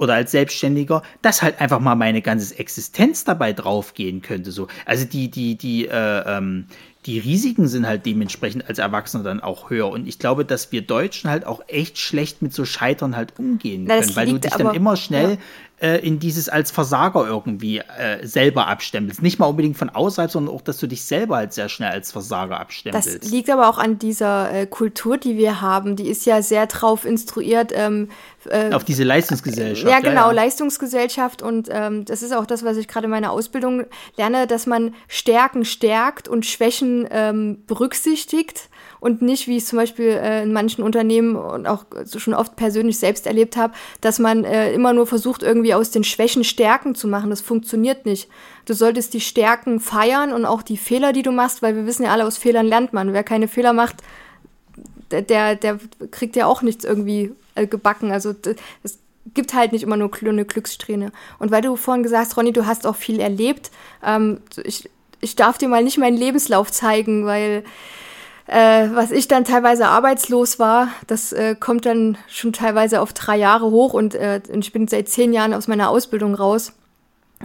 oder 0.00 0.14
als 0.14 0.30
Selbstständiger, 0.30 1.02
dass 1.20 1.42
halt 1.42 1.60
einfach 1.60 1.78
mal 1.78 1.94
meine 1.94 2.22
ganze 2.22 2.58
Existenz 2.58 3.24
dabei 3.24 3.52
draufgehen 3.52 4.22
könnte. 4.22 4.50
So. 4.50 4.66
Also 4.86 5.04
die, 5.04 5.30
die, 5.30 5.56
die, 5.56 5.86
äh, 5.86 6.38
ähm, 6.38 6.64
die 7.06 7.18
Risiken 7.18 7.68
sind 7.68 7.86
halt 7.86 8.06
dementsprechend 8.06 8.66
als 8.66 8.78
Erwachsener 8.78 9.22
dann 9.22 9.40
auch 9.40 9.68
höher. 9.68 9.90
Und 9.90 10.08
ich 10.08 10.18
glaube, 10.18 10.46
dass 10.46 10.72
wir 10.72 10.82
Deutschen 10.82 11.28
halt 11.28 11.46
auch 11.46 11.62
echt 11.68 11.98
schlecht 11.98 12.40
mit 12.40 12.54
so 12.54 12.64
Scheitern 12.64 13.14
halt 13.14 13.38
umgehen 13.38 13.86
können, 13.86 14.06
Na, 14.08 14.16
weil 14.16 14.28
du 14.28 14.38
dich 14.38 14.52
dann 14.52 14.74
immer 14.74 14.96
schnell 14.96 15.32
ja. 15.32 15.36
Äh, 15.80 15.96
in 16.06 16.18
dieses 16.18 16.48
als 16.48 16.70
Versager 16.70 17.26
irgendwie 17.26 17.78
äh, 17.78 18.26
selber 18.26 18.66
abstempelst. 18.66 19.22
Nicht 19.22 19.38
mal 19.38 19.46
unbedingt 19.46 19.76
von 19.76 19.88
außerhalb, 19.88 20.30
sondern 20.30 20.54
auch, 20.54 20.60
dass 20.60 20.78
du 20.78 20.86
dich 20.86 21.02
selber 21.04 21.36
halt 21.36 21.52
sehr 21.52 21.68
schnell 21.68 21.90
als 21.90 22.12
Versager 22.12 22.60
abstempelst. 22.60 23.22
Das 23.22 23.30
liegt 23.30 23.48
aber 23.48 23.68
auch 23.68 23.78
an 23.78 23.98
dieser 23.98 24.52
äh, 24.52 24.66
Kultur, 24.66 25.16
die 25.16 25.36
wir 25.38 25.60
haben. 25.60 25.96
Die 25.96 26.08
ist 26.08 26.26
ja 26.26 26.42
sehr 26.42 26.66
drauf 26.66 27.04
instruiert. 27.04 27.72
Ähm, 27.74 28.08
äh, 28.48 28.72
Auf 28.72 28.84
diese 28.84 29.04
Leistungsgesellschaft. 29.04 29.90
Ja, 29.90 30.00
genau, 30.00 30.22
ja, 30.22 30.26
ja. 30.28 30.32
Leistungsgesellschaft. 30.32 31.42
Und 31.42 31.68
ähm, 31.70 32.04
das 32.04 32.22
ist 32.22 32.34
auch 32.34 32.46
das, 32.46 32.64
was 32.64 32.76
ich 32.76 32.86
gerade 32.86 33.06
in 33.06 33.10
meiner 33.10 33.30
Ausbildung 33.30 33.84
lerne, 34.16 34.46
dass 34.46 34.66
man 34.66 34.94
Stärken 35.08 35.64
stärkt 35.64 36.28
und 36.28 36.44
Schwächen 36.44 37.08
ähm, 37.10 37.64
berücksichtigt 37.66 38.68
und 39.00 39.22
nicht, 39.22 39.48
wie 39.48 39.56
ich 39.56 39.64
es 39.64 39.68
zum 39.68 39.78
Beispiel 39.78 40.08
äh, 40.08 40.42
in 40.42 40.52
manchen 40.52 40.84
Unternehmen 40.84 41.34
und 41.34 41.66
auch 41.66 41.84
schon 42.16 42.34
oft 42.34 42.54
persönlich 42.56 42.98
selbst 42.98 43.26
erlebt 43.26 43.56
habe, 43.56 43.72
dass 44.00 44.18
man 44.18 44.44
äh, 44.44 44.72
immer 44.72 44.92
nur 44.92 45.06
versucht, 45.06 45.42
irgendwie 45.42 45.74
aus 45.74 45.90
den 45.90 46.04
Schwächen 46.04 46.44
Stärken 46.44 46.94
zu 46.94 47.08
machen. 47.08 47.30
Das 47.30 47.40
funktioniert 47.40 48.04
nicht. 48.04 48.28
Du 48.66 48.74
solltest 48.74 49.14
die 49.14 49.20
Stärken 49.20 49.80
feiern 49.80 50.32
und 50.32 50.44
auch 50.44 50.62
die 50.62 50.76
Fehler, 50.76 51.12
die 51.12 51.22
du 51.22 51.32
machst, 51.32 51.62
weil 51.62 51.74
wir 51.74 51.86
wissen 51.86 52.04
ja 52.04 52.12
alle, 52.12 52.26
aus 52.26 52.36
Fehlern 52.36 52.66
lernt 52.66 52.92
man. 52.92 53.12
Wer 53.12 53.24
keine 53.24 53.48
Fehler 53.48 53.72
macht, 53.72 53.96
der, 55.10 55.56
der 55.56 55.78
kriegt 56.10 56.36
ja 56.36 56.46
auch 56.46 56.62
nichts 56.62 56.84
irgendwie 56.84 57.32
äh, 57.54 57.66
gebacken. 57.66 58.12
Also 58.12 58.34
es 58.82 58.98
gibt 59.34 59.54
halt 59.54 59.72
nicht 59.72 59.82
immer 59.82 59.96
nur 59.96 60.10
eine 60.22 60.44
Glückssträhne. 60.44 61.10
Und 61.38 61.50
weil 61.50 61.62
du 61.62 61.76
vorhin 61.76 62.02
gesagt 62.02 62.26
hast, 62.26 62.36
Ronny, 62.36 62.52
du 62.52 62.66
hast 62.66 62.86
auch 62.86 62.96
viel 62.96 63.20
erlebt, 63.20 63.70
ähm, 64.04 64.40
ich, 64.62 64.88
ich 65.20 65.36
darf 65.36 65.58
dir 65.58 65.68
mal 65.68 65.82
nicht 65.82 65.98
meinen 65.98 66.16
Lebenslauf 66.16 66.70
zeigen, 66.70 67.26
weil 67.26 67.64
äh, 68.50 68.88
was 68.94 69.10
ich 69.10 69.28
dann 69.28 69.44
teilweise 69.44 69.86
arbeitslos 69.86 70.58
war, 70.58 70.88
das 71.06 71.32
äh, 71.32 71.54
kommt 71.58 71.86
dann 71.86 72.18
schon 72.28 72.52
teilweise 72.52 73.00
auf 73.00 73.12
drei 73.12 73.36
Jahre 73.36 73.70
hoch 73.70 73.94
und, 73.94 74.14
äh, 74.14 74.40
und 74.52 74.64
ich 74.64 74.72
bin 74.72 74.88
seit 74.88 75.08
zehn 75.08 75.32
Jahren 75.32 75.54
aus 75.54 75.68
meiner 75.68 75.88
Ausbildung 75.88 76.34
raus. 76.34 76.72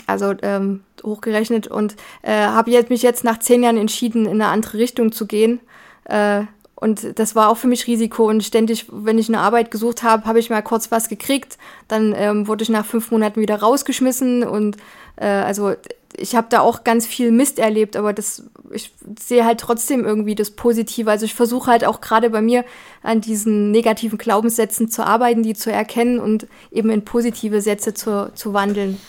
Also 0.07 0.33
ähm, 0.41 0.83
hochgerechnet 1.03 1.67
und 1.67 1.95
äh, 2.21 2.33
habe 2.33 2.71
jetzt, 2.71 2.89
mich 2.89 3.01
jetzt 3.01 3.23
nach 3.23 3.39
zehn 3.39 3.63
Jahren 3.63 3.77
entschieden, 3.77 4.25
in 4.25 4.41
eine 4.41 4.47
andere 4.47 4.77
Richtung 4.77 5.11
zu 5.13 5.25
gehen. 5.25 5.61
Äh, 6.03 6.43
Und 6.75 7.17
das 7.17 7.35
war 7.35 7.47
auch 7.49 7.57
für 7.57 7.69
mich 7.69 7.87
Risiko. 7.87 8.27
Und 8.27 8.43
ständig, 8.43 8.87
wenn 8.91 9.17
ich 9.17 9.29
eine 9.29 9.39
Arbeit 9.39 9.71
gesucht 9.71 10.03
habe, 10.03 10.25
habe 10.25 10.39
ich 10.39 10.49
mal 10.49 10.61
kurz 10.61 10.91
was 10.91 11.07
gekriegt. 11.07 11.57
Dann 11.87 12.13
ähm, 12.17 12.47
wurde 12.47 12.63
ich 12.63 12.69
nach 12.69 12.85
fünf 12.85 13.11
Monaten 13.11 13.39
wieder 13.39 13.61
rausgeschmissen. 13.61 14.43
Und 14.43 14.75
äh, 15.15 15.27
also 15.27 15.73
ich 16.17 16.35
habe 16.35 16.47
da 16.49 16.61
auch 16.61 16.83
ganz 16.83 17.05
viel 17.05 17.31
Mist 17.31 17.59
erlebt, 17.59 17.95
aber 17.95 18.13
das, 18.13 18.43
ich 18.71 18.91
sehe 19.19 19.45
halt 19.45 19.59
trotzdem 19.59 20.05
irgendwie 20.05 20.35
das 20.35 20.51
Positive. 20.51 21.09
Also 21.09 21.25
ich 21.25 21.33
versuche 21.33 21.69
halt 21.69 21.85
auch 21.85 22.01
gerade 22.01 22.29
bei 22.29 22.41
mir 22.41 22.65
an 23.03 23.21
diesen 23.21 23.71
negativen 23.71 24.17
Glaubenssätzen 24.17 24.89
zu 24.89 25.05
arbeiten, 25.05 25.43
die 25.43 25.53
zu 25.53 25.71
erkennen 25.71 26.19
und 26.19 26.47
eben 26.71 26.89
in 26.89 27.05
positive 27.05 27.61
Sätze 27.61 27.93
zu, 27.93 28.31
zu 28.33 28.53
wandeln. 28.53 28.99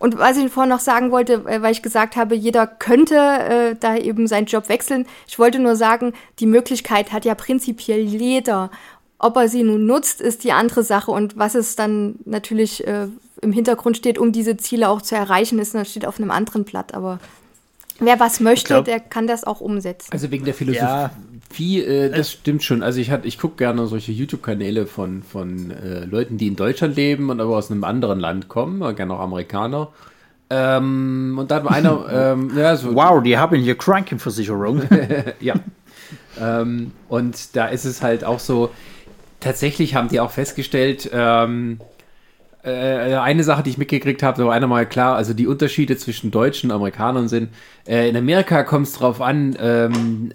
Und 0.00 0.18
was 0.18 0.38
ich 0.38 0.50
vorhin 0.50 0.70
noch 0.70 0.80
sagen 0.80 1.10
wollte, 1.10 1.44
äh, 1.46 1.60
weil 1.60 1.72
ich 1.72 1.82
gesagt 1.82 2.16
habe, 2.16 2.34
jeder 2.34 2.66
könnte 2.66 3.16
äh, 3.16 3.76
da 3.78 3.96
eben 3.96 4.26
seinen 4.26 4.46
Job 4.46 4.68
wechseln. 4.70 5.06
Ich 5.28 5.38
wollte 5.38 5.58
nur 5.58 5.76
sagen, 5.76 6.14
die 6.38 6.46
Möglichkeit 6.46 7.12
hat 7.12 7.26
ja 7.26 7.34
prinzipiell 7.34 8.00
jeder. 8.00 8.70
Ob 9.22 9.36
er 9.36 9.48
sie 9.48 9.62
nun 9.62 9.84
nutzt, 9.84 10.22
ist 10.22 10.44
die 10.44 10.52
andere 10.52 10.82
Sache. 10.82 11.10
Und 11.10 11.36
was 11.36 11.54
es 11.54 11.76
dann 11.76 12.14
natürlich 12.24 12.86
äh, 12.86 13.06
im 13.42 13.52
Hintergrund 13.52 13.98
steht, 13.98 14.18
um 14.18 14.32
diese 14.32 14.56
Ziele 14.56 14.88
auch 14.88 15.02
zu 15.02 15.14
erreichen, 15.14 15.58
ist 15.58 15.76
steht 15.86 16.06
auf 16.06 16.18
einem 16.18 16.30
anderen 16.30 16.64
Blatt. 16.64 16.94
Aber 16.94 17.20
wer 17.98 18.18
was 18.18 18.40
möchte, 18.40 18.68
glaub, 18.68 18.86
der 18.86 18.98
kann 18.98 19.26
das 19.26 19.44
auch 19.44 19.60
umsetzen. 19.60 20.10
Also 20.10 20.30
wegen 20.30 20.46
der 20.46 20.54
Philosophie, 20.54 21.82
ja. 21.82 21.86
äh, 21.86 22.10
das 22.10 22.32
stimmt 22.32 22.62
schon. 22.62 22.82
Also 22.82 22.98
ich, 22.98 23.12
ich 23.24 23.38
gucke 23.38 23.56
gerne 23.56 23.86
solche 23.86 24.10
YouTube-Kanäle 24.10 24.86
von, 24.86 25.22
von 25.22 25.70
äh, 25.70 26.06
Leuten, 26.06 26.38
die 26.38 26.46
in 26.46 26.56
Deutschland 26.56 26.96
leben 26.96 27.28
und 27.28 27.42
aber 27.42 27.58
aus 27.58 27.70
einem 27.70 27.84
anderen 27.84 28.20
Land 28.20 28.48
kommen, 28.48 28.80
äh, 28.80 28.94
gerne 28.94 29.12
auch 29.12 29.20
Amerikaner. 29.20 29.88
Ähm, 30.48 31.36
und 31.38 31.50
da 31.50 31.56
hat 31.56 31.66
einer, 31.68 32.06
ähm, 32.10 32.52
ja, 32.56 32.74
so, 32.74 32.94
wow, 32.94 33.22
die 33.22 33.36
haben 33.36 33.60
hier 33.60 33.76
Krankenversicherung. 33.76 34.80
ja. 35.40 35.56
ähm, 36.40 36.92
und 37.10 37.54
da 37.54 37.66
ist 37.66 37.84
es 37.84 38.00
halt 38.00 38.24
auch 38.24 38.40
so, 38.40 38.70
tatsächlich 39.40 39.94
haben 39.94 40.08
die 40.08 40.20
auch 40.20 40.30
festgestellt, 40.30 41.10
ähm, 41.12 41.78
äh, 42.62 43.14
eine 43.16 43.42
Sache, 43.42 43.62
die 43.62 43.70
ich 43.70 43.78
mitgekriegt 43.78 44.22
habe, 44.22 44.44
war 44.44 44.52
einer 44.52 44.66
mal 44.66 44.86
klar, 44.86 45.16
also 45.16 45.32
die 45.32 45.46
Unterschiede 45.46 45.96
zwischen 45.96 46.30
Deutschen 46.30 46.70
und 46.70 46.76
Amerikanern 46.76 47.28
sind, 47.28 47.50
äh, 47.86 48.08
in 48.08 48.16
Amerika 48.16 48.64
kommt 48.64 48.86
es 48.86 48.92
darauf 48.94 49.20
an, 49.20 49.56
ähm, 49.58 50.32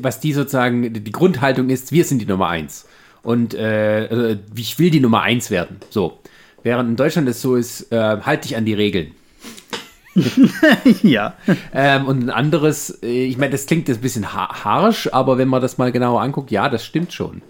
was 0.00 0.20
die 0.20 0.34
sozusagen, 0.34 0.92
die 0.92 1.12
Grundhaltung 1.12 1.70
ist, 1.70 1.92
wir 1.92 2.04
sind 2.04 2.20
die 2.20 2.26
Nummer 2.26 2.48
eins. 2.48 2.86
Und 3.22 3.54
äh, 3.54 4.06
also, 4.10 4.40
ich 4.54 4.78
will 4.78 4.90
die 4.90 5.00
Nummer 5.00 5.22
eins 5.22 5.50
werden. 5.50 5.78
So. 5.90 6.20
Während 6.62 6.90
in 6.90 6.96
Deutschland 6.96 7.28
es 7.28 7.42
so 7.42 7.56
ist, 7.56 7.92
äh, 7.92 8.18
halt 8.22 8.44
dich 8.44 8.56
an 8.56 8.64
die 8.64 8.74
Regeln. 8.74 9.12
ja. 11.02 11.34
Ähm, 11.72 12.06
und 12.06 12.22
ein 12.24 12.30
anderes, 12.30 13.02
äh, 13.02 13.26
ich 13.26 13.38
meine, 13.38 13.52
das 13.52 13.66
klingt 13.66 13.88
jetzt 13.88 13.98
ein 13.98 14.02
bisschen 14.02 14.32
harsch, 14.32 15.08
aber 15.12 15.38
wenn 15.38 15.48
man 15.48 15.62
das 15.62 15.78
mal 15.78 15.92
genauer 15.92 16.22
anguckt, 16.22 16.50
ja, 16.50 16.68
das 16.68 16.84
stimmt 16.84 17.12
schon. 17.12 17.42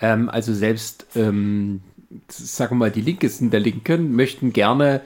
Ähm, 0.00 0.28
also 0.28 0.54
selbst 0.54 1.06
ähm, 1.14 1.80
sagen 2.28 2.72
wir 2.72 2.76
mal, 2.76 2.90
die 2.90 3.00
Linkesten 3.00 3.50
der 3.50 3.60
Linken 3.60 4.14
möchten 4.14 4.52
gerne 4.52 5.02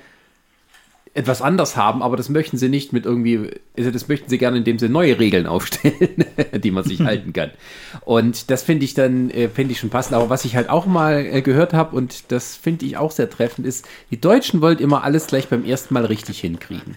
etwas 1.17 1.43
anders 1.43 1.77
haben, 1.77 2.03
aber 2.03 2.17
das 2.17 2.29
möchten 2.29 2.57
sie 2.57 2.69
nicht 2.69 2.93
mit 2.93 3.07
irgendwie, 3.07 3.53
also 3.77 3.93
das 3.93 4.09
möchten 4.09 4.29
sie 4.29 4.37
gerne, 4.37 4.59
indem 4.59 4.81
sie 4.81 4.89
neue 4.89 5.21
Regeln 5.21 5.47
aufstellen, 5.47 6.25
die 6.53 6.73
man 6.73 6.83
sich 6.83 7.01
halten 7.05 7.33
kann. 7.33 7.53
Und 8.01 8.51
das 8.51 8.65
finde 8.65 8.85
ich 8.85 8.95
dann, 8.95 9.31
äh, 9.31 9.49
finde 9.49 9.73
ich 9.73 9.79
schon 9.79 9.91
passend. 9.91 10.17
Aber 10.17 10.29
was 10.29 10.45
ich 10.45 10.57
halt 10.57 10.69
auch 10.69 10.87
mal 10.87 11.25
äh, 11.25 11.41
gehört 11.41 11.73
habe, 11.73 11.95
und 11.95 12.33
das 12.33 12.57
finde 12.57 12.85
ich 12.85 12.97
auch 12.97 13.13
sehr 13.13 13.31
treffend, 13.31 13.65
ist, 13.65 13.87
die 14.11 14.21
Deutschen 14.21 14.61
wollen 14.61 14.79
immer 14.79 15.05
alles 15.05 15.29
gleich 15.29 15.49
beim 15.49 15.65
ersten 15.65 15.95
Mal 15.95 16.05
richtig 16.05 16.41
hinkriegen. 16.41 16.97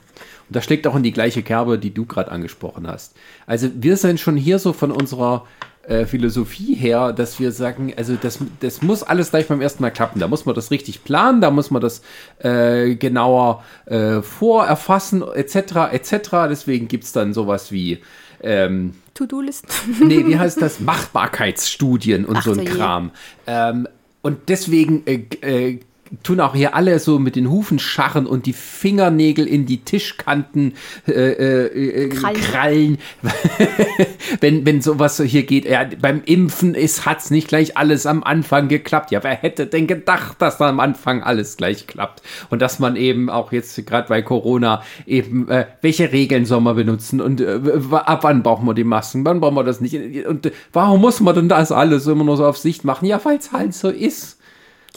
Und 0.49 0.55
das 0.55 0.63
schlägt 0.63 0.87
auch 0.87 0.95
in 0.95 1.03
die 1.03 1.11
gleiche 1.11 1.43
Kerbe, 1.43 1.77
die 1.77 1.93
du 1.93 2.05
gerade 2.05 2.31
angesprochen 2.31 2.87
hast. 2.87 3.15
Also 3.45 3.69
wir 3.75 3.97
sind 3.97 4.19
schon 4.19 4.35
hier 4.35 4.57
so 4.57 4.73
von 4.73 4.91
unserer 4.91 5.45
äh, 5.87 6.05
Philosophie 6.05 6.75
her, 6.75 7.13
dass 7.13 7.39
wir 7.39 7.51
sagen, 7.51 7.93
also 7.95 8.15
das, 8.21 8.39
das 8.59 8.81
muss 8.81 9.03
alles 9.03 9.29
gleich 9.31 9.47
beim 9.47 9.61
ersten 9.61 9.81
Mal 9.81 9.91
klappen. 9.91 10.19
Da 10.19 10.27
muss 10.27 10.45
man 10.45 10.53
das 10.53 10.69
richtig 10.69 11.03
planen, 11.03 11.39
da 11.39 11.49
muss 11.49 11.71
man 11.71 11.81
das 11.81 12.01
äh, 12.39 12.95
genauer 12.95 13.63
äh, 13.85 14.21
vorerfassen, 14.21 15.23
etc., 15.23 15.93
etc. 15.93 16.29
Deswegen 16.49 16.87
gibt 16.87 17.05
es 17.05 17.13
dann 17.13 17.33
sowas 17.33 17.71
wie 17.71 17.99
ähm, 18.41 18.95
To-Do-Listen. 19.13 19.69
nee, 20.07 20.25
wie 20.27 20.37
heißt 20.37 20.61
das? 20.61 20.79
Machbarkeitsstudien 20.79 22.25
und 22.25 22.37
Ach, 22.37 22.43
so 22.43 22.51
ein 22.51 22.65
Kram. 22.65 23.11
Ähm, 23.47 23.87
und 24.21 24.49
deswegen 24.49 25.07
äh, 25.07 25.23
äh, 25.41 25.79
tun 26.23 26.39
auch 26.39 26.55
hier 26.55 26.75
alle 26.75 26.99
so 26.99 27.19
mit 27.19 27.35
den 27.35 27.49
Hufen 27.49 27.79
scharren 27.79 28.25
und 28.25 28.45
die 28.45 28.53
Fingernägel 28.53 29.47
in 29.47 29.65
die 29.65 29.83
Tischkanten 29.83 30.73
äh, 31.07 31.11
äh, 31.11 32.05
äh 32.05 32.09
krallen. 32.09 32.41
krallen. 32.41 32.97
wenn, 34.41 34.65
wenn 34.65 34.81
sowas 34.81 35.21
hier 35.21 35.43
geht, 35.43 35.65
ja, 35.65 35.85
beim 35.99 36.21
Impfen 36.25 36.75
ist, 36.75 37.05
hat's 37.05 37.31
nicht 37.31 37.47
gleich 37.47 37.77
alles 37.77 38.05
am 38.05 38.23
Anfang 38.23 38.67
geklappt. 38.67 39.11
Ja, 39.11 39.23
wer 39.23 39.35
hätte 39.35 39.67
denn 39.67 39.87
gedacht, 39.87 40.41
dass 40.41 40.57
da 40.57 40.69
am 40.69 40.79
Anfang 40.79 41.23
alles 41.23 41.57
gleich 41.57 41.87
klappt? 41.87 42.21
Und 42.49 42.61
dass 42.61 42.79
man 42.79 42.95
eben 42.95 43.29
auch 43.29 43.51
jetzt 43.51 43.85
gerade 43.85 44.07
bei 44.07 44.21
Corona 44.21 44.81
eben, 45.05 45.49
äh, 45.49 45.65
welche 45.81 46.11
Regeln 46.11 46.45
soll 46.45 46.61
man 46.61 46.75
benutzen 46.75 47.21
und 47.21 47.41
äh, 47.41 47.59
ab 47.91 48.23
wann 48.23 48.43
brauchen 48.43 48.65
wir 48.65 48.73
die 48.73 48.83
Masken, 48.83 49.25
wann 49.25 49.39
brauchen 49.39 49.55
wir 49.55 49.63
das 49.63 49.81
nicht? 49.81 50.25
Und 50.25 50.51
warum 50.73 51.01
muss 51.01 51.19
man 51.19 51.35
denn 51.35 51.49
das 51.49 51.71
alles 51.71 52.07
immer 52.07 52.23
nur 52.23 52.37
so 52.37 52.45
auf 52.45 52.57
Sicht 52.57 52.83
machen? 52.83 53.05
Ja, 53.05 53.23
weil 53.23 53.37
es 53.37 53.51
halt 53.51 53.73
so 53.73 53.89
ist. 53.89 54.36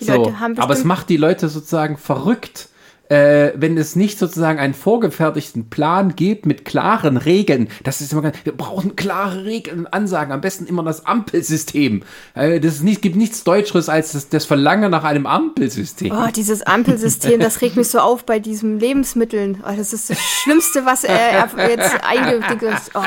Die 0.01 0.05
so, 0.05 0.15
Leute 0.15 0.41
haben 0.41 0.59
aber 0.59 0.75
es 0.75 0.85
macht 0.85 1.09
die 1.09 1.19
Leute 1.19 1.49
sozusagen 1.49 1.99
verrückt, 1.99 2.70
äh, 3.11 3.53
wenn 3.57 3.77
es 3.77 3.97
nicht 3.97 4.19
sozusagen 4.19 4.61
einen 4.61 4.73
vorgefertigten 4.73 5.69
Plan 5.69 6.15
gibt 6.15 6.47
mit 6.47 6.65
klaren 6.65 7.17
Regeln. 7.17 7.69
Das 7.83 8.01
ist 8.01 8.13
immer 8.13 8.23
ganz, 8.23 8.37
wir 8.45 8.57
brauchen 8.57 8.95
klare 8.95 9.45
Regeln 9.45 9.81
und 9.81 9.87
Ansagen. 9.89 10.33
Am 10.33 10.41
besten 10.41 10.67
immer 10.67 10.85
das 10.85 11.07
Ampelsystem. 11.07 12.03
Äh, 12.35 12.61
das 12.61 12.83
nicht, 12.83 13.03
gibt 13.03 13.17
nichts 13.17 13.43
Deutscheres 13.43 13.89
als 13.89 14.13
das, 14.13 14.29
das 14.29 14.45
Verlangen 14.45 14.93
nach 14.93 15.03
einem 15.03 15.27
Ampelsystem. 15.27 16.13
Oh, 16.13 16.31
dieses 16.35 16.63
Ampelsystem, 16.63 17.41
das 17.41 17.61
regt 17.63 17.77
mich 17.77 17.89
so 17.89 17.99
auf 17.99 18.25
bei 18.25 18.39
diesen 18.39 18.79
Lebensmitteln. 18.79 19.63
Oh, 19.65 19.73
das 19.77 19.93
ist 19.93 20.09
das 20.09 20.19
Schlimmste, 20.19 20.87
was 20.87 21.03
er 21.03 21.49
jetzt 21.69 21.97
eingefügt 22.05 22.63
ist. 22.63 22.93
Oh. 22.95 23.03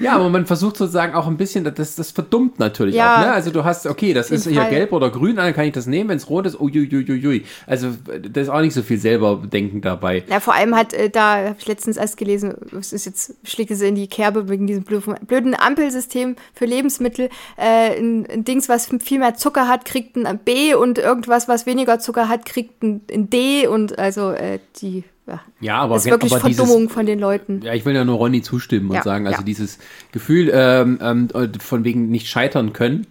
Ja, 0.00 0.16
aber 0.16 0.28
man 0.28 0.46
versucht 0.46 0.76
sozusagen 0.76 1.14
auch 1.14 1.28
ein 1.28 1.36
bisschen, 1.36 1.62
das, 1.62 1.94
das 1.94 2.10
verdummt 2.10 2.58
natürlich 2.58 2.96
ja, 2.96 3.14
auch. 3.14 3.20
Ne? 3.20 3.32
Also 3.32 3.52
du 3.52 3.62
hast, 3.62 3.86
okay, 3.86 4.12
das 4.12 4.32
ist 4.32 4.48
hier 4.48 4.64
gelb 4.64 4.92
oder 4.92 5.10
grün, 5.10 5.36
dann 5.36 5.54
kann 5.54 5.66
ich 5.66 5.72
das 5.72 5.86
nehmen. 5.86 6.10
Wenn 6.10 6.16
es 6.16 6.28
rot 6.28 6.46
ist, 6.46 6.60
uiuiuiui. 6.60 7.44
Also 7.68 7.90
das 8.28 8.44
ist 8.44 8.48
auch 8.48 8.60
nicht 8.60 8.74
so 8.74 8.82
viel 8.82 8.98
selber 8.98 9.35
Denken 9.36 9.80
dabei. 9.80 10.24
Ja, 10.28 10.40
vor 10.40 10.54
allem 10.54 10.74
hat, 10.74 10.92
äh, 10.92 11.10
da 11.10 11.36
habe 11.36 11.56
ich 11.58 11.66
letztens 11.66 11.96
erst 11.96 12.16
gelesen, 12.16 12.54
es 12.78 12.92
ist 12.92 13.06
jetzt, 13.06 13.34
schlägt 13.44 13.70
es 13.70 13.80
in 13.80 13.94
die 13.94 14.08
Kerbe 14.08 14.48
wegen 14.48 14.66
diesem 14.66 14.84
blöden 14.84 15.54
Ampelsystem 15.54 16.36
für 16.54 16.64
Lebensmittel. 16.64 17.28
Äh, 17.56 17.98
ein, 17.98 18.26
ein, 18.26 18.44
Dings, 18.44 18.68
was 18.68 18.88
viel 19.00 19.18
mehr 19.18 19.34
Zucker 19.34 19.68
hat, 19.68 19.84
kriegt 19.84 20.16
ein 20.16 20.38
B 20.38 20.74
und 20.74 20.98
irgendwas, 20.98 21.48
was 21.48 21.66
weniger 21.66 21.98
Zucker 21.98 22.28
hat, 22.28 22.44
kriegt 22.46 22.82
ein, 22.82 23.02
ein 23.12 23.30
D 23.30 23.66
und 23.66 23.98
also 23.98 24.30
äh, 24.30 24.58
die 24.80 25.04
ja, 25.26 25.40
ja, 25.60 25.78
aber, 25.78 25.94
das 25.94 26.04
ist 26.04 26.12
wirklich 26.12 26.32
aber 26.32 26.40
Verdummung 26.40 26.82
dieses, 26.82 26.92
von 26.92 27.06
den 27.06 27.18
Leuten. 27.18 27.60
Ja, 27.62 27.74
ich 27.74 27.84
will 27.84 27.94
ja 27.96 28.04
nur 28.04 28.16
Ronny 28.16 28.42
zustimmen 28.42 28.92
ja, 28.92 28.98
und 28.98 29.04
sagen, 29.04 29.26
also 29.26 29.40
ja. 29.40 29.44
dieses 29.44 29.78
Gefühl 30.12 30.50
ähm, 30.54 30.98
ähm, 31.02 31.28
von 31.58 31.82
wegen 31.82 32.10
nicht 32.10 32.28
scheitern 32.28 32.72
können, 32.72 33.08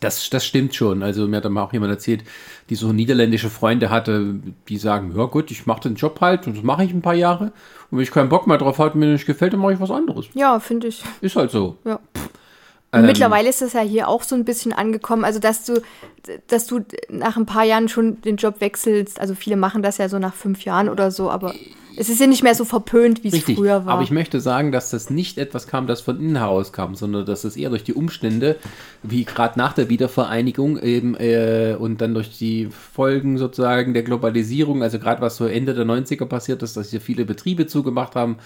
das, 0.00 0.30
das 0.30 0.44
stimmt 0.44 0.74
schon. 0.74 1.02
Also 1.02 1.26
mir 1.26 1.38
hat 1.38 1.44
dann 1.44 1.56
auch 1.58 1.72
jemand 1.72 1.92
erzählt, 1.92 2.24
die 2.70 2.74
so 2.74 2.92
niederländische 2.92 3.50
Freunde 3.50 3.90
hatte, 3.90 4.36
die 4.68 4.76
sagen, 4.76 5.14
ja 5.16 5.24
gut, 5.24 5.50
ich 5.50 5.66
mache 5.66 5.82
den 5.82 5.94
Job 5.94 6.20
halt 6.20 6.46
und 6.46 6.56
das 6.56 6.64
mache 6.64 6.84
ich 6.84 6.92
ein 6.92 7.02
paar 7.02 7.14
Jahre. 7.14 7.52
Und 7.90 7.98
wenn 7.98 8.00
ich 8.00 8.10
keinen 8.10 8.28
Bock 8.28 8.46
mehr 8.46 8.58
drauf 8.58 8.78
habe, 8.78 8.98
mir 8.98 9.06
nicht 9.06 9.26
gefällt, 9.26 9.52
dann 9.52 9.60
mache 9.60 9.74
ich 9.74 9.80
was 9.80 9.90
anderes. 9.90 10.26
Ja, 10.34 10.58
finde 10.60 10.88
ich. 10.88 11.02
Ist 11.20 11.36
halt 11.36 11.50
so. 11.50 11.78
Ja. 11.84 12.00
Ähm, 12.94 13.06
mittlerweile 13.06 13.48
ist 13.48 13.62
das 13.62 13.72
ja 13.72 13.80
hier 13.80 14.08
auch 14.08 14.22
so 14.22 14.34
ein 14.34 14.44
bisschen 14.44 14.72
angekommen, 14.72 15.24
also 15.24 15.38
dass 15.38 15.64
du, 15.64 15.82
dass 16.46 16.66
du 16.66 16.80
nach 17.08 17.36
ein 17.36 17.46
paar 17.46 17.64
Jahren 17.64 17.88
schon 17.88 18.20
den 18.22 18.36
Job 18.36 18.60
wechselst. 18.60 19.20
Also 19.20 19.34
viele 19.34 19.56
machen 19.56 19.82
das 19.82 19.98
ja 19.98 20.08
so 20.08 20.18
nach 20.18 20.34
fünf 20.34 20.64
Jahren 20.64 20.88
oder 20.88 21.10
so, 21.10 21.30
aber 21.30 21.54
es 21.96 22.08
ist 22.08 22.20
ja 22.20 22.26
nicht 22.26 22.42
mehr 22.42 22.54
so 22.54 22.64
verpönt, 22.64 23.22
wie 23.22 23.28
es 23.28 23.44
früher 23.44 23.86
war. 23.86 23.94
Aber 23.94 24.02
ich 24.02 24.10
möchte 24.10 24.40
sagen, 24.40 24.72
dass 24.72 24.90
das 24.90 25.10
nicht 25.10 25.38
etwas 25.38 25.66
kam, 25.66 25.86
das 25.86 26.00
von 26.00 26.18
innen 26.18 26.36
heraus 26.36 26.72
kam, 26.72 26.94
sondern 26.94 27.24
dass 27.24 27.44
es 27.44 27.56
eher 27.56 27.70
durch 27.70 27.84
die 27.84 27.94
Umstände, 27.94 28.56
wie 29.02 29.24
gerade 29.24 29.58
nach 29.58 29.72
der 29.72 29.88
Wiedervereinigung 29.88 30.78
eben 30.78 31.14
äh, 31.14 31.76
und 31.78 32.00
dann 32.00 32.14
durch 32.14 32.36
die 32.36 32.66
Folgen 32.66 33.38
sozusagen 33.38 33.94
der 33.94 34.02
Globalisierung, 34.02 34.82
also 34.82 34.98
gerade 34.98 35.20
was 35.20 35.36
so 35.36 35.46
Ende 35.46 35.74
der 35.74 35.84
90er 35.84 36.26
passiert 36.26 36.62
ist, 36.62 36.76
dass 36.76 36.90
hier 36.90 37.00
viele 37.00 37.24
Betriebe 37.24 37.66
zugemacht 37.66 38.16
haben, 38.16 38.38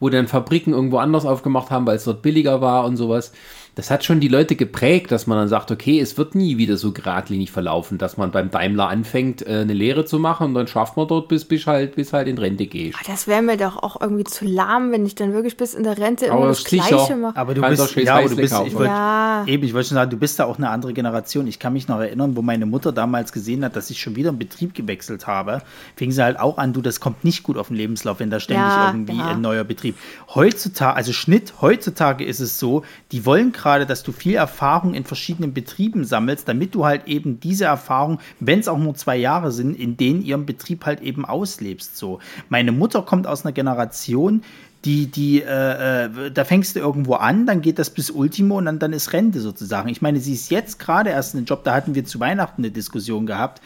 wo 0.00 0.08
dann 0.08 0.26
Fabriken 0.26 0.72
irgendwo 0.72 0.98
anders 0.98 1.26
aufgemacht 1.26 1.70
haben, 1.70 1.86
weil 1.86 1.96
es 1.96 2.04
dort 2.04 2.22
billiger 2.22 2.60
war 2.60 2.84
und 2.84 2.96
sowas 2.96 3.32
das 3.74 3.90
hat 3.90 4.04
schon 4.04 4.20
die 4.20 4.28
Leute 4.28 4.54
geprägt, 4.54 5.10
dass 5.10 5.26
man 5.26 5.36
dann 5.38 5.48
sagt, 5.48 5.70
okay, 5.72 5.98
es 5.98 6.16
wird 6.16 6.34
nie 6.34 6.58
wieder 6.58 6.76
so 6.76 6.92
geradlinig 6.92 7.50
verlaufen, 7.50 7.98
dass 7.98 8.16
man 8.16 8.30
beim 8.30 8.50
Daimler 8.50 8.88
anfängt, 8.88 9.44
äh, 9.46 9.60
eine 9.60 9.72
Lehre 9.72 10.04
zu 10.04 10.18
machen 10.18 10.48
und 10.48 10.54
dann 10.54 10.68
schafft 10.68 10.96
man 10.96 11.08
dort 11.08 11.28
bis, 11.28 11.44
bis 11.44 11.66
halt, 11.66 11.96
bis 11.96 12.12
halt 12.12 12.28
in 12.28 12.38
Rente 12.38 12.66
geht. 12.66 12.94
Das 13.06 13.26
wäre 13.26 13.42
mir 13.42 13.56
doch 13.56 13.82
auch 13.82 14.00
irgendwie 14.00 14.24
zu 14.24 14.44
lahm, 14.44 14.92
wenn 14.92 15.04
ich 15.04 15.16
dann 15.16 15.32
wirklich 15.32 15.56
bis 15.56 15.74
in 15.74 15.82
der 15.82 15.98
Rente 15.98 16.26
immer 16.26 16.46
das 16.46 16.62
Gleiche 16.62 17.16
mache. 17.16 17.36
Aber 17.36 17.54
du 17.54 17.62
bist, 17.62 17.96
ja, 17.96 18.16
aber 18.16 18.28
du 18.28 18.36
bist, 18.36 18.54
ich 18.64 18.74
wollt, 18.74 18.88
ja. 18.88 19.44
eben, 19.46 19.64
ich 19.64 19.74
wollte 19.74 19.88
schon 19.88 19.96
sagen, 19.96 20.10
du 20.10 20.18
bist 20.18 20.38
da 20.38 20.44
auch 20.44 20.58
eine 20.58 20.70
andere 20.70 20.92
Generation. 20.92 21.46
Ich 21.48 21.58
kann 21.58 21.72
mich 21.72 21.88
noch 21.88 21.98
erinnern, 21.98 22.36
wo 22.36 22.42
meine 22.42 22.66
Mutter 22.66 22.92
damals 22.92 23.32
gesehen 23.32 23.64
hat, 23.64 23.74
dass 23.74 23.90
ich 23.90 24.00
schon 24.00 24.14
wieder 24.14 24.28
einen 24.28 24.38
Betrieb 24.38 24.74
gewechselt 24.74 25.26
habe, 25.26 25.62
fing 25.96 26.12
sie 26.12 26.22
halt 26.22 26.38
auch 26.38 26.58
an, 26.58 26.72
du, 26.72 26.80
das 26.80 27.00
kommt 27.00 27.24
nicht 27.24 27.42
gut 27.42 27.56
auf 27.56 27.68
den 27.68 27.76
Lebenslauf, 27.76 28.20
wenn 28.20 28.30
da 28.30 28.38
ständig 28.38 28.64
ja, 28.64 28.88
irgendwie 28.88 29.18
ja. 29.18 29.28
ein 29.30 29.40
neuer 29.40 29.64
Betrieb. 29.64 29.96
Heutzutage, 30.32 30.96
also 30.96 31.12
Schnitt, 31.12 31.54
heutzutage 31.60 32.24
ist 32.24 32.38
es 32.38 32.60
so, 32.60 32.84
die 33.10 33.26
wollen 33.26 33.50
gerade 33.50 33.63
gerade, 33.64 33.86
dass 33.86 34.02
du 34.02 34.12
viel 34.12 34.34
Erfahrung 34.34 34.94
in 34.94 35.04
verschiedenen 35.04 35.54
Betrieben 35.54 36.04
sammelst, 36.04 36.46
damit 36.46 36.74
du 36.74 36.84
halt 36.84 37.06
eben 37.06 37.40
diese 37.40 37.64
Erfahrung, 37.64 38.20
wenn 38.38 38.60
es 38.60 38.68
auch 38.68 38.78
nur 38.78 38.94
zwei 38.94 39.16
Jahre 39.16 39.50
sind, 39.52 39.74
in 39.74 39.96
denen 39.96 40.22
ihren 40.22 40.44
Betrieb 40.44 40.84
halt 40.84 41.00
eben 41.00 41.24
auslebst. 41.24 41.96
So. 41.96 42.20
Meine 42.50 42.72
Mutter 42.72 43.02
kommt 43.02 43.26
aus 43.26 43.44
einer 43.44 43.52
Generation, 43.52 44.42
die, 44.84 45.06
die, 45.06 45.40
äh, 45.40 46.04
äh, 46.04 46.30
da 46.30 46.44
fängst 46.44 46.76
du 46.76 46.80
irgendwo 46.80 47.14
an, 47.14 47.46
dann 47.46 47.62
geht 47.62 47.78
das 47.78 47.88
bis 47.88 48.10
Ultimo 48.10 48.58
und 48.58 48.66
dann, 48.66 48.78
dann 48.78 48.92
ist 48.92 49.14
Rente 49.14 49.40
sozusagen. 49.40 49.88
Ich 49.88 50.02
meine, 50.02 50.20
sie 50.20 50.34
ist 50.34 50.50
jetzt 50.50 50.78
gerade 50.78 51.08
erst 51.08 51.32
in 51.32 51.40
den 51.40 51.46
Job, 51.46 51.64
da 51.64 51.74
hatten 51.74 51.94
wir 51.94 52.04
zu 52.04 52.20
Weihnachten 52.20 52.60
eine 52.60 52.70
Diskussion 52.70 53.24
gehabt. 53.24 53.62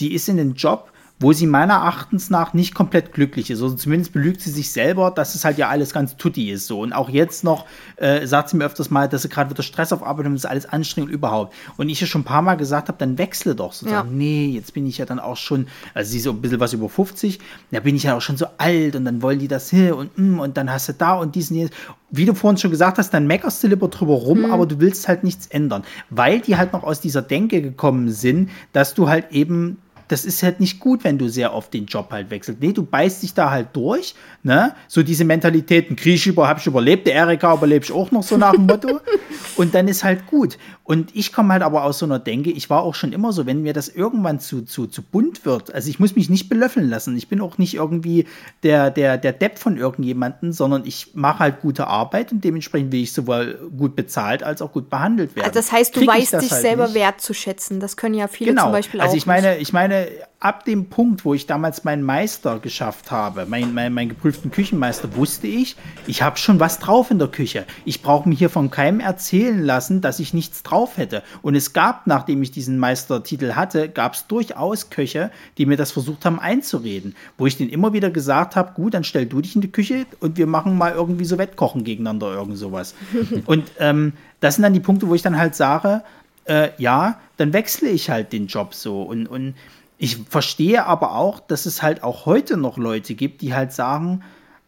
Die 0.00 0.14
ist 0.14 0.26
in 0.30 0.38
den 0.38 0.54
Job, 0.54 0.90
wo 1.20 1.32
sie 1.32 1.46
meiner 1.46 1.74
Erachtens 1.74 2.28
nach 2.28 2.54
nicht 2.54 2.74
komplett 2.74 3.12
glücklich 3.12 3.48
ist. 3.50 3.62
Also 3.62 3.76
zumindest 3.76 4.12
belügt 4.12 4.40
sie 4.40 4.50
sich 4.50 4.72
selber, 4.72 5.12
dass 5.12 5.34
es 5.34 5.44
halt 5.44 5.58
ja 5.58 5.68
alles 5.68 5.92
ganz 5.92 6.16
tutti 6.16 6.50
ist 6.50 6.66
so. 6.66 6.80
Und 6.80 6.92
auch 6.92 7.08
jetzt 7.08 7.44
noch 7.44 7.66
äh, 7.96 8.26
sagt 8.26 8.48
sie 8.48 8.56
mir 8.56 8.64
öfters 8.64 8.90
mal, 8.90 9.08
dass 9.08 9.22
sie 9.22 9.28
gerade 9.28 9.50
wieder 9.50 9.62
Stress 9.62 9.92
auf 9.92 10.02
Arbeit 10.02 10.26
und 10.26 10.32
das 10.34 10.42
ist 10.42 10.50
alles 10.50 10.66
anstrengend 10.66 11.10
überhaupt. 11.10 11.54
Und 11.76 11.88
ich 11.88 12.00
ja 12.00 12.08
schon 12.08 12.22
ein 12.22 12.24
paar 12.24 12.42
Mal 12.42 12.56
gesagt 12.56 12.88
habe, 12.88 12.98
dann 12.98 13.16
wechsle 13.16 13.54
doch 13.54 13.72
sozusagen. 13.72 14.10
Ja. 14.10 14.16
Nee, 14.16 14.46
jetzt 14.48 14.74
bin 14.74 14.86
ich 14.86 14.98
ja 14.98 15.06
dann 15.06 15.20
auch 15.20 15.36
schon, 15.36 15.68
also 15.94 16.10
sie 16.10 16.18
ist 16.18 16.24
so 16.24 16.30
ein 16.30 16.40
bisschen 16.40 16.58
was 16.60 16.72
über 16.72 16.88
50, 16.88 17.38
da 17.70 17.80
bin 17.80 17.94
ich 17.94 18.02
ja 18.02 18.16
auch 18.16 18.20
schon 18.20 18.36
so 18.36 18.46
alt 18.58 18.96
und 18.96 19.04
dann 19.04 19.22
wollen 19.22 19.38
die 19.38 19.48
das 19.48 19.70
hier 19.70 19.96
und 19.96 20.18
mm, 20.18 20.40
und 20.40 20.56
dann 20.56 20.70
hast 20.70 20.88
du 20.88 20.94
da 20.94 21.14
und 21.14 21.34
diesen 21.34 21.56
hier. 21.56 21.70
Wie 22.10 22.26
du 22.26 22.34
vorhin 22.34 22.58
schon 22.58 22.70
gesagt 22.70 22.98
hast, 22.98 23.10
dann 23.10 23.26
meckerst 23.26 23.64
du 23.64 23.66
lieber 23.66 23.88
drüber 23.88 24.14
rum, 24.14 24.42
mhm. 24.42 24.52
aber 24.52 24.66
du 24.66 24.78
willst 24.78 25.08
halt 25.08 25.24
nichts 25.24 25.48
ändern, 25.48 25.82
weil 26.10 26.38
die 26.38 26.56
halt 26.56 26.72
noch 26.72 26.84
aus 26.84 27.00
dieser 27.00 27.22
Denke 27.22 27.60
gekommen 27.60 28.08
sind, 28.08 28.50
dass 28.72 28.94
du 28.94 29.08
halt 29.08 29.32
eben 29.32 29.78
das 30.08 30.24
ist 30.24 30.42
halt 30.42 30.60
nicht 30.60 30.80
gut, 30.80 31.04
wenn 31.04 31.18
du 31.18 31.28
sehr 31.28 31.54
oft 31.54 31.72
den 31.72 31.86
Job 31.86 32.08
halt 32.10 32.30
wechselst. 32.30 32.60
Nee, 32.60 32.72
du 32.72 32.84
beißt 32.84 33.22
dich 33.22 33.34
da 33.34 33.50
halt 33.50 33.68
durch, 33.74 34.14
ne? 34.42 34.74
So 34.88 35.02
diese 35.02 35.24
Mentalitäten, 35.24 35.96
krieg 35.96 36.14
ich 36.14 36.26
über, 36.26 36.48
hab 36.48 36.58
ich 36.58 36.66
überlebt, 36.66 37.06
der 37.06 37.14
Erika 37.14 37.54
überlebe 37.54 37.84
ich 37.84 37.92
auch 37.92 38.10
noch 38.10 38.22
so 38.22 38.36
nach 38.36 38.52
dem 38.52 38.66
Motto. 38.66 39.00
und 39.56 39.74
dann 39.74 39.88
ist 39.88 40.04
halt 40.04 40.26
gut. 40.26 40.58
Und 40.86 41.16
ich 41.16 41.32
komme 41.32 41.54
halt 41.54 41.62
aber 41.62 41.84
aus 41.84 41.98
so 41.98 42.04
einer 42.04 42.18
Denke, 42.18 42.50
ich 42.50 42.68
war 42.68 42.82
auch 42.82 42.94
schon 42.94 43.14
immer 43.14 43.32
so, 43.32 43.46
wenn 43.46 43.62
mir 43.62 43.72
das 43.72 43.88
irgendwann 43.88 44.38
zu, 44.38 44.62
zu, 44.62 44.86
zu 44.86 45.00
bunt 45.00 45.46
wird, 45.46 45.74
also 45.74 45.88
ich 45.88 45.98
muss 45.98 46.14
mich 46.14 46.28
nicht 46.28 46.50
belöffeln 46.50 46.90
lassen. 46.90 47.16
Ich 47.16 47.28
bin 47.28 47.40
auch 47.40 47.56
nicht 47.56 47.74
irgendwie 47.74 48.26
der, 48.62 48.90
der, 48.90 49.16
der 49.16 49.32
Depp 49.32 49.58
von 49.58 49.78
irgendjemanden, 49.78 50.52
sondern 50.52 50.84
ich 50.84 51.12
mache 51.14 51.38
halt 51.38 51.62
gute 51.62 51.86
Arbeit 51.86 52.32
und 52.32 52.44
dementsprechend 52.44 52.92
will 52.92 53.00
ich 53.00 53.14
sowohl 53.14 53.70
gut 53.76 53.96
bezahlt 53.96 54.42
als 54.42 54.60
auch 54.60 54.72
gut 54.72 54.90
behandelt 54.90 55.34
werden. 55.36 55.46
Also 55.46 55.58
das 55.58 55.72
heißt, 55.72 55.96
du 55.96 56.00
Krieg 56.00 56.08
weißt 56.10 56.34
dich 56.34 56.50
halt 56.50 56.60
selber 56.60 56.84
nicht. 56.84 56.96
wertzuschätzen. 56.96 57.80
Das 57.80 57.96
können 57.96 58.14
ja 58.14 58.28
viele 58.28 58.50
genau. 58.50 58.64
zum 58.64 58.72
Beispiel 58.72 59.00
also 59.00 59.12
auch. 59.12 59.14
Also 59.14 59.16
ich 59.16 59.26
meine, 59.26 59.56
ich 59.56 59.72
meine, 59.72 59.93
ab 60.44 60.66
dem 60.66 60.90
Punkt, 60.90 61.24
wo 61.24 61.32
ich 61.32 61.46
damals 61.46 61.84
meinen 61.84 62.02
Meister 62.02 62.58
geschafft 62.58 63.10
habe, 63.10 63.46
meinen 63.46 63.72
mein, 63.72 63.94
mein 63.94 64.10
geprüften 64.10 64.50
Küchenmeister, 64.50 65.16
wusste 65.16 65.46
ich, 65.46 65.74
ich 66.06 66.22
habe 66.22 66.36
schon 66.36 66.60
was 66.60 66.78
drauf 66.78 67.10
in 67.10 67.18
der 67.18 67.28
Küche. 67.28 67.64
Ich 67.86 68.02
brauche 68.02 68.28
mir 68.28 68.34
hier 68.34 68.50
von 68.50 68.70
keinem 68.70 69.00
erzählen 69.00 69.62
lassen, 69.62 70.02
dass 70.02 70.20
ich 70.20 70.34
nichts 70.34 70.62
drauf 70.62 70.98
hätte. 70.98 71.22
Und 71.40 71.54
es 71.54 71.72
gab, 71.72 72.06
nachdem 72.06 72.42
ich 72.42 72.50
diesen 72.50 72.78
Meistertitel 72.78 73.54
hatte, 73.54 73.88
gab 73.88 74.14
es 74.14 74.26
durchaus 74.26 74.90
Köche, 74.90 75.30
die 75.56 75.64
mir 75.64 75.78
das 75.78 75.92
versucht 75.92 76.26
haben 76.26 76.38
einzureden, 76.38 77.16
wo 77.38 77.46
ich 77.46 77.56
denen 77.56 77.70
immer 77.70 77.94
wieder 77.94 78.10
gesagt 78.10 78.54
habe, 78.54 78.72
gut, 78.74 78.92
dann 78.92 79.04
stell 79.04 79.24
du 79.24 79.40
dich 79.40 79.54
in 79.54 79.62
die 79.62 79.72
Küche 79.72 80.04
und 80.20 80.36
wir 80.36 80.46
machen 80.46 80.76
mal 80.76 80.92
irgendwie 80.92 81.24
so 81.24 81.38
Wettkochen 81.38 81.84
gegeneinander, 81.84 82.34
irgend 82.34 82.58
sowas. 82.58 82.94
und 83.46 83.64
ähm, 83.78 84.12
das 84.40 84.56
sind 84.56 84.62
dann 84.62 84.74
die 84.74 84.80
Punkte, 84.80 85.08
wo 85.08 85.14
ich 85.14 85.22
dann 85.22 85.38
halt 85.38 85.54
sage, 85.54 86.02
äh, 86.44 86.70
ja, 86.76 87.18
dann 87.36 87.52
wechsle 87.52 87.88
ich 87.88 88.10
halt 88.10 88.32
den 88.32 88.46
Job 88.46 88.74
so 88.74 89.02
und, 89.02 89.26
und 89.26 89.54
ich 89.98 90.18
verstehe 90.28 90.86
aber 90.86 91.14
auch, 91.14 91.40
dass 91.40 91.66
es 91.66 91.82
halt 91.82 92.02
auch 92.02 92.26
heute 92.26 92.56
noch 92.56 92.76
Leute 92.76 93.14
gibt, 93.14 93.42
die 93.42 93.54
halt 93.54 93.72
sagen, 93.72 94.22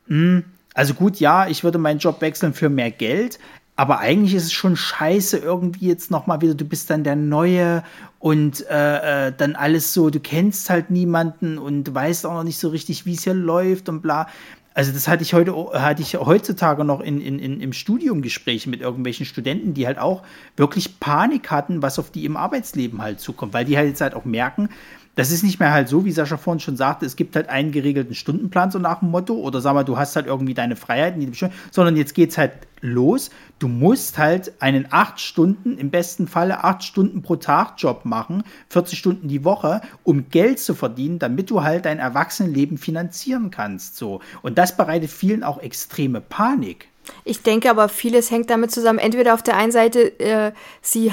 mh, 0.07 0.17
hm, 0.17 0.45
also 0.75 0.93
gut, 0.93 1.21
ja, 1.21 1.49
ich 1.49 1.65
würde 1.65 1.79
meinen 1.79 2.01
Job 2.01 2.21
wechseln 2.21 2.53
für 2.53 2.69
mehr 2.69 2.91
Geld, 2.91 3.39
aber 3.77 3.99
eigentlich 3.99 4.35
ist 4.35 4.45
es 4.45 4.53
schon 4.53 4.77
scheiße 4.77 5.39
irgendwie 5.39 5.89
jetzt 5.89 6.11
nochmal 6.11 6.41
wieder, 6.41 6.55
du 6.55 6.65
bist 6.65 6.91
dann 6.91 7.05
der 7.05 7.17
Neue 7.17 7.83
und 8.19 8.67
äh, 8.69 9.29
äh, 9.29 9.33
dann 9.37 9.55
alles 9.55 9.93
so, 9.93 10.11
du 10.11 10.21
kennst 10.21 10.71
halt 10.71 10.91
niemanden 10.91 11.59
und 11.59 11.95
weißt 11.95 12.27
auch 12.27 12.33
noch 12.33 12.45
nicht 12.45 12.59
so 12.59 12.69
richtig, 12.69 13.07
wie 13.07 13.15
es 13.15 13.25
hier 13.25 13.35
läuft 13.35 13.89
und 13.89 14.01
bla. 14.03 14.29
Also 14.75 14.93
das 14.93 15.09
hatte 15.09 15.23
ich 15.23 15.33
heute, 15.33 15.55
hatte 15.73 16.03
ich 16.03 16.17
heutzutage 16.17 16.85
noch 16.85 17.01
in, 17.01 17.21
in, 17.21 17.39
in, 17.39 17.61
im 17.61 17.73
Studium 17.73 18.21
Gespräche 18.21 18.69
mit 18.69 18.83
irgendwelchen 18.83 19.25
Studenten, 19.25 19.73
die 19.73 19.87
halt 19.87 19.99
auch 19.99 20.23
wirklich 20.57 21.01
Panik 21.01 21.51
hatten, 21.51 21.81
was 21.81 21.99
auf 21.99 22.11
die 22.11 22.27
im 22.27 22.37
Arbeitsleben 22.37 23.01
halt 23.01 23.21
zukommt, 23.21 23.55
weil 23.55 23.65
die 23.65 23.79
halt 23.79 23.89
jetzt 23.89 24.03
halt 24.03 24.15
auch 24.15 24.27
merken, 24.27 24.69
das 25.17 25.31
ist 25.31 25.43
nicht 25.43 25.59
mehr 25.59 25.73
halt 25.73 25.89
so, 25.89 26.05
wie 26.05 26.13
Sascha 26.13 26.37
vorhin 26.37 26.61
schon 26.61 26.77
sagte, 26.77 27.07
es 27.07 27.17
gibt 27.17 27.37
halt 27.37 27.49
einen 27.49 27.73
geregelten 27.73 28.15
Stundenplan 28.15 28.71
so 28.71 28.79
nach 28.79 29.01
dem 29.01 29.11
Motto 29.11 29.35
oder 29.35 29.63
sag 29.63 29.73
mal, 29.73 29.83
du 29.83 29.97
hast 29.97 30.15
halt 30.15 30.27
irgendwie 30.27 30.53
deine 30.53 30.77
Freiheiten, 30.77 31.33
sondern 31.71 31.97
jetzt 31.97 32.15
geht's 32.15 32.37
halt 32.37 32.53
los. 32.83 33.31
Du 33.59 33.67
musst 33.67 34.19
halt 34.19 34.53
einen 34.61 34.89
acht 34.91 35.19
Stunden, 35.19 35.79
im 35.79 35.91
besten 35.91 36.29
Falle 36.29 36.65
acht 36.65 36.85
Stunden 36.85 37.23
pro 37.23 37.37
Tag 37.37 37.75
Job 37.79 38.05
machen, 38.05 38.45
40 38.69 38.99
Stunden 38.99 39.29
die 39.29 39.43
Woche, 39.43 39.81
um 40.05 40.29
Geld 40.29 40.61
zu 40.61 40.75
verdienen, 40.75 41.19
damit 41.19 41.49
du 41.49 41.63
halt 41.63 41.87
dein 41.87 41.99
Erwachsenenleben 41.99 42.77
finanzieren 42.77 43.51
kannst. 43.51 43.97
So. 43.97 44.21
Und 44.43 44.59
das 44.59 44.77
bereitet 44.77 45.11
vielen 45.11 45.43
auch 45.43 45.59
extreme 45.59 46.21
Panik. 46.21 46.89
Ich 47.25 47.43
denke 47.43 47.71
aber, 47.71 47.89
vieles 47.89 48.31
hängt 48.31 48.51
damit 48.51 48.71
zusammen. 48.71 48.99
Entweder 48.99 49.33
auf 49.33 49.43
der 49.43 49.57
einen 49.57 49.73
Seite, 49.73 50.21
äh, 50.21 50.53
sie 50.83 51.11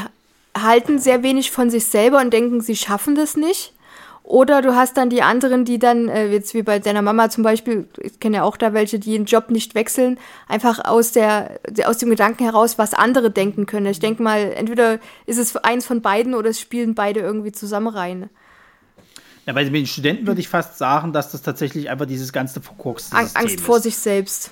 halten 0.58 1.00
sehr 1.00 1.24
wenig 1.24 1.52
von 1.52 1.70
sich 1.70 1.86
selber 1.86 2.20
und 2.20 2.34
denken, 2.34 2.60
sie 2.60 2.76
schaffen 2.76 3.16
das 3.16 3.38
nicht. 3.38 3.74
Oder 4.24 4.62
du 4.62 4.74
hast 4.74 4.96
dann 4.96 5.10
die 5.10 5.22
anderen, 5.22 5.66
die 5.66 5.80
dann, 5.80 6.08
äh, 6.08 6.28
jetzt 6.28 6.54
wie 6.54 6.64
bei 6.64 6.80
deiner 6.80 7.02
Mama 7.02 7.30
zum 7.30 7.44
Beispiel, 7.44 7.90
ich 8.00 8.22
kenne 8.22 8.38
ja 8.38 8.44
auch 8.44 8.56
da 8.56 8.74
welche, 8.74 8.98
die 8.98 9.12
den 9.12 9.26
Job 9.26 9.52
nicht 9.52 9.76
wechseln, 9.76 10.18
einfach 10.48 10.84
aus 10.86 11.12
der, 11.12 11.60
aus 11.86 11.98
dem 11.98 12.10
Gedanken 12.10 12.46
heraus, 12.46 12.78
was 12.78 12.94
andere 12.94 13.32
denken 13.32 13.66
können. 13.66 13.88
Ich 13.88 14.00
denke 14.00 14.24
mal, 14.24 14.54
entweder 14.56 15.00
ist 15.26 15.38
es 15.38 15.58
eins 15.58 15.86
von 15.86 16.02
beiden 16.02 16.36
oder 16.36 16.50
es 16.50 16.62
spielen 16.62 16.96
beide 16.96 17.20
irgendwie 17.20 17.52
zusammen 17.52 17.88
rein. 17.88 18.30
Ja, 19.46 19.52
bei 19.52 19.66
den 19.66 19.86
Studenten 19.86 20.26
würde 20.26 20.40
ich 20.40 20.48
fast 20.48 20.78
sagen, 20.78 21.12
dass 21.12 21.32
das 21.32 21.42
tatsächlich 21.42 21.90
einfach 21.90 22.06
dieses 22.06 22.32
ganze 22.32 22.62
verkorkste 22.62 23.16
System 23.16 23.42
Angst 23.42 23.60
vor 23.60 23.80
sich 23.82 23.98
selbst. 23.98 24.52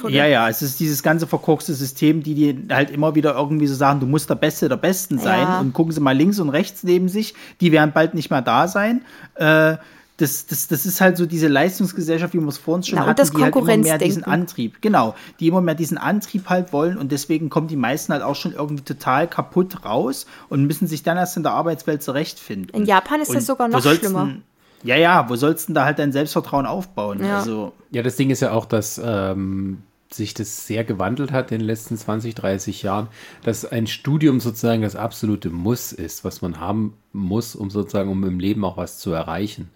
Vor 0.00 0.10
ja, 0.10 0.26
ja, 0.26 0.48
es 0.48 0.62
ist 0.62 0.80
dieses 0.80 1.04
ganze 1.04 1.28
verkorkste 1.28 1.74
System, 1.74 2.24
die 2.24 2.34
dir 2.34 2.74
halt 2.74 2.90
immer 2.90 3.14
wieder 3.14 3.36
irgendwie 3.36 3.68
so 3.68 3.76
sagen, 3.76 4.00
du 4.00 4.06
musst 4.06 4.28
der 4.30 4.34
Beste 4.34 4.68
der 4.68 4.76
Besten 4.76 5.18
sein 5.18 5.42
ja. 5.42 5.60
und 5.60 5.72
gucken 5.72 5.92
sie 5.92 6.00
mal 6.00 6.16
links 6.16 6.40
und 6.40 6.48
rechts 6.48 6.82
neben 6.82 7.08
sich, 7.08 7.34
die 7.60 7.70
werden 7.70 7.92
bald 7.94 8.14
nicht 8.14 8.30
mehr 8.30 8.42
da 8.42 8.66
sein. 8.66 9.04
Äh, 9.36 9.76
das, 10.18 10.46
das, 10.46 10.68
das 10.68 10.84
ist 10.84 11.00
halt 11.00 11.16
so 11.16 11.26
diese 11.26 11.48
Leistungsgesellschaft, 11.48 12.34
wie 12.34 12.40
wir 12.40 12.48
es 12.48 12.58
vor 12.58 12.74
uns 12.74 12.88
schon 12.88 12.98
Na, 12.98 13.06
hatten, 13.06 13.30
die 13.36 13.42
halt 13.42 13.56
immer 13.56 13.76
mehr 13.76 13.98
diesen 13.98 14.24
Antrieb, 14.24 14.82
genau, 14.82 15.14
die 15.40 15.48
immer 15.48 15.60
mehr 15.60 15.74
diesen 15.74 15.98
Antrieb 15.98 16.48
halt 16.48 16.72
wollen 16.72 16.98
und 16.98 17.12
deswegen 17.12 17.48
kommen 17.48 17.66
die 17.66 17.76
meisten 17.76 18.12
halt 18.12 18.22
auch 18.22 18.36
schon 18.36 18.52
irgendwie 18.52 18.84
total 18.84 19.26
kaputt 19.26 19.84
raus 19.84 20.26
und 20.48 20.64
müssen 20.66 20.86
sich 20.86 21.02
dann 21.02 21.16
erst 21.16 21.36
in 21.36 21.42
der 21.42 21.52
Arbeitswelt 21.52 22.02
zurechtfinden. 22.02 22.74
In 22.74 22.86
Japan 22.86 23.20
ist 23.20 23.30
und 23.30 23.36
das 23.36 23.46
sogar 23.46 23.68
noch 23.68 23.82
schlimmer. 23.82 24.36
Ja, 24.84 24.96
ja, 24.96 25.28
wo 25.28 25.36
sollst 25.36 25.68
du 25.68 25.72
da 25.72 25.84
halt 25.84 25.98
dein 25.98 26.12
Selbstvertrauen 26.12 26.66
aufbauen? 26.66 27.24
Ja, 27.24 27.38
also, 27.38 27.72
ja 27.90 28.02
das 28.02 28.16
Ding 28.16 28.30
ist 28.30 28.40
ja 28.40 28.50
auch, 28.50 28.66
dass 28.66 29.00
ähm, 29.02 29.82
sich 30.10 30.34
das 30.34 30.66
sehr 30.66 30.84
gewandelt 30.84 31.32
hat 31.32 31.52
in 31.52 31.60
den 31.60 31.66
letzten 31.66 31.96
20, 31.96 32.34
30 32.34 32.82
Jahren, 32.82 33.06
dass 33.44 33.64
ein 33.64 33.86
Studium 33.86 34.40
sozusagen 34.40 34.82
das 34.82 34.96
absolute 34.96 35.50
Muss 35.50 35.92
ist, 35.92 36.24
was 36.24 36.42
man 36.42 36.58
haben 36.60 36.94
muss, 37.12 37.54
um 37.54 37.70
sozusagen, 37.70 38.10
um 38.10 38.24
im 38.24 38.40
Leben 38.40 38.64
auch 38.64 38.76
was 38.76 38.98
zu 38.98 39.12
erreichen 39.12 39.70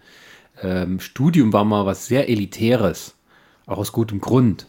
ähm, 0.61 0.99
Studium 0.99 1.53
war 1.53 1.65
mal 1.65 1.85
was 1.85 2.07
sehr 2.07 2.29
Elitäres, 2.29 3.15
auch 3.65 3.77
aus 3.77 3.91
gutem 3.91 4.21
Grund. 4.21 4.67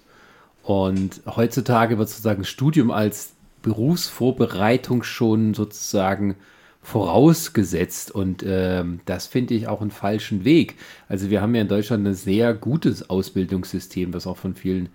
Und 0.63 1.23
heutzutage 1.27 1.99
wird 1.99 2.09
sozusagen 2.09 2.45
Studium 2.45 2.91
als 2.91 3.33
Berufsvorbereitung 3.63 5.03
schon 5.03 5.55
sozusagen 5.55 6.37
vorausgesetzt 6.83 8.11
und 8.11 8.43
ähm, 8.47 9.01
das 9.05 9.27
finde 9.27 9.55
ich 9.55 9.69
auch 9.69 9.83
einen 9.83 9.91
falschen 9.91 10.45
Weg. 10.45 10.77
Also 11.09 11.29
wir 11.29 11.43
haben 11.43 11.55
ja 11.55 11.61
in 11.61 11.69
Deutschland 11.69 12.07
ein 12.07 12.15
sehr 12.15 12.55
gutes 12.55 13.11
Ausbildungssystem, 13.11 14.11
das 14.13 14.27
auch 14.27 14.39
von 14.39 14.55
vielen 14.55 14.89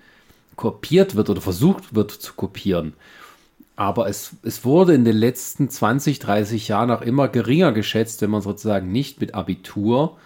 kopiert 0.55 1.15
wird 1.15 1.29
oder 1.29 1.41
versucht 1.41 1.93
wird 1.93 2.11
zu 2.11 2.33
kopieren. 2.33 2.93
Aber 3.75 4.07
es, 4.07 4.35
es 4.43 4.63
wurde 4.65 4.93
in 4.93 5.05
den 5.05 5.15
letzten 5.15 5.69
20, 5.69 6.19
30 6.19 6.67
Jahren 6.67 6.91
auch 6.91 7.01
immer 7.01 7.27
geringer 7.27 7.71
geschätzt, 7.71 8.21
wenn 8.21 8.29
man 8.29 8.41
sozusagen 8.41 8.91
nicht 8.91 9.19
mit 9.19 9.33
Abitur 9.33 10.17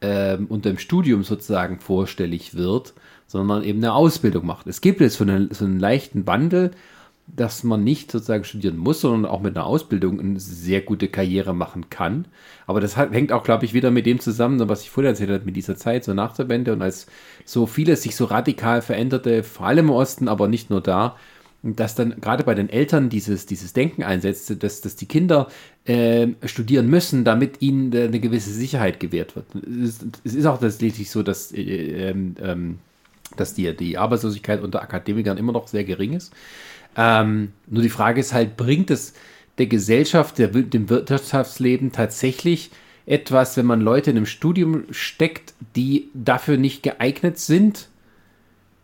ähm, 0.00 0.46
unter 0.48 0.70
dem 0.70 0.78
Studium 0.78 1.22
sozusagen 1.22 1.80
vorstellig 1.80 2.54
wird, 2.54 2.94
sondern 3.26 3.64
eben 3.64 3.78
eine 3.78 3.94
Ausbildung 3.94 4.46
macht. 4.46 4.66
Es 4.66 4.80
gibt 4.80 5.00
jetzt 5.00 5.16
so, 5.16 5.24
eine, 5.24 5.48
so 5.52 5.64
einen 5.64 5.80
leichten 5.80 6.26
Wandel, 6.26 6.72
dass 7.26 7.64
man 7.64 7.82
nicht 7.82 8.12
sozusagen 8.12 8.44
studieren 8.44 8.76
muss, 8.76 9.00
sondern 9.00 9.30
auch 9.30 9.40
mit 9.40 9.56
einer 9.56 9.66
Ausbildung 9.66 10.20
eine 10.20 10.38
sehr 10.38 10.80
gute 10.80 11.08
Karriere 11.08 11.54
machen 11.54 11.90
kann. 11.90 12.26
Aber 12.66 12.80
das 12.80 12.96
hängt 12.96 13.32
auch, 13.32 13.42
glaube 13.42 13.64
ich, 13.64 13.74
wieder 13.74 13.90
mit 13.90 14.06
dem 14.06 14.20
zusammen, 14.20 14.68
was 14.68 14.82
ich 14.82 14.90
vorher 14.90 15.10
erzählt 15.10 15.30
habe, 15.30 15.44
mit 15.44 15.56
dieser 15.56 15.76
Zeit, 15.76 16.04
so 16.04 16.14
nach 16.14 16.36
der 16.36 16.48
Wende 16.48 16.72
und 16.72 16.82
als 16.82 17.06
so 17.44 17.66
vieles 17.66 18.02
sich 18.02 18.14
so 18.14 18.26
radikal 18.26 18.80
veränderte, 18.80 19.42
vor 19.42 19.66
allem 19.66 19.86
im 19.86 19.94
Osten, 19.94 20.28
aber 20.28 20.46
nicht 20.46 20.70
nur 20.70 20.80
da, 20.80 21.16
dass 21.62 21.94
dann 21.94 22.20
gerade 22.20 22.44
bei 22.44 22.54
den 22.54 22.68
Eltern 22.68 23.08
dieses, 23.08 23.46
dieses 23.46 23.72
Denken 23.72 24.02
einsetzte, 24.02 24.56
dass, 24.56 24.80
dass 24.80 24.96
die 24.96 25.06
Kinder 25.06 25.48
äh, 25.84 26.28
studieren 26.44 26.88
müssen, 26.88 27.24
damit 27.24 27.62
ihnen 27.62 27.94
eine 27.94 28.20
gewisse 28.20 28.50
Sicherheit 28.50 29.00
gewährt 29.00 29.34
wird. 29.36 29.46
Es, 29.54 29.98
es 30.24 30.34
ist 30.34 30.46
auch 30.46 30.60
tatsächlich 30.60 31.10
so, 31.10 31.22
dass, 31.22 31.52
äh, 31.52 32.10
ähm, 32.10 32.36
ähm, 32.40 32.78
dass 33.36 33.54
die, 33.54 33.74
die 33.76 33.98
Arbeitslosigkeit 33.98 34.62
unter 34.62 34.82
Akademikern 34.82 35.38
immer 35.38 35.52
noch 35.52 35.68
sehr 35.68 35.84
gering 35.84 36.12
ist. 36.12 36.32
Ähm, 36.96 37.52
nur 37.66 37.82
die 37.82 37.90
Frage 37.90 38.20
ist 38.20 38.32
halt, 38.32 38.56
bringt 38.56 38.90
es 38.90 39.14
der 39.58 39.66
Gesellschaft, 39.66 40.38
der, 40.38 40.48
dem 40.48 40.88
Wirtschaftsleben 40.88 41.92
tatsächlich 41.92 42.70
etwas, 43.06 43.56
wenn 43.56 43.66
man 43.66 43.80
Leute 43.80 44.10
in 44.10 44.16
einem 44.16 44.26
Studium 44.26 44.84
steckt, 44.90 45.54
die 45.74 46.10
dafür 46.14 46.56
nicht 46.56 46.82
geeignet 46.82 47.38
sind? 47.38 47.88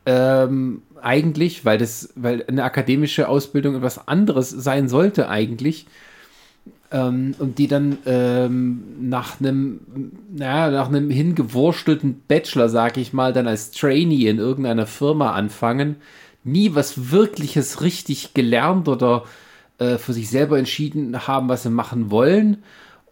Ähm, 0.06 0.82
eigentlich, 1.02 1.64
weil 1.64 1.78
das, 1.78 2.12
weil 2.16 2.44
eine 2.46 2.64
akademische 2.64 3.28
Ausbildung 3.28 3.76
etwas 3.76 4.08
anderes 4.08 4.50
sein 4.50 4.88
sollte 4.88 5.28
eigentlich. 5.28 5.86
Ähm, 6.90 7.34
und 7.38 7.58
die 7.58 7.68
dann 7.68 7.98
ähm, 8.06 8.82
nach 9.00 9.40
einem, 9.40 9.80
naja, 10.32 10.70
nach 10.70 10.88
einem 10.88 11.10
hingewurstelten 11.10 12.22
Bachelor, 12.28 12.68
sag 12.68 12.96
ich 12.96 13.12
mal, 13.12 13.32
dann 13.32 13.46
als 13.46 13.70
Trainee 13.70 14.28
in 14.28 14.38
irgendeiner 14.38 14.86
Firma 14.86 15.32
anfangen, 15.32 15.96
nie 16.44 16.74
was 16.74 17.10
Wirkliches 17.10 17.80
richtig 17.82 18.34
gelernt 18.34 18.88
oder 18.88 19.24
äh, 19.78 19.96
für 19.96 20.12
sich 20.12 20.28
selber 20.28 20.58
entschieden 20.58 21.26
haben, 21.26 21.48
was 21.48 21.62
sie 21.62 21.70
machen 21.70 22.10
wollen 22.10 22.62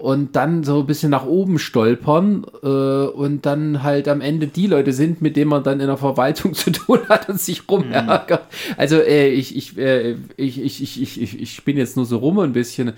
und 0.01 0.35
dann 0.35 0.65
so 0.65 0.81
ein 0.81 0.87
bisschen 0.87 1.11
nach 1.11 1.27
oben 1.27 1.59
stolpern 1.59 2.47
äh, 2.63 2.67
und 2.67 3.45
dann 3.45 3.83
halt 3.83 4.09
am 4.09 4.23
Ende 4.23 4.47
die 4.47 4.67
Leute 4.67 4.95
sind, 4.95 5.21
mit 5.21 5.37
denen 5.37 5.51
man 5.51 5.63
dann 5.63 5.81
in 5.81 5.87
der 5.87 5.99
Verwaltung 5.99 6.55
zu 6.55 6.71
tun 6.71 7.01
hat 7.09 7.29
und 7.29 7.39
sich 7.39 7.69
rumärgert. 7.69 8.51
Mhm. 8.51 8.75
Also 8.79 8.97
äh, 8.97 9.29
ich, 9.29 9.57
ich, 9.57 9.77
äh, 9.77 10.17
ich, 10.37 10.61
ich, 10.63 10.83
ich, 10.83 11.03
ich, 11.03 11.21
ich, 11.21 11.41
ich 11.41 11.65
bin 11.65 11.77
jetzt 11.77 11.97
nur 11.97 12.07
so 12.07 12.17
rum 12.17 12.39
ein 12.39 12.53
bisschen. 12.53 12.95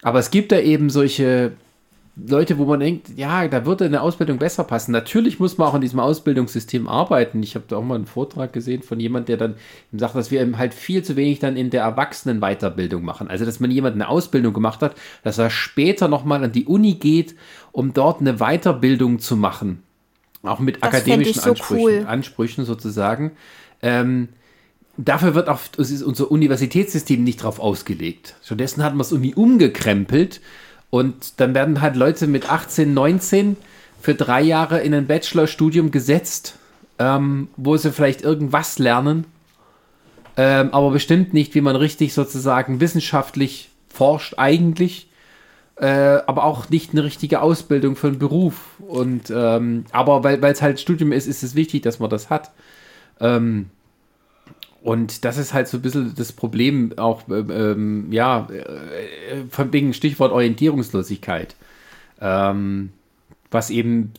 Aber 0.00 0.18
es 0.18 0.30
gibt 0.30 0.52
da 0.52 0.58
eben 0.58 0.90
solche 0.90 1.52
Leute, 2.14 2.58
wo 2.58 2.66
man 2.66 2.80
denkt, 2.80 3.08
ja, 3.16 3.48
da 3.48 3.64
würde 3.64 3.86
eine 3.86 4.02
Ausbildung 4.02 4.36
besser 4.36 4.64
passen. 4.64 4.92
Natürlich 4.92 5.40
muss 5.40 5.56
man 5.56 5.68
auch 5.68 5.74
an 5.74 5.80
diesem 5.80 5.98
Ausbildungssystem 5.98 6.86
arbeiten. 6.86 7.42
Ich 7.42 7.54
habe 7.54 7.64
da 7.66 7.76
auch 7.76 7.82
mal 7.82 7.94
einen 7.94 8.04
Vortrag 8.04 8.52
gesehen 8.52 8.82
von 8.82 9.00
jemand, 9.00 9.28
der 9.28 9.38
dann 9.38 9.54
sagt, 9.92 10.14
dass 10.14 10.30
wir 10.30 10.42
eben 10.42 10.58
halt 10.58 10.74
viel 10.74 11.02
zu 11.02 11.16
wenig 11.16 11.38
dann 11.38 11.56
in 11.56 11.70
der 11.70 11.82
Erwachsenenweiterbildung 11.84 13.02
machen. 13.02 13.28
Also, 13.28 13.46
dass 13.46 13.60
man 13.60 13.70
jemand 13.70 13.94
eine 13.94 14.08
Ausbildung 14.08 14.52
gemacht 14.52 14.82
hat, 14.82 14.94
dass 15.24 15.38
er 15.38 15.48
später 15.48 16.08
nochmal 16.08 16.44
an 16.44 16.52
die 16.52 16.66
Uni 16.66 16.94
geht, 16.94 17.34
um 17.72 17.94
dort 17.94 18.20
eine 18.20 18.34
Weiterbildung 18.34 19.18
zu 19.18 19.34
machen. 19.34 19.82
Auch 20.42 20.58
mit 20.58 20.82
das 20.82 20.92
akademischen 20.92 21.40
so 21.40 21.50
Ansprüchen, 21.50 21.82
cool. 21.82 22.04
Ansprüchen 22.06 22.64
sozusagen. 22.66 23.32
Ähm, 23.80 24.28
dafür 24.98 25.34
wird 25.34 25.48
auch 25.48 25.60
unser 25.78 26.30
Universitätssystem 26.30 27.24
nicht 27.24 27.42
drauf 27.42 27.58
ausgelegt. 27.58 28.36
Stattdessen 28.44 28.84
hat 28.84 28.92
man 28.92 29.00
es 29.00 29.12
irgendwie 29.12 29.34
umgekrempelt 29.34 30.42
und 30.92 31.40
dann 31.40 31.54
werden 31.54 31.80
halt 31.80 31.96
Leute 31.96 32.26
mit 32.26 32.50
18, 32.50 32.92
19 32.92 33.56
für 34.02 34.14
drei 34.14 34.42
Jahre 34.42 34.82
in 34.82 34.92
ein 34.92 35.06
Bachelorstudium 35.06 35.90
gesetzt, 35.90 36.58
ähm, 36.98 37.48
wo 37.56 37.78
sie 37.78 37.90
vielleicht 37.90 38.20
irgendwas 38.20 38.78
lernen, 38.78 39.24
ähm, 40.36 40.68
aber 40.72 40.90
bestimmt 40.90 41.32
nicht, 41.32 41.54
wie 41.54 41.62
man 41.62 41.76
richtig 41.76 42.12
sozusagen 42.12 42.78
wissenschaftlich 42.80 43.70
forscht 43.88 44.34
eigentlich, 44.36 45.08
äh, 45.76 45.86
aber 45.86 46.44
auch 46.44 46.68
nicht 46.68 46.92
eine 46.92 47.04
richtige 47.04 47.40
Ausbildung 47.40 47.96
für 47.96 48.08
einen 48.08 48.18
Beruf. 48.18 48.56
Und 48.86 49.32
ähm, 49.34 49.86
aber 49.92 50.22
weil 50.22 50.44
es 50.44 50.60
halt 50.60 50.78
Studium 50.78 51.10
ist, 51.12 51.26
ist 51.26 51.42
es 51.42 51.54
wichtig, 51.54 51.84
dass 51.84 52.00
man 52.00 52.10
das 52.10 52.28
hat. 52.28 52.50
Ähm, 53.18 53.70
und 54.82 55.24
das 55.24 55.38
ist 55.38 55.54
halt 55.54 55.68
so 55.68 55.78
ein 55.78 55.82
bisschen 55.82 56.14
das 56.16 56.32
Problem 56.32 56.92
auch, 56.96 57.22
ähm, 57.28 57.50
ähm 57.50 58.12
ja, 58.12 58.48
äh, 58.50 59.44
von 59.50 59.72
wegen 59.72 59.94
Stichwort 59.94 60.32
Orientierungslosigkeit. 60.32 61.54
Ähm, 62.20 62.90
was 63.50 63.70
eben 63.70 64.12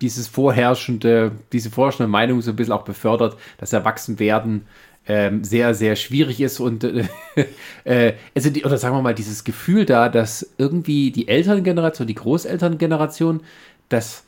dieses 0.00 0.28
vorherrschende, 0.28 1.32
diese 1.52 1.70
vorherrschende 1.70 2.10
Meinung 2.10 2.42
so 2.42 2.50
ein 2.50 2.56
bisschen 2.56 2.74
auch 2.74 2.84
befördert, 2.84 3.36
dass 3.58 3.72
Erwachsenwerden 3.72 4.66
ähm, 5.08 5.44
sehr, 5.44 5.74
sehr 5.74 5.96
schwierig 5.96 6.40
ist 6.40 6.60
und 6.60 6.84
äh, 6.84 7.04
äh, 7.84 8.14
also 8.34 8.50
die, 8.50 8.64
oder 8.64 8.76
sagen 8.76 8.96
wir 8.96 9.02
mal, 9.02 9.14
dieses 9.14 9.44
Gefühl 9.44 9.86
da, 9.86 10.08
dass 10.08 10.54
irgendwie 10.58 11.10
die 11.10 11.28
Elterngeneration, 11.28 12.06
die 12.06 12.14
Großelterngeneration, 12.14 13.40
das 13.88 14.24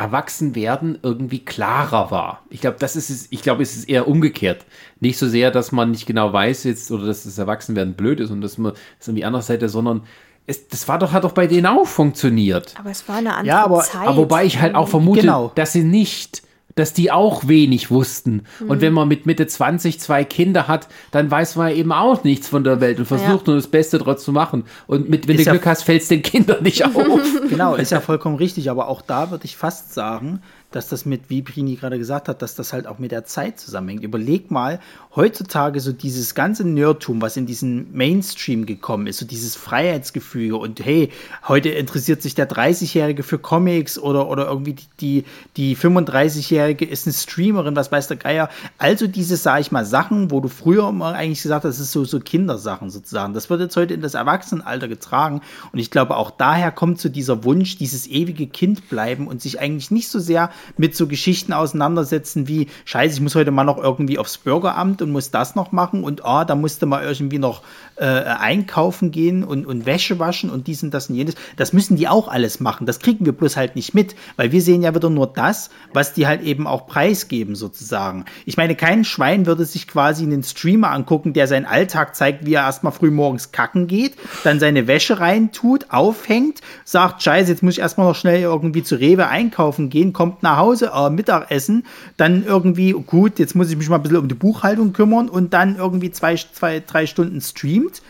Erwachsenwerden 0.00 0.98
irgendwie 1.02 1.40
klarer 1.40 2.10
war. 2.10 2.42
Ich 2.48 2.62
glaube, 2.62 2.78
das 2.78 2.96
ist 2.96 3.10
es, 3.10 3.26
ich 3.30 3.42
glaube, 3.42 3.62
es 3.62 3.76
ist 3.76 3.86
eher 3.86 4.08
umgekehrt. 4.08 4.64
Nicht 4.98 5.18
so 5.18 5.28
sehr, 5.28 5.50
dass 5.50 5.72
man 5.72 5.90
nicht 5.90 6.06
genau 6.06 6.32
weiß 6.32 6.64
jetzt 6.64 6.90
oder 6.90 7.04
dass 7.04 7.24
das 7.24 7.36
Erwachsenwerden 7.36 7.92
blöd 7.92 8.18
ist 8.20 8.30
und 8.30 8.40
dass 8.40 8.56
man 8.56 8.72
das 8.98 9.10
an 9.10 9.14
die 9.14 9.26
andere 9.26 9.42
Seite, 9.42 9.68
sondern 9.68 10.02
es, 10.46 10.68
das 10.68 10.88
war 10.88 10.98
doch, 10.98 11.12
hat 11.12 11.24
doch 11.24 11.32
bei 11.32 11.46
denen 11.46 11.66
auch 11.66 11.86
funktioniert. 11.86 12.74
Aber 12.78 12.90
es 12.90 13.06
war 13.10 13.16
eine 13.16 13.34
andere 13.34 13.46
ja, 13.46 13.62
aber, 13.62 13.82
Zeit. 13.82 14.08
Aber 14.08 14.16
wobei 14.16 14.46
ich 14.46 14.58
halt 14.58 14.74
auch 14.74 14.88
vermute, 14.88 15.20
genau. 15.20 15.52
dass 15.54 15.74
sie 15.74 15.84
nicht 15.84 16.42
dass 16.74 16.92
die 16.92 17.10
auch 17.10 17.48
wenig 17.48 17.90
wussten. 17.90 18.42
Mhm. 18.60 18.70
Und 18.70 18.80
wenn 18.80 18.92
man 18.92 19.08
mit 19.08 19.26
Mitte 19.26 19.46
20 19.46 20.00
zwei 20.00 20.24
Kinder 20.24 20.68
hat, 20.68 20.88
dann 21.10 21.30
weiß 21.30 21.56
man 21.56 21.72
eben 21.72 21.92
auch 21.92 22.24
nichts 22.24 22.48
von 22.48 22.64
der 22.64 22.80
Welt 22.80 22.98
und 22.98 23.06
versucht 23.06 23.46
ja. 23.46 23.52
nur 23.52 23.56
das 23.56 23.68
Beste 23.68 23.98
draus 23.98 24.24
zu 24.24 24.32
machen. 24.32 24.64
Und 24.86 25.08
mit, 25.08 25.28
wenn 25.28 25.36
ist 25.36 25.42
du 25.42 25.46
ja 25.46 25.52
Glück 25.52 25.66
hast, 25.66 25.82
fällt 25.82 26.02
es 26.02 26.08
den 26.08 26.22
Kindern 26.22 26.62
nicht 26.62 26.84
auf. 26.84 27.20
genau, 27.48 27.74
ist 27.74 27.92
ja 27.92 28.00
vollkommen 28.00 28.36
richtig. 28.36 28.70
Aber 28.70 28.88
auch 28.88 29.02
da 29.02 29.30
würde 29.30 29.44
ich 29.44 29.56
fast 29.56 29.94
sagen, 29.94 30.40
dass 30.70 30.88
das 30.88 31.04
mit, 31.04 31.28
wie 31.28 31.42
Prini 31.42 31.76
gerade 31.76 31.98
gesagt 31.98 32.28
hat, 32.28 32.42
dass 32.42 32.54
das 32.54 32.72
halt 32.72 32.86
auch 32.86 32.98
mit 32.98 33.10
der 33.10 33.24
Zeit 33.24 33.58
zusammenhängt. 33.58 34.04
Überleg 34.04 34.50
mal, 34.50 34.78
heutzutage 35.16 35.80
so 35.80 35.92
dieses 35.92 36.34
ganze 36.34 36.66
Nerdtum, 36.66 37.20
was 37.20 37.36
in 37.36 37.46
diesen 37.46 37.92
Mainstream 37.92 38.66
gekommen 38.66 39.06
ist, 39.08 39.18
so 39.18 39.26
dieses 39.26 39.56
Freiheitsgefüge 39.56 40.56
und 40.56 40.84
hey, 40.84 41.10
heute 41.48 41.70
interessiert 41.70 42.22
sich 42.22 42.34
der 42.34 42.48
30-Jährige 42.48 43.22
für 43.22 43.38
Comics 43.38 43.98
oder, 43.98 44.28
oder 44.28 44.46
irgendwie 44.46 44.76
die, 45.00 45.24
die 45.56 45.76
35-Jährige 45.76 46.84
ist 46.84 47.06
eine 47.06 47.14
Streamerin, 47.14 47.74
was 47.74 47.90
weiß 47.90 48.06
der 48.06 48.16
Geier. 48.16 48.48
Also 48.78 49.08
diese, 49.08 49.36
sag 49.36 49.60
ich 49.60 49.72
mal, 49.72 49.84
Sachen, 49.84 50.30
wo 50.30 50.40
du 50.40 50.48
früher 50.48 50.88
immer 50.88 51.14
eigentlich 51.14 51.42
gesagt 51.42 51.64
hast, 51.64 51.78
das 51.78 51.86
ist 51.86 51.92
so, 51.92 52.04
so 52.04 52.20
Kindersachen 52.20 52.90
sozusagen. 52.90 53.34
Das 53.34 53.50
wird 53.50 53.60
jetzt 53.60 53.76
heute 53.76 53.94
in 53.94 54.02
das 54.02 54.14
Erwachsenenalter 54.14 54.86
getragen 54.86 55.40
und 55.72 55.78
ich 55.80 55.90
glaube 55.90 56.16
auch 56.16 56.30
daher 56.30 56.70
kommt 56.70 57.00
so 57.00 57.08
dieser 57.08 57.42
Wunsch, 57.42 57.76
dieses 57.76 58.06
ewige 58.06 58.46
Kind 58.46 58.88
bleiben 58.88 59.26
und 59.26 59.42
sich 59.42 59.58
eigentlich 59.58 59.90
nicht 59.90 60.08
so 60.08 60.20
sehr 60.20 60.50
mit 60.76 60.96
so 60.96 61.06
Geschichten 61.06 61.52
auseinandersetzen 61.52 62.48
wie, 62.48 62.68
scheiße, 62.84 63.14
ich 63.14 63.20
muss 63.20 63.34
heute 63.34 63.50
mal 63.50 63.64
noch 63.64 63.78
irgendwie 63.78 64.18
aufs 64.18 64.38
Bürgeramt 64.38 65.02
und 65.02 65.10
muss 65.10 65.30
das 65.30 65.54
noch 65.54 65.72
machen 65.72 66.04
und 66.04 66.24
ah, 66.24 66.44
da 66.44 66.54
musste 66.54 66.86
mal 66.86 67.02
irgendwie 67.02 67.38
noch 67.38 67.62
äh, 67.96 68.04
einkaufen 68.04 69.10
gehen 69.10 69.44
und, 69.44 69.66
und 69.66 69.86
Wäsche 69.86 70.18
waschen 70.18 70.50
und 70.50 70.66
dies 70.66 70.82
und 70.82 70.92
das 70.92 71.10
und 71.10 71.16
jenes. 71.16 71.34
Das 71.56 71.72
müssen 71.72 71.96
die 71.96 72.08
auch 72.08 72.28
alles 72.28 72.60
machen. 72.60 72.86
Das 72.86 72.98
kriegen 72.98 73.26
wir 73.26 73.32
bloß 73.32 73.56
halt 73.56 73.76
nicht 73.76 73.94
mit, 73.94 74.14
weil 74.36 74.52
wir 74.52 74.62
sehen 74.62 74.82
ja 74.82 74.94
wieder 74.94 75.10
nur 75.10 75.26
das, 75.26 75.70
was 75.92 76.12
die 76.12 76.26
halt 76.26 76.42
eben 76.42 76.66
auch 76.66 76.86
preisgeben 76.86 77.54
sozusagen. 77.54 78.24
Ich 78.46 78.56
meine, 78.56 78.74
kein 78.74 79.04
Schwein 79.04 79.46
würde 79.46 79.64
sich 79.64 79.86
quasi 79.86 80.24
einen 80.24 80.42
Streamer 80.42 80.90
angucken, 80.90 81.32
der 81.32 81.46
seinen 81.46 81.66
Alltag 81.66 82.16
zeigt, 82.16 82.46
wie 82.46 82.54
er 82.54 82.62
erstmal 82.62 82.92
früh 82.92 83.10
morgens 83.10 83.52
kacken 83.52 83.86
geht, 83.86 84.16
dann 84.44 84.60
seine 84.60 84.86
Wäsche 84.86 85.20
reintut, 85.20 85.86
aufhängt, 85.90 86.60
sagt, 86.84 87.22
scheiße, 87.22 87.50
jetzt 87.50 87.62
muss 87.62 87.74
ich 87.74 87.80
erstmal 87.80 88.06
noch 88.06 88.16
schnell 88.16 88.40
irgendwie 88.40 88.82
zu 88.82 88.96
Rewe 88.96 89.28
einkaufen 89.28 89.90
gehen, 89.90 90.12
kommt 90.12 90.42
nach 90.42 90.49
nach 90.50 90.58
Hause, 90.58 90.92
äh, 90.94 91.10
Mittagessen, 91.10 91.84
dann 92.16 92.44
irgendwie, 92.44 92.92
gut, 92.92 93.38
jetzt 93.38 93.54
muss 93.54 93.70
ich 93.70 93.76
mich 93.76 93.88
mal 93.88 93.96
ein 93.96 94.02
bisschen 94.02 94.18
um 94.18 94.28
die 94.28 94.34
Buchhaltung 94.34 94.92
kümmern 94.92 95.28
und 95.28 95.54
dann 95.54 95.76
irgendwie 95.76 96.10
zwei, 96.10 96.36
zwei 96.36 96.80
drei 96.80 97.06
Stunden 97.06 97.40
streamt. 97.40 98.02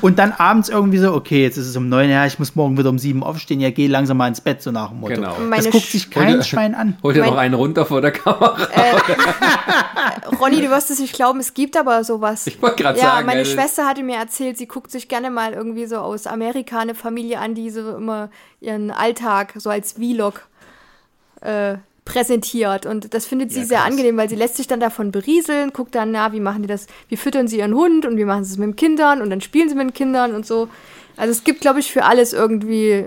Und 0.00 0.18
dann 0.18 0.32
abends 0.32 0.68
irgendwie 0.68 0.98
so, 0.98 1.14
okay, 1.14 1.44
jetzt 1.44 1.56
ist 1.58 1.68
es 1.68 1.76
um 1.76 1.88
neun, 1.88 2.10
ja, 2.10 2.26
ich 2.26 2.40
muss 2.40 2.56
morgen 2.56 2.76
wieder 2.76 2.90
um 2.90 2.98
sieben 2.98 3.22
aufstehen, 3.22 3.60
ja, 3.60 3.70
geh 3.70 3.86
langsam 3.86 4.16
mal 4.16 4.26
ins 4.26 4.40
Bett, 4.40 4.60
so 4.60 4.72
nach 4.72 4.88
dem 4.88 4.98
Motto. 4.98 5.14
Genau. 5.14 5.36
Meine 5.38 5.62
das 5.62 5.70
guckt 5.70 5.86
sich 5.86 6.10
kein 6.10 6.42
Schwein 6.42 6.74
an. 6.74 6.98
Hol 7.04 7.14
dir 7.14 7.24
noch 7.24 7.36
einen 7.36 7.54
runter 7.54 7.86
vor 7.86 8.00
der 8.00 8.10
Kamera. 8.10 8.56
Äh, 8.72 10.34
Ronny, 10.40 10.60
du 10.60 10.70
wirst 10.70 10.90
es 10.90 10.98
nicht 10.98 11.14
glauben, 11.14 11.38
es 11.38 11.54
gibt 11.54 11.76
aber 11.76 12.02
sowas. 12.02 12.48
Ich 12.48 12.60
wollte 12.60 12.82
gerade 12.82 12.98
ja, 12.98 13.04
sagen. 13.04 13.20
Ja, 13.20 13.26
meine 13.26 13.46
Schwester 13.46 13.86
hatte 13.86 14.02
mir 14.02 14.16
erzählt, 14.16 14.58
sie 14.58 14.66
guckt 14.66 14.90
sich 14.90 15.06
gerne 15.06 15.30
mal 15.30 15.52
irgendwie 15.52 15.86
so 15.86 15.98
aus 15.98 16.26
Amerika 16.26 16.80
eine 16.80 16.96
Familie 16.96 17.38
an, 17.38 17.54
die 17.54 17.70
so 17.70 17.96
immer 17.96 18.28
ihren 18.60 18.90
Alltag 18.90 19.54
so 19.56 19.70
als 19.70 19.92
Vlog 19.92 20.48
äh, 21.46 21.78
präsentiert. 22.06 22.86
Und 22.86 23.12
das 23.12 23.26
findet 23.26 23.52
sie 23.52 23.60
ja, 23.60 23.66
sehr 23.66 23.84
angenehm, 23.84 24.16
weil 24.16 24.28
sie 24.28 24.36
lässt 24.36 24.56
sich 24.56 24.66
dann 24.66 24.80
davon 24.80 25.10
berieseln, 25.10 25.72
guckt 25.72 25.94
dann, 25.94 26.12
na, 26.12 26.32
wie 26.32 26.40
machen 26.40 26.62
die 26.62 26.68
das, 26.68 26.86
wie 27.08 27.16
füttern 27.16 27.48
sie 27.48 27.58
ihren 27.58 27.74
Hund 27.74 28.06
und 28.06 28.16
wie 28.16 28.24
machen 28.24 28.44
sie 28.44 28.52
es 28.52 28.58
mit 28.58 28.68
den 28.68 28.76
Kindern 28.76 29.20
und 29.20 29.30
dann 29.30 29.40
spielen 29.40 29.68
sie 29.68 29.74
mit 29.74 29.88
den 29.88 29.92
Kindern 29.92 30.34
und 30.34 30.46
so. 30.46 30.68
Also 31.18 31.32
es 31.32 31.44
gibt, 31.44 31.62
glaube 31.62 31.80
ich, 31.80 31.90
für 31.90 32.04
alles 32.04 32.32
irgendwie. 32.32 33.06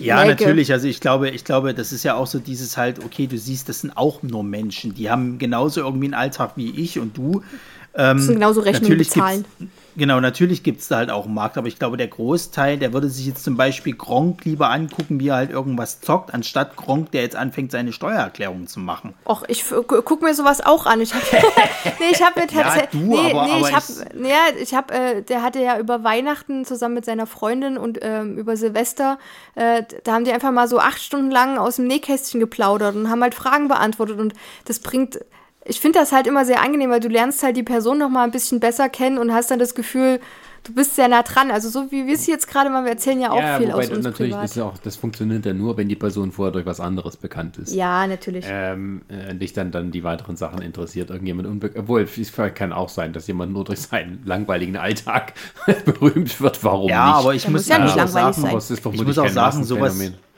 Ja, 0.00 0.24
natürlich. 0.24 0.72
Also 0.72 0.88
ich 0.88 1.00
glaube, 1.00 1.30
ich 1.30 1.44
glaube, 1.44 1.72
das 1.72 1.92
ist 1.92 2.02
ja 2.02 2.14
auch 2.14 2.26
so 2.26 2.40
dieses 2.40 2.76
halt, 2.76 3.04
okay, 3.04 3.26
du 3.28 3.38
siehst, 3.38 3.68
das 3.68 3.80
sind 3.80 3.96
auch 3.96 4.22
nur 4.22 4.42
Menschen. 4.42 4.94
Die 4.94 5.08
haben 5.08 5.38
genauso 5.38 5.80
irgendwie 5.80 6.06
einen 6.06 6.14
Alltag 6.14 6.52
wie 6.56 6.70
ich 6.70 6.98
und 6.98 7.16
du. 7.16 7.42
Ähm, 7.94 8.16
das 8.16 8.26
sind 8.26 8.34
genauso 8.34 8.60
Rechnungen 8.60 8.98
bezahlen. 8.98 9.44
Genau, 9.96 10.20
natürlich 10.20 10.62
gibt 10.62 10.80
es 10.80 10.88
da 10.88 10.96
halt 10.96 11.10
auch 11.10 11.26
einen 11.26 11.34
Markt, 11.34 11.56
aber 11.56 11.68
ich 11.68 11.78
glaube, 11.78 11.96
der 11.96 12.08
Großteil, 12.08 12.78
der 12.78 12.92
würde 12.92 13.08
sich 13.08 13.26
jetzt 13.26 13.44
zum 13.44 13.56
Beispiel 13.56 13.94
Gronk 13.94 14.44
lieber 14.44 14.70
angucken, 14.70 15.20
wie 15.20 15.28
er 15.28 15.36
halt 15.36 15.50
irgendwas 15.50 16.00
zockt, 16.00 16.34
anstatt 16.34 16.76
Gronk, 16.76 17.12
der 17.12 17.22
jetzt 17.22 17.36
anfängt, 17.36 17.70
seine 17.70 17.92
Steuererklärung 17.92 18.66
zu 18.66 18.80
machen. 18.80 19.14
Och, 19.28 19.44
ich 19.48 19.64
gucke 19.68 20.24
mir 20.24 20.34
sowas 20.34 20.64
auch 20.64 20.86
an. 20.86 21.00
Ich 21.00 21.14
hab, 21.14 21.22
nee, 22.00 22.06
ich 22.10 22.22
habe. 22.22 22.40
Ja, 22.52 22.76
nee, 22.92 23.30
aber, 23.30 23.44
nee, 23.44 23.52
aber 23.52 23.68
ich 23.68 23.74
habe, 23.74 24.28
ja, 24.28 24.60
ich 24.60 24.74
habe, 24.74 24.94
äh, 24.94 25.22
der 25.22 25.42
hatte 25.42 25.60
ja 25.60 25.78
über 25.78 26.02
Weihnachten 26.02 26.64
zusammen 26.64 26.94
mit 26.94 27.04
seiner 27.04 27.26
Freundin 27.26 27.78
und 27.78 27.98
ähm, 28.02 28.36
über 28.36 28.56
Silvester, 28.56 29.18
äh, 29.54 29.82
da 30.02 30.14
haben 30.14 30.24
die 30.24 30.32
einfach 30.32 30.50
mal 30.50 30.66
so 30.68 30.78
acht 30.78 31.00
Stunden 31.00 31.30
lang 31.30 31.58
aus 31.58 31.76
dem 31.76 31.86
Nähkästchen 31.86 32.40
geplaudert 32.40 32.96
und 32.96 33.10
haben 33.10 33.22
halt 33.22 33.34
Fragen 33.34 33.68
beantwortet 33.68 34.18
und 34.18 34.34
das 34.64 34.80
bringt 34.80 35.20
ich 35.64 35.80
finde 35.80 35.98
das 35.98 36.12
halt 36.12 36.26
immer 36.26 36.44
sehr 36.44 36.60
angenehm, 36.62 36.90
weil 36.90 37.00
du 37.00 37.08
lernst 37.08 37.42
halt 37.42 37.56
die 37.56 37.62
Person 37.62 37.98
noch 37.98 38.10
mal 38.10 38.24
ein 38.24 38.30
bisschen 38.30 38.60
besser 38.60 38.88
kennen 38.88 39.18
und 39.18 39.32
hast 39.32 39.50
dann 39.50 39.58
das 39.58 39.74
Gefühl, 39.74 40.20
du 40.64 40.74
bist 40.74 40.96
sehr 40.96 41.08
nah 41.08 41.22
dran. 41.22 41.50
Also 41.50 41.68
so 41.68 41.90
wie 41.90 42.06
wir 42.06 42.14
es 42.14 42.26
jetzt 42.26 42.48
gerade 42.48 42.70
mal, 42.70 42.84
wir 42.84 42.92
erzählen 42.92 43.20
ja 43.20 43.30
auch 43.30 43.40
ja, 43.40 43.58
viel 43.58 43.68
wobei 43.68 43.84
aus 43.84 43.90
uns 43.90 44.04
natürlich 44.04 44.32
privat. 44.32 44.44
ist 44.46 44.56
ja 44.56 44.64
auch, 44.64 44.78
das 44.78 44.96
funktioniert 44.96 45.46
ja 45.46 45.52
nur, 45.52 45.76
wenn 45.76 45.88
die 45.88 45.96
Person 45.96 46.32
vorher 46.32 46.52
durch 46.52 46.66
was 46.66 46.80
anderes 46.80 47.16
bekannt 47.16 47.58
ist. 47.58 47.74
Ja, 47.74 48.06
natürlich. 48.06 48.44
Ähm, 48.48 49.02
äh, 49.08 49.34
dich 49.34 49.52
dann, 49.52 49.70
dann 49.70 49.90
die 49.90 50.04
weiteren 50.04 50.36
Sachen 50.36 50.62
interessiert. 50.62 51.10
Irgendjemand 51.10 51.48
unbe 51.48 51.70
Obwohl, 51.76 52.02
es 52.02 52.32
kann 52.54 52.72
auch 52.72 52.88
sein, 52.88 53.12
dass 53.12 53.26
jemand 53.26 53.52
nur 53.52 53.64
durch 53.64 53.80
seinen 53.80 54.22
langweiligen 54.24 54.76
Alltag 54.76 55.34
berühmt 55.84 56.40
wird. 56.40 56.64
Warum 56.64 56.88
Ja, 56.88 57.06
nicht? 57.06 57.16
aber 57.16 57.34
ich 57.34 57.48
muss, 57.48 57.62
muss 57.62 57.68
ja 57.68 57.78
ich 57.78 57.84
nicht 57.84 57.96
langweilig 57.96 58.12
sagen, 58.12 58.32
sein. 58.34 58.50
Aber 58.50 58.58
es 58.58 58.70
ist 58.70 58.78
ich 58.78 58.82
vermutlich 58.82 59.06
muss 59.06 59.18
auch 59.18 59.28
sagen, 59.28 59.64
sowas, 59.64 59.94
Massenphänomen. 59.94 60.33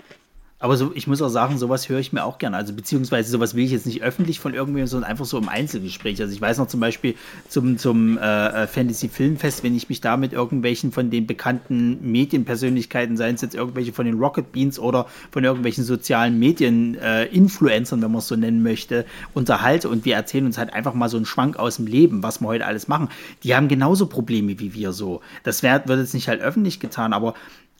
Aber 0.59 0.79
so, 0.79 0.93
ich 0.95 1.07
muss 1.07 1.21
auch 1.21 1.29
sagen, 1.29 1.59
sowas 1.59 1.91
höre 1.91 1.99
ich 1.99 2.15
mir 2.15 2.25
auch 2.25 2.39
gerne. 2.39 2.57
Also 2.57 2.73
beziehungsweise 2.73 3.31
sowas 3.31 3.55
will 3.55 3.65
ich 3.65 3.73
jetzt 3.73 3.85
nicht 3.85 4.03
öffentlich 4.03 4.41
von 4.41 4.55
irgendwem, 4.55 4.87
sondern 4.87 5.11
einfach 5.11 5.27
so 5.27 5.37
im 5.37 5.51
Einzelgespräch. 5.51 6.19
Also 6.23 6.33
ich 6.33 6.41
weiß 6.41 6.57
noch 6.57 6.67
zum 6.67 6.81
Beispiel 6.81 7.15
zum, 7.47 7.77
zum 7.77 8.17
äh, 8.17 8.23
äh, 8.63 8.67
Fantasy 8.67 9.11
Filmfest, 9.11 9.63
wenn 9.63 9.77
ich 9.77 9.91
mich 9.91 10.01
da 10.01 10.17
mit 10.17 10.33
irgendwelchen 10.33 10.93
von 10.93 11.11
den 11.11 11.27
bekannten 11.27 12.11
Medienpersönlichkeiten, 12.11 13.19
seien 13.19 13.35
es 13.35 13.43
jetzt 13.43 13.55
irgendwelche 13.55 13.93
von 13.93 14.07
den 14.07 14.19
Rocket 14.19 14.51
Beans 14.51 14.79
oder 14.79 15.07
von 15.31 15.45
irgendwelchen 15.45 15.85
sozialen 15.85 16.39
Medien-Influencern, 16.39 18.01
wenn 18.01 18.11
man 18.11 18.21
es 18.21 18.29
so 18.29 18.37
nennen 18.37 18.63
möchte, 18.63 19.05
unterhalte 19.35 19.91
und 19.91 20.07
wir 20.07 20.15
erzählen 20.15 20.47
uns 20.47 20.57
halt 20.57 20.73
einfach 20.73 20.95
mal 20.95 21.11
so 21.11 21.19
einen 21.19 21.27
Schwank 21.27 21.59
aus 21.59 21.77
dem 21.77 21.87
Leben, 21.87 22.23
was 22.23 22.41
wir 22.41 22.49
heute 22.49 22.65
alles 22.65 22.89
machen. 22.89 23.11
Die 23.43 23.55
haben 23.55 23.69
genauso 23.69 24.07
Probleme 24.07 24.59
wie 24.59 24.73
wir 24.73 24.93
so. 24.93 25.21
Das 25.43 25.63
wär, 25.63 25.87
wird 25.87 26.01
jetzt 26.01 26.15
nicht 26.15 26.29
halt 26.29 26.41
öffentlich 26.41 26.81
getan, 26.81 27.13
aber 27.13 27.35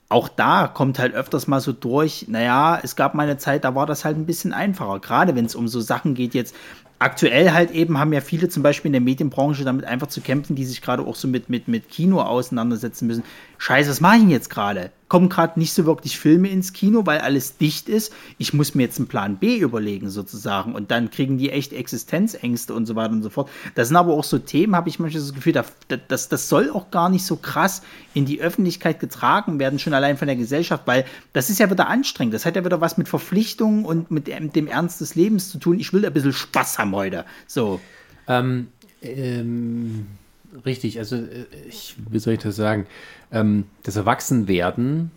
auch 0.09 0.29
da 0.29 0.67
kommt 0.67 0.99
halt 0.99 1.13
öfters 1.13 1.47
mal 1.47 1.59
so 1.59 1.73
durch, 1.73 2.25
naja, 2.29 2.79
es 2.81 2.95
gab 2.95 3.13
mal 3.13 3.23
eine 3.23 3.37
Zeit, 3.37 3.65
da 3.65 3.75
war 3.75 3.85
das 3.85 4.05
halt 4.05 4.17
ein 4.17 4.25
bisschen 4.25 4.53
einfacher. 4.53 4.99
Gerade 4.99 5.35
wenn 5.35 5.45
es 5.45 5.55
um 5.55 5.67
so 5.67 5.81
Sachen 5.81 6.13
geht 6.13 6.33
jetzt. 6.33 6.55
Aktuell 6.99 7.51
halt 7.51 7.69
eben 7.71 7.99
haben 7.99 8.11
ja 8.11 8.21
viele 8.21 8.49
zum 8.49 8.63
Beispiel 8.63 8.89
in 8.89 8.93
der 8.93 9.01
Medienbranche 9.01 9.63
damit 9.63 9.85
einfach 9.85 10.07
zu 10.07 10.21
kämpfen, 10.21 10.55
die 10.55 10.65
sich 10.65 10.81
gerade 10.81 11.03
auch 11.03 11.15
so 11.15 11.27
mit, 11.27 11.47
mit, 11.47 11.67
mit 11.67 11.89
Kino 11.89 12.21
auseinandersetzen 12.21 13.05
müssen. 13.05 13.23
Scheiße, 13.59 13.89
was 13.91 14.01
mache 14.01 14.15
ich 14.15 14.21
denn 14.21 14.31
jetzt 14.31 14.49
gerade? 14.49 14.91
Kommen 15.09 15.29
gerade 15.29 15.57
nicht 15.57 15.73
so 15.73 15.85
wirklich 15.85 16.19
Filme 16.19 16.49
ins 16.49 16.73
Kino, 16.73 17.05
weil 17.05 17.19
alles 17.19 17.57
dicht 17.57 17.87
ist. 17.87 18.11
Ich 18.37 18.53
muss 18.53 18.75
mir 18.75 18.83
jetzt 18.83 18.97
einen 18.99 19.07
Plan 19.07 19.37
B 19.37 19.57
überlegen 19.57 20.09
sozusagen. 20.09 20.75
Und 20.75 20.91
dann 20.91 21.09
kriegen 21.11 21.37
die 21.37 21.49
echt 21.49 21.71
Existenzängste 21.71 22.73
und 22.73 22.85
so 22.85 22.95
weiter 22.95 23.13
und 23.13 23.23
so 23.23 23.29
fort. 23.29 23.49
Das 23.75 23.87
sind 23.87 23.97
aber 23.97 24.13
auch 24.13 24.23
so 24.23 24.37
Themen, 24.37 24.75
habe 24.75 24.89
ich 24.89 24.99
manchmal 24.99 25.21
das 25.21 25.33
Gefühl, 25.33 25.53
da- 25.53 25.65
das, 26.07 26.27
das 26.29 26.49
soll 26.49 26.69
auch 26.71 26.91
gar 26.91 27.09
nicht 27.09 27.25
so 27.25 27.37
krass 27.37 27.81
in 28.13 28.25
die 28.25 28.41
Öffentlichkeit 28.41 28.99
getragen 28.99 29.59
werden, 29.59 29.79
schon 29.79 29.93
allein 29.93 30.17
von 30.17 30.27
der 30.27 30.35
Gesellschaft, 30.35 30.83
weil 30.87 31.05
das 31.33 31.49
ist 31.49 31.59
ja 31.59 31.69
wieder 31.71 31.87
anstrengend. 31.87 32.33
Das 32.33 32.45
hat 32.45 32.55
ja 32.55 32.65
wieder 32.65 32.81
was 32.81 32.97
mit 32.97 33.07
Verpflichtungen 33.07 33.85
und 33.85 34.11
mit 34.11 34.27
dem, 34.27 34.51
dem 34.51 34.67
Ernst 34.67 34.99
des 34.99 35.15
Lebens 35.15 35.49
zu 35.49 35.57
tun. 35.57 35.79
Ich 35.79 35.93
will 35.93 36.05
ein 36.05 36.13
bisschen 36.13 36.33
Spaß 36.33 36.79
haben 36.79 36.93
heute. 36.93 37.25
So. 37.47 37.79
Ähm, 38.27 38.67
ähm, 39.01 40.07
richtig, 40.65 40.99
also 40.99 41.15
äh, 41.15 41.45
ich, 41.67 41.95
wie 42.09 42.19
soll 42.19 42.33
ich 42.33 42.39
das 42.39 42.55
sagen? 42.55 42.87
Ähm, 43.31 43.65
das 43.83 43.95
Erwachsenwerden 43.95 45.11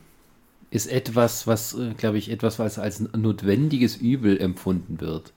ist 0.71 0.87
etwas, 0.87 1.47
was, 1.47 1.75
äh, 1.75 1.95
glaube 1.97 2.19
ich, 2.19 2.31
etwas, 2.31 2.59
was 2.59 2.79
als 2.79 3.01
notwendiges 3.01 3.97
Übel 3.97 4.39
empfunden 4.39 5.01
wird. 5.01 5.33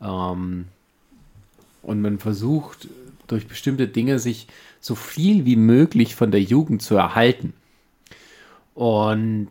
Ähm, 0.00 0.66
und 1.82 2.02
man 2.02 2.18
versucht 2.18 2.88
durch 3.26 3.46
bestimmte 3.46 3.88
Dinge 3.88 4.18
sich 4.18 4.48
so 4.80 4.94
viel 4.94 5.44
wie 5.44 5.56
möglich 5.56 6.14
von 6.14 6.30
der 6.30 6.42
Jugend 6.42 6.82
zu 6.82 6.96
erhalten. 6.96 7.54
Und 8.74 9.50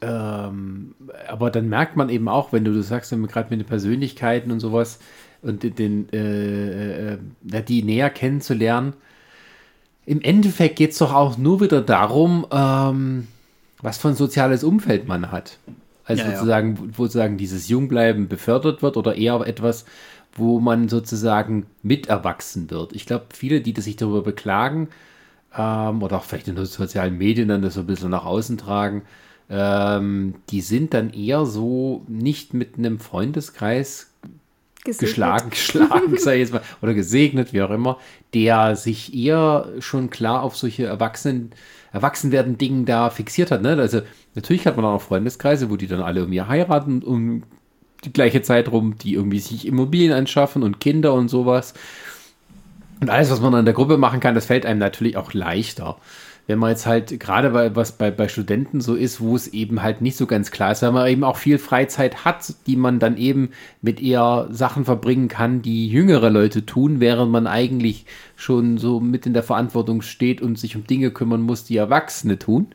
ähm, 0.00 0.94
aber 1.26 1.50
dann 1.50 1.68
merkt 1.68 1.96
man 1.96 2.08
eben 2.08 2.28
auch, 2.28 2.52
wenn 2.52 2.64
du, 2.64 2.72
du 2.72 2.82
sagst, 2.82 3.10
gerade 3.10 3.50
mit 3.50 3.60
den 3.60 3.66
Persönlichkeiten 3.66 4.52
und 4.52 4.60
sowas 4.60 5.00
und 5.42 5.62
den, 5.78 6.08
äh, 6.12 7.14
äh, 7.14 7.18
die 7.66 7.82
näher 7.82 8.10
kennenzulernen, 8.10 8.94
im 10.08 10.22
Endeffekt 10.22 10.76
geht 10.76 10.92
es 10.92 10.98
doch 10.98 11.12
auch 11.12 11.36
nur 11.36 11.60
wieder 11.60 11.82
darum, 11.82 12.46
ähm, 12.50 13.28
was 13.82 13.98
für 13.98 14.08
ein 14.08 14.14
soziales 14.14 14.64
Umfeld 14.64 15.06
man 15.06 15.30
hat. 15.30 15.58
Also 16.04 16.22
Ja, 16.22 16.30
ja. 16.30 16.34
sozusagen, 16.36 16.94
wo 16.96 17.04
sozusagen 17.04 17.36
dieses 17.36 17.68
Jungbleiben 17.68 18.26
befördert 18.28 18.82
wird 18.82 18.96
oder 18.96 19.16
eher 19.16 19.40
etwas, 19.46 19.84
wo 20.32 20.60
man 20.60 20.88
sozusagen 20.88 21.66
mit 21.82 22.06
erwachsen 22.08 22.70
wird. 22.70 22.94
Ich 22.94 23.04
glaube, 23.04 23.26
viele, 23.34 23.60
die 23.60 23.78
sich 23.80 23.96
darüber 23.96 24.22
beklagen, 24.22 24.88
ähm, 25.56 26.02
oder 26.02 26.16
auch 26.16 26.24
vielleicht 26.24 26.48
in 26.48 26.56
den 26.56 26.64
sozialen 26.64 27.18
Medien 27.18 27.48
dann 27.48 27.62
das 27.62 27.74
so 27.74 27.80
ein 27.80 27.86
bisschen 27.86 28.10
nach 28.10 28.24
außen 28.24 28.56
tragen, 28.56 29.02
ähm, 29.50 30.36
die 30.50 30.62
sind 30.62 30.94
dann 30.94 31.10
eher 31.10 31.44
so 31.46 32.04
nicht 32.08 32.54
mit 32.54 32.78
einem 32.78 32.98
Freundeskreis 32.98 34.07
Gesegnet. 34.88 35.10
geschlagen, 35.10 35.50
geschlagen, 35.50 36.14
ich 36.14 36.24
jetzt 36.24 36.52
mal, 36.52 36.62
oder 36.80 36.94
gesegnet, 36.94 37.52
wie 37.52 37.62
auch 37.62 37.70
immer, 37.70 37.98
der 38.34 38.74
sich 38.74 39.14
eher 39.14 39.68
schon 39.80 40.10
klar 40.10 40.42
auf 40.42 40.56
solche 40.56 40.86
Erwachsenen, 40.86 41.52
Erwachsenwerden 41.92 42.58
Dingen 42.58 42.84
da 42.84 43.10
fixiert 43.10 43.50
hat. 43.50 43.62
Ne? 43.62 43.76
Also 43.78 44.00
natürlich 44.34 44.66
hat 44.66 44.76
man 44.76 44.84
auch 44.84 45.02
Freundeskreise, 45.02 45.70
wo 45.70 45.76
die 45.76 45.86
dann 45.86 46.00
alle 46.00 46.20
irgendwie 46.20 46.42
heiraten 46.42 47.02
um 47.02 47.42
die 48.04 48.12
gleiche 48.12 48.42
Zeit 48.42 48.70
rum, 48.70 48.96
die 48.96 49.14
irgendwie 49.14 49.40
sich 49.40 49.66
Immobilien 49.66 50.12
anschaffen 50.12 50.62
und 50.62 50.80
Kinder 50.80 51.12
und 51.14 51.28
sowas. 51.28 51.74
Und 53.00 53.10
alles, 53.10 53.30
was 53.30 53.40
man 53.40 53.54
in 53.54 53.64
der 53.64 53.74
Gruppe 53.74 53.98
machen 53.98 54.20
kann, 54.20 54.34
das 54.34 54.46
fällt 54.46 54.66
einem 54.66 54.80
natürlich 54.80 55.16
auch 55.16 55.32
leichter. 55.34 55.98
Wenn 56.48 56.58
man 56.58 56.70
jetzt 56.70 56.86
halt, 56.86 57.20
gerade 57.20 57.50
bei, 57.50 57.76
was 57.76 57.92
bei, 57.92 58.10
bei 58.10 58.26
Studenten 58.26 58.80
so 58.80 58.94
ist, 58.94 59.20
wo 59.20 59.36
es 59.36 59.48
eben 59.48 59.82
halt 59.82 60.00
nicht 60.00 60.16
so 60.16 60.26
ganz 60.26 60.50
klar 60.50 60.72
ist, 60.72 60.80
weil 60.80 60.92
man 60.92 61.06
eben 61.06 61.22
auch 61.22 61.36
viel 61.36 61.58
Freizeit 61.58 62.24
hat, 62.24 62.54
die 62.66 62.76
man 62.76 62.98
dann 62.98 63.18
eben 63.18 63.50
mit 63.82 64.00
eher 64.00 64.48
Sachen 64.50 64.86
verbringen 64.86 65.28
kann, 65.28 65.60
die 65.60 65.88
jüngere 65.88 66.30
Leute 66.30 66.64
tun, 66.64 67.00
während 67.00 67.30
man 67.30 67.46
eigentlich 67.46 68.06
schon 68.34 68.78
so 68.78 68.98
mit 68.98 69.26
in 69.26 69.34
der 69.34 69.42
Verantwortung 69.42 70.00
steht 70.00 70.40
und 70.40 70.58
sich 70.58 70.74
um 70.74 70.86
Dinge 70.86 71.10
kümmern 71.10 71.42
muss, 71.42 71.64
die 71.64 71.76
Erwachsene 71.76 72.38
tun. 72.38 72.68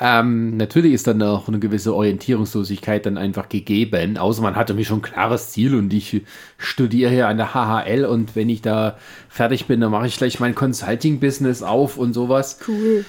Ähm, 0.00 0.56
natürlich 0.56 0.92
ist 0.92 1.08
dann 1.08 1.20
auch 1.22 1.48
eine 1.48 1.58
gewisse 1.58 1.92
Orientierungslosigkeit 1.92 3.04
dann 3.04 3.18
einfach 3.18 3.48
gegeben, 3.48 4.16
außer 4.16 4.42
man 4.42 4.54
hatte 4.54 4.74
mir 4.74 4.84
schon 4.84 5.00
ein 5.00 5.02
klares 5.02 5.50
Ziel 5.50 5.74
und 5.74 5.92
ich 5.92 6.22
studiere 6.56 7.10
hier 7.10 7.26
an 7.26 7.36
der 7.36 7.52
HHL 7.52 8.04
und 8.04 8.36
wenn 8.36 8.48
ich 8.48 8.62
da 8.62 8.96
fertig 9.28 9.66
bin, 9.66 9.80
dann 9.80 9.90
mache 9.90 10.06
ich 10.06 10.16
gleich 10.16 10.38
mein 10.38 10.54
Consulting-Business 10.54 11.64
auf 11.64 11.98
und 11.98 12.12
sowas. 12.12 12.60
Cool. 12.66 13.04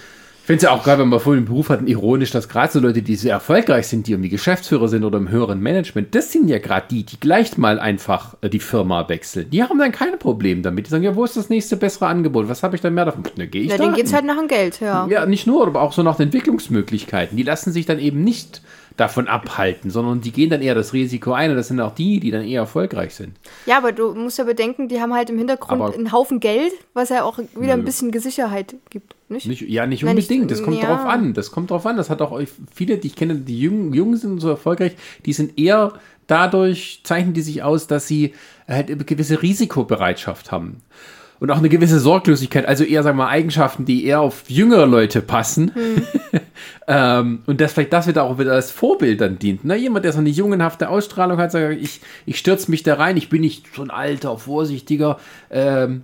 Ich 0.49 0.51
finde 0.51 0.65
es 0.65 0.71
ja 0.71 0.76
auch 0.76 0.84
gerade, 0.84 1.03
wenn 1.03 1.09
man 1.09 1.19
vorhin 1.19 1.41
einen 1.41 1.47
Beruf 1.47 1.69
hatten, 1.69 1.85
ironisch, 1.85 2.31
dass 2.31 2.49
gerade 2.49 2.73
so 2.73 2.80
Leute, 2.80 3.03
die 3.03 3.15
sehr 3.15 3.34
erfolgreich 3.34 3.85
sind, 3.85 4.07
die 4.07 4.13
irgendwie 4.13 4.30
Geschäftsführer 4.30 4.88
sind 4.88 5.03
oder 5.03 5.19
im 5.19 5.30
höheren 5.30 5.59
Management, 5.61 6.15
das 6.15 6.31
sind 6.31 6.47
ja 6.47 6.57
gerade 6.57 6.88
die, 6.89 7.03
die 7.03 7.19
gleich 7.19 7.55
mal 7.59 7.80
einfach 7.80 8.35
äh, 8.41 8.49
die 8.49 8.57
Firma 8.59 9.07
wechseln. 9.09 9.51
Die 9.51 9.61
haben 9.61 9.77
dann 9.77 9.91
keine 9.91 10.17
Probleme 10.17 10.63
damit. 10.63 10.88
Die 10.88 10.89
sagen, 10.89 11.03
ja, 11.03 11.15
wo 11.15 11.23
ist 11.23 11.38
das 11.38 11.49
nächste 11.49 11.77
bessere 11.77 12.07
Angebot? 12.07 12.49
Was 12.49 12.63
habe 12.63 12.76
ich 12.76 12.81
dann 12.81 12.95
mehr 12.95 13.05
davon? 13.05 13.21
Na, 13.35 13.45
gehe 13.45 13.61
ich 13.61 13.69
Ja, 13.69 13.77
da 13.77 13.84
denen 13.84 13.95
geht's 13.95 14.09
hin. 14.09 14.15
halt 14.15 14.26
nach 14.26 14.39
dem 14.39 14.47
Geld, 14.47 14.80
ja. 14.80 15.05
Ja, 15.07 15.27
nicht 15.27 15.45
nur, 15.45 15.67
aber 15.67 15.84
auch 15.84 15.93
so 15.93 16.01
nach 16.01 16.15
den 16.15 16.23
Entwicklungsmöglichkeiten. 16.23 17.38
Die 17.38 17.43
lassen 17.43 17.71
sich 17.71 17.85
dann 17.85 17.99
eben 17.99 18.23
nicht 18.23 18.63
davon 18.99 19.27
abhalten, 19.27 19.89
sondern 19.89 20.21
die 20.21 20.31
gehen 20.31 20.49
dann 20.49 20.61
eher 20.61 20.76
das 20.76 20.93
Risiko 20.93 21.31
ein 21.34 21.51
und 21.51 21.55
das 21.57 21.67
sind 21.69 21.80
auch 21.80 21.95
die, 21.95 22.19
die 22.19 22.31
dann 22.31 22.43
eher 22.43 22.61
erfolgreich 22.61 23.15
sind. 23.15 23.34
Ja, 23.65 23.77
aber 23.77 23.91
du 23.91 24.13
musst 24.13 24.38
ja 24.38 24.43
bedenken, 24.43 24.88
die 24.88 24.99
haben 25.01 25.13
halt 25.13 25.30
im 25.30 25.38
Hintergrund 25.38 25.81
Aber- 25.81 25.93
einen 25.93 26.11
Haufen 26.11 26.39
Geld, 26.39 26.73
was 26.93 27.09
ja 27.09 27.23
auch 27.23 27.38
wieder 27.55 27.73
ein 27.73 27.80
Nö. 27.80 27.85
bisschen 27.85 28.11
Sicherheit 28.19 28.76
gibt. 28.89 29.15
Nicht? 29.30 29.45
Nicht, 29.47 29.61
ja, 29.61 29.85
nicht 29.85 30.03
Nein, 30.03 30.15
nicht- 30.15 30.30
unbedingt. 30.30 30.51
Das 30.51 30.63
kommt 30.63 30.81
ja. 30.81 30.88
drauf 30.88 31.05
an. 31.05 31.34
Das 31.34 31.51
kommt 31.51 31.69
drauf 31.71 31.85
an. 31.85 31.97
Das 31.97 32.09
hat 32.09 32.21
auch 32.21 32.39
viele, 32.73 32.97
die 32.97 33.07
ich 33.07 33.15
kenne, 33.15 33.35
die 33.35 33.59
jung, 33.59 33.93
jung 33.93 34.15
sind 34.15 34.31
und 34.31 34.39
so 34.39 34.49
erfolgreich, 34.49 34.93
die 35.26 35.34
sind 35.34 35.57
eher 35.59 35.93
dadurch, 36.27 37.01
zeichnen 37.03 37.34
die 37.34 37.41
sich 37.41 37.61
aus, 37.63 37.88
dass 37.88 38.07
sie 38.07 38.34
halt 38.67 38.89
eine 38.89 39.03
gewisse 39.03 39.41
Risikobereitschaft 39.41 40.51
haben. 40.51 40.77
Und 41.40 41.52
auch 41.52 41.57
eine 41.57 41.70
gewisse 41.70 41.99
Sorglosigkeit, 41.99 42.66
also 42.66 42.84
eher, 42.84 43.02
sagen 43.02 43.18
wir 43.18 43.24
mal, 43.26 43.30
Eigenschaften, 43.30 43.86
die 43.86 44.03
eher 44.06 44.20
auf 44.20 44.44
jüngere 44.49 44.86
Leute 44.86 45.22
passen. 45.22 45.72
ähm, 46.88 47.40
und 47.45 47.61
das 47.61 47.74
vielleicht 47.74 47.94
das 47.94 48.07
wieder 48.07 48.24
auch 48.24 48.40
wieder 48.40 48.53
als 48.53 48.72
Vorbild 48.72 49.22
dann 49.22 49.40
dient. 49.40 49.61
Na, 49.64 49.76
jemand, 49.76 50.06
der 50.06 50.11
so 50.14 50.20
eine 50.20 50.30
jungenhafte 50.30 50.90
Ausstrahlung 50.90 51.38
hat, 51.38 51.52
sagt, 51.52 51.80
ich, 51.80 52.02
ich 52.26 52.38
stürze 52.38 52.70
mich 52.70 52.84
da 52.84 52.95
rein, 52.95 53.16
ich 53.16 53.30
bin 53.30 53.41
nicht 53.41 53.68
so 53.74 53.82
ein 53.82 53.90
alter, 53.90 54.38
vorsichtiger, 54.38 55.18
ähm, 55.49 56.03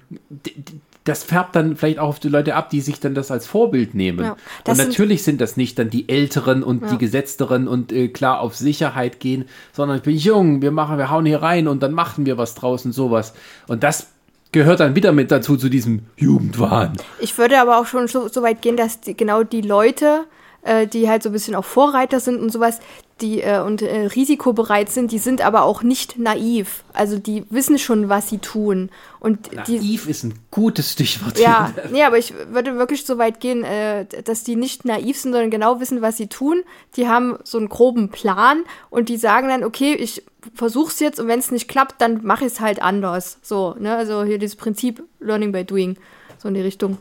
das 1.04 1.24
färbt 1.24 1.56
dann 1.56 1.76
vielleicht 1.76 2.00
auch 2.00 2.08
auf 2.10 2.20
die 2.20 2.30
Leute 2.30 2.56
ab, 2.56 2.70
die 2.72 2.82
sich 2.82 3.00
dann 3.00 3.14
das 3.14 3.30
als 3.30 3.46
Vorbild 3.46 3.94
nehmen. 3.94 4.24
Ja, 4.26 4.32
und 4.32 4.40
das 4.64 4.78
sind- 4.78 4.88
natürlich 4.90 5.24
sind, 5.24 5.40
das 5.40 5.56
nicht 5.58 5.78
dann 5.78 5.90
die 5.92 6.10
Älteren 6.10 6.64
und 6.64 6.82
Ja. 6.84 6.92
die 6.92 6.98
Gesetzteren 6.98 7.68
und 7.68 7.92
äh, 7.92 8.08
klar 8.08 8.40
auf 8.40 8.56
Sicherheit 8.56 9.20
gehen, 9.20 9.46
sondern 9.72 9.98
ich 9.98 10.04
bin 10.04 10.16
jung, 10.16 10.62
wir 10.64 10.72
machen, 10.72 10.98
wir 10.98 11.12
hauen 11.12 11.26
hier 11.26 11.42
rein 11.44 11.68
und 11.68 11.84
dann 11.84 11.92
machen 11.92 12.26
wir 12.26 12.38
was 12.40 12.56
draußen, 12.56 12.92
sowas. 12.92 13.34
Und 13.68 13.84
das 13.84 14.14
gehört 14.56 14.80
dann 14.80 14.96
wieder 14.96 15.12
mit 15.12 15.32
dazu, 15.32 15.58
zu 15.58 15.68
diesem 15.68 16.04
Jugendwahn. 16.16 16.94
Ich 17.20 17.38
würde 17.38 17.60
aber 17.60 17.78
auch 17.78 17.86
schon 17.86 18.08
so, 18.08 18.30
so 18.30 18.42
weit 18.42 18.62
gehen, 18.62 18.78
dass 18.78 19.02
die, 19.02 19.16
genau 19.16 19.44
die 19.44 19.62
Leute 19.62 20.26
äh, 20.66 20.88
die 20.88 21.08
halt 21.08 21.24
so 21.24 21.30
ein 21.30 21.32
bisschen 21.32 21.56
auch 21.56 21.64
Vorreiter 21.64 22.20
sind 22.20 22.42
und 22.42 22.52
sowas, 22.52 22.80
die 23.22 23.42
äh, 23.42 23.62
und 23.62 23.82
äh, 23.82 24.08
risikobereit 24.08 24.90
sind, 24.90 25.12
die 25.12 25.20
sind 25.20 25.42
aber 25.42 25.64
auch 25.64 25.84
nicht 25.84 26.18
naiv. 26.18 26.84
Also 26.92 27.18
die 27.18 27.46
wissen 27.50 27.78
schon, 27.78 28.10
was 28.10 28.30
sie 28.30 28.40
tun. 28.40 28.90
Und 29.20 29.54
naiv 29.54 30.06
die, 30.06 30.12
ist 30.12 30.24
ein 30.24 30.34
gutes 30.52 30.92
Stichwort. 30.92 31.40
Ja, 31.40 31.72
nee, 31.92 32.04
aber 32.04 32.18
ich 32.18 32.34
würde 32.50 32.78
wirklich 32.78 33.06
so 33.06 33.18
weit 33.18 33.40
gehen, 33.40 33.64
äh, 33.64 34.06
dass 34.24 34.44
die 34.44 34.56
nicht 34.56 34.86
naiv 34.86 35.18
sind, 35.20 35.32
sondern 35.32 35.52
genau 35.52 35.80
wissen, 35.80 36.02
was 36.02 36.18
sie 36.18 36.28
tun. 36.28 36.64
Die 36.98 37.08
haben 37.08 37.38
so 37.44 37.58
einen 37.58 37.70
groben 37.70 38.10
Plan 38.10 38.64
und 38.90 39.08
die 39.10 39.18
sagen 39.18 39.48
dann, 39.48 39.64
okay, 39.64 39.94
ich 39.94 40.24
versuch's 40.54 41.00
jetzt 41.00 41.20
und 41.20 41.28
wenn 41.28 41.40
es 41.40 41.52
nicht 41.52 41.68
klappt, 41.68 42.02
dann 42.02 42.24
mache 42.24 42.46
ich 42.46 42.54
es 42.54 42.60
halt 42.60 42.82
anders. 42.82 43.40
So, 43.42 43.76
ne? 43.80 43.96
Also 43.96 44.24
hier 44.24 44.38
dieses 44.38 44.56
Prinzip 44.56 45.04
Learning 45.20 45.52
by 45.52 45.64
Doing, 45.64 45.98
so 46.38 46.48
in 46.48 46.54
die 46.54 46.62
Richtung. 46.62 46.98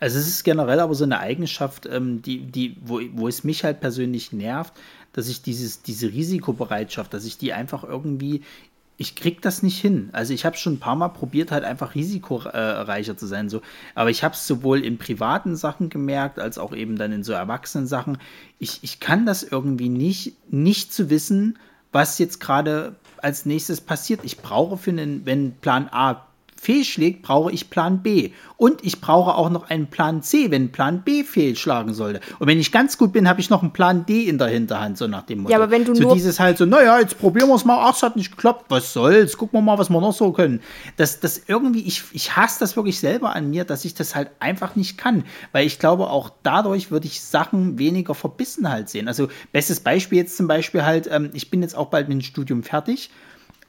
Also 0.00 0.18
es 0.18 0.28
ist 0.28 0.44
generell 0.44 0.78
aber 0.80 0.94
so 0.94 1.04
eine 1.04 1.18
Eigenschaft, 1.18 1.86
ähm, 1.86 2.22
die, 2.22 2.38
die, 2.40 2.76
wo, 2.84 3.00
wo 3.14 3.26
es 3.26 3.42
mich 3.42 3.64
halt 3.64 3.80
persönlich 3.80 4.32
nervt, 4.32 4.72
dass 5.12 5.28
ich 5.28 5.42
dieses, 5.42 5.82
diese 5.82 6.12
Risikobereitschaft, 6.12 7.12
dass 7.12 7.24
ich 7.24 7.38
die 7.38 7.52
einfach 7.52 7.82
irgendwie, 7.82 8.42
ich 9.00 9.14
krieg 9.14 9.40
das 9.40 9.62
nicht 9.62 9.80
hin. 9.80 10.10
Also 10.12 10.34
ich 10.34 10.44
habe 10.44 10.56
schon 10.56 10.74
ein 10.74 10.80
paar 10.80 10.96
Mal 10.96 11.08
probiert, 11.08 11.52
halt 11.52 11.62
einfach 11.62 11.94
risikoreicher 11.94 13.16
zu 13.16 13.26
sein. 13.26 13.48
So. 13.48 13.62
Aber 13.94 14.10
ich 14.10 14.24
habe 14.24 14.34
es 14.34 14.44
sowohl 14.44 14.84
in 14.84 14.98
privaten 14.98 15.54
Sachen 15.54 15.88
gemerkt, 15.88 16.40
als 16.40 16.58
auch 16.58 16.74
eben 16.74 16.96
dann 16.96 17.12
in 17.12 17.22
so 17.22 17.32
erwachsenen 17.32 17.86
Sachen. 17.86 18.18
Ich, 18.58 18.80
ich 18.82 18.98
kann 18.98 19.24
das 19.24 19.44
irgendwie 19.44 19.88
nicht, 19.88 20.34
nicht 20.52 20.92
zu 20.92 21.10
wissen, 21.10 21.60
was 21.92 22.18
jetzt 22.18 22.40
gerade 22.40 22.96
als 23.22 23.46
nächstes 23.46 23.80
passiert. 23.80 24.20
Ich 24.24 24.38
brauche 24.38 24.76
für 24.76 24.90
einen, 24.90 25.24
wenn 25.24 25.52
Plan 25.52 25.88
A 25.92 26.26
fehlschlägt, 26.60 27.22
brauche 27.22 27.52
ich 27.52 27.70
Plan 27.70 28.02
B. 28.02 28.32
Und 28.56 28.84
ich 28.84 29.00
brauche 29.00 29.36
auch 29.36 29.48
noch 29.48 29.70
einen 29.70 29.86
Plan 29.86 30.22
C, 30.22 30.50
wenn 30.50 30.72
Plan 30.72 31.02
B 31.02 31.22
fehlschlagen 31.22 31.94
sollte. 31.94 32.20
Und 32.40 32.48
wenn 32.48 32.58
ich 32.58 32.72
ganz 32.72 32.98
gut 32.98 33.12
bin, 33.12 33.28
habe 33.28 33.40
ich 33.40 33.48
noch 33.48 33.62
einen 33.62 33.72
Plan 33.72 34.04
D 34.06 34.24
in 34.24 34.38
der 34.38 34.48
Hinterhand, 34.48 34.98
so 34.98 35.06
nach 35.06 35.22
dem 35.22 35.38
Motto. 35.40 35.52
Ja, 35.52 35.58
aber 35.58 35.70
wenn 35.70 35.84
du 35.84 35.94
so 35.94 36.02
nur 36.02 36.14
dieses 36.14 36.40
halt 36.40 36.58
so, 36.58 36.66
naja, 36.66 36.98
jetzt 36.98 37.18
probieren 37.20 37.48
wir 37.48 37.54
es 37.54 37.64
mal, 37.64 37.78
ach, 37.88 37.94
es 37.94 38.02
hat 38.02 38.16
nicht 38.16 38.32
geklappt, 38.32 38.66
was 38.70 38.92
soll's, 38.92 39.36
gucken 39.36 39.60
wir 39.60 39.62
mal, 39.62 39.78
was 39.78 39.88
wir 39.88 40.00
noch 40.00 40.12
so 40.12 40.32
können. 40.32 40.60
Das, 40.96 41.20
das 41.20 41.42
irgendwie, 41.46 41.82
ich, 41.82 42.02
ich 42.12 42.36
hasse 42.36 42.58
das 42.58 42.74
wirklich 42.74 42.98
selber 42.98 43.36
an 43.36 43.50
mir, 43.50 43.64
dass 43.64 43.84
ich 43.84 43.94
das 43.94 44.16
halt 44.16 44.30
einfach 44.40 44.74
nicht 44.74 44.98
kann. 44.98 45.24
Weil 45.52 45.64
ich 45.64 45.78
glaube, 45.78 46.10
auch 46.10 46.30
dadurch 46.42 46.90
würde 46.90 47.06
ich 47.06 47.20
Sachen 47.20 47.78
weniger 47.78 48.14
verbissen 48.14 48.68
halt 48.68 48.88
sehen. 48.88 49.06
Also, 49.06 49.28
bestes 49.52 49.78
Beispiel 49.78 50.18
jetzt 50.18 50.36
zum 50.36 50.48
Beispiel 50.48 50.84
halt, 50.84 51.08
ähm, 51.10 51.30
ich 51.34 51.50
bin 51.50 51.62
jetzt 51.62 51.76
auch 51.76 51.86
bald 51.86 52.08
mit 52.08 52.18
dem 52.18 52.22
Studium 52.22 52.64
fertig 52.64 53.10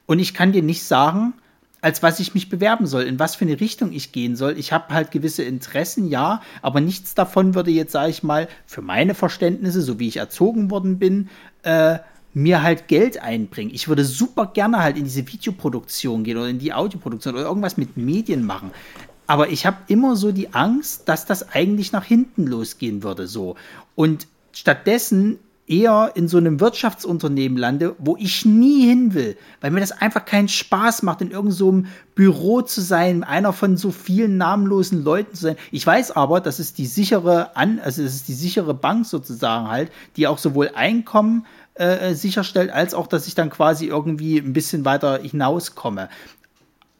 und 0.06 0.18
ich 0.18 0.34
kann 0.34 0.50
dir 0.50 0.62
nicht 0.62 0.82
sagen, 0.82 1.34
als 1.80 2.02
was 2.02 2.20
ich 2.20 2.34
mich 2.34 2.48
bewerben 2.48 2.86
soll, 2.86 3.04
in 3.04 3.18
was 3.18 3.34
für 3.34 3.44
eine 3.44 3.60
Richtung 3.60 3.92
ich 3.92 4.12
gehen 4.12 4.36
soll. 4.36 4.58
Ich 4.58 4.72
habe 4.72 4.92
halt 4.92 5.10
gewisse 5.10 5.42
Interessen, 5.42 6.08
ja, 6.08 6.42
aber 6.62 6.80
nichts 6.80 7.14
davon 7.14 7.54
würde 7.54 7.70
jetzt, 7.70 7.92
sage 7.92 8.10
ich 8.10 8.22
mal, 8.22 8.48
für 8.66 8.82
meine 8.82 9.14
Verständnisse, 9.14 9.82
so 9.82 9.98
wie 9.98 10.08
ich 10.08 10.18
erzogen 10.18 10.70
worden 10.70 10.98
bin, 10.98 11.28
äh, 11.62 11.98
mir 12.32 12.62
halt 12.62 12.88
Geld 12.88 13.20
einbringen. 13.20 13.74
Ich 13.74 13.88
würde 13.88 14.04
super 14.04 14.46
gerne 14.46 14.78
halt 14.78 14.96
in 14.96 15.04
diese 15.04 15.26
Videoproduktion 15.26 16.22
gehen 16.22 16.36
oder 16.36 16.48
in 16.48 16.58
die 16.58 16.72
Audioproduktion 16.72 17.34
oder 17.34 17.44
irgendwas 17.44 17.76
mit 17.76 17.96
Medien 17.96 18.44
machen. 18.44 18.70
Aber 19.26 19.48
ich 19.48 19.66
habe 19.66 19.78
immer 19.88 20.16
so 20.16 20.32
die 20.32 20.54
Angst, 20.54 21.08
dass 21.08 21.24
das 21.24 21.50
eigentlich 21.50 21.92
nach 21.92 22.04
hinten 22.04 22.46
losgehen 22.46 23.02
würde, 23.02 23.26
so. 23.26 23.56
Und 23.94 24.26
stattdessen 24.52 25.38
eher 25.70 26.12
in 26.16 26.26
so 26.26 26.36
einem 26.36 26.58
Wirtschaftsunternehmen 26.58 27.56
lande, 27.56 27.94
wo 27.98 28.16
ich 28.16 28.44
nie 28.44 28.86
hin 28.86 29.14
will, 29.14 29.36
weil 29.60 29.70
mir 29.70 29.80
das 29.80 29.92
einfach 29.92 30.24
keinen 30.24 30.48
Spaß 30.48 31.02
macht, 31.04 31.20
in 31.20 31.30
irgendeinem 31.30 31.52
so 31.52 31.82
Büro 32.16 32.60
zu 32.62 32.80
sein, 32.80 33.22
einer 33.22 33.52
von 33.52 33.76
so 33.76 33.92
vielen 33.92 34.36
namenlosen 34.36 35.04
Leuten 35.04 35.34
zu 35.34 35.42
sein. 35.42 35.56
Ich 35.70 35.86
weiß 35.86 36.10
aber, 36.10 36.40
dass 36.40 36.58
es 36.58 36.74
die 36.74 36.86
sichere 36.86 37.56
An, 37.56 37.78
also 37.78 38.02
es 38.02 38.16
ist 38.16 38.28
die 38.28 38.34
sichere 38.34 38.74
Bank 38.74 39.06
sozusagen 39.06 39.68
halt, 39.68 39.92
die 40.16 40.26
auch 40.26 40.38
sowohl 40.38 40.72
Einkommen 40.74 41.46
äh, 41.74 42.14
sicherstellt, 42.14 42.70
als 42.70 42.92
auch, 42.92 43.06
dass 43.06 43.28
ich 43.28 43.36
dann 43.36 43.48
quasi 43.48 43.86
irgendwie 43.86 44.38
ein 44.38 44.52
bisschen 44.52 44.84
weiter 44.84 45.20
hinauskomme. 45.22 46.08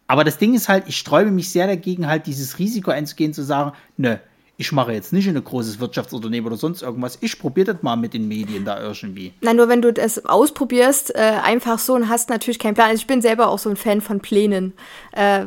Aber 0.07 0.25
das 0.25 0.39
Ding 0.39 0.55
ist 0.55 0.69
halt, 0.69 0.85
ich 0.87 0.97
sträube 0.97 1.31
mich 1.31 1.51
sehr 1.51 1.67
dagegen, 1.67 2.07
halt 2.07 2.27
dieses 2.27 2.59
Risiko 2.59 2.93
einzugehen, 2.93 3.33
zu 3.35 3.43
sagen, 3.43 3.73
nö, 3.97 4.17
ich 4.61 4.73
mache 4.73 4.93
jetzt 4.93 5.15
nicht 5.15 5.27
in 5.27 5.35
ein 5.35 5.43
großes 5.43 5.81
Wirtschaftsunternehmen 5.81 6.47
oder 6.47 6.59
sonst 6.59 6.83
irgendwas. 6.83 7.17
Ich 7.23 7.39
probiere 7.39 7.73
das 7.73 7.83
mal 7.83 7.97
mit 7.97 8.13
den 8.13 8.29
Medien 8.29 8.67
da 8.67 8.79
irgendwie. 8.79 9.33
Nein, 9.41 9.57
nur 9.57 9.71
wenn 9.71 9.81
du 9.81 9.91
das 9.91 10.27
ausprobierst, 10.27 11.15
äh, 11.15 11.19
einfach 11.19 11.79
so 11.79 11.95
und 11.95 12.11
hast 12.11 12.29
natürlich 12.29 12.59
keinen 12.59 12.75
Plan. 12.75 12.91
Also 12.91 13.01
ich 13.01 13.07
bin 13.07 13.23
selber 13.23 13.49
auch 13.49 13.59
so 13.59 13.71
ein 13.71 13.77
Fan 13.77 14.03
von 14.03 14.21
Plänen. 14.21 14.75
Äh, 15.13 15.47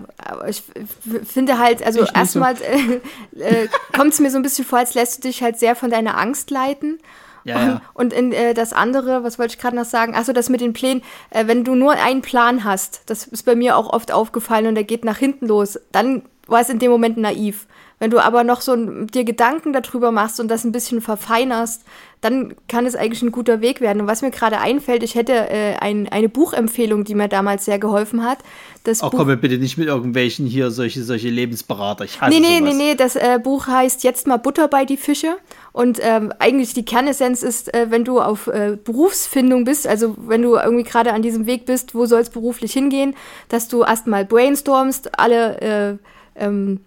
ich 0.50 0.64
finde 1.24 1.60
halt, 1.60 1.86
also 1.86 2.04
erstmal 2.12 2.56
äh, 2.56 3.36
äh, 3.40 3.68
kommt 3.96 4.14
es 4.14 4.20
mir 4.20 4.32
so 4.32 4.38
ein 4.38 4.42
bisschen 4.42 4.66
vor, 4.66 4.80
als 4.80 4.96
lässt 4.96 5.20
du 5.20 5.28
dich 5.28 5.44
halt 5.44 5.60
sehr 5.60 5.76
von 5.76 5.92
deiner 5.92 6.18
Angst 6.18 6.50
leiten. 6.50 6.98
Ja, 7.44 7.68
ja. 7.68 7.82
Und 7.94 8.14
in, 8.14 8.32
äh, 8.32 8.56
das 8.56 8.74
andere, 8.74 9.24
was 9.24 9.38
wollte 9.38 9.54
ich 9.54 9.60
gerade 9.60 9.76
noch 9.76 9.86
sagen? 9.86 10.16
Achso, 10.16 10.34
das 10.34 10.50
mit 10.50 10.60
den 10.60 10.74
Plänen. 10.74 11.04
Äh, 11.30 11.46
wenn 11.46 11.64
du 11.64 11.76
nur 11.76 11.92
einen 11.92 12.24
Plan 12.24 12.64
hast, 12.64 13.04
das 13.06 13.28
ist 13.28 13.44
bei 13.44 13.54
mir 13.54 13.78
auch 13.78 13.94
oft 13.94 14.12
aufgefallen 14.12 14.66
und 14.66 14.74
der 14.74 14.86
geht 14.86 15.06
nach 15.06 15.20
hinten 15.20 15.46
los, 15.46 15.80
dann 15.92 16.24
war 16.48 16.62
es 16.62 16.70
in 16.70 16.80
dem 16.80 16.90
Moment 16.90 17.18
naiv. 17.18 17.68
Wenn 18.04 18.12
du 18.12 18.20
aber 18.20 18.44
noch 18.44 18.60
so 18.60 18.76
dir 18.76 19.24
Gedanken 19.24 19.72
darüber 19.72 20.12
machst 20.12 20.42
und 20.42 20.52
das 20.52 20.66
ein 20.66 20.74
bisschen 20.74 21.00
verfeinerst, 21.00 21.84
dann 22.20 22.54
kann 22.68 22.86
es 22.86 22.98
eigentlich 22.98 23.22
ein 23.22 23.32
guter 23.32 23.62
Weg 23.62 23.80
werden. 23.80 24.02
Und 24.02 24.08
was 24.08 24.22
mir 24.22 24.30
gerade 24.32 24.60
einfällt, 24.60 25.04
ich 25.04 25.16
hätte 25.16 25.32
äh, 25.32 25.76
ein, 25.80 26.10
eine 26.10 26.28
Buchempfehlung, 26.28 27.06
die 27.06 27.16
mir 27.16 27.30
damals 27.30 27.64
sehr 27.64 27.80
geholfen 27.80 28.26
hat. 28.26 28.40
Das 28.84 29.02
oh, 29.02 29.10
komm 29.10 29.40
bitte 29.40 29.58
nicht 29.58 29.78
mit 29.78 29.88
irgendwelchen 29.88 30.46
hier 30.46 30.70
solche, 30.70 31.02
solche 31.02 31.30
Lebensberater. 31.30 32.04
Ich 32.04 32.20
hasse 32.20 32.34
nee, 32.34 32.42
nee, 32.42 32.60
sowas. 32.60 32.76
nee, 32.76 32.84
nee. 32.90 32.96
Das 32.96 33.16
äh, 33.16 33.40
Buch 33.42 33.68
heißt 33.68 34.04
Jetzt 34.04 34.28
mal 34.28 34.36
Butter 34.36 34.68
bei 34.68 34.84
die 34.84 34.98
Fische. 34.98 35.38
Und 35.72 36.00
ähm, 36.02 36.34
eigentlich 36.40 36.74
die 36.74 36.84
Kernessenz 36.84 37.42
ist, 37.42 37.74
äh, 37.74 37.86
wenn 37.90 38.04
du 38.04 38.20
auf 38.20 38.48
äh, 38.48 38.78
Berufsfindung 38.84 39.64
bist, 39.64 39.88
also 39.88 40.18
wenn 40.28 40.42
du 40.42 40.56
irgendwie 40.56 40.84
gerade 40.84 41.14
an 41.14 41.22
diesem 41.22 41.46
Weg 41.46 41.66
bist, 41.66 41.96
wo 41.96 42.06
soll 42.06 42.20
es 42.20 42.30
beruflich 42.30 42.74
hingehen, 42.74 43.16
dass 43.48 43.70
du 43.70 43.84
erstmal 43.84 44.26
brainstormst, 44.26 45.18
alle 45.18 45.62
äh, 45.62 45.98
ähm, 46.36 46.82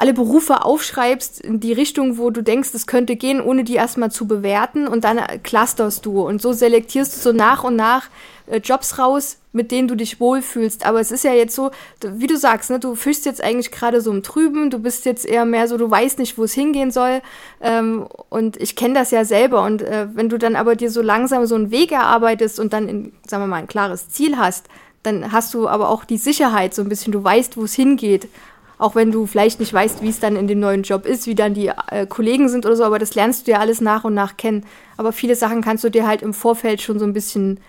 alle 0.00 0.14
Berufe 0.14 0.64
aufschreibst 0.64 1.40
in 1.40 1.60
die 1.60 1.74
Richtung, 1.74 2.16
wo 2.16 2.30
du 2.30 2.42
denkst, 2.42 2.70
es 2.72 2.86
könnte 2.86 3.16
gehen, 3.16 3.38
ohne 3.38 3.64
die 3.64 3.74
erstmal 3.74 4.10
zu 4.10 4.26
bewerten 4.26 4.88
und 4.88 5.04
dann 5.04 5.20
clusterst 5.42 6.06
du 6.06 6.22
und 6.22 6.40
so 6.40 6.54
selektierst 6.54 7.14
du 7.16 7.20
so 7.20 7.32
nach 7.32 7.64
und 7.64 7.76
nach 7.76 8.08
äh, 8.46 8.60
Jobs 8.60 8.98
raus, 8.98 9.36
mit 9.52 9.70
denen 9.70 9.88
du 9.88 9.96
dich 9.96 10.18
wohlfühlst. 10.18 10.86
Aber 10.86 11.00
es 11.00 11.10
ist 11.10 11.24
ja 11.24 11.34
jetzt 11.34 11.54
so, 11.54 11.70
wie 12.02 12.26
du 12.26 12.38
sagst, 12.38 12.70
ne, 12.70 12.78
du 12.78 12.94
fischst 12.94 13.26
jetzt 13.26 13.44
eigentlich 13.44 13.70
gerade 13.70 14.00
so 14.00 14.10
im 14.10 14.22
Trüben, 14.22 14.70
du 14.70 14.78
bist 14.78 15.04
jetzt 15.04 15.26
eher 15.26 15.44
mehr 15.44 15.68
so, 15.68 15.76
du 15.76 15.90
weißt 15.90 16.18
nicht, 16.18 16.38
wo 16.38 16.44
es 16.44 16.54
hingehen 16.54 16.90
soll. 16.90 17.20
Ähm, 17.60 18.06
und 18.30 18.56
ich 18.56 18.76
kenne 18.76 18.94
das 18.94 19.10
ja 19.10 19.26
selber. 19.26 19.62
Und 19.64 19.82
äh, 19.82 20.06
wenn 20.14 20.30
du 20.30 20.38
dann 20.38 20.56
aber 20.56 20.76
dir 20.76 20.90
so 20.90 21.02
langsam 21.02 21.44
so 21.44 21.56
einen 21.56 21.70
Weg 21.70 21.92
erarbeitest 21.92 22.58
und 22.58 22.72
dann, 22.72 22.88
in, 22.88 23.12
sagen 23.28 23.42
wir 23.42 23.48
mal, 23.48 23.56
ein 23.56 23.68
klares 23.68 24.08
Ziel 24.08 24.38
hast, 24.38 24.66
dann 25.02 25.32
hast 25.32 25.52
du 25.52 25.68
aber 25.68 25.90
auch 25.90 26.04
die 26.04 26.18
Sicherheit 26.18 26.74
so 26.74 26.82
ein 26.82 26.88
bisschen, 26.88 27.12
du 27.12 27.22
weißt, 27.22 27.56
wo 27.56 27.64
es 27.64 27.74
hingeht 27.74 28.28
auch 28.80 28.94
wenn 28.94 29.12
du 29.12 29.26
vielleicht 29.26 29.60
nicht 29.60 29.72
weißt, 29.72 30.02
wie 30.02 30.08
es 30.08 30.20
dann 30.20 30.36
in 30.36 30.46
dem 30.46 30.58
neuen 30.58 30.82
Job 30.82 31.04
ist, 31.04 31.26
wie 31.26 31.34
dann 31.34 31.54
die 31.54 31.70
äh, 31.90 32.06
Kollegen 32.06 32.48
sind 32.48 32.64
oder 32.64 32.76
so, 32.76 32.84
aber 32.84 32.98
das 32.98 33.14
lernst 33.14 33.46
du 33.46 33.52
ja 33.52 33.58
alles 33.58 33.80
nach 33.80 34.04
und 34.04 34.14
nach 34.14 34.36
kennen. 34.36 34.64
Aber 34.96 35.12
viele 35.12 35.36
Sachen 35.36 35.60
kannst 35.60 35.84
du 35.84 35.90
dir 35.90 36.06
halt 36.06 36.22
im 36.22 36.32
Vorfeld 36.32 36.80
schon 36.80 36.98
so 36.98 37.04
ein 37.04 37.12
bisschen 37.12 37.60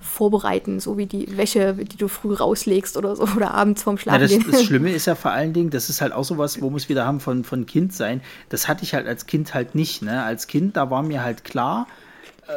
vorbereiten, 0.00 0.80
so 0.80 0.98
wie 0.98 1.06
die 1.06 1.36
Wäsche, 1.36 1.74
die 1.74 1.96
du 1.96 2.08
früh 2.08 2.34
rauslegst 2.34 2.96
oder 2.96 3.16
so 3.16 3.24
oder 3.36 3.54
abends 3.54 3.82
vorm 3.82 3.96
Schlafen. 3.96 4.28
Ja, 4.28 4.38
das, 4.38 4.50
das, 4.50 4.62
Schlimme 4.66 4.90
ist 4.90 5.06
ja 5.06 5.14
vor 5.14 5.30
allen 5.30 5.52
Dingen, 5.52 5.70
das 5.70 5.88
ist 5.88 6.00
halt 6.00 6.12
auch 6.12 6.24
sowas, 6.24 6.60
wo 6.60 6.70
wir 6.70 6.76
es 6.76 6.88
wieder 6.88 7.06
haben 7.06 7.20
von, 7.20 7.44
von 7.44 7.66
Kind 7.66 7.92
sein. 7.92 8.20
Das 8.48 8.68
hatte 8.68 8.82
ich 8.82 8.94
halt 8.94 9.06
als 9.06 9.26
Kind 9.26 9.54
halt 9.54 9.74
nicht. 9.74 10.02
Ne? 10.02 10.22
Als 10.22 10.46
Kind, 10.46 10.76
da 10.76 10.90
war 10.90 11.02
mir 11.02 11.22
halt 11.22 11.44
klar, 11.44 11.86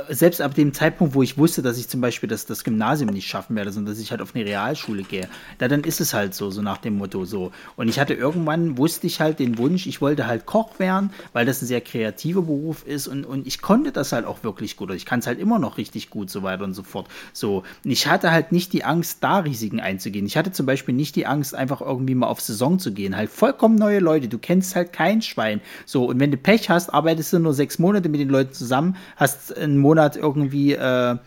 selbst 0.09 0.41
ab 0.41 0.53
dem 0.53 0.73
Zeitpunkt, 0.73 1.15
wo 1.15 1.23
ich 1.23 1.37
wusste, 1.37 1.61
dass 1.61 1.77
ich 1.77 1.87
zum 1.87 2.01
Beispiel 2.01 2.29
das, 2.29 2.45
das 2.45 2.63
Gymnasium 2.63 3.09
nicht 3.09 3.27
schaffen 3.27 3.55
werde, 3.55 3.71
sondern 3.71 3.93
dass 3.93 4.01
ich 4.01 4.11
halt 4.11 4.21
auf 4.21 4.35
eine 4.35 4.45
Realschule 4.45 5.03
gehe, 5.03 5.27
da 5.57 5.67
dann 5.67 5.83
ist 5.83 5.99
es 5.99 6.13
halt 6.13 6.35
so, 6.35 6.51
so 6.51 6.61
nach 6.61 6.77
dem 6.77 6.97
Motto 6.97 7.25
so. 7.25 7.51
Und 7.75 7.87
ich 7.87 7.99
hatte 7.99 8.13
irgendwann, 8.13 8.77
wusste 8.77 9.07
ich 9.07 9.19
halt 9.19 9.39
den 9.39 9.57
Wunsch, 9.57 9.87
ich 9.87 9.99
wollte 10.01 10.27
halt 10.27 10.45
Koch 10.45 10.79
werden, 10.79 11.11
weil 11.33 11.45
das 11.45 11.61
ein 11.61 11.65
sehr 11.65 11.81
kreativer 11.81 12.43
Beruf 12.43 12.85
ist 12.85 13.07
und, 13.07 13.25
und 13.25 13.47
ich 13.47 13.61
konnte 13.61 13.91
das 13.91 14.11
halt 14.11 14.25
auch 14.25 14.43
wirklich 14.43 14.77
gut. 14.77 14.91
Ich 14.91 15.05
kann 15.05 15.19
es 15.19 15.27
halt 15.27 15.39
immer 15.39 15.57
noch 15.57 15.77
richtig 15.77 16.09
gut, 16.09 16.29
so 16.29 16.43
weiter 16.43 16.63
und 16.63 16.73
so 16.73 16.83
fort. 16.83 17.07
So, 17.33 17.63
und 17.83 17.91
ich 17.91 18.07
hatte 18.07 18.31
halt 18.31 18.51
nicht 18.51 18.73
die 18.73 18.83
Angst, 18.83 19.23
da 19.23 19.39
Risiken 19.39 19.79
einzugehen. 19.79 20.25
Ich 20.25 20.37
hatte 20.37 20.51
zum 20.51 20.65
Beispiel 20.65 20.93
nicht 20.93 21.15
die 21.15 21.25
Angst, 21.25 21.55
einfach 21.55 21.81
irgendwie 21.81 22.15
mal 22.15 22.27
auf 22.27 22.41
Saison 22.41 22.77
zu 22.77 22.93
gehen. 22.93 23.15
Halt 23.15 23.31
vollkommen 23.31 23.75
neue 23.75 23.99
Leute, 23.99 24.27
du 24.27 24.37
kennst 24.37 24.75
halt 24.75 24.93
kein 24.93 25.21
Schwein. 25.21 25.61
So, 25.85 26.05
und 26.05 26.19
wenn 26.19 26.31
du 26.31 26.37
Pech 26.37 26.69
hast, 26.69 26.93
arbeitest 26.93 27.33
du 27.33 27.39
nur 27.39 27.53
sechs 27.53 27.79
Monate 27.79 28.09
mit 28.09 28.19
den 28.19 28.29
Leuten 28.29 28.53
zusammen, 28.53 28.95
hast 29.15 29.51
Monat 29.79 30.15
irgendwie 30.15 30.73
äh, 30.73 31.17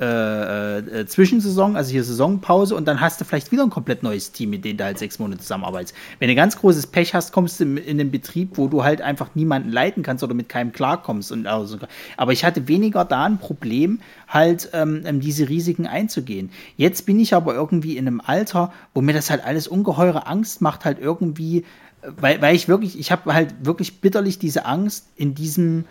äh, 0.00 0.78
äh, 0.78 1.06
Zwischensaison, 1.06 1.76
also 1.76 1.90
hier 1.90 2.02
Saisonpause 2.02 2.74
und 2.74 2.88
dann 2.88 3.00
hast 3.02 3.20
du 3.20 3.26
vielleicht 3.26 3.52
wieder 3.52 3.62
ein 3.62 3.68
komplett 3.68 4.02
neues 4.02 4.32
Team, 4.32 4.48
mit 4.48 4.64
dem 4.64 4.78
du 4.78 4.84
halt 4.84 4.98
sechs 4.98 5.18
Monate 5.18 5.40
zusammenarbeitest. 5.40 5.94
Wenn 6.18 6.28
du 6.28 6.34
ganz 6.34 6.56
großes 6.56 6.86
Pech 6.86 7.14
hast, 7.14 7.32
kommst 7.32 7.60
du 7.60 7.64
in, 7.64 7.76
in 7.76 8.00
einen 8.00 8.10
Betrieb, 8.10 8.56
wo 8.56 8.68
du 8.68 8.84
halt 8.84 9.02
einfach 9.02 9.34
niemanden 9.34 9.70
leiten 9.70 10.02
kannst 10.02 10.24
oder 10.24 10.32
mit 10.32 10.48
keinem 10.48 10.72
klarkommst. 10.72 11.30
Und 11.30 11.46
also, 11.46 11.76
aber 12.16 12.32
ich 12.32 12.42
hatte 12.42 12.68
weniger 12.68 13.04
da 13.04 13.24
ein 13.24 13.36
Problem, 13.36 14.00
halt 14.28 14.70
ähm, 14.72 15.02
ähm, 15.04 15.20
diese 15.20 15.50
Risiken 15.50 15.86
einzugehen. 15.86 16.50
Jetzt 16.78 17.04
bin 17.04 17.20
ich 17.20 17.34
aber 17.34 17.54
irgendwie 17.54 17.98
in 17.98 18.06
einem 18.06 18.22
Alter, 18.24 18.72
wo 18.94 19.02
mir 19.02 19.12
das 19.12 19.28
halt 19.28 19.44
alles 19.44 19.68
ungeheure 19.68 20.26
Angst 20.26 20.62
macht, 20.62 20.86
halt 20.86 21.00
irgendwie 21.00 21.64
weil, 22.16 22.42
weil 22.42 22.56
ich 22.56 22.66
wirklich, 22.66 22.98
ich 22.98 23.12
habe 23.12 23.32
halt 23.32 23.54
wirklich 23.64 24.00
bitterlich 24.00 24.38
diese 24.38 24.64
Angst, 24.66 25.06
in 25.16 25.34
diesem 25.34 25.84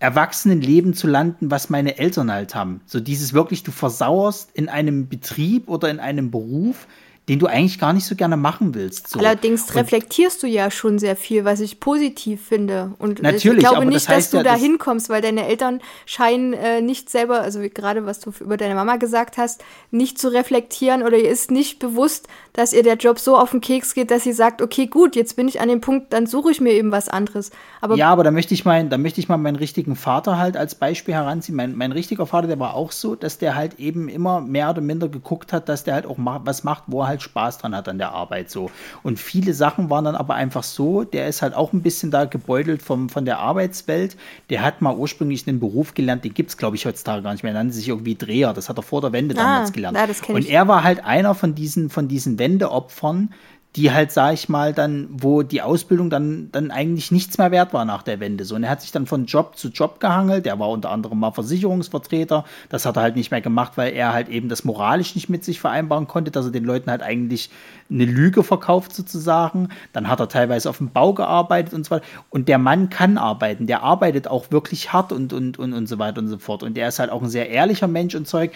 Erwachsenenleben 0.00 0.94
zu 0.94 1.06
landen, 1.06 1.50
was 1.50 1.70
meine 1.70 1.98
Eltern 1.98 2.32
halt 2.32 2.54
haben. 2.54 2.80
So 2.86 3.00
dieses 3.00 3.34
wirklich, 3.34 3.62
du 3.62 3.70
versauerst 3.70 4.50
in 4.54 4.68
einem 4.68 5.08
Betrieb 5.08 5.68
oder 5.68 5.90
in 5.90 6.00
einem 6.00 6.30
Beruf, 6.30 6.88
den 7.30 7.38
du 7.38 7.46
eigentlich 7.46 7.78
gar 7.78 7.92
nicht 7.92 8.06
so 8.06 8.16
gerne 8.16 8.36
machen 8.36 8.74
willst. 8.74 9.06
So. 9.06 9.20
Allerdings 9.20 9.68
und 9.68 9.76
reflektierst 9.76 10.42
du 10.42 10.48
ja 10.48 10.68
schon 10.68 10.98
sehr 10.98 11.14
viel, 11.14 11.44
was 11.44 11.60
ich 11.60 11.78
positiv 11.78 12.44
finde. 12.44 12.90
Und 12.98 13.22
natürlich, 13.22 13.62
ich 13.62 13.68
glaube 13.68 13.86
nicht, 13.86 14.08
das 14.08 14.08
heißt 14.08 14.34
dass 14.34 14.42
du 14.42 14.48
ja, 14.48 14.52
da 14.52 14.60
hinkommst, 14.60 15.10
weil 15.10 15.22
deine 15.22 15.46
Eltern 15.46 15.80
scheinen 16.06 16.54
äh, 16.54 16.80
nicht 16.80 17.08
selber, 17.08 17.40
also 17.40 17.60
gerade 17.72 18.04
was 18.04 18.18
du 18.18 18.32
über 18.40 18.56
deine 18.56 18.74
Mama 18.74 18.96
gesagt 18.96 19.38
hast, 19.38 19.62
nicht 19.92 20.18
zu 20.18 20.26
reflektieren 20.32 21.04
oder 21.04 21.18
ihr 21.18 21.30
ist 21.30 21.52
nicht 21.52 21.78
bewusst, 21.78 22.26
dass 22.52 22.72
ihr 22.72 22.82
der 22.82 22.96
Job 22.96 23.20
so 23.20 23.36
auf 23.36 23.52
den 23.52 23.60
Keks 23.60 23.94
geht, 23.94 24.10
dass 24.10 24.24
sie 24.24 24.32
sagt, 24.32 24.60
okay, 24.60 24.88
gut, 24.88 25.14
jetzt 25.14 25.36
bin 25.36 25.46
ich 25.46 25.60
an 25.60 25.68
dem 25.68 25.80
Punkt, 25.80 26.12
dann 26.12 26.26
suche 26.26 26.50
ich 26.50 26.60
mir 26.60 26.72
eben 26.72 26.90
was 26.90 27.08
anderes. 27.08 27.52
Aber 27.80 27.94
Ja, 27.94 28.10
aber 28.10 28.24
da 28.24 28.32
möchte 28.32 28.54
ich 28.54 28.64
mal, 28.64 28.88
da 28.88 28.98
möchte 28.98 29.20
ich 29.20 29.28
mal 29.28 29.36
meinen 29.36 29.54
richtigen 29.54 29.94
Vater 29.94 30.36
halt 30.36 30.56
als 30.56 30.74
Beispiel 30.74 31.14
heranziehen. 31.14 31.54
Mein, 31.54 31.76
mein 31.76 31.92
richtiger 31.92 32.26
Vater, 32.26 32.48
der 32.48 32.58
war 32.58 32.74
auch 32.74 32.90
so, 32.90 33.14
dass 33.14 33.38
der 33.38 33.54
halt 33.54 33.78
eben 33.78 34.08
immer 34.08 34.40
mehr 34.40 34.70
oder 34.70 34.80
minder 34.80 35.08
geguckt 35.08 35.52
hat, 35.52 35.68
dass 35.68 35.84
der 35.84 35.94
halt 35.94 36.06
auch 36.06 36.18
ma 36.18 36.40
was 36.44 36.64
macht, 36.64 36.84
wo 36.88 37.02
er 37.02 37.08
halt 37.08 37.19
Spaß 37.20 37.58
dran 37.58 37.74
hat 37.74 37.88
an 37.88 37.98
der 37.98 38.12
Arbeit 38.12 38.50
so. 38.50 38.70
Und 39.02 39.18
viele 39.18 39.54
Sachen 39.54 39.90
waren 39.90 40.04
dann 40.04 40.16
aber 40.16 40.34
einfach 40.34 40.62
so, 40.62 41.04
der 41.04 41.28
ist 41.28 41.42
halt 41.42 41.54
auch 41.54 41.72
ein 41.72 41.82
bisschen 41.82 42.10
da 42.10 42.24
gebeutelt 42.24 42.82
vom, 42.82 43.08
von 43.08 43.24
der 43.24 43.38
Arbeitswelt. 43.38 44.16
Der 44.50 44.62
hat 44.62 44.82
mal 44.82 44.94
ursprünglich 44.96 45.46
einen 45.46 45.60
Beruf 45.60 45.94
gelernt, 45.94 46.24
den 46.24 46.34
gibt's 46.34 46.56
glaube 46.56 46.76
ich 46.76 46.86
heutzutage 46.86 47.22
gar 47.22 47.32
nicht 47.32 47.42
mehr. 47.42 47.52
Er 47.52 47.58
nannte 47.58 47.74
sich 47.74 47.88
irgendwie 47.88 48.14
Dreher. 48.14 48.52
Das 48.52 48.68
hat 48.68 48.78
er 48.78 48.82
vor 48.82 49.00
der 49.00 49.12
Wende 49.12 49.34
damals 49.34 49.70
gelernt. 49.72 49.96
ja, 49.96 50.06
Und 50.36 50.46
er 50.48 50.68
war 50.68 50.82
halt 50.84 51.04
einer 51.04 51.34
von 51.34 51.54
diesen, 51.54 51.90
von 51.90 52.08
diesen 52.08 52.38
Wendeopfern, 52.38 53.32
die 53.76 53.92
halt, 53.92 54.10
sag 54.10 54.34
ich 54.34 54.48
mal, 54.48 54.72
dann, 54.72 55.08
wo 55.12 55.42
die 55.44 55.62
Ausbildung 55.62 56.10
dann, 56.10 56.48
dann 56.50 56.72
eigentlich 56.72 57.12
nichts 57.12 57.38
mehr 57.38 57.52
wert 57.52 57.72
war 57.72 57.84
nach 57.84 58.02
der 58.02 58.18
Wende. 58.18 58.44
So, 58.44 58.56
und 58.56 58.64
er 58.64 58.70
hat 58.70 58.80
sich 58.80 58.90
dann 58.90 59.06
von 59.06 59.26
Job 59.26 59.56
zu 59.56 59.68
Job 59.68 60.00
gehangelt. 60.00 60.44
Der 60.44 60.58
war 60.58 60.70
unter 60.70 60.90
anderem 60.90 61.20
mal 61.20 61.30
Versicherungsvertreter. 61.30 62.44
Das 62.68 62.84
hat 62.84 62.96
er 62.96 63.02
halt 63.02 63.14
nicht 63.14 63.30
mehr 63.30 63.40
gemacht, 63.40 63.74
weil 63.76 63.92
er 63.92 64.12
halt 64.12 64.28
eben 64.28 64.48
das 64.48 64.64
moralisch 64.64 65.14
nicht 65.14 65.28
mit 65.28 65.44
sich 65.44 65.60
vereinbaren 65.60 66.08
konnte, 66.08 66.32
dass 66.32 66.46
er 66.46 66.50
den 66.50 66.64
Leuten 66.64 66.90
halt 66.90 67.02
eigentlich 67.02 67.48
eine 67.88 68.06
Lüge 68.06 68.42
verkauft 68.42 68.92
sozusagen. 68.92 69.68
Dann 69.92 70.08
hat 70.08 70.18
er 70.18 70.28
teilweise 70.28 70.68
auf 70.68 70.78
dem 70.78 70.90
Bau 70.90 71.14
gearbeitet 71.14 71.72
und 71.72 71.84
so 71.84 71.92
weiter. 71.92 72.04
Und 72.28 72.48
der 72.48 72.58
Mann 72.58 72.90
kann 72.90 73.18
arbeiten. 73.18 73.68
Der 73.68 73.84
arbeitet 73.84 74.26
auch 74.26 74.50
wirklich 74.50 74.92
hart 74.92 75.12
und, 75.12 75.32
und, 75.32 75.60
und, 75.60 75.74
und 75.74 75.86
so 75.86 76.00
weiter 76.00 76.18
und 76.18 76.26
so 76.26 76.38
fort. 76.38 76.64
Und 76.64 76.76
der 76.76 76.88
ist 76.88 76.98
halt 76.98 77.10
auch 77.10 77.22
ein 77.22 77.28
sehr 77.28 77.48
ehrlicher 77.50 77.86
Mensch 77.86 78.16
und 78.16 78.26
Zeug. 78.26 78.50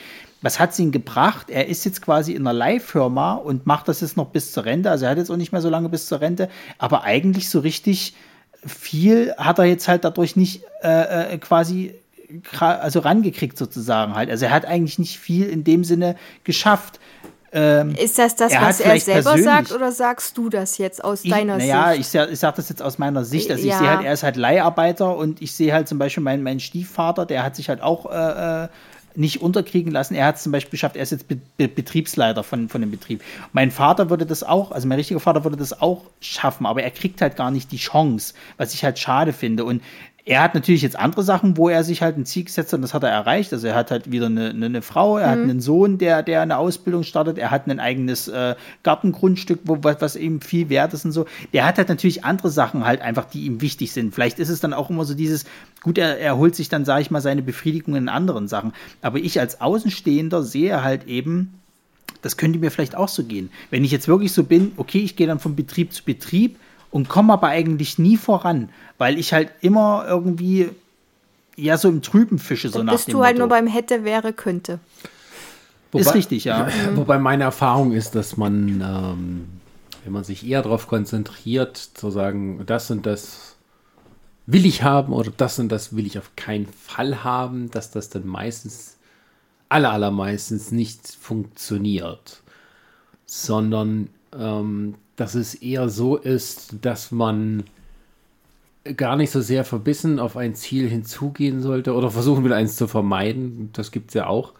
Was 0.44 0.60
hat 0.60 0.70
es 0.72 0.78
ihn 0.78 0.92
gebracht? 0.92 1.48
Er 1.50 1.66
ist 1.68 1.84
jetzt 1.84 2.02
quasi 2.02 2.32
in 2.32 2.42
einer 2.42 2.52
Leihfirma 2.52 3.32
und 3.34 3.66
macht 3.66 3.88
das 3.88 4.00
jetzt 4.02 4.16
noch 4.16 4.26
bis 4.28 4.52
zur 4.52 4.64
Rente. 4.66 4.90
Also 4.90 5.06
er 5.06 5.10
hat 5.12 5.18
jetzt 5.18 5.30
auch 5.30 5.36
nicht 5.36 5.52
mehr 5.52 5.60
so 5.62 5.70
lange 5.70 5.88
bis 5.88 6.06
zur 6.06 6.20
Rente. 6.20 6.48
Aber 6.78 7.02
eigentlich 7.02 7.48
so 7.50 7.60
richtig 7.60 8.14
viel 8.66 9.34
hat 9.36 9.58
er 9.58 9.64
jetzt 9.64 9.88
halt 9.88 10.04
dadurch 10.04 10.36
nicht 10.36 10.62
äh, 10.82 11.32
äh, 11.34 11.38
quasi 11.38 11.94
also 12.60 13.00
rangekriegt 13.00 13.56
sozusagen 13.56 14.14
halt. 14.14 14.30
Also 14.30 14.46
er 14.46 14.50
hat 14.52 14.64
eigentlich 14.66 14.98
nicht 14.98 15.18
viel 15.18 15.48
in 15.48 15.64
dem 15.64 15.84
Sinne 15.84 16.16
geschafft. 16.44 17.00
Ähm, 17.52 17.94
ist 17.94 18.18
das 18.18 18.34
das, 18.34 18.52
er 18.52 18.62
was 18.62 18.80
er 18.80 18.98
selber 18.98 19.38
sagt 19.38 19.70
oder 19.70 19.92
sagst 19.92 20.36
du 20.36 20.48
das 20.48 20.76
jetzt 20.78 21.04
aus 21.04 21.24
ich, 21.24 21.30
deiner 21.30 21.56
naja, 21.58 21.90
Sicht? 21.90 22.00
ich, 22.00 22.06
sa- 22.08 22.26
ich 22.28 22.38
sage 22.40 22.56
das 22.56 22.68
jetzt 22.68 22.82
aus 22.82 22.98
meiner 22.98 23.24
Sicht. 23.24 23.48
Also 23.50 23.62
ich 23.62 23.70
Ja. 23.70 23.78
sehe 23.78 23.88
halt, 23.88 24.04
er 24.04 24.12
ist 24.12 24.24
halt 24.24 24.34
Leiharbeiter 24.36 25.16
und 25.16 25.40
ich 25.40 25.52
sehe 25.52 25.72
halt 25.72 25.86
zum 25.86 25.98
Beispiel 25.98 26.22
meinen, 26.24 26.42
meinen 26.42 26.58
Stiefvater, 26.58 27.26
der 27.26 27.44
hat 27.44 27.54
sich 27.54 27.68
halt 27.68 27.80
auch 27.80 28.10
äh, 28.10 28.64
äh, 28.64 28.68
nicht 29.16 29.40
unterkriegen 29.42 29.92
lassen. 29.92 30.14
Er 30.14 30.26
hat 30.26 30.36
es 30.36 30.42
zum 30.42 30.52
Beispiel 30.52 30.72
geschafft, 30.72 30.96
er 30.96 31.02
ist 31.02 31.12
jetzt 31.12 31.28
Be 31.28 31.38
Be 31.56 31.68
Betriebsleiter 31.68 32.42
von, 32.42 32.68
von 32.68 32.80
dem 32.80 32.90
Betrieb. 32.90 33.22
Mein 33.52 33.70
Vater 33.70 34.10
würde 34.10 34.26
das 34.26 34.42
auch, 34.42 34.72
also 34.72 34.88
mein 34.88 34.98
richtiger 34.98 35.20
Vater 35.20 35.44
würde 35.44 35.56
das 35.56 35.80
auch 35.80 36.02
schaffen, 36.20 36.66
aber 36.66 36.82
er 36.82 36.90
kriegt 36.90 37.20
halt 37.20 37.36
gar 37.36 37.50
nicht 37.50 37.72
die 37.72 37.76
Chance, 37.76 38.34
was 38.56 38.74
ich 38.74 38.84
halt 38.84 38.98
schade 38.98 39.32
finde. 39.32 39.64
Und 39.64 39.82
er 40.26 40.42
hat 40.42 40.54
natürlich 40.54 40.80
jetzt 40.80 40.98
andere 40.98 41.22
Sachen, 41.22 41.58
wo 41.58 41.68
er 41.68 41.84
sich 41.84 42.00
halt 42.00 42.16
ein 42.16 42.24
Ziel 42.24 42.44
gesetzt 42.44 42.72
hat 42.72 42.78
und 42.78 42.82
das 42.82 42.94
hat 42.94 43.02
er 43.02 43.10
erreicht. 43.10 43.52
Also 43.52 43.66
er 43.66 43.74
hat 43.74 43.90
halt 43.90 44.10
wieder 44.10 44.26
eine, 44.26 44.50
eine, 44.50 44.66
eine 44.66 44.80
Frau, 44.80 45.18
er 45.18 45.28
hat 45.28 45.38
einen 45.38 45.60
Sohn, 45.60 45.98
der, 45.98 46.22
der 46.22 46.40
eine 46.40 46.56
Ausbildung 46.56 47.02
startet, 47.02 47.36
er 47.36 47.50
hat 47.50 47.68
ein 47.68 47.78
eigenes 47.78 48.28
äh, 48.28 48.54
Gartengrundstück, 48.84 49.60
wo, 49.64 49.78
was, 49.82 50.00
was 50.00 50.16
ihm 50.16 50.40
viel 50.40 50.70
wert 50.70 50.94
ist 50.94 51.04
und 51.04 51.12
so. 51.12 51.26
Der 51.52 51.66
hat 51.66 51.76
halt 51.76 51.90
natürlich 51.90 52.24
andere 52.24 52.48
Sachen 52.48 52.86
halt 52.86 53.02
einfach, 53.02 53.26
die 53.26 53.44
ihm 53.44 53.60
wichtig 53.60 53.92
sind. 53.92 54.14
Vielleicht 54.14 54.38
ist 54.38 54.48
es 54.48 54.60
dann 54.60 54.72
auch 54.72 54.88
immer 54.88 55.04
so 55.04 55.12
dieses, 55.12 55.44
gut, 55.82 55.98
er, 55.98 56.18
er 56.18 56.38
holt 56.38 56.56
sich 56.56 56.70
dann, 56.70 56.86
sage 56.86 57.02
ich 57.02 57.10
mal, 57.10 57.20
seine 57.20 57.42
Befriedigung 57.42 57.94
in 57.94 58.08
anderen 58.08 58.48
Sachen. 58.48 58.72
Aber 59.02 59.18
ich 59.18 59.38
als 59.40 59.60
Außenstehender 59.60 60.42
sehe 60.42 60.82
halt 60.82 61.06
eben, 61.06 61.52
das 62.22 62.38
könnte 62.38 62.58
mir 62.58 62.70
vielleicht 62.70 62.96
auch 62.96 63.08
so 63.08 63.24
gehen. 63.24 63.50
Wenn 63.68 63.84
ich 63.84 63.90
jetzt 63.90 64.08
wirklich 64.08 64.32
so 64.32 64.44
bin, 64.44 64.72
okay, 64.78 65.00
ich 65.00 65.16
gehe 65.16 65.26
dann 65.26 65.38
von 65.38 65.54
Betrieb 65.54 65.92
zu 65.92 66.02
Betrieb 66.02 66.56
und 66.94 67.08
komme 67.08 67.32
aber 67.32 67.48
eigentlich 67.48 67.98
nie 67.98 68.16
voran, 68.16 68.68
weil 68.98 69.18
ich 69.18 69.32
halt 69.32 69.50
immer 69.62 70.04
irgendwie 70.06 70.70
ja 71.56 71.76
so 71.76 71.88
im 71.88 72.02
Trüben 72.02 72.38
fische, 72.38 72.68
so 72.68 72.78
Dann 72.78 72.86
nach 72.86 72.92
bist 72.92 73.08
dem 73.08 73.14
du 73.14 73.24
halt 73.24 73.34
Motto. 73.34 73.40
nur 73.40 73.48
beim 73.48 73.66
hätte, 73.66 74.04
wäre, 74.04 74.32
könnte. 74.32 74.78
Ist 75.92 76.14
richtig, 76.14 76.44
ja. 76.44 76.68
Wobei 76.94 77.18
meine 77.18 77.42
Erfahrung 77.42 77.90
ist, 77.90 78.14
dass 78.14 78.36
man, 78.36 78.80
ähm, 78.80 79.48
wenn 80.04 80.12
man 80.12 80.22
sich 80.22 80.46
eher 80.46 80.62
darauf 80.62 80.86
konzentriert, 80.86 81.76
zu 81.78 82.12
sagen, 82.12 82.62
das 82.64 82.88
und 82.92 83.06
das 83.06 83.56
will 84.46 84.64
ich 84.64 84.84
haben 84.84 85.12
oder 85.12 85.32
das 85.36 85.58
und 85.58 85.70
das 85.70 85.96
will 85.96 86.06
ich 86.06 86.16
auf 86.16 86.30
keinen 86.36 86.66
Fall 86.66 87.24
haben, 87.24 87.72
dass 87.72 87.90
das 87.90 88.08
dann 88.08 88.24
meistens, 88.24 88.98
aller, 89.68 89.90
allermeistens 89.90 90.70
nicht 90.70 91.08
funktioniert. 91.20 92.40
Sondern, 93.26 94.10
ähm, 94.38 94.94
dass 95.16 95.34
es 95.34 95.54
eher 95.54 95.88
so 95.88 96.16
ist, 96.16 96.76
dass 96.82 97.10
man 97.10 97.64
gar 98.96 99.16
nicht 99.16 99.30
so 99.30 99.40
sehr 99.40 99.64
verbissen 99.64 100.18
auf 100.18 100.36
ein 100.36 100.54
Ziel 100.54 100.88
hinzugehen 100.88 101.62
sollte 101.62 101.94
oder 101.94 102.10
versuchen 102.10 102.44
will, 102.44 102.52
eins 102.52 102.76
zu 102.76 102.86
vermeiden. 102.86 103.70
Das 103.72 103.90
gibt 103.92 104.10
es 104.10 104.14
ja 104.14 104.26
auch 104.26 104.52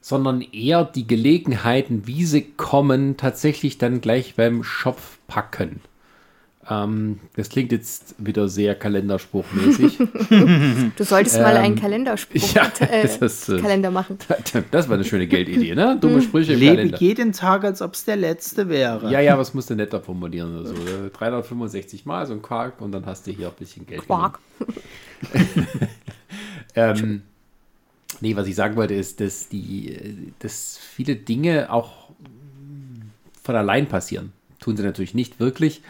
sondern 0.00 0.40
eher 0.40 0.84
die 0.84 1.06
Gelegenheiten, 1.06 2.06
wie 2.06 2.24
sie 2.24 2.42
kommen, 2.42 3.16
tatsächlich 3.16 3.78
dann 3.78 4.00
gleich 4.00 4.34
beim 4.34 4.62
Schopf 4.62 5.18
packen. 5.26 5.80
Ähm, 6.70 7.18
das 7.34 7.48
klingt 7.48 7.72
jetzt 7.72 8.14
wieder 8.18 8.48
sehr 8.48 8.74
kalenderspruchmäßig. 8.74 9.98
Du 10.96 11.04
solltest 11.04 11.40
mal 11.40 11.56
einen 11.56 11.76
Kalenderspruch 11.76 12.54
ja, 12.54 12.70
äh, 12.80 13.08
das 13.18 13.48
äh, 13.48 13.58
Kalender 13.58 13.90
machen. 13.90 14.18
das 14.70 14.88
war 14.88 14.94
eine 14.94 15.04
schöne 15.04 15.26
Geldidee, 15.26 15.74
ne? 15.74 15.98
Dumme 16.00 16.22
Sprüche 16.22 16.52
im 16.52 16.60
Lebe 16.60 16.76
Kalender. 16.76 16.98
jeden 16.98 17.32
Tag, 17.32 17.64
als 17.64 17.82
ob 17.82 17.94
es 17.94 18.04
der 18.04 18.16
letzte 18.16 18.68
wäre. 18.68 19.10
Ja, 19.10 19.20
ja, 19.20 19.36
was 19.38 19.54
musst 19.54 19.70
du 19.70 19.74
netter 19.74 20.00
formulieren 20.00 20.60
oder 20.60 20.68
so? 20.68 20.74
ne? 20.74 21.10
365 21.12 22.06
Mal 22.06 22.26
so 22.26 22.34
ein 22.34 22.42
Quark 22.42 22.80
und 22.80 22.92
dann 22.92 23.06
hast 23.06 23.26
du 23.26 23.32
hier 23.32 23.48
ein 23.48 23.54
bisschen 23.58 23.86
Geld. 23.86 24.06
Quark. 24.06 24.38
Ähm, 26.74 27.22
nee, 28.20 28.36
was 28.36 28.46
ich 28.46 28.54
sagen 28.54 28.76
wollte, 28.76 28.94
ist, 28.94 29.20
dass 29.20 29.48
die, 29.48 30.32
dass 30.38 30.78
viele 30.78 31.16
Dinge 31.16 31.72
auch 31.72 32.10
von 33.42 33.56
allein 33.56 33.86
passieren. 33.86 34.32
Tun 34.60 34.76
sie 34.76 34.82
natürlich 34.82 35.14
nicht 35.14 35.40
wirklich, 35.40 35.82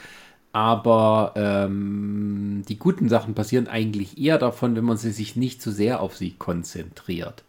aber 0.52 1.32
ähm, 1.36 2.62
die 2.68 2.78
guten 2.78 3.08
Sachen 3.08 3.34
passieren 3.34 3.68
eigentlich 3.68 4.18
eher 4.18 4.38
davon, 4.38 4.74
wenn 4.76 4.84
man 4.84 4.96
sie 4.96 5.12
sich 5.12 5.36
nicht 5.36 5.62
zu 5.62 5.70
sehr 5.70 6.00
auf 6.00 6.16
sie 6.16 6.32
konzentriert, 6.32 7.44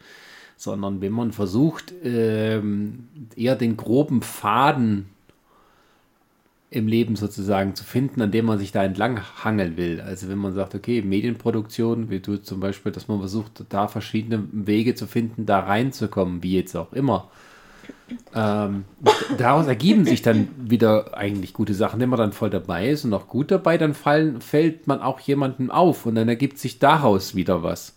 sondern 0.56 1.02
wenn 1.02 1.12
man 1.12 1.32
versucht, 1.32 1.94
ähm, 2.04 3.08
eher 3.36 3.56
den 3.56 3.76
groben 3.78 4.22
Faden 4.22 5.08
im 6.70 6.88
Leben 6.88 7.18
sozusagen 7.18 7.76
zu 7.76 7.84
finden, 7.84 8.22
an 8.22 8.32
dem 8.32 8.46
man 8.46 8.58
sich 8.58 8.72
da 8.72 8.84
entlang 8.84 9.20
hangeln 9.44 9.76
will. 9.76 10.00
Also 10.00 10.30
wenn 10.30 10.38
man 10.38 10.54
sagt, 10.54 10.74
okay, 10.74 11.02
Medienproduktion, 11.02 12.10
wie 12.10 12.22
du 12.22 12.38
zum 12.38 12.62
Beispiel, 12.62 12.94
dass 12.94 13.10
man 13.10 13.20
versucht, 13.20 13.66
da 13.68 13.90
verschiedene 13.90 14.48
Wege 14.54 14.96
zu 14.96 15.06
finden, 15.06 15.46
da 15.46 15.60
reinzukommen, 15.60 16.44
wie 16.44 16.56
jetzt 16.56 16.76
auch 16.78 16.94
immer. 16.94 17.30
Ähm, 18.34 18.86
daraus 19.38 19.68
ergeben 19.68 20.06
sich 20.06 20.22
dann 20.22 20.48
wieder 20.58 21.18
eigentlich 21.18 21.54
gute 21.54 21.74
Sachen. 21.74 22.00
Wenn 22.00 22.10
man 22.10 22.20
dann 22.20 22.34
voll 22.34 22.50
dabei 22.50 22.90
ist 22.90 23.06
und 23.06 23.14
auch 23.14 23.28
gut 23.28 23.52
dabei, 23.52 23.78
dann 23.78 23.94
fallen, 23.94 24.42
fällt 24.42 24.88
man 24.88 25.02
auch 25.02 25.20
jemandem 25.20 25.72
auf 25.72 26.06
und 26.06 26.16
dann 26.16 26.30
ergibt 26.30 26.58
sich 26.58 26.80
daraus 26.80 27.36
wieder 27.36 27.64
was. 27.64 27.96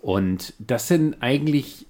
Und 0.00 0.54
das 0.58 0.88
sind 0.88 1.16
eigentlich, 1.20 1.86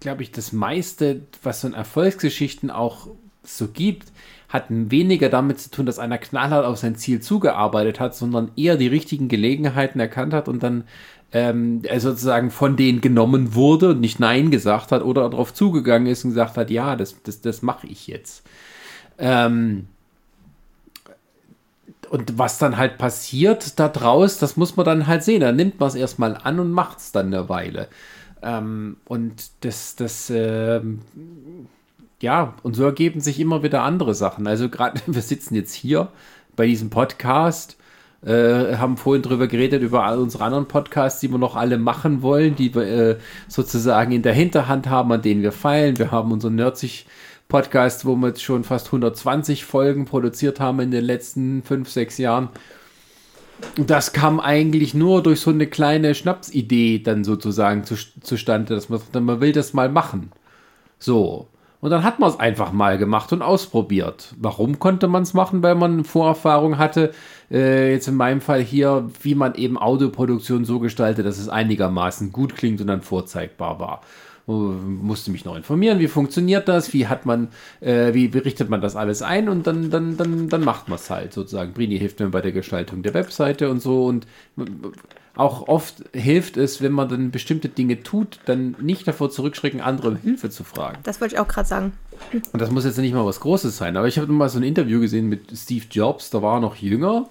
glaube 0.00 0.22
ich, 0.22 0.32
das 0.32 0.52
meiste, 0.52 1.22
was 1.42 1.60
so 1.60 1.68
in 1.68 1.74
Erfolgsgeschichten 1.74 2.70
auch 2.70 3.08
so 3.42 3.68
gibt, 3.68 4.12
hat 4.48 4.64
weniger 4.68 5.28
damit 5.28 5.60
zu 5.60 5.70
tun, 5.70 5.86
dass 5.86 5.98
einer 5.98 6.18
knallhart 6.18 6.64
auf 6.64 6.78
sein 6.78 6.96
Ziel 6.96 7.20
zugearbeitet 7.20 8.00
hat, 8.00 8.16
sondern 8.16 8.50
eher 8.56 8.76
die 8.76 8.88
richtigen 8.88 9.28
Gelegenheiten 9.28 10.00
erkannt 10.00 10.32
hat 10.34 10.48
und 10.48 10.62
dann 10.62 10.84
ähm, 11.32 11.82
sozusagen 11.98 12.50
von 12.50 12.76
denen 12.76 13.00
genommen 13.00 13.54
wurde 13.54 13.90
und 13.90 14.00
nicht 14.00 14.20
Nein 14.20 14.50
gesagt 14.50 14.92
hat 14.92 15.02
oder 15.02 15.28
darauf 15.30 15.54
zugegangen 15.54 16.06
ist 16.06 16.24
und 16.24 16.30
gesagt 16.30 16.56
hat, 16.56 16.70
ja, 16.70 16.96
das, 16.96 17.22
das, 17.22 17.40
das 17.40 17.62
mache 17.62 17.86
ich 17.86 18.06
jetzt. 18.06 18.44
Ähm, 19.18 19.86
und 22.10 22.38
was 22.38 22.58
dann 22.58 22.76
halt 22.76 22.98
passiert 22.98 23.78
da 23.78 23.88
draus, 23.88 24.38
das 24.38 24.56
muss 24.56 24.76
man 24.76 24.84
dann 24.84 25.06
halt 25.06 25.22
sehen. 25.22 25.40
Dann 25.40 25.54
nimmt 25.54 25.78
man 25.78 25.88
es 25.88 25.94
erstmal 25.94 26.36
an 26.36 26.58
und 26.58 26.72
macht 26.72 26.98
es 26.98 27.12
dann 27.12 27.26
eine 27.26 27.48
Weile. 27.48 27.86
Ähm, 28.42 28.96
und 29.04 29.50
das, 29.60 29.94
das, 29.94 30.28
ähm, 30.34 31.00
ja, 32.20 32.54
und 32.64 32.74
so 32.74 32.84
ergeben 32.84 33.20
sich 33.20 33.38
immer 33.38 33.62
wieder 33.62 33.82
andere 33.82 34.14
Sachen. 34.14 34.48
Also 34.48 34.68
gerade, 34.68 35.00
wir 35.06 35.22
sitzen 35.22 35.54
jetzt 35.54 35.74
hier 35.74 36.08
bei 36.56 36.66
diesem 36.66 36.90
Podcast. 36.90 37.76
Äh, 38.24 38.76
haben 38.76 38.98
vorhin 38.98 39.22
drüber 39.22 39.46
geredet, 39.46 39.82
über 39.82 40.04
all 40.04 40.18
unsere 40.18 40.44
anderen 40.44 40.68
Podcasts, 40.68 41.20
die 41.20 41.30
wir 41.30 41.38
noch 41.38 41.56
alle 41.56 41.78
machen 41.78 42.20
wollen, 42.20 42.54
die 42.54 42.74
wir 42.74 42.82
äh, 42.82 43.16
sozusagen 43.48 44.12
in 44.12 44.20
der 44.20 44.34
Hinterhand 44.34 44.88
haben, 44.88 45.10
an 45.12 45.22
denen 45.22 45.42
wir 45.42 45.52
feilen. 45.52 45.98
Wir 45.98 46.10
haben 46.10 46.30
unseren 46.30 46.54
Nerdsich 46.54 47.06
Podcast, 47.48 48.04
wo 48.06 48.16
wir 48.16 48.28
jetzt 48.28 48.42
schon 48.42 48.64
fast 48.64 48.86
120 48.86 49.64
Folgen 49.64 50.04
produziert 50.06 50.60
haben 50.60 50.80
in 50.80 50.90
den 50.90 51.04
letzten 51.04 51.62
fünf, 51.62 51.90
sechs 51.90 52.18
Jahren. 52.18 52.48
Das 53.76 54.12
kam 54.12 54.40
eigentlich 54.40 54.94
nur 54.94 55.22
durch 55.22 55.40
so 55.40 55.50
eine 55.50 55.66
kleine 55.66 56.14
Schnapsidee 56.14 57.00
dann 57.02 57.24
sozusagen 57.24 57.84
zu, 57.84 57.96
zustande, 58.22 58.74
dass 58.74 58.88
man, 58.88 59.00
man 59.24 59.40
will 59.40 59.52
das 59.52 59.74
mal 59.74 59.90
machen. 59.90 60.32
So. 60.98 61.48
Und 61.80 61.90
dann 61.90 62.04
hat 62.04 62.18
man 62.18 62.28
es 62.28 62.38
einfach 62.38 62.72
mal 62.72 62.98
gemacht 62.98 63.32
und 63.32 63.40
ausprobiert. 63.40 64.34
Warum 64.38 64.78
konnte 64.78 65.08
man 65.08 65.22
es 65.22 65.32
machen? 65.32 65.62
Weil 65.62 65.74
man 65.74 66.04
Vorerfahrung 66.04 66.76
hatte, 66.76 67.12
äh, 67.50 67.92
jetzt 67.92 68.06
in 68.06 68.16
meinem 68.16 68.42
Fall 68.42 68.60
hier, 68.60 69.08
wie 69.22 69.34
man 69.34 69.54
eben 69.54 69.78
Audioproduktion 69.78 70.64
so 70.64 70.78
gestaltet, 70.78 71.24
dass 71.24 71.38
es 71.38 71.48
einigermaßen 71.48 72.32
gut 72.32 72.54
klingt 72.54 72.80
und 72.80 72.86
dann 72.86 73.00
vorzeigbar 73.00 73.80
war. 73.80 74.02
musste 74.46 75.30
mich 75.30 75.44
noch 75.44 75.56
informieren, 75.56 76.00
wie 76.00 76.08
funktioniert 76.08 76.68
das, 76.68 76.92
wie 76.92 77.06
hat 77.06 77.24
man, 77.24 77.48
äh, 77.80 78.12
wie, 78.14 78.34
wie 78.34 78.38
richtet 78.38 78.68
man 78.68 78.80
das 78.80 78.96
alles 78.96 79.22
ein 79.22 79.48
und 79.48 79.66
dann, 79.66 79.90
dann, 79.90 80.16
dann, 80.16 80.48
dann 80.48 80.64
macht 80.64 80.88
man 80.88 80.96
es 80.98 81.08
halt 81.08 81.32
sozusagen. 81.32 81.72
Brini 81.72 81.98
hilft 81.98 82.20
mir 82.20 82.28
bei 82.28 82.40
der 82.40 82.52
Gestaltung 82.52 83.02
der 83.02 83.14
Webseite 83.14 83.70
und 83.70 83.80
so 83.80 84.06
und 84.06 84.26
auch 85.40 85.68
oft 85.68 86.04
hilft 86.12 86.56
es, 86.56 86.82
wenn 86.82 86.92
man 86.92 87.08
dann 87.08 87.30
bestimmte 87.30 87.68
Dinge 87.68 88.02
tut, 88.02 88.40
dann 88.44 88.76
nicht 88.80 89.08
davor 89.08 89.30
zurückschrecken, 89.30 89.80
andere 89.80 90.08
um 90.08 90.16
Hilfe 90.16 90.50
zu 90.50 90.64
fragen. 90.64 90.98
Das 91.02 91.20
wollte 91.20 91.34
ich 91.34 91.40
auch 91.40 91.48
gerade 91.48 91.68
sagen. 91.68 91.92
Und 92.52 92.60
das 92.60 92.70
muss 92.70 92.84
jetzt 92.84 92.98
nicht 92.98 93.14
mal 93.14 93.24
was 93.24 93.40
Großes 93.40 93.76
sein, 93.76 93.96
aber 93.96 94.06
ich 94.06 94.18
habe 94.18 94.30
mal 94.32 94.48
so 94.48 94.58
ein 94.58 94.62
Interview 94.62 95.00
gesehen 95.00 95.28
mit 95.28 95.50
Steve 95.56 95.86
Jobs, 95.90 96.30
da 96.30 96.42
war 96.42 96.58
er 96.58 96.60
noch 96.60 96.76
jünger, 96.76 97.28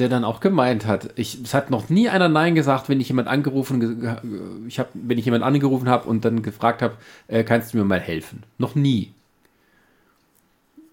der 0.00 0.08
dann 0.08 0.24
auch 0.24 0.40
gemeint 0.40 0.86
hat, 0.86 1.10
ich, 1.14 1.40
es 1.42 1.54
hat 1.54 1.70
noch 1.70 1.88
nie 1.88 2.08
einer 2.08 2.28
Nein 2.28 2.54
gesagt, 2.54 2.88
wenn 2.88 3.00
ich 3.00 3.08
jemand 3.08 3.28
angerufen, 3.28 4.18
ich 4.66 4.78
habe, 4.78 4.88
wenn 4.94 5.18
ich 5.18 5.24
jemand 5.24 5.44
angerufen 5.44 5.88
habe 5.88 6.08
und 6.08 6.24
dann 6.24 6.42
gefragt 6.42 6.82
habe, 6.82 6.94
äh, 7.28 7.44
kannst 7.44 7.72
du 7.72 7.78
mir 7.78 7.84
mal 7.84 8.00
helfen? 8.00 8.42
Noch 8.58 8.74
nie. 8.74 9.12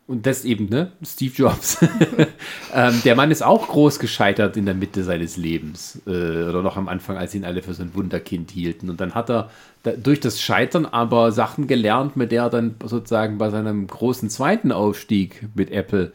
Und 0.08 0.26
das 0.26 0.46
eben, 0.46 0.70
ne? 0.70 0.94
Steve 1.04 1.34
Jobs. 1.36 1.80
ähm, 2.74 3.02
der 3.04 3.16
Mann 3.16 3.30
ist 3.30 3.44
auch 3.44 3.68
groß 3.68 4.00
gescheitert 4.00 4.56
in 4.56 4.66
der 4.66 4.74
Mitte 4.74 5.04
seines 5.04 5.36
Lebens. 5.36 6.02
Äh, 6.08 6.10
oder 6.10 6.64
noch 6.64 6.78
am 6.78 6.88
Anfang, 6.88 7.18
als 7.18 7.36
ihn 7.36 7.44
alle 7.44 7.62
für 7.62 7.74
so 7.74 7.84
ein 7.84 7.94
Wunderkind 7.94 8.52
hielten. 8.52 8.90
Und 8.90 9.02
dann 9.02 9.16
hat 9.16 9.30
er 9.30 9.50
da, 9.84 9.92
durch 9.92 10.22
das 10.22 10.40
Scheitern 10.42 10.86
aber 10.86 11.34
Sachen 11.34 11.68
gelernt, 11.68 12.16
mit 12.16 12.32
der 12.32 12.44
er 12.44 12.50
dann 12.50 12.76
sozusagen 12.86 13.38
bei 13.38 13.50
seinem 13.50 13.86
großen 13.86 14.30
zweiten 14.30 14.72
Aufstieg 14.72 15.46
mit 15.56 15.72
Apple, 15.72 16.14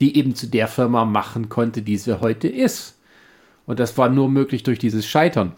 die 0.00 0.16
eben 0.16 0.34
zu 0.34 0.46
der 0.46 0.66
Firma 0.66 1.04
machen 1.04 1.50
konnte, 1.50 1.82
die 1.82 1.98
sie 1.98 2.20
heute 2.22 2.48
ist. 2.48 2.96
Und 3.66 3.80
das 3.80 3.98
war 3.98 4.08
nur 4.08 4.30
möglich 4.30 4.62
durch 4.62 4.78
dieses 4.78 5.04
Scheitern. 5.04 5.52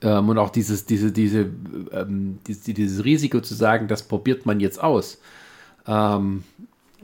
Ähm, 0.00 0.30
und 0.30 0.38
auch 0.38 0.50
dieses, 0.50 0.86
diese, 0.86 1.12
diese, 1.12 1.50
ähm, 1.92 2.38
dieses, 2.46 2.62
dieses 2.62 3.04
Risiko 3.04 3.40
zu 3.42 3.54
sagen, 3.54 3.88
das 3.88 4.04
probiert 4.04 4.46
man 4.46 4.58
jetzt 4.58 4.82
aus. 4.82 5.18
Ähm, 5.86 6.44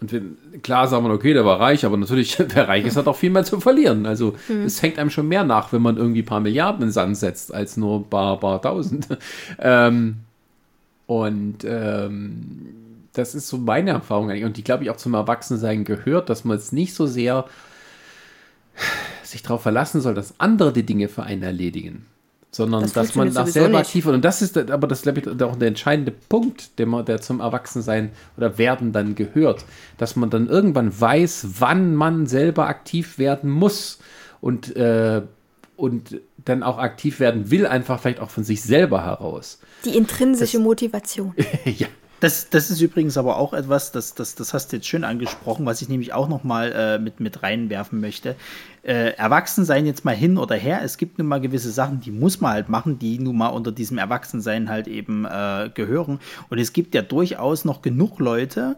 und 0.01 0.13
wir, 0.13 0.23
klar 0.63 0.89
sagen 0.89 1.05
wir, 1.05 1.13
okay, 1.13 1.33
der 1.33 1.45
war 1.45 1.61
reich, 1.61 1.85
aber 1.85 1.97
natürlich, 1.97 2.39
wer 2.55 2.69
reich 2.69 2.85
ist, 2.85 2.97
hat 2.97 3.07
auch 3.07 3.17
viel 3.17 3.31
mehr 3.31 3.45
zu 3.45 3.61
verlieren. 3.61 4.07
Also 4.07 4.35
mhm. 4.49 4.65
es 4.65 4.83
hängt 4.83 4.99
einem 4.99 5.11
schon 5.11 5.29
mehr 5.29 5.45
nach, 5.45 5.73
wenn 5.73 5.83
man 5.83 5.97
irgendwie 5.97 6.23
ein 6.23 6.27
paar 6.27 6.41
Milliarden 6.41 6.83
in 6.83 6.89
den 6.89 6.93
Sand 6.93 7.17
setzt, 7.17 7.55
als 7.55 7.77
nur 7.77 8.01
ein 8.01 8.11
paar, 8.11 8.39
paar 8.41 8.61
Tausend. 8.61 9.09
ähm, 9.59 10.17
und 11.07 11.59
ähm, 11.65 12.75
das 13.13 13.35
ist 13.35 13.49
so 13.49 13.59
meine 13.59 13.91
Erfahrung 13.91 14.31
eigentlich. 14.31 14.45
Und 14.45 14.57
die, 14.57 14.65
glaube 14.65 14.85
ich, 14.85 14.91
auch 14.91 14.97
zum 14.97 15.15
Erwachsensein 15.15 15.85
gehört, 15.85 16.29
dass 16.29 16.45
man 16.45 16.57
es 16.57 16.73
nicht 16.73 16.95
so 16.95 17.07
sehr 17.07 17.47
sich 19.23 19.43
darauf 19.43 19.63
verlassen 19.63 20.01
soll, 20.01 20.15
dass 20.15 20.39
andere 20.41 20.73
die 20.73 20.85
Dinge 20.85 21.09
für 21.09 21.23
einen 21.23 21.43
erledigen 21.43 22.07
sondern 22.55 22.83
das 22.83 22.93
dass 22.93 23.15
man 23.17 23.33
nach 23.33 23.49
selber 23.49 23.79
aktiv 23.79 24.05
wird. 24.05 24.15
Und 24.15 24.25
das 24.25 24.41
ist 24.41 24.57
aber 24.57 24.87
das 24.87 25.03
glaube 25.03 25.21
ich 25.21 25.43
auch 25.43 25.57
der 25.57 25.69
entscheidende 25.69 26.13
Punkt, 26.13 26.79
der, 26.79 26.87
man, 26.87 27.05
der 27.05 27.21
zum 27.21 27.41
Erwachsensein 27.41 28.13
oder 28.37 28.59
Werden 28.59 28.93
dann 28.93 29.17
gehört, 29.17 29.65
dass 29.99 30.15
man 30.15 30.31
dann 30.31 30.49
irgendwann 30.49 30.99
weiß, 30.99 31.49
wann 31.59 31.97
man 31.97 32.27
selber 32.27 32.69
aktiv 32.69 33.19
werden 33.19 33.51
muss 33.51 33.99
und 34.41 34.77
äh, 34.77 35.23
und 35.77 36.21
dann 36.45 36.63
auch 36.63 36.79
aktiv 36.79 37.19
werden 37.19 37.51
will, 37.51 37.67
einfach 37.67 37.99
vielleicht 37.99 38.21
auch 38.21 38.31
von 38.31 38.45
sich 38.45 38.63
selber 38.63 39.05
heraus. 39.05 39.59
Die 39.85 39.97
intrinsische 39.97 40.59
das, 40.59 40.65
Motivation. 40.65 41.35
ja, 41.65 41.89
das, 42.21 42.49
das 42.49 42.71
ist 42.71 42.81
übrigens 42.81 43.19
aber 43.19 43.37
auch 43.37 43.53
etwas, 43.53 43.93
das, 43.93 44.15
das, 44.15 44.35
das 44.35 44.55
hast 44.55 44.73
du 44.73 44.77
jetzt 44.77 44.87
schön 44.87 45.05
angesprochen, 45.05 45.67
was 45.67 45.83
ich 45.83 45.89
nämlich 45.89 46.13
auch 46.13 46.29
noch 46.29 46.45
mal 46.45 46.73
äh, 46.73 46.99
mit, 46.99 47.21
mit 47.21 47.43
reinwerfen 47.43 48.01
möchte. 48.01 48.37
Äh, 48.83 49.15
Erwachsensein 49.17 49.87
jetzt 49.87 50.05
mal 50.05 50.15
hin 50.15 50.39
oder 50.39 50.55
her, 50.55 50.81
es 50.83 50.97
gibt 50.97 51.19
nun 51.19 51.27
mal 51.27 51.41
gewisse 51.41 51.71
Sachen, 51.71 52.01
die 52.01 52.11
muss 52.11 52.41
man 52.41 52.53
halt 52.53 52.69
machen, 52.69 52.99
die 52.99 53.19
nun 53.19 53.37
mal 53.37 53.49
unter 53.49 53.73
diesem 53.73 53.99
Erwachsensein 53.99 54.69
halt 54.69 54.89
eben 54.89 55.25
äh, 55.25 55.71
gehören. 55.75 56.21
Und 56.49 56.59
es 56.59 56.73
gibt 56.73 56.95
ja 56.95 57.03
durchaus 57.03 57.65
noch 57.65 57.83
genug 57.83 58.19
Leute, 58.19 58.77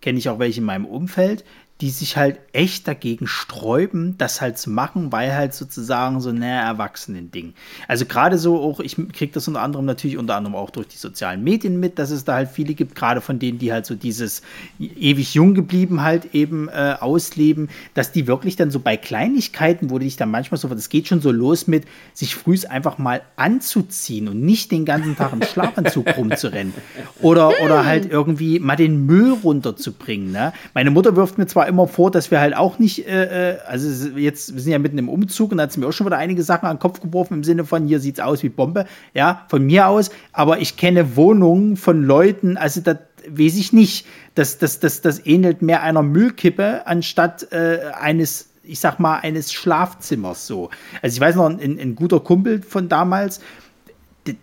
kenne 0.00 0.18
ich 0.18 0.28
auch 0.28 0.38
welche 0.38 0.60
in 0.60 0.66
meinem 0.66 0.84
Umfeld, 0.84 1.44
die 1.80 1.90
sich 1.90 2.16
halt 2.16 2.38
echt 2.52 2.86
dagegen 2.86 3.26
sträuben, 3.26 4.16
das 4.16 4.40
halt 4.40 4.58
zu 4.58 4.70
machen, 4.70 5.10
weil 5.10 5.34
halt 5.34 5.54
sozusagen 5.54 6.20
so 6.20 6.30
ein 6.30 6.40
Erwachsenen-Ding. 6.40 7.54
Also 7.88 8.06
gerade 8.06 8.38
so 8.38 8.60
auch, 8.60 8.78
ich 8.78 8.94
kriege 9.12 9.32
das 9.32 9.48
unter 9.48 9.60
anderem 9.60 9.84
natürlich 9.84 10.16
unter 10.16 10.36
anderem 10.36 10.54
auch 10.54 10.70
durch 10.70 10.86
die 10.86 10.96
sozialen 10.96 11.42
Medien 11.42 11.80
mit, 11.80 11.98
dass 11.98 12.10
es 12.10 12.24
da 12.24 12.34
halt 12.34 12.50
viele 12.50 12.74
gibt, 12.74 12.94
gerade 12.94 13.20
von 13.20 13.40
denen, 13.40 13.58
die 13.58 13.72
halt 13.72 13.86
so 13.86 13.96
dieses 13.96 14.42
ewig 14.78 15.34
jung 15.34 15.54
geblieben 15.54 16.02
halt 16.02 16.32
eben 16.32 16.68
äh, 16.68 16.94
ausleben, 17.00 17.68
dass 17.92 18.12
die 18.12 18.28
wirklich 18.28 18.54
dann 18.54 18.70
so 18.70 18.78
bei 18.78 18.96
Kleinigkeiten, 18.96 19.90
wo 19.90 19.98
dich 19.98 20.16
dann 20.16 20.30
manchmal 20.30 20.58
so, 20.58 20.68
das 20.68 20.88
geht 20.88 21.08
schon 21.08 21.20
so 21.20 21.32
los 21.32 21.66
mit, 21.66 21.86
sich 22.12 22.36
frühs 22.36 22.64
einfach 22.66 22.98
mal 22.98 23.22
anzuziehen 23.34 24.28
und 24.28 24.40
nicht 24.40 24.70
den 24.70 24.84
ganzen 24.84 25.16
Tag 25.16 25.32
im 25.32 25.42
Schlafanzug 25.42 26.06
rumzurennen. 26.16 26.72
Oder, 27.20 27.60
oder 27.64 27.84
halt 27.84 28.08
irgendwie 28.08 28.60
mal 28.60 28.76
den 28.76 29.06
Müll 29.06 29.32
runterzubringen. 29.32 30.30
Ne? 30.30 30.52
Meine 30.72 30.92
Mutter 30.92 31.16
wirft 31.16 31.36
mir 31.36 31.46
zwar 31.46 31.63
zwar 31.64 31.68
immer 31.68 31.88
vor, 31.88 32.10
dass 32.10 32.30
wir 32.30 32.40
halt 32.40 32.56
auch 32.56 32.78
nicht, 32.78 33.06
äh, 33.06 33.52
äh, 33.52 33.58
also 33.66 34.08
jetzt, 34.16 34.54
wir 34.54 34.60
sind 34.60 34.72
ja 34.72 34.78
mitten 34.78 34.98
im 34.98 35.08
Umzug 35.08 35.52
und 35.52 35.58
da 35.58 35.64
hat 35.64 35.70
es 35.70 35.76
mir 35.76 35.86
auch 35.86 35.92
schon 35.92 36.06
wieder 36.06 36.18
einige 36.18 36.42
Sachen 36.42 36.66
an 36.66 36.76
den 36.76 36.80
Kopf 36.80 37.00
geworfen 37.00 37.34
im 37.34 37.44
Sinne 37.44 37.64
von, 37.64 37.86
hier 37.86 38.00
sieht 38.00 38.18
es 38.18 38.24
aus 38.24 38.42
wie 38.42 38.48
Bombe, 38.48 38.86
ja, 39.14 39.44
von 39.48 39.64
mir 39.64 39.88
aus, 39.88 40.10
aber 40.32 40.60
ich 40.60 40.76
kenne 40.76 41.16
Wohnungen 41.16 41.76
von 41.76 42.02
Leuten, 42.02 42.56
also 42.56 42.80
das 42.80 42.98
weiß 43.26 43.56
ich 43.56 43.72
nicht, 43.72 44.06
das, 44.34 44.58
das, 44.58 44.80
das, 44.80 45.00
das 45.00 45.24
ähnelt 45.24 45.62
mehr 45.62 45.82
einer 45.82 46.02
Müllkippe 46.02 46.86
anstatt 46.86 47.50
äh, 47.52 47.78
eines 47.98 48.50
ich 48.66 48.80
sag 48.80 48.98
mal, 48.98 49.18
eines 49.18 49.52
Schlafzimmers 49.52 50.46
so. 50.46 50.70
Also 51.02 51.14
ich 51.14 51.20
weiß 51.20 51.36
noch, 51.36 51.50
ein, 51.50 51.78
ein 51.78 51.94
guter 51.94 52.18
Kumpel 52.20 52.62
von 52.62 52.88
damals, 52.88 53.40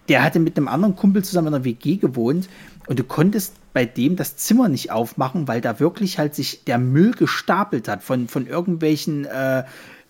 der 0.09 0.23
hatte 0.23 0.39
mit 0.39 0.57
einem 0.57 0.67
anderen 0.67 0.95
Kumpel 0.95 1.23
zusammen 1.23 1.47
in 1.47 1.55
einer 1.55 1.63
WG 1.63 1.97
gewohnt 1.97 2.47
und 2.91 2.99
du 2.99 3.05
konntest 3.05 3.53
bei 3.71 3.85
dem 3.85 4.17
das 4.17 4.35
Zimmer 4.35 4.67
nicht 4.67 4.91
aufmachen, 4.91 5.47
weil 5.47 5.61
da 5.61 5.79
wirklich 5.79 6.19
halt 6.19 6.35
sich 6.35 6.65
der 6.65 6.77
Müll 6.77 7.11
gestapelt 7.11 7.87
hat 7.87 8.03
von, 8.03 8.27
von 8.27 8.47
irgendwelchen 8.47 9.23
äh, 9.23 9.63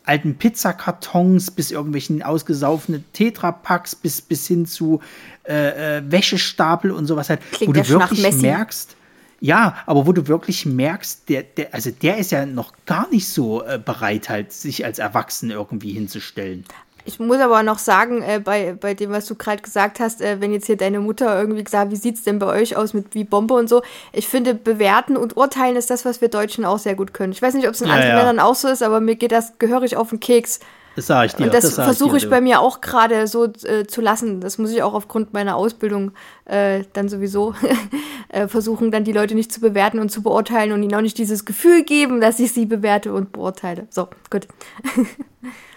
alten 0.04 0.40
Pizzakartons 0.40 1.52
bis 1.52 1.70
irgendwelchen 1.70 2.24
ausgesaufenen 2.24 3.06
Tetrapacks 3.14 3.94
bis, 3.94 4.24
bis 4.24 4.48
hin 4.48 4.66
zu 4.66 5.00
äh, 5.48 6.00
äh, 6.00 6.12
Wäschestapel 6.12 6.90
und 6.90 7.06
sowas 7.06 7.30
halt, 7.30 7.42
Klingt 7.52 7.70
wo 7.70 7.80
du 7.80 7.88
wirklich 7.88 8.42
merkst, 8.42 8.96
ja, 9.40 9.78
aber 9.86 10.08
wo 10.08 10.12
du 10.12 10.28
wirklich 10.28 10.66
merkst, 10.66 11.30
der, 11.30 11.44
der, 11.44 11.76
also 11.76 11.92
der 11.92 12.18
ist 12.18 12.32
ja 12.32 12.48
noch 12.48 12.74
gar 12.88 13.08
nicht 13.12 13.28
so 13.28 13.64
äh, 13.64 13.78
bereit, 13.78 14.28
halt 14.28 14.54
sich 14.54 14.86
als 14.86 14.98
Erwachsen 14.98 15.52
irgendwie 15.52 15.94
hinzustellen. 15.94 16.66
Ich 17.06 17.20
muss 17.20 17.40
aber 17.40 17.64
noch 17.64 17.80
sagen, 17.80 18.22
äh, 18.22 18.40
bei, 18.44 18.76
bei 18.80 18.94
dem, 18.94 19.12
was 19.12 19.26
du 19.26 19.36
gerade 19.36 19.62
gesagt 19.62 20.00
hast, 20.00 20.22
äh, 20.22 20.40
wenn 20.40 20.54
jetzt 20.54 20.68
hier 20.68 20.78
deine 20.78 21.00
Mutter 21.00 21.40
irgendwie 21.40 21.64
gesagt, 21.64 21.92
wie 21.92 21.96
sieht 21.96 22.16
es 22.16 22.24
denn 22.24 22.40
bei 22.40 22.48
euch 22.48 22.76
aus 22.76 22.94
mit 22.94 23.14
wie 23.14 23.24
Bombe 23.24 23.54
und 23.54 23.70
so, 23.70 23.82
ich 24.14 24.28
finde, 24.28 24.54
bewerten 24.54 25.18
und 25.18 25.38
urteilen 25.38 25.76
ist 25.76 25.90
das, 25.90 26.06
was 26.06 26.22
wir 26.22 26.30
Deutschen 26.30 26.66
auch 26.66 26.80
sehr 26.80 26.96
gut 26.96 27.14
können. 27.14 27.34
Ich 27.34 27.42
weiß 27.42 27.54
nicht, 27.54 27.68
ob 27.68 27.74
es 27.74 27.82
in 27.82 27.88
ja, 27.88 27.94
anderen 27.94 28.12
ja. 28.12 28.18
Ländern 28.18 28.40
auch 28.40 28.56
so 28.56 28.68
ist, 28.68 28.84
aber 28.84 29.00
mir 29.00 29.16
geht 29.16 29.32
das 29.32 29.58
gehörig 29.60 29.98
auf 29.98 30.10
den 30.10 30.20
Keks. 30.20 30.60
Das 30.96 31.08
sage 31.08 31.28
ich 31.28 31.36
dir. 31.36 31.46
Und 31.46 31.54
das, 31.54 31.64
das 31.64 31.76
versuche 31.76 32.18
ich, 32.18 32.24
ich 32.24 32.30
bei 32.30 32.42
mir 32.42 32.60
auch 32.60 32.82
gerade 32.82 33.26
so 33.28 33.46
äh, 33.46 33.86
zu 33.88 34.02
lassen. 34.02 34.42
Das 34.42 34.58
muss 34.58 34.72
ich 34.72 34.84
auch 34.84 34.94
aufgrund 34.94 35.34
meiner 35.34 35.56
Ausbildung 35.56 36.12
äh, 36.46 36.84
dann 36.94 37.08
sowieso 37.08 37.56
äh, 38.30 38.48
versuchen, 38.48 38.92
dann 38.92 39.06
die 39.06 39.14
Leute 39.14 39.36
nicht 39.36 39.52
zu 39.52 39.62
bewerten 39.62 40.00
und 40.00 40.10
zu 40.10 40.22
beurteilen 40.22 40.74
und 40.74 40.84
ihnen 40.84 40.94
auch 40.94 41.02
nicht 41.02 41.18
dieses 41.18 41.46
Gefühl 41.46 41.84
geben, 41.84 42.20
dass 42.20 42.40
ich 42.40 42.52
sie 42.52 42.66
bewerte 42.66 43.14
und 43.14 43.32
beurteile. 43.32 43.88
So, 43.90 44.10
gut. 44.30 44.48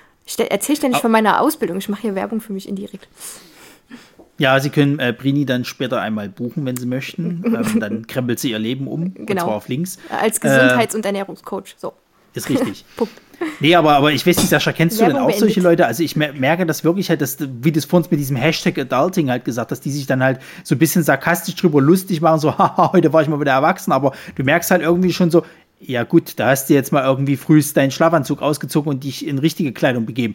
Erzähl 0.49 0.77
ständig 0.77 1.01
von 1.01 1.11
meiner 1.11 1.41
Ausbildung. 1.41 1.79
Ich 1.79 1.89
mache 1.89 2.03
hier 2.03 2.15
Werbung 2.15 2.41
für 2.41 2.53
mich 2.53 2.69
indirekt. 2.69 3.09
Ja, 4.39 4.59
Sie 4.59 4.71
können 4.71 4.99
äh, 4.99 5.15
Brini 5.17 5.47
dann 5.47 5.65
später 5.65 6.01
einmal 6.01 6.29
buchen, 6.29 6.67
wenn 6.67 6.77
Sie 6.77 6.87
möchten. 6.87 7.45
ähm, 7.47 7.81
dann 7.81 8.07
krempelt 8.07 8.41
sie 8.41 8.51
ihr 8.51 8.59
Leben 8.59 8.89
um, 8.89 9.15
genau. 9.15 9.31
und 9.31 9.39
zwar 9.39 9.57
auf 9.57 9.69
links. 9.69 9.99
Als 10.11 10.41
Gesundheits- 10.41 10.95
äh, 10.95 10.97
und 10.97 11.07
Ernährungscoach. 11.07 11.77
So. 11.77 11.93
Ist 12.35 12.49
richtig. 12.49 12.85
Punkt. 12.97 13.13
Nee, 13.61 13.75
aber, 13.75 13.93
aber 13.95 14.13
ich 14.13 14.27
weiß 14.27 14.37
nicht, 14.39 14.49
Sascha, 14.49 14.73
kennst 14.73 15.01
du 15.01 15.05
denn 15.05 15.17
auch 15.17 15.27
beendet. 15.27 15.39
solche 15.41 15.61
Leute? 15.61 15.87
Also 15.87 16.03
ich 16.03 16.17
merke 16.17 16.67
das 16.67 16.83
wirklich 16.85 17.11
halt, 17.11 17.21
dass, 17.21 17.37
wie 17.41 17.71
du 17.71 17.79
es 17.79 17.85
vor 17.85 17.99
uns 17.99 18.11
mit 18.11 18.19
diesem 18.19 18.37
Hashtag 18.37 18.79
Adulting 18.79 19.31
halt 19.31 19.45
gesagt 19.45 19.71
hast, 19.71 19.81
die 19.81 19.91
sich 19.91 20.07
dann 20.07 20.23
halt 20.23 20.41
so 20.63 20.75
ein 20.75 20.79
bisschen 20.79 21.03
sarkastisch 21.03 21.55
drüber 21.57 21.81
lustig 21.81 22.21
machen, 22.21 22.41
so, 22.41 22.57
haha, 22.59 22.93
heute 22.93 23.13
war 23.13 23.23
ich 23.23 23.29
mal 23.29 23.41
wieder 23.41 23.53
erwachsen, 23.53 23.93
aber 23.93 24.13
du 24.35 24.43
merkst 24.43 24.71
halt 24.71 24.83
irgendwie 24.83 25.13
schon 25.13 25.31
so, 25.31 25.45
Ja 25.87 26.05
gut, 26.05 26.35
da 26.37 26.49
hast 26.49 26.71
du 26.71 26.75
jetzt 26.75 26.93
mal 26.93 27.05
irgendwie 27.05 27.37
frühst 27.37 27.77
deinen 27.77 27.91
Schlafanzug 27.91 28.41
ausgezogen 28.41 28.91
und 28.91 29.05
dich 29.05 29.27
in 29.27 29.39
richtige 29.39 29.73
Kleidung 29.73 30.07
begeben. 30.07 30.35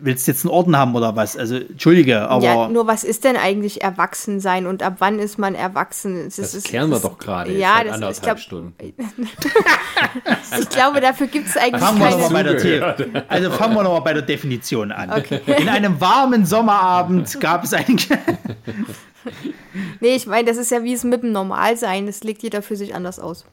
Willst 0.00 0.26
du 0.26 0.30
jetzt 0.30 0.44
einen 0.44 0.52
Orden 0.52 0.76
haben 0.76 0.94
oder 0.94 1.16
was? 1.16 1.36
Also, 1.36 1.56
entschuldige, 1.56 2.28
aber... 2.28 2.44
Ja, 2.44 2.68
nur 2.68 2.86
was 2.86 3.02
ist 3.02 3.24
denn 3.24 3.36
eigentlich 3.36 3.82
erwachsen 3.82 4.40
sein 4.40 4.66
und 4.66 4.82
ab 4.82 4.96
wann 5.00 5.18
ist 5.18 5.36
man 5.36 5.54
erwachsen? 5.54 6.24
Das, 6.24 6.36
das 6.36 6.54
ist, 6.54 6.66
klären 6.66 6.90
wir 6.90 7.00
doch 7.00 7.18
gerade 7.18 7.52
ja, 7.52 7.74
seit 7.76 7.86
das, 7.86 7.94
anderthalb 7.94 8.16
ich 8.16 8.22
glaub, 8.22 8.38
Stunden. 8.38 8.74
ich 10.60 10.68
glaube, 10.70 11.00
dafür 11.00 11.26
gibt 11.26 11.48
es 11.48 11.56
eigentlich 11.56 11.82
fangen 11.82 11.98
keine... 11.98 12.20
Wir 12.20 12.30
bei 12.30 12.42
der 12.42 13.24
also 13.28 13.50
fangen 13.50 13.74
wir 13.74 13.82
nochmal 13.82 14.02
bei 14.02 14.12
der 14.14 14.22
Definition 14.22 14.92
an. 14.92 15.10
Okay. 15.10 15.40
In 15.58 15.68
einem 15.68 16.00
warmen 16.00 16.46
Sommerabend 16.46 17.40
gab 17.40 17.64
es 17.64 17.74
eigentlich... 17.74 18.08
nee, 20.00 20.14
ich 20.14 20.26
meine, 20.26 20.48
das 20.48 20.56
ist 20.56 20.70
ja 20.70 20.82
wie 20.84 20.92
es 20.92 21.04
mit 21.04 21.22
dem 21.24 21.32
Normalsein. 21.32 22.06
Das 22.06 22.22
legt 22.22 22.42
jeder 22.42 22.62
für 22.62 22.76
sich 22.76 22.94
anders 22.94 23.18
aus. 23.18 23.44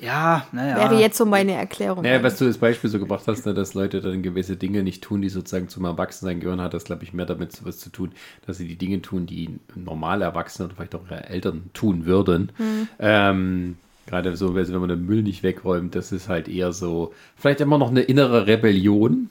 Ja, 0.00 0.46
naja. 0.52 0.76
Wäre 0.76 1.00
jetzt 1.00 1.18
so 1.18 1.26
meine 1.26 1.52
Erklärung. 1.52 2.02
Naja, 2.02 2.22
was 2.22 2.38
du 2.38 2.46
als 2.46 2.58
Beispiel 2.58 2.88
so 2.88 2.98
gebracht 2.98 3.24
hast, 3.26 3.44
ne, 3.46 3.54
dass 3.54 3.74
Leute 3.74 4.00
dann 4.00 4.22
gewisse 4.22 4.56
Dinge 4.56 4.82
nicht 4.82 5.02
tun, 5.02 5.20
die 5.20 5.28
sozusagen 5.28 5.68
zum 5.68 5.84
Erwachsensein 5.84 6.40
gehören, 6.40 6.60
hat 6.60 6.74
das, 6.74 6.84
glaube 6.84 7.04
ich, 7.04 7.12
mehr 7.12 7.26
damit 7.26 7.64
was 7.64 7.78
zu 7.78 7.90
tun, 7.90 8.12
dass 8.46 8.56
sie 8.56 8.66
die 8.66 8.76
Dinge 8.76 9.02
tun, 9.02 9.26
die 9.26 9.58
normale 9.74 10.24
Erwachsene 10.24 10.66
oder 10.66 10.76
vielleicht 10.76 10.94
auch 10.94 11.04
ihre 11.10 11.28
Eltern 11.28 11.70
tun 11.74 12.06
würden. 12.06 12.50
Hm. 12.56 12.88
Ähm, 12.98 13.76
Gerade 14.06 14.36
so, 14.36 14.56
wenn 14.56 14.68
man 14.72 14.88
den 14.88 15.06
Müll 15.06 15.22
nicht 15.22 15.44
wegräumt, 15.44 15.94
das 15.94 16.10
ist 16.10 16.28
halt 16.28 16.48
eher 16.48 16.72
so, 16.72 17.14
vielleicht 17.36 17.60
immer 17.60 17.78
noch 17.78 17.90
eine 17.90 18.00
innere 18.00 18.48
Rebellion 18.48 19.30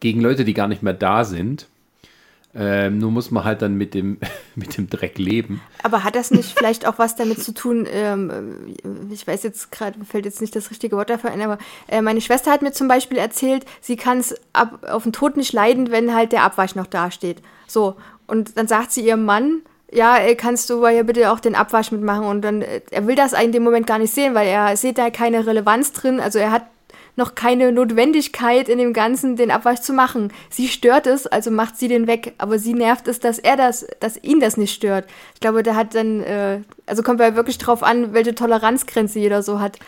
gegen 0.00 0.20
Leute, 0.20 0.44
die 0.44 0.54
gar 0.54 0.66
nicht 0.66 0.82
mehr 0.82 0.94
da 0.94 1.24
sind. 1.24 1.68
Ähm, 2.54 2.98
nur 2.98 3.10
muss 3.10 3.30
man 3.30 3.44
halt 3.44 3.62
dann 3.62 3.74
mit 3.74 3.94
dem, 3.94 4.18
mit 4.54 4.76
dem 4.76 4.88
Dreck 4.88 5.18
leben. 5.18 5.60
Aber 5.82 6.02
hat 6.02 6.16
das 6.16 6.30
nicht 6.30 6.56
vielleicht 6.56 6.86
auch 6.86 6.98
was 6.98 7.14
damit 7.14 7.42
zu 7.42 7.52
tun? 7.52 7.86
Ähm, 7.90 8.74
ich 9.10 9.26
weiß 9.26 9.42
jetzt 9.42 9.70
gerade, 9.70 10.02
fällt 10.04 10.24
jetzt 10.24 10.40
nicht 10.40 10.56
das 10.56 10.70
richtige 10.70 10.96
Wort 10.96 11.10
dafür 11.10 11.30
ein, 11.30 11.42
aber 11.42 11.58
äh, 11.88 12.00
meine 12.00 12.20
Schwester 12.20 12.50
hat 12.50 12.62
mir 12.62 12.72
zum 12.72 12.88
Beispiel 12.88 13.18
erzählt, 13.18 13.66
sie 13.80 13.96
kann 13.96 14.18
es 14.18 14.34
auf 14.52 15.02
den 15.02 15.12
Tod 15.12 15.36
nicht 15.36 15.52
leiden, 15.52 15.90
wenn 15.90 16.14
halt 16.14 16.32
der 16.32 16.42
Abwasch 16.42 16.74
noch 16.74 16.86
dasteht. 16.86 17.42
So. 17.66 17.96
Und 18.26 18.56
dann 18.56 18.66
sagt 18.66 18.92
sie 18.92 19.06
ihrem 19.06 19.24
Mann, 19.24 19.62
ja, 19.90 20.18
kannst 20.34 20.68
du 20.68 20.86
ja 20.86 21.02
bitte 21.02 21.30
auch 21.30 21.40
den 21.40 21.54
Abwasch 21.54 21.92
mitmachen. 21.92 22.24
Und 22.24 22.42
dann, 22.42 22.62
äh, 22.62 22.80
er 22.90 23.06
will 23.06 23.14
das 23.14 23.34
in 23.34 23.52
dem 23.52 23.62
Moment 23.62 23.86
gar 23.86 23.98
nicht 23.98 24.12
sehen, 24.12 24.34
weil 24.34 24.48
er 24.48 24.76
sieht 24.76 24.98
da 24.98 25.10
keine 25.10 25.46
Relevanz 25.46 25.92
drin. 25.92 26.20
Also 26.20 26.38
er 26.38 26.50
hat 26.50 26.64
noch 27.18 27.34
keine 27.34 27.72
Notwendigkeit 27.72 28.68
in 28.68 28.78
dem 28.78 28.94
Ganzen, 28.94 29.36
den 29.36 29.50
Abwasch 29.50 29.80
zu 29.80 29.92
machen. 29.92 30.32
Sie 30.48 30.68
stört 30.68 31.06
es, 31.06 31.26
also 31.26 31.50
macht 31.50 31.76
sie 31.76 31.88
den 31.88 32.06
weg. 32.06 32.34
Aber 32.38 32.58
sie 32.58 32.72
nervt 32.72 33.08
es, 33.08 33.20
dass 33.20 33.38
er 33.38 33.56
das, 33.56 33.86
dass 34.00 34.22
ihn 34.22 34.40
das 34.40 34.56
nicht 34.56 34.74
stört. 34.74 35.06
Ich 35.34 35.40
glaube, 35.40 35.62
da 35.62 35.74
hat 35.74 35.94
dann, 35.94 36.22
äh, 36.22 36.60
also 36.86 37.02
kommt 37.02 37.20
ja 37.20 37.34
wirklich 37.34 37.58
drauf 37.58 37.82
an, 37.82 38.14
welche 38.14 38.34
Toleranzgrenze 38.34 39.18
jeder 39.18 39.42
so 39.42 39.60
hat. 39.60 39.78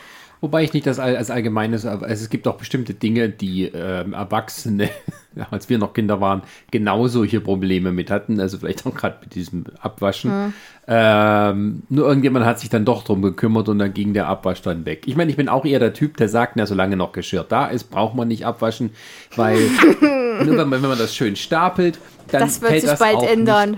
Wobei 0.41 0.65
ich 0.65 0.73
nicht 0.73 0.87
das 0.87 0.99
als 0.99 1.31
allgemeines, 1.31 1.85
also 1.85 2.07
es 2.07 2.31
gibt 2.31 2.49
auch 2.49 2.57
bestimmte 2.57 2.95
Dinge, 2.95 3.29
die 3.29 3.65
ähm, 3.65 4.15
Erwachsene, 4.15 4.89
als 5.51 5.69
wir 5.69 5.79
noch 5.79 5.93
Kinder 5.93 6.21
waren, 6.21 6.43
genauso 6.71 7.25
hier 7.25 7.41
Probleme 7.41 7.93
mit 7.93 8.11
hatten. 8.11 8.41
Also 8.41 8.59
vielleicht 8.59 8.87
auch 8.87 8.95
gerade 8.95 9.19
mit 9.21 9.35
diesem 9.35 9.65
Abwaschen. 9.81 10.47
Mhm. 10.47 10.53
Ähm, 10.89 11.83
nur 11.89 12.09
irgendjemand 12.09 12.47
hat 12.47 12.59
sich 12.59 12.71
dann 12.71 12.85
doch 12.85 13.05
drum 13.05 13.23
gekümmert 13.23 13.69
und 13.69 13.79
dann 13.79 13.93
ging 13.93 14.15
der 14.15 14.29
Abwasch 14.29 14.63
dann 14.63 14.87
weg. 14.87 15.03
Ich 15.07 15.15
meine, 15.15 15.31
ich 15.31 15.37
bin 15.37 15.49
auch 15.49 15.65
eher 15.65 15.79
der 15.79 15.93
Typ, 15.93 16.17
der 16.17 16.29
sagt, 16.29 16.57
na, 16.57 16.67
solange 16.67 16.97
noch 16.97 17.13
Geschirr 17.13 17.45
da 17.49 17.67
ist, 17.67 17.91
braucht 17.91 18.17
man 18.17 18.29
nicht 18.29 18.47
abwaschen, 18.47 18.91
weil 19.37 19.59
nur 20.45 20.57
wenn 20.57 20.69
man, 20.69 20.99
das 20.99 21.15
schön 21.15 21.37
stapelt, 21.37 21.99
dann 22.29 22.41
das 22.41 22.61
wird 22.61 22.71
fällt 22.71 22.83
sich 22.83 22.91
das 22.91 22.99
bald 22.99 23.23
ändern. 23.23 23.77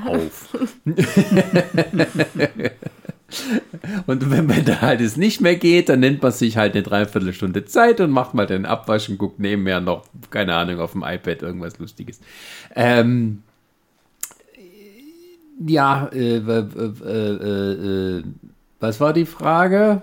Und 4.06 4.30
wenn, 4.30 4.48
wenn 4.48 4.64
da 4.64 4.80
halt 4.80 5.00
es 5.00 5.16
nicht 5.16 5.40
mehr 5.40 5.56
geht, 5.56 5.88
dann 5.88 6.00
nimmt 6.00 6.22
man 6.22 6.32
sich 6.32 6.56
halt 6.56 6.74
eine 6.74 6.82
Dreiviertelstunde 6.82 7.64
Zeit 7.64 8.00
und 8.00 8.10
macht 8.10 8.34
mal 8.34 8.46
den 8.46 8.66
Abwasch 8.66 9.08
und 9.08 9.18
guckt 9.18 9.38
nebenher 9.38 9.80
noch, 9.80 10.04
keine 10.30 10.54
Ahnung, 10.54 10.80
auf 10.80 10.92
dem 10.92 11.02
iPad 11.02 11.42
irgendwas 11.42 11.78
Lustiges. 11.78 12.20
Ähm, 12.74 13.42
ja, 15.66 16.08
äh, 16.12 16.36
äh, 16.36 18.18
äh, 18.18 18.22
was 18.80 19.00
war 19.00 19.12
die 19.12 19.26
Frage? 19.26 20.02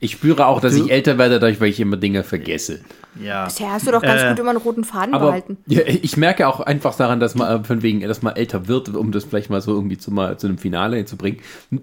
Ich 0.00 0.12
spüre 0.12 0.46
auch, 0.46 0.60
dass 0.60 0.76
du? 0.76 0.84
ich 0.84 0.90
älter 0.90 1.18
werde, 1.18 1.38
dadurch, 1.40 1.60
weil 1.60 1.68
ich 1.68 1.80
immer 1.80 1.96
Dinge 1.96 2.24
vergesse. 2.24 2.80
Ja. 3.20 3.44
Bisher 3.44 3.72
hast 3.72 3.86
du 3.86 3.92
doch 3.92 4.02
ganz 4.02 4.22
äh, 4.22 4.28
gut 4.30 4.38
immer 4.40 4.50
einen 4.50 4.58
roten 4.58 4.84
Faden 4.84 5.14
aber, 5.14 5.26
behalten. 5.26 5.58
Ja, 5.66 5.82
ich 5.86 6.16
merke 6.16 6.48
auch 6.48 6.60
einfach 6.60 6.96
daran, 6.96 7.20
dass 7.20 7.34
man 7.34 7.60
äh, 7.60 7.64
von 7.64 7.82
wegen, 7.82 8.00
dass 8.00 8.22
man 8.22 8.34
älter 8.34 8.66
wird, 8.66 8.88
um 8.88 9.12
das 9.12 9.24
vielleicht 9.24 9.50
mal 9.50 9.60
so 9.60 9.72
irgendwie 9.72 9.98
zu, 9.98 10.10
mal, 10.10 10.36
zu 10.36 10.46
einem 10.46 10.58
Finale 10.58 11.04
zu 11.04 11.16
bringen. 11.16 11.38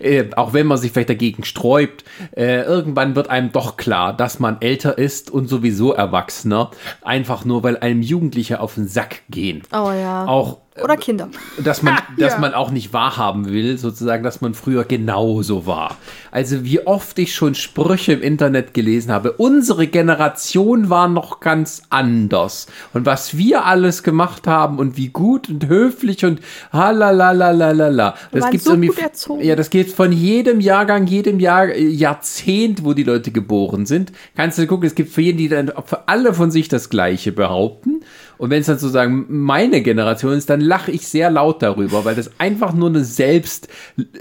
äh, 0.00 0.24
auch 0.36 0.52
wenn 0.52 0.66
man 0.66 0.78
sich 0.78 0.92
vielleicht 0.92 1.10
dagegen 1.10 1.44
sträubt, 1.44 2.04
äh, 2.36 2.62
irgendwann 2.62 3.16
wird 3.16 3.28
einem 3.28 3.52
doch 3.52 3.76
klar, 3.76 4.16
dass 4.16 4.38
man 4.38 4.60
älter 4.60 4.98
ist 4.98 5.30
und 5.30 5.48
sowieso 5.48 5.92
erwachsener, 5.92 6.70
einfach 7.02 7.44
nur 7.44 7.62
weil 7.62 7.76
einem 7.78 8.02
Jugendliche 8.02 8.60
auf 8.60 8.74
den 8.74 8.86
Sack 8.86 9.22
gehen. 9.28 9.62
Oh 9.72 9.90
ja. 9.90 10.26
Auch 10.26 10.58
oder 10.82 10.96
Kinder. 10.96 11.28
Dass 11.62 11.82
man, 11.82 11.96
dass 12.18 12.34
ja. 12.34 12.38
man 12.38 12.54
auch 12.54 12.70
nicht 12.70 12.92
wahrhaben 12.92 13.48
will, 13.48 13.78
sozusagen, 13.78 14.22
dass 14.22 14.40
man 14.40 14.54
früher 14.54 14.84
genauso 14.84 15.66
war. 15.66 15.96
Also 16.30 16.64
wie 16.64 16.86
oft 16.86 17.18
ich 17.18 17.34
schon 17.34 17.54
Sprüche 17.54 18.12
im 18.12 18.22
Internet 18.22 18.74
gelesen 18.74 19.12
habe. 19.12 19.32
Unsere 19.32 19.86
Generation 19.86 20.90
war 20.90 21.08
noch 21.08 21.40
ganz 21.40 21.82
anders. 21.90 22.66
Und 22.92 23.06
was 23.06 23.36
wir 23.36 23.64
alles 23.64 24.02
gemacht 24.02 24.46
haben 24.46 24.78
und 24.78 24.96
wie 24.96 25.08
gut 25.08 25.48
und 25.48 25.66
höflich 25.66 26.24
und 26.24 26.40
halalalalala. 26.72 28.14
Das 28.32 28.50
gibt 28.50 28.64
so 28.64 28.72
irgendwie, 28.72 28.92
ja, 29.40 29.56
das 29.56 29.70
geht 29.70 29.90
von 29.92 30.12
jedem 30.12 30.60
Jahrgang, 30.60 31.06
jedem 31.06 31.40
Jahr, 31.40 31.74
Jahrzehnt, 31.74 32.84
wo 32.84 32.92
die 32.92 33.04
Leute 33.04 33.30
geboren 33.30 33.86
sind. 33.86 34.12
Kannst 34.36 34.58
du 34.58 34.66
gucken, 34.66 34.86
es 34.86 34.94
gibt 34.94 35.12
für 35.12 35.22
jeden, 35.22 35.38
die 35.38 35.48
dann 35.48 35.72
für 35.84 36.08
alle 36.08 36.34
von 36.34 36.50
sich 36.50 36.68
das 36.68 36.90
Gleiche 36.90 37.32
behaupten. 37.32 38.02
Und 38.38 38.50
wenn 38.50 38.60
es 38.60 38.66
dann 38.66 38.78
sozusagen 38.78 39.26
meine 39.28 39.82
Generation 39.82 40.34
ist, 40.34 40.50
dann 40.50 40.60
lache 40.60 40.90
ich 40.90 41.08
sehr 41.08 41.30
laut 41.30 41.62
darüber, 41.62 42.04
weil 42.04 42.14
das 42.14 42.30
einfach 42.38 42.72
nur 42.72 42.88
eine 42.88 43.04
Selbst, 43.04 43.68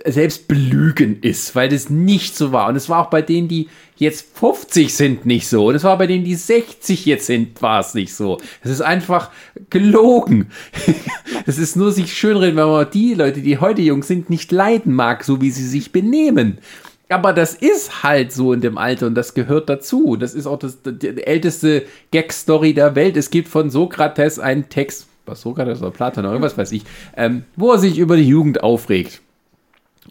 Selbstbelügen 0.06 1.22
ist, 1.22 1.56
weil 1.56 1.70
das 1.70 1.90
nicht 1.90 2.38
so 2.38 2.52
war. 2.52 2.70
Und 2.70 2.76
es 2.76 2.90
war 2.90 3.06
auch 3.06 3.10
bei 3.10 3.22
denen, 3.22 3.48
die 3.48 3.68
jetzt 3.98 4.38
50 4.38 4.94
sind, 4.94 5.26
nicht 5.26 5.48
so. 5.48 5.68
Und 5.68 5.76
es 5.76 5.84
war 5.84 5.98
bei 5.98 6.08
denen, 6.08 6.26
die 6.26 6.36
60 6.36 7.06
jetzt 7.06 7.28
sind, 7.28 7.62
war 7.62 7.80
es 7.80 7.94
nicht 7.94 8.14
so. 8.14 8.40
Es 8.62 8.72
ist 8.72 8.82
einfach 8.82 9.32
gelogen. 9.70 10.52
Es 11.48 11.60
ist 11.60 11.76
nur 11.76 11.92
sich 11.92 12.14
schönreden, 12.14 12.56
wenn 12.56 12.68
man 12.68 12.90
die 12.90 13.14
Leute, 13.14 13.42
die 13.42 13.60
heute 13.60 13.82
jung 13.82 14.02
sind, 14.02 14.32
nicht 14.32 14.52
leiden 14.52 14.94
mag, 14.94 15.24
so 15.24 15.42
wie 15.42 15.52
sie 15.52 15.68
sich 15.68 15.92
benehmen. 15.92 16.58
Aber 17.10 17.34
das 17.34 17.54
ist 17.54 18.04
halt 18.04 18.32
so 18.32 18.52
in 18.54 18.62
dem 18.62 18.78
Alter 18.78 19.08
und 19.08 19.16
das 19.16 19.34
gehört 19.34 19.70
dazu. 19.70 20.16
Das 20.16 20.34
ist 20.34 20.48
auch 20.48 20.58
das, 20.58 20.80
die 20.84 21.24
älteste 21.24 21.86
Gag-Story 22.12 22.74
der 22.74 22.96
Welt. 22.96 23.16
Es 23.16 23.30
gibt 23.30 23.48
von 23.48 23.70
Sokrates 23.70 24.40
einen 24.40 24.70
Text, 24.70 25.08
was 25.26 25.42
Sokrates 25.42 25.82
oder 25.82 25.92
Platon 25.92 26.26
oder 26.26 26.34
irgendwas 26.34 26.58
weiß 26.58 26.72
ich, 26.72 26.84
ähm, 27.16 27.44
wo 27.56 27.72
er 27.72 27.78
sich 27.78 28.00
über 28.00 28.18
die 28.18 28.28
Jugend 28.28 28.64
aufregt 28.64 29.22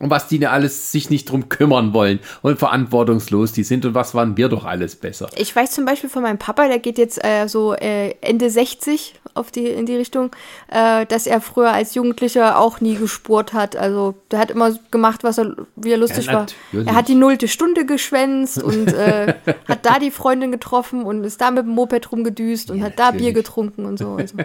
und 0.04 0.10
was 0.10 0.28
die 0.28 0.38
ne 0.38 0.50
alles 0.50 0.92
sich 0.92 1.08
nicht 1.08 1.30
drum 1.30 1.48
kümmern 1.48 1.94
wollen 1.94 2.20
und 2.42 2.58
verantwortungslos 2.58 3.52
die 3.52 3.64
sind 3.64 3.86
und 3.86 3.94
was 3.94 4.14
waren 4.14 4.36
wir 4.36 4.50
doch 4.50 4.66
alles 4.66 4.96
besser. 4.96 5.30
Ich 5.34 5.56
weiß 5.56 5.70
zum 5.70 5.86
Beispiel 5.86 6.10
von 6.10 6.22
meinem 6.22 6.36
Papa, 6.36 6.68
der 6.68 6.78
geht 6.78 6.98
jetzt 6.98 7.24
äh, 7.24 7.48
so 7.48 7.72
äh, 7.72 8.10
Ende 8.20 8.50
60 8.50 9.14
auf 9.32 9.50
die, 9.50 9.66
in 9.66 9.86
die 9.86 9.96
Richtung, 9.96 10.30
äh, 10.68 11.06
dass 11.06 11.26
er 11.26 11.40
früher 11.40 11.72
als 11.72 11.94
Jugendlicher 11.94 12.58
auch 12.58 12.82
nie 12.82 12.96
gespurt 12.96 13.54
hat. 13.54 13.76
Also 13.76 14.14
der 14.30 14.40
hat 14.40 14.50
immer 14.50 14.76
gemacht, 14.90 15.24
was 15.24 15.38
er, 15.38 15.56
wie 15.74 15.92
er 15.92 15.98
lustig 15.98 16.26
ja, 16.26 16.34
war. 16.34 16.46
Er 16.84 16.94
hat 16.94 17.08
die 17.08 17.14
nullte 17.14 17.48
Stunde 17.48 17.86
geschwänzt 17.86 18.62
und 18.62 18.92
äh, 18.92 19.34
hat 19.68 19.86
da 19.86 19.98
die 19.98 20.10
Freundin 20.10 20.52
getroffen 20.52 21.04
und 21.04 21.24
ist 21.24 21.40
da 21.40 21.50
mit 21.50 21.64
dem 21.64 21.70
Moped 21.72 22.12
rumgedüst 22.12 22.70
und 22.70 22.78
ja, 22.80 22.84
hat 22.84 22.98
da 22.98 23.06
natürlich. 23.06 23.24
Bier 23.24 23.32
getrunken 23.32 23.86
und 23.86 23.98
so. 23.98 24.08
Und 24.08 24.28
so. 24.28 24.36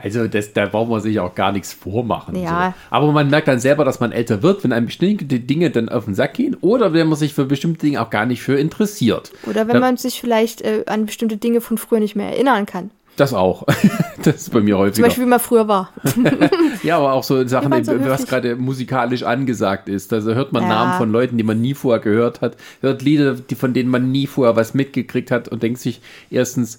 Also 0.00 0.28
das, 0.28 0.52
da 0.52 0.66
braucht 0.66 0.88
man 0.88 1.00
sich 1.00 1.18
auch 1.18 1.34
gar 1.34 1.50
nichts 1.50 1.72
vormachen. 1.72 2.36
Ja. 2.36 2.74
So. 2.74 2.94
Aber 2.94 3.12
man 3.12 3.30
merkt 3.30 3.48
dann 3.48 3.58
selber, 3.58 3.84
dass 3.84 3.98
man 3.98 4.12
älter 4.12 4.44
wird, 4.44 4.62
wenn 4.62 4.72
einem 4.72 4.86
bestimmte 4.86 5.40
Dinge 5.40 5.70
dann 5.70 5.88
auf 5.88 6.04
den 6.04 6.14
Sack 6.14 6.34
gehen 6.34 6.56
oder 6.60 6.92
wenn 6.92 7.08
man 7.08 7.18
sich 7.18 7.34
für 7.34 7.44
bestimmte 7.44 7.80
Dinge 7.80 8.00
auch 8.00 8.10
gar 8.10 8.24
nicht 8.24 8.40
für 8.40 8.56
interessiert. 8.58 9.32
Oder 9.44 9.66
wenn 9.66 9.74
da, 9.74 9.80
man 9.80 9.96
sich 9.96 10.20
vielleicht 10.20 10.62
äh, 10.62 10.84
an 10.86 11.06
bestimmte 11.06 11.36
Dinge 11.36 11.60
von 11.60 11.78
früher 11.78 11.98
nicht 11.98 12.14
mehr 12.14 12.30
erinnern 12.30 12.64
kann. 12.64 12.90
Das 13.16 13.34
auch. 13.34 13.64
das 14.22 14.36
ist 14.36 14.52
bei 14.52 14.60
mir 14.60 14.78
häufiger. 14.78 14.94
Zum 14.94 15.04
Beispiel, 15.04 15.24
wie 15.24 15.28
man 15.28 15.40
früher 15.40 15.66
war. 15.66 15.92
ja, 16.84 16.98
aber 16.98 17.14
auch 17.14 17.24
so 17.24 17.44
Sachen, 17.48 17.82
so 17.82 17.98
was 18.06 18.26
gerade 18.26 18.54
musikalisch 18.54 19.24
angesagt 19.24 19.88
ist. 19.88 20.12
Also 20.12 20.34
hört 20.34 20.52
man 20.52 20.62
ja. 20.62 20.68
Namen 20.68 20.98
von 20.98 21.10
Leuten, 21.10 21.36
die 21.36 21.42
man 21.42 21.60
nie 21.60 21.74
vorher 21.74 22.00
gehört 22.00 22.40
hat, 22.40 22.56
hört 22.80 23.02
Lieder, 23.02 23.34
die, 23.34 23.56
von 23.56 23.74
denen 23.74 23.90
man 23.90 24.12
nie 24.12 24.28
vorher 24.28 24.54
was 24.54 24.74
mitgekriegt 24.74 25.32
hat 25.32 25.48
und 25.48 25.64
denkt 25.64 25.80
sich 25.80 26.00
erstens, 26.30 26.78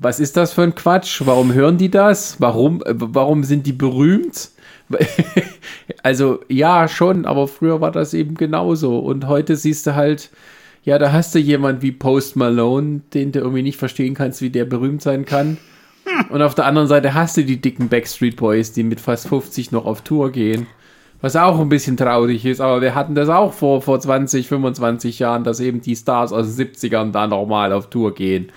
was 0.00 0.20
ist 0.20 0.36
das 0.36 0.52
für 0.52 0.62
ein 0.62 0.74
Quatsch? 0.74 1.22
Warum 1.24 1.52
hören 1.52 1.76
die 1.76 1.90
das? 1.90 2.40
Warum, 2.40 2.82
äh, 2.82 2.94
warum 2.96 3.42
sind 3.44 3.66
die 3.66 3.72
berühmt? 3.72 4.50
also 6.02 6.40
ja, 6.48 6.88
schon, 6.88 7.26
aber 7.26 7.48
früher 7.48 7.80
war 7.80 7.90
das 7.90 8.14
eben 8.14 8.36
genauso. 8.36 8.98
Und 8.98 9.26
heute 9.26 9.56
siehst 9.56 9.86
du 9.86 9.94
halt, 9.94 10.30
ja, 10.84 10.98
da 10.98 11.12
hast 11.12 11.34
du 11.34 11.38
jemand 11.38 11.82
wie 11.82 11.92
Post 11.92 12.36
Malone, 12.36 13.02
den 13.12 13.32
du 13.32 13.40
irgendwie 13.40 13.62
nicht 13.62 13.78
verstehen 13.78 14.14
kannst, 14.14 14.40
wie 14.40 14.50
der 14.50 14.64
berühmt 14.64 15.02
sein 15.02 15.24
kann. 15.24 15.58
Und 16.30 16.42
auf 16.42 16.54
der 16.54 16.66
anderen 16.66 16.88
Seite 16.88 17.12
hast 17.14 17.36
du 17.36 17.44
die 17.44 17.60
dicken 17.60 17.88
Backstreet 17.88 18.36
Boys, 18.36 18.72
die 18.72 18.84
mit 18.84 19.00
fast 19.00 19.28
50 19.28 19.72
noch 19.72 19.84
auf 19.84 20.02
Tour 20.02 20.30
gehen. 20.32 20.66
Was 21.20 21.34
auch 21.34 21.58
ein 21.58 21.68
bisschen 21.68 21.96
traurig 21.96 22.46
ist, 22.46 22.60
aber 22.60 22.80
wir 22.80 22.94
hatten 22.94 23.16
das 23.16 23.28
auch 23.28 23.52
vor, 23.52 23.82
vor 23.82 23.98
20, 23.98 24.46
25 24.46 25.18
Jahren, 25.18 25.42
dass 25.42 25.58
eben 25.58 25.80
die 25.80 25.96
Stars 25.96 26.32
aus 26.32 26.54
den 26.54 26.68
70ern 26.68 27.10
da 27.10 27.26
nochmal 27.26 27.72
auf 27.72 27.90
Tour 27.90 28.14
gehen. 28.14 28.52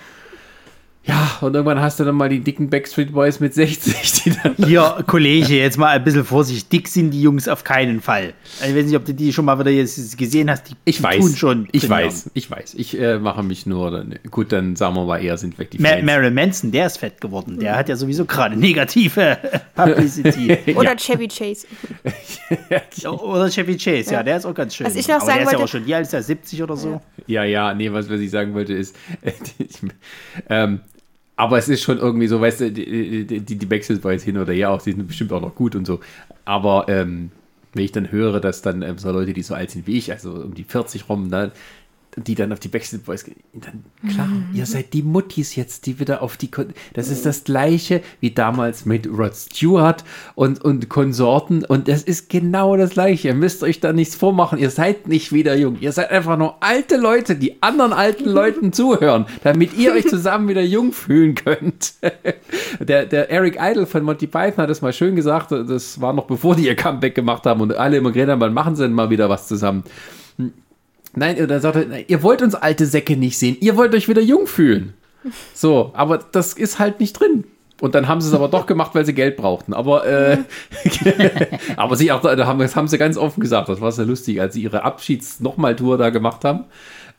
Ja, 1.04 1.38
und 1.40 1.52
irgendwann 1.54 1.80
hast 1.80 1.98
du 1.98 2.04
dann 2.04 2.14
mal 2.14 2.28
die 2.28 2.38
dicken 2.38 2.70
Backstreet 2.70 3.12
Boys 3.12 3.40
mit 3.40 3.52
60, 3.54 4.22
die 4.22 4.32
dann. 4.40 4.54
Hier, 4.68 5.02
Kollege, 5.08 5.56
jetzt 5.58 5.76
mal 5.76 5.88
ein 5.88 6.04
bisschen 6.04 6.24
Vorsicht. 6.24 6.72
Dick 6.72 6.86
sind 6.86 7.10
die 7.10 7.20
Jungs 7.20 7.48
auf 7.48 7.64
keinen 7.64 8.00
Fall. 8.00 8.34
Ich 8.64 8.72
weiß 8.76 8.84
nicht, 8.86 8.94
ob 8.94 9.04
du 9.04 9.12
die 9.12 9.32
schon 9.32 9.44
mal 9.44 9.58
wieder 9.58 9.72
jetzt 9.72 10.16
gesehen 10.16 10.48
hast. 10.48 10.70
Die, 10.70 10.74
Ich 10.84 11.02
weiß. 11.02 11.18
tun 11.18 11.34
schon. 11.34 11.68
ich 11.72 11.88
weiß, 11.88 12.30
ich 12.34 12.48
weiß. 12.48 12.74
Ich 12.74 12.96
äh, 13.00 13.18
mache 13.18 13.42
mich 13.42 13.66
nur. 13.66 13.90
Dann, 13.90 14.14
gut, 14.30 14.52
dann 14.52 14.76
sagen 14.76 14.94
wir 14.94 15.04
mal 15.04 15.18
eher, 15.18 15.36
sind 15.38 15.58
weg 15.58 15.72
die 15.72 15.78
Ma 15.80 15.88
Fans. 15.88 16.04
Marilyn 16.04 16.34
Manson, 16.34 16.70
der 16.70 16.86
ist 16.86 16.98
fett 16.98 17.20
geworden. 17.20 17.58
Der 17.58 17.74
hat 17.76 17.88
ja 17.88 17.96
sowieso 17.96 18.24
gerade 18.24 18.56
negative 18.56 19.38
Publicity. 19.74 20.56
Oder 20.76 20.94
Chevy 20.96 21.26
Chase. 21.26 21.66
Oder 23.08 23.48
Chevy 23.50 23.76
Chase, 23.76 24.12
ja. 24.12 24.22
der 24.22 24.36
ist 24.36 24.44
auch 24.46 24.54
ganz 24.54 24.74
schön. 24.76 24.86
Was 24.86 24.94
ich 24.94 25.08
noch 25.08 25.16
Aber 25.16 25.26
sagen 25.26 25.38
der 25.38 25.46
ist 25.46 25.52
ja 25.52 25.58
wollte- 25.58 25.64
auch 25.64 25.84
schon, 25.84 25.92
alt 25.92 26.02
ist 26.02 26.12
der? 26.12 26.22
70 26.22 26.62
oder 26.62 26.76
so? 26.76 27.00
Ja, 27.26 27.42
ja, 27.44 27.74
nee, 27.74 27.92
was, 27.92 28.08
was 28.08 28.20
ich 28.20 28.30
sagen 28.30 28.54
wollte 28.54 28.72
ist, 28.74 28.94
ich, 29.58 29.80
ähm, 30.48 30.80
aber 31.36 31.58
es 31.58 31.68
ist 31.68 31.82
schon 31.82 31.98
irgendwie 31.98 32.26
so, 32.26 32.40
weißt 32.40 32.60
du, 32.60 32.72
die, 32.72 33.26
die, 33.26 33.40
die 33.40 33.66
Backstreet 33.66 34.20
hin 34.20 34.38
oder 34.38 34.52
her, 34.52 34.70
auch, 34.70 34.82
die 34.82 34.92
sind 34.92 35.06
bestimmt 35.06 35.32
auch 35.32 35.40
noch 35.40 35.54
gut 35.54 35.74
und 35.74 35.86
so. 35.86 36.00
Aber 36.44 36.86
ähm, 36.88 37.30
wenn 37.72 37.84
ich 37.84 37.92
dann 37.92 38.12
höre, 38.12 38.40
dass 38.40 38.62
dann 38.62 38.82
ähm, 38.82 38.98
so 38.98 39.10
Leute, 39.10 39.32
die 39.32 39.42
so 39.42 39.54
alt 39.54 39.70
sind 39.70 39.86
wie 39.86 39.96
ich, 39.96 40.12
also 40.12 40.32
um 40.32 40.54
die 40.54 40.64
40 40.64 41.08
rum, 41.08 41.28
ne, 41.28 41.52
die 42.16 42.34
dann 42.34 42.52
auf 42.52 42.60
die 42.60 42.68
Backstreet 42.68 43.04
Boys 43.04 43.24
gehen, 43.24 43.36
dann 43.54 43.84
klar, 44.10 44.28
ihr 44.52 44.66
seid 44.66 44.92
die 44.92 45.02
Muttis 45.02 45.56
jetzt, 45.56 45.86
die 45.86 45.98
wieder 45.98 46.22
auf 46.22 46.36
die, 46.36 46.50
Kon 46.50 46.74
das 46.92 47.08
ist 47.08 47.24
das 47.24 47.44
gleiche 47.44 48.02
wie 48.20 48.30
damals 48.30 48.84
mit 48.84 49.06
Rod 49.06 49.34
Stewart 49.34 50.04
und, 50.34 50.62
und 50.62 50.90
Konsorten 50.90 51.64
und 51.64 51.88
das 51.88 52.02
ist 52.02 52.28
genau 52.28 52.76
das 52.76 52.90
gleiche. 52.90 53.28
Ihr 53.28 53.34
müsst 53.34 53.62
euch 53.62 53.80
da 53.80 53.94
nichts 53.94 54.14
vormachen, 54.14 54.58
ihr 54.58 54.68
seid 54.70 55.08
nicht 55.08 55.32
wieder 55.32 55.56
jung, 55.56 55.78
ihr 55.80 55.92
seid 55.92 56.10
einfach 56.10 56.36
nur 56.36 56.62
alte 56.62 56.98
Leute, 56.98 57.34
die 57.34 57.62
anderen 57.62 57.94
alten 57.94 58.24
Leuten 58.28 58.72
zuhören, 58.74 59.26
damit 59.42 59.74
ihr 59.76 59.92
euch 59.92 60.06
zusammen 60.06 60.48
wieder 60.48 60.62
jung 60.62 60.92
fühlen 60.92 61.34
könnt. 61.34 61.94
der, 62.80 63.06
der 63.06 63.30
Eric 63.30 63.58
Idle 63.58 63.86
von 63.86 64.02
Monty 64.02 64.26
Python 64.26 64.58
hat 64.58 64.70
das 64.70 64.82
mal 64.82 64.92
schön 64.92 65.16
gesagt, 65.16 65.50
das 65.52 66.00
war 66.00 66.12
noch 66.12 66.26
bevor 66.26 66.56
die 66.56 66.66
ihr 66.66 66.76
Comeback 66.76 67.14
gemacht 67.14 67.46
haben 67.46 67.62
und 67.62 67.74
alle 67.74 67.96
immer 67.96 68.12
geredet 68.12 68.32
haben, 68.32 68.40
wann 68.40 68.52
machen 68.54 68.76
sie 68.76 68.82
denn 68.82 68.92
mal 68.92 69.08
wieder 69.08 69.30
was 69.30 69.48
zusammen. 69.48 69.84
Nein, 71.14 71.42
oder 71.42 71.60
sagt 71.60 71.76
er, 71.76 72.08
ihr 72.08 72.22
wollt 72.22 72.42
uns 72.42 72.54
alte 72.54 72.86
Säcke 72.86 73.16
nicht 73.16 73.38
sehen, 73.38 73.56
ihr 73.60 73.76
wollt 73.76 73.94
euch 73.94 74.08
wieder 74.08 74.22
jung 74.22 74.46
fühlen. 74.46 74.94
So, 75.54 75.92
aber 75.94 76.18
das 76.18 76.54
ist 76.54 76.78
halt 76.78 77.00
nicht 77.00 77.12
drin. 77.12 77.44
Und 77.80 77.96
dann 77.96 78.06
haben 78.06 78.20
sie 78.20 78.28
es 78.28 78.34
aber 78.34 78.46
doch 78.46 78.66
gemacht, 78.66 78.94
weil 78.94 79.04
sie 79.04 79.12
Geld 79.12 79.36
brauchten. 79.36 79.74
Aber, 79.74 80.06
äh, 80.06 80.38
aber 81.76 81.96
sie 81.96 82.12
auch, 82.12 82.20
da 82.20 82.46
haben, 82.46 82.60
das 82.60 82.76
haben 82.76 82.86
sie 82.86 82.96
ganz 82.96 83.16
offen 83.16 83.40
gesagt. 83.40 83.68
Das 83.68 83.80
war 83.80 83.90
sehr 83.90 84.04
lustig, 84.04 84.40
als 84.40 84.54
sie 84.54 84.62
ihre 84.62 84.84
Abschieds-Nochmal-Tour 84.84 85.98
da 85.98 86.10
gemacht 86.10 86.44
haben. 86.44 86.66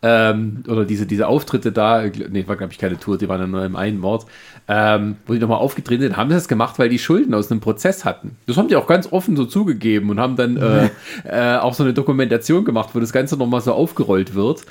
Ähm, 0.06 0.64
oder 0.68 0.84
diese, 0.84 1.06
diese 1.06 1.28
Auftritte 1.28 1.72
da, 1.72 2.04
nee, 2.04 2.46
war 2.46 2.58
glaube 2.58 2.74
ich 2.74 2.78
keine 2.78 3.00
Tour, 3.00 3.18
die 3.18 3.30
waren 3.30 3.40
ja 3.40 3.48
nur 3.48 3.64
im 3.64 3.78
einen 3.78 4.04
Ort, 4.04 4.26
ähm, 4.68 5.16
wo 5.26 5.34
die 5.34 5.40
nochmal 5.40 5.60
aufgetreten 5.60 6.04
sind, 6.04 6.18
haben 6.18 6.30
sie 6.30 6.36
das 6.36 6.50
gemacht, 6.50 6.78
weil 6.78 6.90
die 6.90 7.00
Schulden 7.00 7.34
aus 7.34 7.50
einem 7.50 7.62
Prozess 7.62 8.04
hatten. 8.04 8.36
Das 8.46 8.58
haben 8.58 8.68
die 8.68 8.76
auch 8.76 8.86
ganz 8.86 9.12
offen 9.14 9.38
so 9.38 9.46
zugegeben 9.46 10.10
und 10.10 10.20
haben 10.20 10.36
dann 10.36 10.58
äh, 10.58 10.90
äh, 11.24 11.58
auch 11.58 11.74
so 11.74 11.84
eine 11.84 11.94
Dokumentation 11.94 12.66
gemacht, 12.66 12.90
wo 12.92 13.00
das 13.00 13.14
Ganze 13.14 13.38
nochmal 13.38 13.62
so 13.62 13.72
aufgerollt 13.72 14.36
wird. 14.36 14.66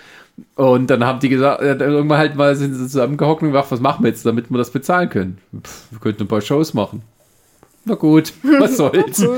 Und 0.55 0.91
dann 0.91 1.05
haben 1.05 1.21
die 1.21 1.31
gesagt, 1.31 1.63
äh, 1.63 1.77
irgendwann 1.77 2.19
halt 2.19 2.37
mal 2.37 2.55
sind 2.55 2.75
sie 2.75 2.83
zusammengehockt 2.83 3.43
und 3.43 3.49
gesagt, 3.49 3.71
was 3.71 3.81
machen 3.81 4.05
wir 4.05 4.11
jetzt, 4.11 4.27
damit 4.27 4.51
wir 4.51 4.59
das 4.59 4.71
bezahlen 4.71 5.09
können? 5.09 5.39
Pff, 5.63 5.93
wir 5.93 5.99
könnten 5.99 6.25
ein 6.25 6.29
paar 6.29 6.43
Shows 6.43 6.75
machen. 6.75 7.03
Na 7.85 7.95
gut, 7.97 8.33
was 8.43 8.77
soll's. 8.77 9.25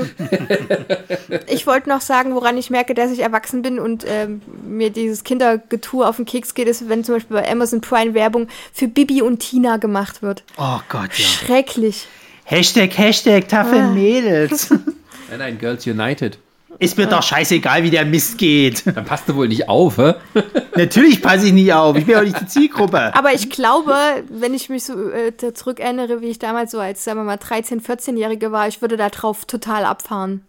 Ich 1.47 1.65
wollte 1.67 1.89
noch 1.89 2.01
sagen, 2.01 2.35
woran 2.35 2.57
ich 2.57 2.69
merke, 2.69 2.93
dass 2.93 3.11
ich 3.11 3.19
erwachsen 3.19 3.61
bin 3.61 3.79
und 3.79 4.05
ähm, 4.07 4.41
mir 4.63 4.89
dieses 4.91 5.23
Kindergetue 5.23 6.07
auf 6.07 6.17
den 6.17 6.25
Keks 6.25 6.53
geht, 6.53 6.67
ist, 6.67 6.87
wenn 6.89 7.03
zum 7.03 7.15
Beispiel 7.15 7.37
bei 7.37 7.49
Amazon 7.51 7.81
Prime 7.81 8.13
Werbung 8.13 8.47
für 8.73 8.87
Bibi 8.87 9.21
und 9.21 9.39
Tina 9.39 9.77
gemacht 9.77 10.21
wird. 10.21 10.43
Oh 10.57 10.79
Gott, 10.89 11.09
ja. 11.17 11.25
Schrecklich. 11.25 12.07
Hashtag, 12.43 12.95
Hashtag, 12.97 13.47
taffe 13.47 13.75
Ah. 13.77 13.91
Mädels. 13.91 14.69
Nein, 15.29 15.39
nein, 15.39 15.57
Girls 15.57 15.87
United. 15.87 16.37
Ist 16.79 16.97
mir 16.97 17.07
doch 17.07 17.23
scheißegal, 17.23 17.83
wie 17.83 17.89
der 17.89 18.05
Mist 18.05 18.37
geht. 18.37 18.83
Dann 18.85 19.05
passt 19.05 19.29
du 19.29 19.35
wohl 19.35 19.47
nicht 19.47 19.69
auf, 19.69 19.97
hä? 19.97 20.15
Natürlich 20.75 21.21
passe 21.21 21.47
ich 21.47 21.53
nie 21.53 21.71
auf. 21.71 21.95
Ich 21.95 22.05
bin 22.05 22.15
auch 22.15 22.23
nicht 22.23 22.39
die 22.39 22.47
Zielgruppe. 22.47 23.15
Aber 23.15 23.33
ich 23.33 23.49
glaube, 23.49 23.95
wenn 24.29 24.53
ich 24.53 24.69
mich 24.69 24.83
so 24.83 25.09
äh, 25.09 25.31
da 25.31 25.53
zurückerinnere, 25.53 26.21
wie 26.21 26.27
ich 26.27 26.39
damals 26.39 26.71
so 26.71 26.79
als, 26.79 27.03
sagen 27.03 27.19
wir 27.19 27.23
mal, 27.23 27.37
13-, 27.37 27.81
14-Jährige 27.81 28.51
war, 28.51 28.67
ich 28.67 28.81
würde 28.81 28.97
da 28.97 29.09
drauf 29.09 29.45
total 29.45 29.85
abfahren. 29.85 30.45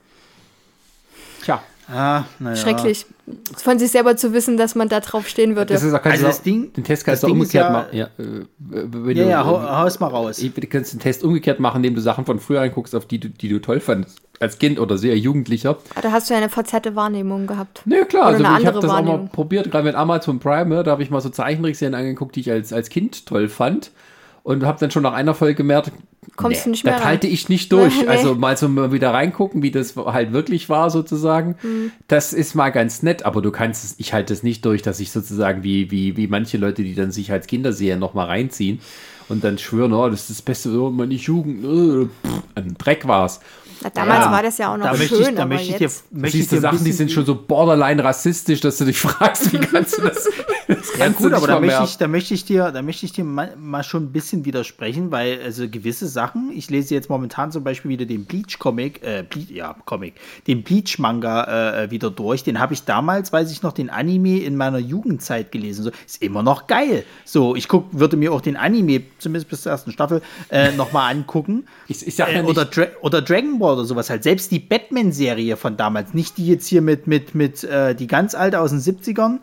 Tja. 1.42 1.62
Ah, 1.88 2.24
naja. 2.38 2.56
Schrecklich. 2.56 3.06
Von 3.56 3.78
sich 3.78 3.90
selber 3.90 4.16
zu 4.16 4.32
wissen, 4.32 4.56
dass 4.56 4.74
man 4.74 4.88
da 4.88 5.00
drauf 5.00 5.28
stehen 5.28 5.56
würde. 5.56 5.72
Das 5.74 5.82
ist 5.82 5.92
auch, 5.94 6.02
kannst 6.02 6.18
Also 6.18 6.26
das 6.26 6.42
Ding- 6.42 6.72
den 6.72 6.84
Test 6.84 7.04
kannst 7.04 7.22
du 7.22 7.28
umgekehrt 7.28 7.64
ja- 7.66 7.70
machen. 7.70 7.86
Ja, 7.92 8.08
äh, 8.18 9.12
Ja, 9.14 9.24
ja, 9.24 9.44
hau, 9.46 9.56
äh, 9.58 9.66
haus 9.66 10.00
mal 10.00 10.08
raus. 10.08 10.38
Du 10.38 10.66
kannst 10.66 10.92
den 10.92 11.00
Test 11.00 11.22
umgekehrt 11.24 11.60
machen, 11.60 11.76
indem 11.78 11.94
du 11.94 12.00
Sachen 12.00 12.24
von 12.24 12.38
früher 12.40 12.60
anguckst, 12.62 12.94
auf 12.94 13.06
die 13.06 13.18
du, 13.18 13.28
die 13.28 13.48
du 13.48 13.60
toll 13.60 13.80
fandest. 13.80 14.18
Als 14.38 14.58
Kind 14.58 14.78
oder 14.78 14.98
sehr 14.98 15.16
Jugendlicher. 15.16 15.78
Ah, 15.94 16.00
da 16.02 16.12
hast 16.12 16.28
du 16.28 16.34
ja 16.34 16.38
eine 16.38 16.50
verzerrte 16.50 16.94
Wahrnehmung 16.94 17.46
gehabt. 17.46 17.82
Ja, 17.86 18.04
klar, 18.04 18.22
Oder 18.22 18.30
also 18.32 18.42
ich 18.42 18.48
habe 18.48 18.56
andere 18.78 18.80
das 18.80 18.90
auch 18.90 19.02
mal 19.02 19.28
probiert, 19.32 19.70
gerade 19.70 19.84
mit 19.84 19.94
Amazon 19.94 20.38
Prime, 20.40 20.74
ja, 20.74 20.82
da 20.82 20.90
habe 20.90 21.02
ich 21.02 21.10
mal 21.10 21.20
so 21.20 21.30
Zeichentrickserien 21.30 21.94
angeguckt, 21.94 22.36
die 22.36 22.40
ich 22.40 22.50
als, 22.50 22.72
als 22.72 22.90
Kind 22.90 23.26
toll 23.26 23.48
fand. 23.48 23.92
Und 24.46 24.64
habe 24.64 24.78
dann 24.78 24.92
schon 24.92 25.02
nach 25.02 25.12
einer 25.12 25.34
Folge 25.34 25.56
gemerkt, 25.56 25.90
Kommst 26.36 26.66
du 26.66 26.70
nicht 26.70 26.84
mehr 26.84 26.92
das 26.94 27.02
rein. 27.02 27.08
halte 27.08 27.26
ich 27.26 27.48
nicht 27.48 27.72
durch. 27.72 27.92
Nee. 28.00 28.06
Also 28.06 28.36
mal 28.36 28.56
so 28.56 28.68
mal 28.68 28.92
wieder 28.92 29.12
reingucken, 29.12 29.60
wie 29.64 29.72
das 29.72 29.96
halt 29.96 30.32
wirklich 30.32 30.68
war 30.68 30.88
sozusagen. 30.90 31.56
Mhm. 31.64 31.90
Das 32.06 32.32
ist 32.32 32.54
mal 32.54 32.70
ganz 32.70 33.02
nett, 33.02 33.24
aber 33.24 33.42
du 33.42 33.50
kannst 33.50 33.84
es, 33.84 33.94
ich 33.98 34.12
halte 34.12 34.32
es 34.32 34.44
nicht 34.44 34.64
durch, 34.64 34.82
dass 34.82 35.00
ich 35.00 35.10
sozusagen 35.10 35.64
wie, 35.64 35.90
wie, 35.90 36.16
wie 36.16 36.28
manche 36.28 36.58
Leute, 36.58 36.84
die 36.84 36.94
dann 36.94 37.10
sich 37.10 37.32
als 37.32 37.48
Kinderserien 37.48 37.98
noch 37.98 38.14
mal 38.14 38.26
reinziehen 38.26 38.78
und 39.28 39.42
dann 39.42 39.58
schwören, 39.58 39.92
oh, 39.92 40.08
das 40.08 40.20
ist 40.20 40.30
das 40.30 40.42
Beste, 40.42 40.70
oh, 40.80 40.90
meine 40.90 41.14
Jugend, 41.14 41.64
äh, 41.64 42.06
pff, 42.06 42.42
ein 42.54 42.76
Dreck 42.78 43.08
war's. 43.08 43.40
Na, 43.82 43.90
damals 43.90 44.24
Ja, 44.24 44.32
war 44.32 44.42
das 44.42 44.58
ja 44.58 44.72
auch 44.72 44.76
noch 44.76 44.86
da 44.86 44.96
schön, 44.96 45.20
ich, 45.20 45.34
da 45.34 45.42
aber 45.42 45.54
möchte 45.54 45.72
ich 45.72 45.76
dir, 45.78 45.90
möchte 46.10 46.36
siehst 46.38 46.52
du 46.52 46.60
Sachen, 46.60 46.84
die 46.84 46.92
sind 46.92 47.10
schon 47.12 47.26
so 47.26 47.34
borderline 47.34 48.02
rassistisch, 48.02 48.60
dass 48.60 48.78
du 48.78 48.84
dich 48.84 48.98
fragst, 49.00 49.52
wie 49.52 49.58
kannst 49.58 49.98
du 49.98 50.02
das? 50.02 50.28
das 50.68 50.92
Ja 50.98 51.04
kannst 51.04 51.18
gut, 51.18 51.32
du 51.32 51.36
aber 51.36 51.46
da 51.46 51.60
möchte, 51.60 51.84
ich, 51.84 51.98
da 51.98 52.08
möchte 52.08 52.34
ich 52.34 52.44
dir, 52.44 52.70
da 52.72 52.82
möchte 52.82 53.04
ich 53.06 53.12
dir 53.12 53.24
mal, 53.24 53.54
mal 53.56 53.82
schon 53.84 54.04
ein 54.04 54.12
bisschen 54.12 54.44
widersprechen, 54.44 55.10
weil 55.10 55.40
also 55.44 55.68
gewisse 55.68 56.08
Sachen, 56.08 56.50
ich 56.54 56.70
lese 56.70 56.94
jetzt 56.94 57.10
momentan 57.10 57.52
zum 57.52 57.64
Beispiel 57.64 57.90
wieder 57.90 58.06
den 58.06 58.24
Bleach-Comic, 58.24 59.02
äh, 59.02 59.24
Ble 59.28 59.42
ja, 59.50 59.76
Comic, 59.84 60.14
den 60.46 60.62
Bleach-Manga 60.62 61.82
äh, 61.82 61.90
wieder 61.90 62.10
durch. 62.10 62.44
Den 62.44 62.58
habe 62.60 62.72
ich 62.74 62.84
damals, 62.84 63.32
weiß 63.32 63.50
ich 63.52 63.62
noch, 63.62 63.72
den 63.72 63.90
Anime 63.90 64.38
in 64.40 64.56
meiner 64.56 64.78
Jugendzeit 64.78 65.52
gelesen. 65.52 65.84
So, 65.84 65.90
ist 66.06 66.22
immer 66.22 66.42
noch 66.42 66.66
geil. 66.66 67.04
So, 67.24 67.54
ich 67.56 67.68
guck, 67.68 67.86
würde 67.92 68.16
mir 68.16 68.32
auch 68.32 68.40
den 68.40 68.56
Anime, 68.56 69.02
zumindest 69.18 69.48
bis 69.50 69.62
zur 69.62 69.72
ersten 69.72 69.92
Staffel, 69.92 70.22
äh, 70.50 70.72
nochmal 70.72 71.12
angucken. 71.14 71.66
Ich, 71.88 72.06
ich 72.06 72.16
sag 72.16 72.28
ja 72.28 72.34
Äh, 72.38 72.42
nicht, 72.42 72.50
oder, 72.50 72.64
Dra 72.64 72.86
oder 73.02 73.22
Dragon 73.22 73.58
Ball 73.58 73.65
oder 73.72 73.84
sowas 73.84 74.10
halt. 74.10 74.22
Selbst 74.22 74.50
die 74.50 74.58
Batman-Serie 74.58 75.56
von 75.56 75.76
damals, 75.76 76.14
nicht 76.14 76.38
die 76.38 76.46
jetzt 76.46 76.66
hier 76.66 76.82
mit, 76.82 77.06
mit, 77.06 77.34
mit 77.34 77.64
äh, 77.64 77.94
die 77.94 78.06
ganz 78.06 78.34
alte 78.34 78.60
aus 78.60 78.70
den 78.70 78.80
70ern, 78.80 79.38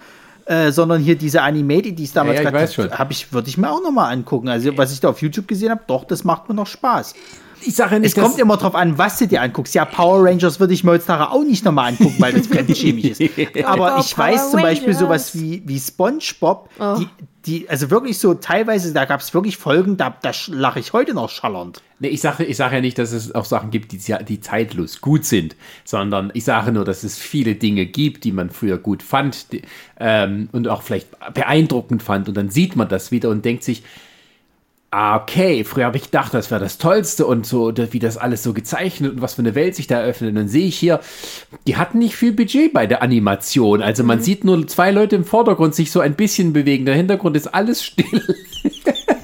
äh, 0.46 0.72
sondern 0.72 1.02
hier 1.02 1.16
diese 1.16 1.42
Animated, 1.42 1.98
die 1.98 2.04
es 2.04 2.14
damals 2.14 2.40
Ja, 2.40 2.44
ja, 2.44 2.52
gab, 2.52 3.00
habe 3.00 3.14
ich, 3.14 3.32
würde 3.32 3.48
ich 3.48 3.58
mir 3.58 3.72
auch 3.72 3.82
nochmal 3.82 4.12
angucken. 4.12 4.50
Also, 4.50 4.78
was 4.78 4.92
ich 4.92 5.00
da 5.00 5.10
auf 5.10 5.22
YouTube 5.22 5.48
gesehen 5.48 5.70
habe, 5.70 5.82
doch, 5.88 6.04
das 6.04 6.24
macht 6.24 6.50
mir 6.50 6.56
noch 6.56 6.68
Spaß. 6.68 7.14
Ich 7.66 7.76
sage 7.76 7.92
ja 7.92 7.98
Es 7.98 8.04
nicht, 8.04 8.18
kommt 8.18 8.34
dass, 8.34 8.42
immer 8.42 8.58
drauf 8.58 8.76
an, 8.76 8.98
was 8.98 9.18
du 9.20 9.28
dir 9.28 9.42
anguckst. 9.42 9.74
Ja, 9.76 9.86
Power 9.86 10.26
Rangers 10.26 10.60
würde 10.60 10.74
ich 10.74 10.84
mir 10.84 10.92
heutzutage 10.92 11.32
auch 11.32 11.44
nicht 11.44 11.66
nochmal 11.66 11.92
angucken, 11.92 12.16
weil 12.20 12.34
das 12.34 12.48
fremdschämig 12.48 13.20
ist. 13.20 13.22
Aber 13.66 14.00
ich 14.00 14.18
weiß 14.18 14.42
Power 14.42 14.52
zum 14.52 14.62
Beispiel 14.62 14.94
Rangers. 14.94 15.00
sowas 15.00 15.36
wie, 15.36 15.64
wie 15.66 15.80
SpongeBob, 15.80 16.70
die, 17.00 17.08
die, 17.46 17.70
also 17.70 17.90
wirklich 17.90 18.18
so 18.20 18.34
teilweise, 18.34 18.94
da 18.94 19.06
gab 19.06 19.20
es 19.20 19.34
wirklich 19.34 19.58
Folgen, 19.58 19.98
da, 19.98 20.16
da 20.22 20.32
lache 20.48 20.80
ich 20.80 20.94
heute 20.94 21.14
noch 21.14 21.30
schallernd. 21.30 21.82
Nee, 22.00 22.10
ich 22.10 22.22
sage 22.22 22.44
ich 22.44 22.58
sag 22.58 22.72
ja 22.72 22.82
nicht, 22.82 22.98
dass 22.98 23.12
es 23.12 23.34
auch 23.34 23.46
Sachen 23.46 23.70
gibt, 23.70 23.92
die, 23.92 24.16
die 24.28 24.42
zeitlos 24.42 25.02
gut 25.02 25.26
sind, 25.26 25.56
sondern 25.84 26.32
ich 26.34 26.44
sage 26.44 26.72
nur, 26.72 26.86
dass 26.86 27.04
es 27.04 27.18
viele 27.18 27.56
Dinge 27.56 27.86
gibt, 27.86 28.24
die 28.24 28.32
man 28.32 28.50
früher 28.50 28.78
gut 28.78 29.04
fand 29.04 29.52
die, 29.52 29.62
ähm, 30.00 30.50
und 30.52 30.68
auch 30.68 30.82
vielleicht 30.82 31.10
beeindruckend 31.34 32.04
fand. 32.04 32.28
Und 32.28 32.36
dann 32.36 32.50
sieht 32.50 32.76
man 32.76 32.88
das 32.88 33.12
wieder 33.12 33.30
und 33.30 33.44
denkt 33.46 33.64
sich, 33.64 33.84
okay, 34.94 35.64
früher 35.64 35.86
habe 35.86 35.98
ich 35.98 36.04
gedacht, 36.04 36.34
das 36.34 36.52
wäre 36.52 36.62
das 36.62 36.78
Tollste 36.78 37.26
und 37.26 37.48
so, 37.48 37.74
wie 37.76 38.00
das 38.00 38.18
alles 38.18 38.44
so 38.44 38.54
gezeichnet 38.54 39.14
und 39.14 39.22
was 39.22 39.34
für 39.34 39.42
eine 39.42 39.56
Welt 39.56 39.76
sich 39.76 39.88
da 39.88 40.00
eröffnet. 40.00 40.30
Und 40.30 40.36
dann 40.36 40.48
sehe 40.48 40.68
ich 40.68 40.78
hier, 40.78 41.00
die 41.66 41.78
hatten 41.78 41.98
nicht 41.98 42.16
viel 42.16 42.32
Budget 42.32 42.74
bei 42.74 42.86
der 42.86 43.02
Animation. 43.02 43.82
Also 43.82 44.04
man 44.04 44.22
sieht 44.22 44.44
nur 44.44 44.68
zwei 44.68 44.92
Leute 44.92 45.16
im 45.16 45.26
Vordergrund 45.26 45.74
sich 45.74 45.92
so 45.92 46.00
ein 46.00 46.14
bisschen 46.16 46.54
bewegen. 46.54 46.86
Der 46.86 46.96
Hintergrund 46.96 47.36
ist 47.36 47.48
alles 47.48 47.84
still. 47.84 48.22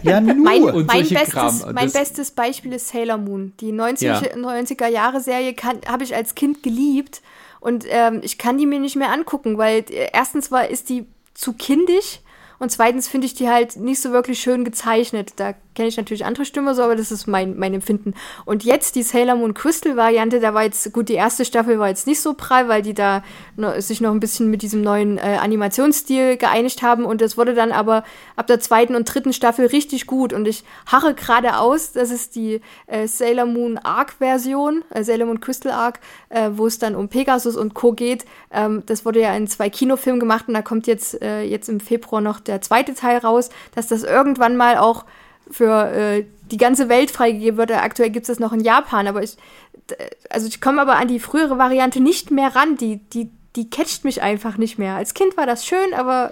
Ja, 0.02 0.22
nur. 0.22 0.34
Mein, 0.36 0.64
und 0.64 0.88
mein, 0.88 1.08
bestes, 1.08 1.30
Kram. 1.30 1.62
Und 1.62 1.76
mein 1.76 1.92
bestes 1.92 2.32
Beispiel 2.32 2.72
ist 2.72 2.88
Sailor 2.88 3.18
Moon. 3.18 3.52
Die 3.60 3.74
90, 3.74 4.08
Ja. 4.08 4.22
90er-Jahre-Serie 4.22 5.54
habe 5.88 6.04
ich 6.06 6.16
als 6.16 6.36
Kind 6.36 6.64
geliebt. 6.64 7.22
Und 7.60 7.86
ähm, 7.90 8.22
ich 8.24 8.38
kann 8.38 8.58
die 8.58 8.66
mir 8.66 8.80
nicht 8.80 8.96
mehr 8.96 9.12
angucken, 9.12 9.58
weil 9.58 9.80
äh, 9.90 10.08
erstens 10.14 10.52
war, 10.52 10.70
ist 10.70 10.88
die 10.88 11.06
zu 11.34 11.52
kindisch 11.52 12.22
und 12.60 12.72
zweitens 12.72 13.08
finde 13.08 13.26
ich 13.26 13.34
die 13.34 13.50
halt 13.50 13.78
nicht 13.78 14.02
so 14.02 14.12
wirklich 14.12 14.40
schön 14.40 14.66
gezeichnet. 14.66 15.34
Da 15.38 15.56
kenne 15.80 15.88
ich 15.88 15.96
natürlich 15.96 16.26
andere 16.26 16.44
Stimme 16.44 16.76
so, 16.76 16.84
aber 16.84 16.98
das 16.98 17.10
ist 17.10 17.26
mein, 17.26 17.58
mein 17.58 17.74
Empfinden. 17.74 18.14
Und 18.44 18.66
jetzt 18.66 18.96
die 18.96 19.02
Sailor 19.02 19.36
Moon 19.36 19.54
Crystal 19.54 19.96
Variante, 19.96 20.42
da 20.42 20.54
war 20.54 20.64
jetzt, 20.64 20.92
gut, 20.92 21.08
die 21.08 21.14
erste 21.14 21.46
Staffel 21.46 21.80
war 21.80 21.88
jetzt 21.88 22.06
nicht 22.06 22.20
so 22.20 22.34
prall, 22.34 22.68
weil 22.68 22.82
die 22.82 22.94
da 22.94 23.24
noch, 23.56 23.80
sich 23.80 24.02
noch 24.02 24.12
ein 24.12 24.20
bisschen 24.20 24.52
mit 24.52 24.62
diesem 24.62 24.82
neuen 24.82 25.18
äh, 25.18 25.38
Animationsstil 25.42 26.36
geeinigt 26.36 26.82
haben 26.82 27.06
und 27.06 27.22
es 27.22 27.38
wurde 27.38 27.54
dann 27.54 27.72
aber 27.72 28.04
ab 28.36 28.48
der 28.48 28.60
zweiten 28.60 28.94
und 28.94 29.06
dritten 29.06 29.32
Staffel 29.32 29.68
richtig 29.68 30.06
gut 30.06 30.34
und 30.34 30.50
ich 30.50 30.66
harre 30.86 31.14
gerade 31.14 31.58
aus, 31.58 31.94
das 31.94 32.12
ist 32.12 32.36
die 32.36 32.60
äh, 32.88 33.08
Sailor 33.08 33.46
Moon 33.46 33.78
Arc 33.78 34.16
Version, 34.20 34.84
äh, 34.90 35.06
Sailor 35.06 35.28
Moon 35.28 35.40
Crystal 35.40 35.72
Arc, 35.72 36.02
äh, 36.28 36.50
wo 36.56 36.68
es 36.68 36.78
dann 36.78 36.94
um 36.94 37.08
Pegasus 37.08 37.56
und 37.56 37.74
Co. 37.74 37.94
geht. 37.94 38.26
Ähm, 38.52 38.84
das 38.86 39.06
wurde 39.06 39.22
ja 39.22 39.34
in 39.34 39.48
zwei 39.48 39.70
Kinofilmen 39.70 40.20
gemacht 40.20 40.50
und 40.50 40.56
da 40.56 40.62
kommt 40.62 40.88
jetzt, 40.88 41.22
äh, 41.22 41.44
jetzt 41.44 41.70
im 41.70 41.80
Februar 41.80 42.20
noch 42.20 42.42
der 42.42 42.60
zweite 42.60 42.96
Teil 42.96 43.20
raus, 43.20 43.50
dass 43.76 43.88
das 43.88 44.04
irgendwann 44.04 44.58
mal 44.58 44.78
auch 44.78 45.06
für 45.52 45.92
äh, 45.92 46.26
die 46.52 46.58
ganze 46.58 46.90
Welt 46.90 47.12
freigegeben 47.12 47.58
wird. 47.58 47.72
Aktuell 47.72 48.10
gibt 48.10 48.24
es 48.24 48.28
das 48.28 48.40
noch 48.40 48.54
in 48.54 48.62
Japan, 48.62 49.08
aber 49.08 49.24
ich, 49.24 49.38
also 50.30 50.48
ich 50.48 50.62
komme 50.62 50.82
aber 50.82 50.98
an 50.98 51.08
die 51.08 51.20
frühere 51.20 51.58
Variante 51.58 52.00
nicht 52.00 52.32
mehr 52.32 52.56
ran. 52.56 52.78
Die, 52.78 52.98
die, 52.98 53.30
die 53.56 53.70
catcht 53.70 54.04
mich 54.04 54.22
einfach 54.22 54.58
nicht 54.58 54.78
mehr. 54.80 54.96
Als 54.96 55.14
Kind 55.14 55.38
war 55.38 55.46
das 55.46 55.66
schön, 55.66 55.94
aber 55.96 56.32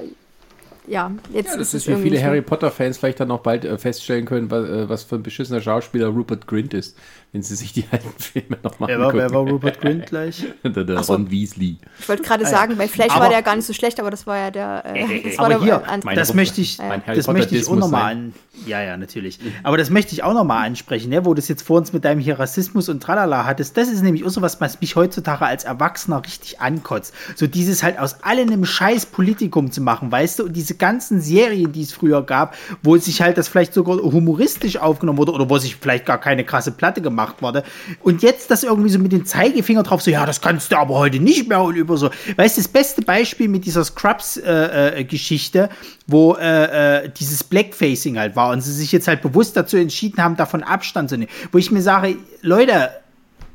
ja, 0.88 1.11
jetzt 1.34 1.52
ja, 1.52 1.57
das 1.57 1.73
ist 1.73 1.88
ist 1.88 1.98
wie 1.98 2.02
viele 2.02 2.23
Harry 2.23 2.41
Potter-Fans 2.41 2.98
vielleicht 2.98 3.19
dann 3.19 3.27
noch 3.27 3.41
bald 3.41 3.65
äh, 3.65 3.77
feststellen 3.77 4.26
können, 4.26 4.49
was, 4.49 4.69
äh, 4.69 4.89
was 4.89 5.03
für 5.03 5.15
ein 5.15 5.23
beschissener 5.23 5.61
Schauspieler 5.61 6.07
Rupert 6.07 6.48
Grint 6.48 6.73
ist, 6.73 6.98
wenn 7.38 7.43
sie 7.43 7.55
sich 7.55 7.72
die 7.72 7.85
alten 7.91 8.09
Filme 8.18 8.57
nochmal 8.64 8.89
wer 8.89 8.97
angucken. 8.97 9.18
Wer 9.19 9.31
war 9.31 9.41
Rupert 9.41 9.80
Grint 9.80 10.07
gleich? 10.07 10.43
der, 10.64 10.84
der 10.84 11.03
so. 11.03 11.14
Ron 11.14 11.30
Weasley. 11.30 11.77
Ich 11.99 12.09
wollte 12.09 12.23
gerade 12.23 12.47
sagen, 12.47 12.76
bei 12.77 12.88
Flash 12.88 13.11
Aber- 13.11 13.26
war 13.26 13.30
der 13.30 13.43
gar 13.43 13.55
nicht 13.55 13.65
so 13.65 13.73
schlecht, 13.73 13.99
aber 13.99 14.09
das 14.09 14.26
war 14.26 14.38
ja 14.38 14.49
der. 14.49 14.84
Äh, 14.85 15.22
das 15.23 15.38
war 15.38 15.45
Aber 15.45 15.53
der 15.55 15.64
hier, 15.64 15.84
äh, 15.88 16.15
das 16.15 16.30
Rufe. 16.30 16.35
möchte 16.38 16.61
ich, 16.61 16.77
das 17.05 17.27
möchte 17.27 17.55
ich 17.55 17.68
auch 17.68 17.76
nochmal 17.76 18.11
an. 18.11 18.34
Ja, 18.65 18.81
ja, 18.81 18.97
natürlich. 18.97 19.39
Aber 19.61 19.77
das 19.77 19.91
möchte 19.91 20.14
ich 20.14 20.23
auch 20.23 20.34
nochmal 20.34 20.65
ansprechen, 20.65 21.09
ne, 21.09 21.26
wo 21.26 21.35
du 21.35 21.39
es 21.39 21.47
jetzt 21.47 21.61
vor 21.61 21.77
uns 21.77 21.93
mit 21.93 22.03
deinem 22.03 22.19
hier 22.19 22.39
Rassismus 22.39 22.89
und 22.89 23.03
Tralala 23.03 23.45
hattest. 23.45 23.77
Das 23.77 23.88
ist 23.88 24.01
nämlich 24.01 24.26
auch 24.26 24.30
so 24.30 24.41
was, 24.41 24.59
was 24.59 24.81
mich 24.81 24.95
heutzutage 24.95 25.45
als 25.45 25.64
Erwachsener 25.64 26.23
richtig 26.26 26.59
ankotzt. 26.59 27.14
So 27.35 27.45
dieses 27.45 27.84
halt 27.84 27.99
aus 27.99 28.23
allem 28.23 28.47
einem 28.49 28.65
scheiß 28.65 29.05
Politikum 29.07 29.72
zu 29.72 29.81
machen, 29.81 30.11
weißt 30.11 30.39
du? 30.39 30.45
Und 30.45 30.53
diese 30.55 30.73
ganzen 30.73 31.22
Serien, 31.22 31.72
die 31.72 31.84
es 31.84 31.93
früher 31.93 32.23
gab, 32.23 32.55
wo 32.81 32.97
sich 32.97 33.22
halt 33.22 33.38
das 33.38 33.47
vielleicht 33.47 33.76
sogar 33.76 33.97
humoristisch 33.97 34.77
aufgenommen 34.77 35.19
wurde 35.19 35.34
oder 35.34 35.49
wo 35.51 35.59
sich 35.59 35.76
vielleicht 35.76 36.07
gar 36.07 36.19
keine 36.19 36.43
krasse 36.43 36.72
Platte 36.72 37.01
gemacht 37.01 37.26
wurde. 37.41 37.63
Und 38.01 38.23
jetzt 38.23 38.51
das 38.51 38.63
irgendwie 38.63 38.89
so 38.89 38.99
mit 38.99 39.11
dem 39.11 39.25
Zeigefinger 39.25 39.83
drauf, 39.83 40.01
so, 40.01 40.11
ja, 40.11 40.25
das 40.25 40.41
kannst 40.41 40.71
du 40.71 40.77
aber 40.77 40.95
heute 40.95 41.19
nicht 41.19 41.47
mehr 41.47 41.61
und 41.61 41.75
über 41.75 41.97
so. 41.97 42.09
Weißt 42.35 42.57
du, 42.57 42.61
das 42.61 42.67
beste 42.67 43.01
Beispiel 43.01 43.47
mit 43.47 43.65
dieser 43.65 43.83
Scrubs-Geschichte, 43.83 45.69
wo 46.07 46.35
äh, 46.35 47.03
äh, 47.05 47.09
dieses 47.09 47.43
Blackfacing 47.43 48.17
halt 48.17 48.35
war 48.35 48.51
und 48.51 48.61
sie 48.61 48.73
sich 48.73 48.91
jetzt 48.91 49.07
halt 49.07 49.21
bewusst 49.21 49.57
dazu 49.57 49.77
entschieden 49.77 50.23
haben, 50.23 50.35
davon 50.35 50.63
Abstand 50.63 51.09
zu 51.09 51.17
nehmen. 51.17 51.31
Wo 51.51 51.57
ich 51.57 51.71
mir 51.71 51.81
sage, 51.81 52.15
Leute, 52.41 52.89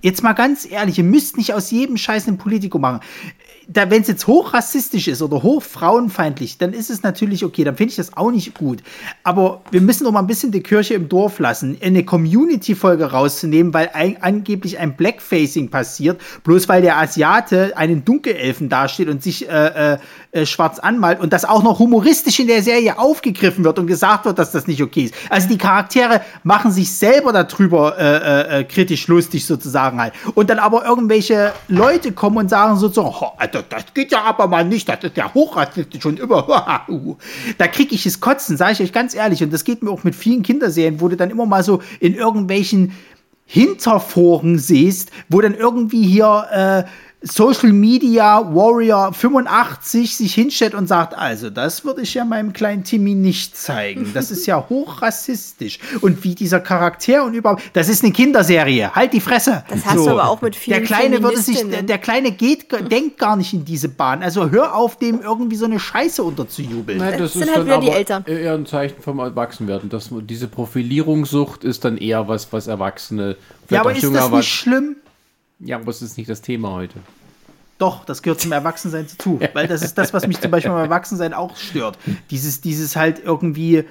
jetzt 0.03 0.23
mal 0.23 0.33
ganz 0.33 0.71
ehrlich, 0.71 0.99
ihr 0.99 1.05
müsst 1.05 1.37
nicht 1.37 1.55
aus 1.55 1.71
jedem 1.71 1.97
Scheiß 1.97 2.27
ein 2.29 2.37
Politikum 2.37 2.83
machen. 2.83 3.01
Da, 3.69 3.91
wenn 3.91 4.03
es 4.03 4.09
jetzt 4.09 4.27
hochrassistisch 4.27 5.09
ist 5.09 5.23
oder 5.23 5.43
hochfrauenfeindlich, 5.43 6.59
dann 6.59 6.73
ist 6.73 6.91
es 6.91 7.03
natürlich 7.03 7.45
okay, 7.45 7.65
dann 7.65 7.77
finde 7.77 7.91
ich 7.91 7.97
das 7.97 8.17
auch 8.17 8.31
nicht 8.31 8.55
gut. 8.55 8.83
Aber 9.23 9.63
wir 9.71 9.81
müssen 9.81 10.05
doch 10.05 10.13
mal 10.13 10.21
ein 10.21 10.27
bisschen 10.27 10.53
die 10.53 10.63
Kirche 10.63 10.95
im 10.95 11.09
Dorf 11.09 11.39
lassen, 11.39 11.79
eine 11.83 12.05
Community-Folge 12.05 13.13
rauszunehmen, 13.13 13.73
weil 13.73 13.91
ein, 13.93 14.21
angeblich 14.21 14.79
ein 14.79 14.97
Blackfacing 14.97 15.71
passiert, 15.71 16.21
bloß 16.45 16.69
weil 16.69 16.83
der 16.83 16.99
Asiate 16.99 17.77
einen 17.77 18.05
Dunkelelfen 18.05 18.69
dasteht 18.69 19.09
und 19.09 19.23
sich 19.23 19.49
äh, 19.49 19.95
äh, 19.95 19.99
äh, 20.33 20.47
schwarz 20.47 20.79
anmalt 20.79 21.21
und 21.21 21.33
das 21.33 21.45
auch 21.45 21.63
noch 21.63 21.79
humoristisch 21.79 22.41
in 22.41 22.47
der 22.47 22.63
Serie 22.63 22.99
aufgegriffen 22.99 23.65
wird 23.65 23.79
und 23.79 23.87
gesagt 23.87 24.25
wird, 24.25 24.39
dass 24.39 24.51
das 24.51 24.67
nicht 24.67 24.83
okay 24.83 25.05
ist. 25.05 25.15
Also 25.29 25.49
die 25.49 25.59
Charaktere 25.59 26.23
machen 26.43 26.73
sich 26.73 26.91
selber 26.91 27.33
darüber 27.33 27.99
äh, 27.99 28.61
äh, 28.61 28.65
kritisch 28.65 29.09
lustig 29.09 29.47
sozusagen 29.47 30.01
halt. 30.01 30.15
Und 30.35 30.51
dann 30.51 30.59
aber 30.59 30.85
irgendwelche 30.85 31.53
Leute 31.69 32.13
kommen 32.13 32.39
und 32.39 32.49
sagen 32.49 32.77
sozusagen, 32.77 33.15
"Ho, 33.53 33.59
Alter, 33.59 33.65
das 33.69 33.95
geht 33.95 34.13
ja 34.13 34.23
aber 34.23 34.47
mal 34.47 34.65
nicht, 34.65 34.89
das 34.89 35.03
ist 35.03 35.17
ja 35.17 35.33
hochrassistisch 35.33 36.05
und 36.07 36.19
über. 36.19 36.87
da 37.59 37.67
kriege 37.67 37.95
ich 37.95 38.07
es 38.07 38.21
kotzen, 38.21 38.57
sage 38.57 38.73
ich 38.73 38.83
euch 38.83 38.93
ganz 38.93 39.15
ehrlich. 39.15 39.43
Und 39.43 39.53
das 39.53 39.65
geht 39.65 39.83
mir 39.83 39.91
auch 39.91 40.05
mit 40.05 40.15
vielen 40.15 40.43
Kinderserien, 40.43 41.01
wo 41.01 41.09
du 41.09 41.17
dann 41.17 41.31
immer 41.31 41.47
mal 41.47 41.63
so 41.63 41.83
in 42.01 42.15
irgendwelchen 42.15 42.93
Hinterforen 43.47 44.59
siehst, 44.59 45.11
wo 45.29 45.41
dann 45.41 45.55
irgendwie 45.55 46.05
hier 46.05 46.47
äh, 46.51 46.91
Social 47.25 47.73
Media 47.73 48.41
Warrior 48.55 49.13
85 49.13 50.17
sich 50.17 50.35
hinstellt 50.35 50.75
und 50.75 50.89
sagt, 50.89 51.15
also 51.17 51.51
das 51.51 51.85
würde 51.85 52.03
ich 52.03 52.15
ja 52.15 52.25
meinem 52.25 52.53
kleinen 52.53 52.83
Timmy 52.85 53.15
nicht 53.15 53.57
zeigen. 53.57 54.11
Das 54.13 54.31
ist 54.31 54.47
ja 54.47 54.67
hochrassistisch. 54.69 55.79
Und 56.01 56.25
wie 56.25 56.35
dieser 56.35 56.59
Charakter 56.61 57.25
und 57.25 57.35
überhaupt, 57.35 57.63
das 57.75 57.89
ist 57.89 58.03
eine 58.03 58.13
Kinderserie. 58.13 58.93
Halt 58.95 59.13
die 59.13 59.21
Fresse. 59.21 59.65
Das 59.69 59.87
hast 59.87 59.97
du 59.97 60.11
aber 60.11 60.29
auch 60.29 60.43
mit 60.43 60.57
vielen 60.57 60.79
Der 60.79 60.87
Kleine 60.87 61.23
würde 61.23 61.39
sich, 61.39 61.65
der, 61.65 61.99
Kleine 61.99 62.33
geht, 62.33 62.67
denkt 62.91 63.19
gar 63.19 63.37
nicht 63.37 63.53
in 63.53 63.65
diese 63.65 63.89
Bahn. 63.89 64.23
Also 64.23 64.51
hör 64.51 64.75
auf, 64.75 64.99
dem 64.99 65.21
irgendwie 65.21 65.57
so 65.57 65.67
eine 65.67 65.79
Scheiße 65.79 66.23
unterzujubeln. 66.23 66.99
Nein, 66.99 67.19
Das 67.19 67.35
sind 67.35 67.55
halt 67.55 67.67
wieder 67.67 67.79
die 67.79 67.91
Eltern. 67.91 68.25
eher 68.27 68.55
ein 68.55 68.67
Zeichen 68.67 69.01
vom 69.01 69.21
Erwachsenwerden. 69.21 69.89
Das, 69.91 70.11
diese 70.29 70.49
Profilierungssucht 70.49 71.65
ist 71.65 71.85
dann 71.85 71.97
eher 71.99 72.27
was, 72.29 72.53
was 72.53 72.67
Erwachsene, 72.67 73.37
vielleicht 73.67 73.71
ja, 73.71 73.81
aber 73.81 73.91
auch 73.91 73.95
ist 73.95 74.03
das 74.15 74.31
was- 74.31 74.39
nicht 74.39 74.49
schlimm? 74.53 74.97
Ja, 75.65 75.77
aber 75.77 75.89
es 75.91 76.03
ist 76.03 76.19
nicht 76.19 76.29
das 76.31 76.41
Thema 76.43 76.73
heute. 76.73 76.99
Doch, 77.79 78.05
das 78.05 78.23
gehört 78.23 78.41
zum 78.41 78.53
Erwachsensein 78.53 79.07
dazu. 79.11 79.41
Weil 79.55 79.67
das 79.67 79.83
ist 79.83 79.97
das, 79.99 80.13
was 80.13 80.27
mich 80.27 80.41
zum 80.41 80.51
Beispiel 80.51 80.71
beim 80.73 80.85
Erwachsensein 80.85 81.35
auch 81.35 81.57
stört. 81.57 81.99
Dieses, 82.31 82.61
dieses 82.61 82.97
halt 82.97 83.21
irgendwie 83.25 83.85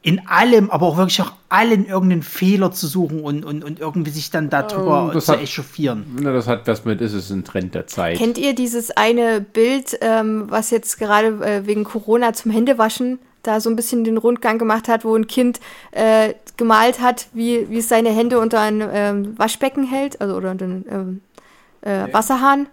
in 0.00 0.26
allem, 0.28 0.70
aber 0.70 0.86
auch 0.86 0.96
wirklich 0.96 1.20
auch 1.20 1.32
allen 1.48 1.84
irgendeinen 1.84 2.22
Fehler 2.22 2.70
zu 2.70 2.86
suchen 2.86 3.20
und, 3.20 3.44
und, 3.44 3.64
und 3.64 3.80
irgendwie 3.80 4.10
sich 4.12 4.30
dann 4.30 4.48
darüber 4.48 5.06
Ähm, 5.08 5.14
das 5.14 5.26
zu 5.26 5.32
hat- 5.32 5.42
echauffieren. 5.42 6.04
Na, 6.20 6.32
das 6.32 6.46
hat 6.46 6.66
was 6.68 6.84
mit, 6.84 7.00
ist 7.00 7.12
es 7.14 7.30
ein 7.30 7.44
Trend 7.44 7.74
der 7.74 7.86
Zeit. 7.88 8.16
Kennt 8.16 8.38
ihr 8.38 8.54
dieses 8.54 8.90
eine 8.96 9.40
Bild, 9.40 9.98
ähm, 10.00 10.44
was 10.48 10.70
jetzt 10.70 10.98
gerade 10.98 11.44
äh, 11.44 11.66
wegen 11.66 11.84
Corona 11.84 12.32
zum 12.32 12.52
Händewaschen 12.52 13.18
da 13.42 13.60
so 13.60 13.70
ein 13.70 13.76
bisschen 13.76 14.04
den 14.04 14.16
Rundgang 14.16 14.58
gemacht 14.58 14.88
hat, 14.88 15.04
wo 15.04 15.14
ein 15.14 15.26
Kind 15.26 15.60
äh, 15.92 16.34
gemalt 16.56 17.00
hat, 17.00 17.28
wie, 17.32 17.68
wie 17.70 17.78
es 17.78 17.88
seine 17.88 18.10
Hände 18.10 18.38
unter 18.38 18.60
ein 18.60 18.82
ähm, 18.92 19.38
Waschbecken 19.38 19.84
hält, 19.84 20.20
also 20.20 20.36
oder 20.36 20.50
unter 20.50 20.64
einen 20.64 20.84
ähm, 20.90 21.20
äh, 21.82 22.12
Wasserhahn? 22.12 22.68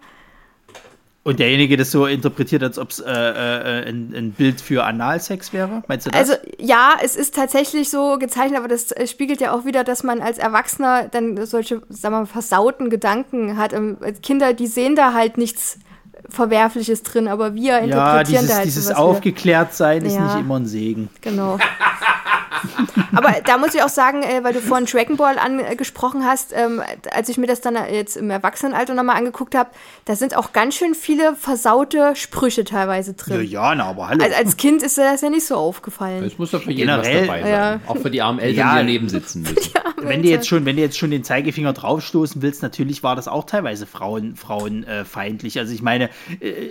Und 1.25 1.39
derjenige 1.39 1.75
das 1.75 1.89
so 1.89 2.05
interpretiert, 2.05 2.61
als 2.61 2.77
ob 2.77 2.91
es 2.91 2.99
äh, 2.99 3.11
äh, 3.11 3.89
ein, 3.89 4.13
ein 4.15 4.31
Bild 4.31 4.61
für 4.61 4.83
Analsex 4.83 5.53
wäre? 5.53 5.81
Meinst 5.87 6.05
du 6.05 6.11
das? 6.11 6.19
Also 6.19 6.33
ja, 6.59 6.93
es 7.01 7.15
ist 7.15 7.33
tatsächlich 7.33 7.89
so 7.89 8.19
gezeichnet, 8.19 8.59
aber 8.59 8.67
das 8.67 8.91
äh, 8.91 9.07
spiegelt 9.07 9.41
ja 9.41 9.51
auch 9.51 9.65
wieder, 9.65 9.83
dass 9.83 10.03
man 10.03 10.21
als 10.21 10.37
Erwachsener 10.37 11.07
dann 11.07 11.43
solche, 11.47 11.81
sagen 11.89 12.13
wir 12.13 12.19
mal, 12.19 12.25
versauten 12.27 12.91
Gedanken 12.91 13.57
hat. 13.57 13.73
Ähm, 13.73 13.97
Kinder, 14.21 14.53
die 14.53 14.67
sehen 14.67 14.95
da 14.95 15.13
halt 15.13 15.39
nichts 15.39 15.79
Verwerfliches 16.29 17.03
drin, 17.03 17.27
aber 17.27 17.53
wir 17.55 17.63
ja, 17.73 17.77
interpretieren 17.79 18.41
dieses, 18.41 18.47
da 18.49 18.55
halt 18.57 18.65
dieses. 18.65 18.91
Aufgeklärtsein 18.91 20.03
ist 20.05 20.15
Ja. 20.15 20.25
nicht 20.25 20.39
immer 20.39 20.57
ein 20.59 20.65
Segen. 20.65 21.09
Genau. 21.21 21.57
Aber 23.15 23.35
da 23.45 23.57
muss 23.57 23.75
ich 23.75 23.83
auch 23.83 23.89
sagen, 23.89 24.23
äh, 24.23 24.43
weil 24.43 24.53
du 24.53 24.59
vorhin 24.59 24.85
Dragon 24.87 25.17
Ball 25.17 25.37
angesprochen 25.37 26.25
hast, 26.25 26.51
ähm, 26.53 26.81
als 27.13 27.29
ich 27.29 27.37
mir 27.37 27.47
das 27.47 27.61
dann 27.61 27.77
jetzt 27.91 28.17
im 28.17 28.29
Erwachsenenalter 28.29 28.93
nochmal 28.93 29.17
angeguckt 29.17 29.55
habe, 29.55 29.69
da 30.05 30.15
sind 30.15 30.35
auch 30.35 30.51
ganz 30.51 30.75
schön 30.75 30.95
viele 30.95 31.35
versaute 31.35 32.15
Sprüche 32.15 32.63
teilweise 32.63 33.11
Ja, 33.11 33.17
drin. 33.17 33.47
ja, 33.49 33.75
na, 33.75 33.85
aber 33.85 34.09
hallo. 34.09 34.23
Also 34.23 34.35
als 34.35 34.57
Kind 34.57 34.83
ist 34.83 34.97
dir 34.97 35.03
das 35.03 35.21
ja 35.21 35.29
nicht 35.29 35.45
so 35.45 35.55
aufgefallen. 35.55 36.23
Es 36.23 36.37
muss 36.37 36.51
doch 36.51 36.63
für 36.63 36.71
jeden 36.71 36.87
Generell- 36.89 37.21
was 37.21 37.27
dabei 37.27 37.41
sein. 37.43 37.51
Ja. 37.51 37.79
Auch 37.87 37.97
für 37.97 38.09
die 38.09 38.21
armen 38.21 38.39
Eltern, 38.39 38.57
Ja. 38.57 38.71
die 38.71 38.77
daneben 38.79 39.09
sitzen 39.09 39.41
müssen. 39.43 39.71
wenn 40.01 40.23
du 40.23 40.29
jetzt 40.29 40.47
schon, 40.47 40.65
wenn 40.65 40.75
du 40.75 40.81
jetzt 40.81 40.97
schon 40.97 41.11
den 41.11 41.23
Zeigefinger 41.23 41.73
draufstoßen 41.73 42.41
willst, 42.41 42.63
natürlich 42.63 43.03
war 43.03 43.15
das 43.15 43.27
auch 43.27 43.43
teilweise 43.45 43.85
Frauen, 43.85 44.35
frauenfeindlich. 44.35 45.59
Also 45.59 45.73
ich 45.73 45.81
meine, 45.81 46.09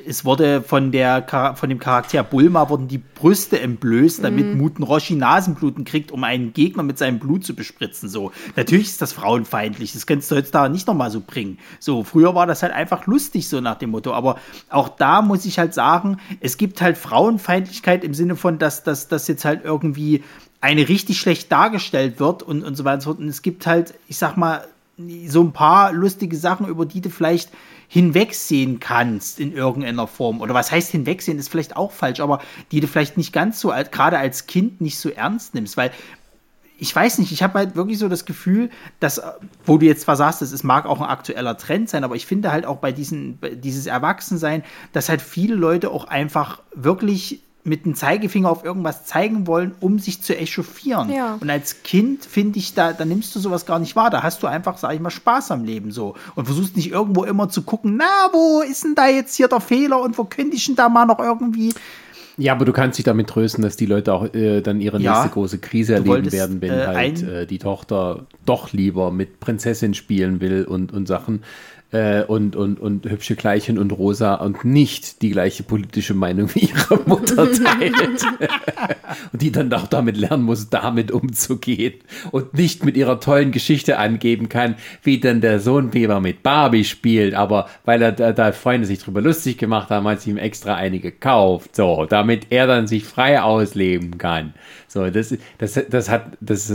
es 0.06 0.24
wurde 0.24 0.62
von 0.62 0.92
der 0.92 1.54
von 1.56 1.68
dem 1.68 1.78
Charakter 1.78 2.22
Bulma 2.22 2.68
wurden 2.68 2.88
die 2.88 2.98
Brüste 2.98 3.60
entblößt, 3.60 4.22
damit 4.22 4.44
Mhm. 4.46 4.58
Muten 4.58 4.82
Roshi 4.82 5.14
Nasenbluten 5.14 5.84
kriegt, 5.84 6.12
um 6.12 6.24
einen 6.24 6.52
Gegner 6.52 6.82
mit 6.82 6.98
seinem 6.98 7.18
Blut 7.18 7.44
zu 7.44 7.54
bespritzen. 7.54 8.08
So, 8.08 8.32
natürlich 8.56 8.86
ist 8.88 9.02
das 9.02 9.12
frauenfeindlich. 9.12 9.92
Das 9.92 10.06
kannst 10.06 10.30
du 10.30 10.36
heutzutage 10.36 10.72
nicht 10.72 10.86
nochmal 10.86 11.10
so 11.10 11.20
bringen. 11.20 11.58
So, 11.80 12.04
früher 12.04 12.34
war 12.34 12.46
das 12.46 12.62
halt 12.62 12.72
einfach 12.72 13.06
lustig, 13.06 13.48
so 13.48 13.60
nach 13.60 13.76
dem 13.76 13.90
Motto. 13.90 14.12
Aber 14.12 14.38
auch 14.68 14.88
da 14.88 15.22
muss 15.22 15.44
ich 15.44 15.58
halt 15.58 15.74
sagen, 15.74 16.18
es 16.40 16.56
gibt 16.56 16.80
halt 16.80 16.96
Frauenfeindlichkeit 16.98 18.04
im 18.04 18.14
Sinne 18.14 18.36
von, 18.36 18.58
dass 18.58 18.82
das 18.84 19.28
jetzt 19.28 19.44
halt 19.44 19.64
irgendwie 19.64 20.22
eine 20.60 20.88
richtig 20.88 21.18
schlecht 21.20 21.52
dargestellt 21.52 22.20
wird 22.20 22.42
und, 22.42 22.64
und 22.64 22.74
so 22.74 22.84
weiter 22.84 22.94
und 22.94 23.00
so 23.02 23.10
fort. 23.10 23.20
Und 23.20 23.28
es 23.28 23.42
gibt 23.42 23.66
halt, 23.66 23.94
ich 24.08 24.16
sag 24.16 24.36
mal, 24.36 24.66
so 25.26 25.42
ein 25.42 25.52
paar 25.52 25.92
lustige 25.92 26.36
Sachen, 26.36 26.68
über 26.68 26.86
die 26.86 27.00
du 27.00 27.10
vielleicht 27.10 27.50
hinwegsehen 27.94 28.80
kannst 28.80 29.38
in 29.38 29.52
irgendeiner 29.52 30.08
Form. 30.08 30.40
Oder 30.40 30.52
was 30.52 30.72
heißt 30.72 30.90
hinwegsehen, 30.90 31.38
ist 31.38 31.48
vielleicht 31.48 31.76
auch 31.76 31.92
falsch, 31.92 32.18
aber 32.18 32.40
die 32.72 32.80
du 32.80 32.88
vielleicht 32.88 33.16
nicht 33.16 33.32
ganz 33.32 33.60
so, 33.60 33.68
gerade 33.68 34.18
als 34.18 34.48
Kind 34.48 34.80
nicht 34.80 34.98
so 34.98 35.10
ernst 35.10 35.54
nimmst, 35.54 35.76
weil 35.76 35.92
ich 36.76 36.94
weiß 36.94 37.18
nicht, 37.18 37.30
ich 37.30 37.44
habe 37.44 37.56
halt 37.56 37.76
wirklich 37.76 38.00
so 38.00 38.08
das 38.08 38.24
Gefühl, 38.24 38.68
dass, 38.98 39.22
wo 39.64 39.78
du 39.78 39.86
jetzt 39.86 40.00
zwar 40.02 40.16
sagst, 40.16 40.42
es 40.42 40.64
mag 40.64 40.86
auch 40.86 41.00
ein 41.00 41.08
aktueller 41.08 41.56
Trend 41.56 41.88
sein, 41.88 42.02
aber 42.02 42.16
ich 42.16 42.26
finde 42.26 42.50
halt 42.50 42.66
auch 42.66 42.78
bei 42.78 42.90
diesen, 42.90 43.38
dieses 43.62 43.86
Erwachsensein, 43.86 44.64
dass 44.92 45.08
halt 45.08 45.22
viele 45.22 45.54
Leute 45.54 45.92
auch 45.92 46.06
einfach 46.06 46.62
wirklich 46.74 47.42
mit 47.64 47.86
dem 47.86 47.94
Zeigefinger 47.94 48.50
auf 48.50 48.62
irgendwas 48.62 49.06
zeigen 49.06 49.46
wollen, 49.46 49.74
um 49.80 49.98
sich 49.98 50.20
zu 50.20 50.36
echauffieren. 50.36 51.10
Ja. 51.10 51.38
Und 51.40 51.48
als 51.48 51.82
Kind 51.82 52.24
finde 52.24 52.58
ich, 52.58 52.74
da, 52.74 52.92
da 52.92 53.06
nimmst 53.06 53.34
du 53.34 53.40
sowas 53.40 53.64
gar 53.64 53.78
nicht 53.78 53.96
wahr. 53.96 54.10
Da 54.10 54.22
hast 54.22 54.42
du 54.42 54.46
einfach, 54.46 54.76
sag 54.76 54.92
ich 54.94 55.00
mal, 55.00 55.10
Spaß 55.10 55.50
am 55.50 55.64
Leben 55.64 55.90
so. 55.90 56.14
Und 56.34 56.44
versuchst 56.44 56.76
nicht 56.76 56.90
irgendwo 56.90 57.24
immer 57.24 57.48
zu 57.48 57.62
gucken, 57.62 57.96
na, 57.96 58.28
wo 58.32 58.60
ist 58.60 58.84
denn 58.84 58.94
da 58.94 59.08
jetzt 59.08 59.34
hier 59.34 59.48
der 59.48 59.60
Fehler 59.60 60.00
und 60.02 60.18
wo 60.18 60.24
könnte 60.24 60.56
ich 60.56 60.66
denn 60.66 60.76
da 60.76 60.90
mal 60.90 61.06
noch 61.06 61.18
irgendwie. 61.18 61.72
Ja, 62.36 62.52
aber 62.52 62.64
du 62.64 62.72
kannst 62.72 62.98
dich 62.98 63.04
damit 63.04 63.28
trösten, 63.28 63.62
dass 63.62 63.76
die 63.76 63.86
Leute 63.86 64.12
auch 64.12 64.34
äh, 64.34 64.60
dann 64.60 64.80
ihre 64.80 65.00
Ja. 65.00 65.12
nächste 65.12 65.30
große 65.30 65.58
Krise 65.58 65.94
erleben 65.94 66.10
wolltest, 66.10 66.36
werden, 66.36 66.60
wenn 66.60 66.72
äh, 66.72 66.86
halt 66.86 67.22
äh, 67.22 67.46
die 67.46 67.58
Tochter 67.58 68.26
doch 68.44 68.72
lieber 68.72 69.10
mit 69.12 69.38
Prinzessin 69.40 69.94
spielen 69.94 70.40
will 70.40 70.64
und, 70.64 70.92
und 70.92 71.06
Sachen 71.06 71.44
äh, 71.94 72.24
und, 72.24 72.56
und, 72.56 72.80
und 72.80 73.08
hübsche 73.08 73.36
Kleidchen 73.36 73.78
und 73.78 73.92
rosa 73.92 74.34
und 74.34 74.64
nicht 74.64 75.22
die 75.22 75.30
gleiche 75.30 75.62
politische 75.62 76.12
Meinung 76.12 76.52
wie 76.54 76.70
ihre 76.70 77.00
Mutter 77.06 77.50
teilt. 77.52 78.24
und 79.32 79.40
die 79.40 79.52
dann 79.52 79.72
auch 79.72 79.86
damit 79.86 80.16
lernen 80.16 80.42
muss, 80.42 80.68
damit 80.70 81.12
umzugehen 81.12 81.94
und 82.32 82.54
nicht 82.54 82.84
mit 82.84 82.96
ihrer 82.96 83.20
tollen 83.20 83.52
Geschichte 83.52 83.98
angeben 83.98 84.48
kann, 84.48 84.74
wie 85.02 85.20
denn 85.20 85.40
der 85.40 85.60
Sohn 85.60 85.94
Weber 85.94 86.20
mit 86.20 86.42
Barbie 86.42 86.84
spielt, 86.84 87.34
aber 87.34 87.68
weil 87.84 88.02
er 88.02 88.10
da, 88.12 88.32
da 88.32 88.50
Freunde 88.50 88.86
sich 88.86 88.98
drüber 88.98 89.20
lustig 89.20 89.56
gemacht 89.56 89.90
haben, 89.90 90.08
hat 90.08 90.20
sie 90.20 90.30
ihm 90.30 90.36
extra 90.36 90.74
eine 90.74 90.98
gekauft, 90.98 91.76
so, 91.76 92.06
damit 92.06 92.48
er 92.50 92.66
dann 92.66 92.88
sich 92.88 93.04
frei 93.04 93.40
ausleben 93.40 94.18
kann. 94.18 94.54
So, 94.88 95.10
das, 95.10 95.36
das, 95.58 95.80
das 95.90 96.08
hat, 96.08 96.38
das, 96.40 96.72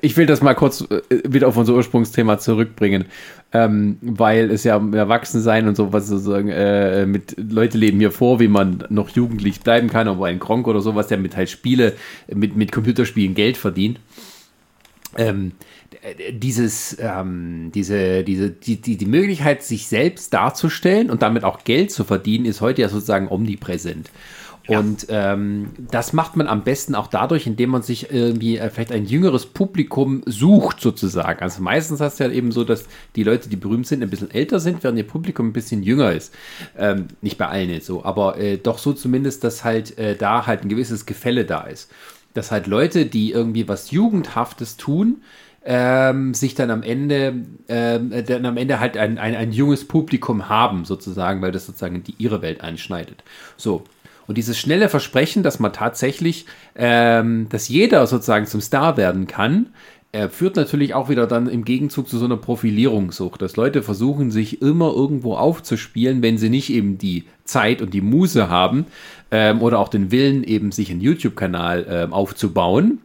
ich 0.00 0.16
will 0.16 0.26
das 0.26 0.42
mal 0.42 0.54
kurz 0.54 0.82
äh, 0.82 1.00
wieder 1.26 1.48
auf 1.48 1.56
unser 1.56 1.74
Ursprungsthema 1.74 2.38
zurückbringen, 2.38 3.06
ähm, 3.56 3.96
weil 4.02 4.50
es 4.50 4.64
ja 4.64 4.76
Erwachsensein 4.76 5.66
und 5.66 5.76
sowas 5.76 6.08
sozusagen 6.08 6.48
äh, 6.48 7.06
mit 7.06 7.36
Leute 7.38 7.78
leben 7.78 7.98
hier 7.98 8.10
vor, 8.10 8.38
wie 8.38 8.48
man 8.48 8.84
noch 8.90 9.08
jugendlich 9.08 9.60
bleiben 9.60 9.88
kann, 9.88 10.08
aber 10.08 10.26
ein 10.26 10.38
Gronk 10.38 10.68
oder 10.68 10.80
sowas, 10.80 11.06
der 11.06 11.16
mit 11.16 11.36
halt 11.36 11.48
Spiele, 11.48 11.94
mit, 12.28 12.54
mit 12.54 12.70
Computerspielen 12.70 13.34
Geld 13.34 13.56
verdient. 13.56 13.98
Ähm, 15.16 15.52
dieses, 16.30 16.96
ähm, 17.00 17.70
diese, 17.74 18.22
diese, 18.24 18.50
die, 18.50 18.80
die, 18.80 18.96
die 18.96 19.06
Möglichkeit, 19.06 19.62
sich 19.62 19.86
selbst 19.86 20.34
darzustellen 20.34 21.10
und 21.10 21.22
damit 21.22 21.42
auch 21.42 21.64
Geld 21.64 21.90
zu 21.90 22.04
verdienen, 22.04 22.44
ist 22.44 22.60
heute 22.60 22.82
ja 22.82 22.88
sozusagen 22.88 23.28
omnipräsent. 23.28 24.10
Und 24.68 25.06
ähm, 25.10 25.68
das 25.78 26.12
macht 26.12 26.36
man 26.36 26.48
am 26.48 26.64
besten 26.64 26.94
auch 26.94 27.06
dadurch, 27.06 27.46
indem 27.46 27.70
man 27.70 27.82
sich 27.82 28.10
irgendwie 28.10 28.58
äh, 28.58 28.68
vielleicht 28.70 28.92
ein 28.92 29.04
jüngeres 29.04 29.46
Publikum 29.46 30.22
sucht, 30.26 30.80
sozusagen. 30.80 31.40
Also 31.40 31.62
meistens 31.62 32.00
hast 32.00 32.18
du 32.18 32.24
ja 32.24 32.30
eben 32.30 32.50
so, 32.50 32.64
dass 32.64 32.86
die 33.14 33.22
Leute, 33.22 33.48
die 33.48 33.56
berühmt 33.56 33.86
sind, 33.86 34.02
ein 34.02 34.10
bisschen 34.10 34.30
älter 34.30 34.58
sind, 34.58 34.82
während 34.82 34.98
ihr 34.98 35.06
Publikum 35.06 35.48
ein 35.48 35.52
bisschen 35.52 35.82
jünger 35.82 36.12
ist. 36.12 36.34
Ähm, 36.76 37.06
nicht 37.20 37.38
bei 37.38 37.46
allen 37.46 37.70
jetzt 37.70 37.86
so, 37.86 38.04
aber 38.04 38.38
äh, 38.38 38.58
doch 38.58 38.78
so 38.78 38.92
zumindest, 38.92 39.44
dass 39.44 39.62
halt 39.62 39.98
äh, 39.98 40.16
da 40.16 40.46
halt 40.46 40.62
ein 40.62 40.68
gewisses 40.68 41.06
Gefälle 41.06 41.44
da 41.44 41.62
ist. 41.62 41.90
Dass 42.34 42.50
halt 42.50 42.66
Leute, 42.66 43.06
die 43.06 43.30
irgendwie 43.30 43.68
was 43.68 43.92
Jugendhaftes 43.92 44.76
tun, 44.76 45.22
ähm, 45.64 46.32
sich 46.32 46.54
dann 46.54 46.70
am 46.70 46.82
Ende, 46.82 47.34
ähm, 47.68 48.12
äh, 48.12 48.22
dann 48.22 48.46
am 48.46 48.56
Ende 48.56 48.78
halt 48.78 48.96
ein, 48.96 49.18
ein, 49.18 49.34
ein 49.34 49.52
junges 49.52 49.86
Publikum 49.86 50.48
haben, 50.48 50.84
sozusagen, 50.84 51.42
weil 51.42 51.50
das 51.50 51.66
sozusagen 51.66 52.04
die 52.04 52.14
ihre 52.18 52.40
Welt 52.40 52.60
einschneidet. 52.60 53.24
So. 53.56 53.84
Und 54.26 54.38
dieses 54.38 54.58
schnelle 54.58 54.88
Versprechen, 54.88 55.42
dass 55.42 55.58
man 55.60 55.72
tatsächlich, 55.72 56.46
ähm, 56.74 57.48
dass 57.48 57.68
jeder 57.68 58.06
sozusagen 58.06 58.46
zum 58.46 58.60
Star 58.60 58.96
werden 58.96 59.26
kann, 59.26 59.66
äh, 60.12 60.28
führt 60.28 60.56
natürlich 60.56 60.94
auch 60.94 61.08
wieder 61.08 61.26
dann 61.26 61.48
im 61.48 61.64
Gegenzug 61.64 62.08
zu 62.08 62.18
so 62.18 62.24
einer 62.24 62.36
Profilierungssucht, 62.36 63.42
dass 63.42 63.56
Leute 63.56 63.82
versuchen, 63.82 64.30
sich 64.30 64.62
immer 64.62 64.92
irgendwo 64.94 65.34
aufzuspielen, 65.34 66.22
wenn 66.22 66.38
sie 66.38 66.48
nicht 66.48 66.70
eben 66.70 66.96
die 66.96 67.24
Zeit 67.44 67.82
und 67.82 67.92
die 67.92 68.00
Muse 68.00 68.48
haben 68.48 68.86
ähm, 69.30 69.60
oder 69.60 69.78
auch 69.78 69.88
den 69.88 70.10
Willen, 70.10 70.42
eben 70.44 70.72
sich 70.72 70.90
einen 70.90 71.00
YouTube-Kanal 71.00 71.86
ähm, 71.88 72.12
aufzubauen 72.12 73.00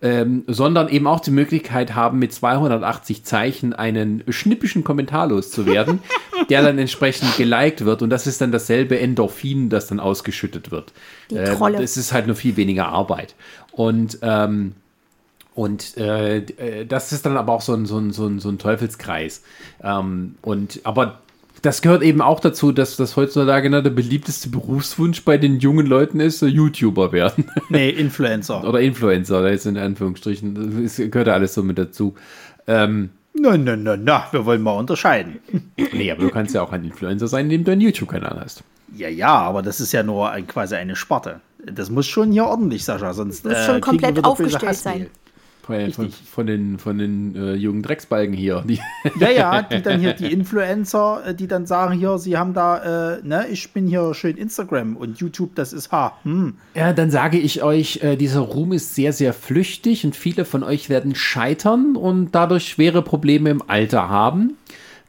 ähm, 0.00 0.44
sondern 0.46 0.88
eben 0.88 1.06
auch 1.06 1.20
die 1.20 1.30
Möglichkeit 1.30 1.94
haben, 1.94 2.18
mit 2.18 2.32
280 2.32 3.24
Zeichen 3.24 3.72
einen 3.72 4.22
schnippischen 4.28 4.84
Kommentar 4.84 5.28
loszuwerden, 5.28 6.00
der 6.50 6.62
dann 6.62 6.78
entsprechend 6.78 7.36
geliked 7.36 7.84
wird 7.84 8.02
und 8.02 8.10
das 8.10 8.26
ist 8.26 8.40
dann 8.40 8.52
dasselbe 8.52 8.98
Endorphin, 8.98 9.68
das 9.68 9.86
dann 9.88 10.00
ausgeschüttet 10.00 10.70
wird. 10.70 10.92
Die 11.30 11.36
Ähm, 11.36 11.56
Trolle. 11.56 11.82
Es 11.82 11.96
ist 11.96 12.12
halt 12.12 12.26
nur 12.26 12.36
viel 12.36 12.56
weniger 12.56 12.88
Arbeit. 12.88 13.34
Und 13.72 14.18
ähm, 14.22 14.74
und 15.58 15.96
äh, 15.96 16.36
äh, 16.36 16.86
das 16.86 17.10
ist 17.10 17.26
dann 17.26 17.36
aber 17.36 17.52
auch 17.52 17.62
so 17.62 17.74
ein, 17.74 17.84
so 17.84 17.98
ein, 17.98 18.12
so 18.12 18.28
ein, 18.28 18.38
so 18.38 18.48
ein 18.48 18.58
Teufelskreis. 18.58 19.42
Ähm, 19.82 20.36
und 20.40 20.78
aber 20.84 21.18
das 21.62 21.82
gehört 21.82 22.02
eben 22.02 22.20
auch 22.20 22.40
dazu, 22.40 22.72
dass 22.72 22.96
das 22.96 23.16
heutzutage 23.16 23.70
der 23.70 23.90
beliebteste 23.90 24.48
Berufswunsch 24.48 25.24
bei 25.24 25.38
den 25.38 25.58
jungen 25.58 25.86
Leuten 25.86 26.20
ist, 26.20 26.42
YouTuber 26.42 27.12
werden. 27.12 27.50
Nee, 27.70 27.90
Influencer. 27.90 28.66
Oder 28.66 28.80
Influencer, 28.80 29.42
da 29.42 29.48
ist 29.48 29.66
in 29.66 29.76
Anführungsstrichen. 29.76 30.82
Das 30.82 30.96
gehört 30.96 31.26
ja 31.26 31.34
alles 31.34 31.54
so 31.54 31.62
mit 31.62 31.76
dazu. 31.76 32.14
Ähm, 32.66 33.10
Na, 33.34 33.56
na, 33.56 33.76
na, 33.76 33.96
na, 33.96 34.26
wir 34.30 34.46
wollen 34.46 34.62
mal 34.62 34.72
unterscheiden. 34.72 35.38
nee, 35.92 36.10
aber 36.10 36.22
du 36.22 36.30
kannst 36.30 36.54
ja 36.54 36.62
auch 36.62 36.72
ein 36.72 36.84
Influencer 36.84 37.28
sein, 37.28 37.46
indem 37.46 37.64
du 37.64 37.72
einen 37.72 37.80
YouTube-Kanal 37.82 38.40
hast. 38.42 38.62
Ja, 38.94 39.08
ja, 39.08 39.34
aber 39.34 39.62
das 39.62 39.80
ist 39.80 39.92
ja 39.92 40.02
nur 40.02 40.30
ein, 40.30 40.46
quasi 40.46 40.76
eine 40.76 40.96
Sparte. 40.96 41.40
Das 41.64 41.90
muss 41.90 42.06
schon 42.06 42.32
hier 42.32 42.44
ordentlich, 42.44 42.84
Sascha, 42.84 43.12
sonst 43.12 43.44
Muss 43.44 43.54
äh, 43.54 43.66
schon 43.66 43.80
komplett 43.80 44.24
aufgestellt 44.24 44.76
sein. 44.76 45.06
Von, 45.68 45.92
von, 45.92 46.10
von 46.10 46.46
den, 46.46 46.78
von 46.78 46.98
den 46.98 47.36
äh, 47.36 47.54
jungen 47.54 47.82
Drecksbalgen 47.82 48.34
hier. 48.34 48.64
Die, 48.66 48.80
Ja, 49.20 49.30
ja, 49.30 49.62
die 49.62 49.82
dann 49.82 50.00
hier, 50.00 50.14
die 50.14 50.26
Influencer, 50.32 51.22
äh, 51.26 51.34
die 51.34 51.46
dann 51.46 51.66
sagen 51.66 51.98
hier, 51.98 52.18
sie 52.18 52.36
haben 52.36 52.54
da, 52.54 53.16
äh, 53.16 53.20
ne, 53.22 53.46
ich 53.50 53.72
bin 53.72 53.86
hier 53.86 54.14
schön 54.14 54.36
Instagram 54.36 54.96
und 54.96 55.18
YouTube, 55.18 55.54
das 55.54 55.72
ist 55.72 55.92
ha. 55.92 56.18
Hm. 56.22 56.54
Ja, 56.74 56.92
dann 56.92 57.10
sage 57.10 57.38
ich 57.38 57.62
euch, 57.62 58.02
äh, 58.02 58.16
dieser 58.16 58.40
Ruhm 58.40 58.72
ist 58.72 58.94
sehr, 58.94 59.12
sehr 59.12 59.32
flüchtig 59.32 60.04
und 60.04 60.16
viele 60.16 60.44
von 60.44 60.62
euch 60.62 60.88
werden 60.88 61.14
scheitern 61.14 61.96
und 61.96 62.32
dadurch 62.32 62.68
schwere 62.68 63.02
Probleme 63.02 63.50
im 63.50 63.62
Alter 63.66 64.08
haben. 64.08 64.56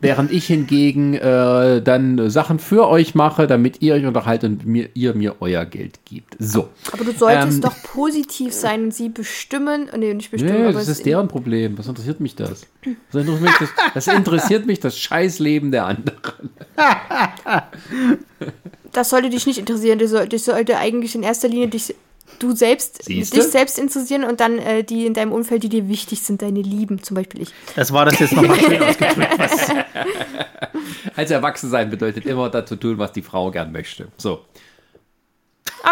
Während 0.02 0.32
ich 0.32 0.46
hingegen 0.48 1.14
äh, 1.14 1.82
dann 1.82 2.30
Sachen 2.30 2.58
für 2.60 2.88
euch 2.88 3.16
mache, 3.16 3.48
damit 3.48 3.82
ihr 3.82 3.96
euch 3.96 4.06
unterhaltet 4.06 4.50
und 4.50 4.66
mir, 4.66 4.90
ihr 4.94 5.14
mir 5.14 5.36
euer 5.42 5.66
Geld 5.66 6.00
gibt. 6.06 6.38
So. 6.40 6.70
Aber 6.94 7.04
du 7.04 7.12
solltest 7.12 7.58
Ähm, 7.58 7.62
doch 7.62 7.76
positiv 7.84 8.54
sein 8.54 8.86
und 8.86 8.94
sie 8.94 9.10
bestimmen. 9.10 9.90
Nee, 9.98 10.14
nicht 10.14 10.32
bestimmen, 10.32 10.68
aber 10.68 10.74
das 10.74 10.88
ist 10.88 11.06
deren 11.06 11.28
Problem. 11.28 11.78
Was 11.78 11.88
interessiert 11.88 12.22
mich 12.22 12.36
das? 12.36 12.66
Das 13.12 13.26
interessiert 13.26 13.42
mich 13.42 13.58
das, 13.60 13.70
das, 13.94 14.08
interessiert 14.08 14.66
mich 14.68 14.80
das 14.80 14.98
Scheißleben 14.98 15.72
der 15.72 15.86
anderen. 15.86 16.50
das 18.94 19.10
sollte 19.10 19.30
dich 19.30 19.46
nicht 19.46 19.60
interessieren. 19.60 20.00
Das 20.00 20.12
sollte, 20.12 20.30
das 20.30 20.46
sollte 20.46 20.78
eigentlich 20.78 21.14
in 21.14 21.24
erster 21.24 21.50
Linie 21.50 21.68
dich, 21.68 21.94
du 22.40 22.56
selbst, 22.56 23.04
Siehste? 23.04 23.38
dich 23.38 23.48
selbst 23.48 23.80
interessieren 23.80 24.24
und 24.24 24.40
dann 24.40 24.60
äh, 24.60 24.84
die 24.84 25.06
in 25.06 25.14
deinem 25.14 25.32
Umfeld, 25.32 25.64
die 25.64 25.70
dir 25.70 25.90
wichtig 25.90 26.22
sind, 26.22 26.42
deine 26.42 26.62
Lieben, 26.62 27.02
zum 27.02 27.16
Beispiel 27.16 27.42
ich. 27.42 27.50
Das 27.76 27.92
war 27.92 28.06
das 28.06 28.20
jetzt 28.20 28.34
nochmal 28.34 28.60
schön 28.60 28.82
ausgedrückt. 28.82 29.28
Also 31.16 31.34
Erwachsensein 31.34 31.90
bedeutet 31.90 32.26
immer 32.26 32.50
dazu 32.50 32.76
tun, 32.76 32.98
was 32.98 33.12
die 33.12 33.22
Frau 33.22 33.52
gern 33.52 33.72
möchte. 33.72 34.08
So. 34.18 34.46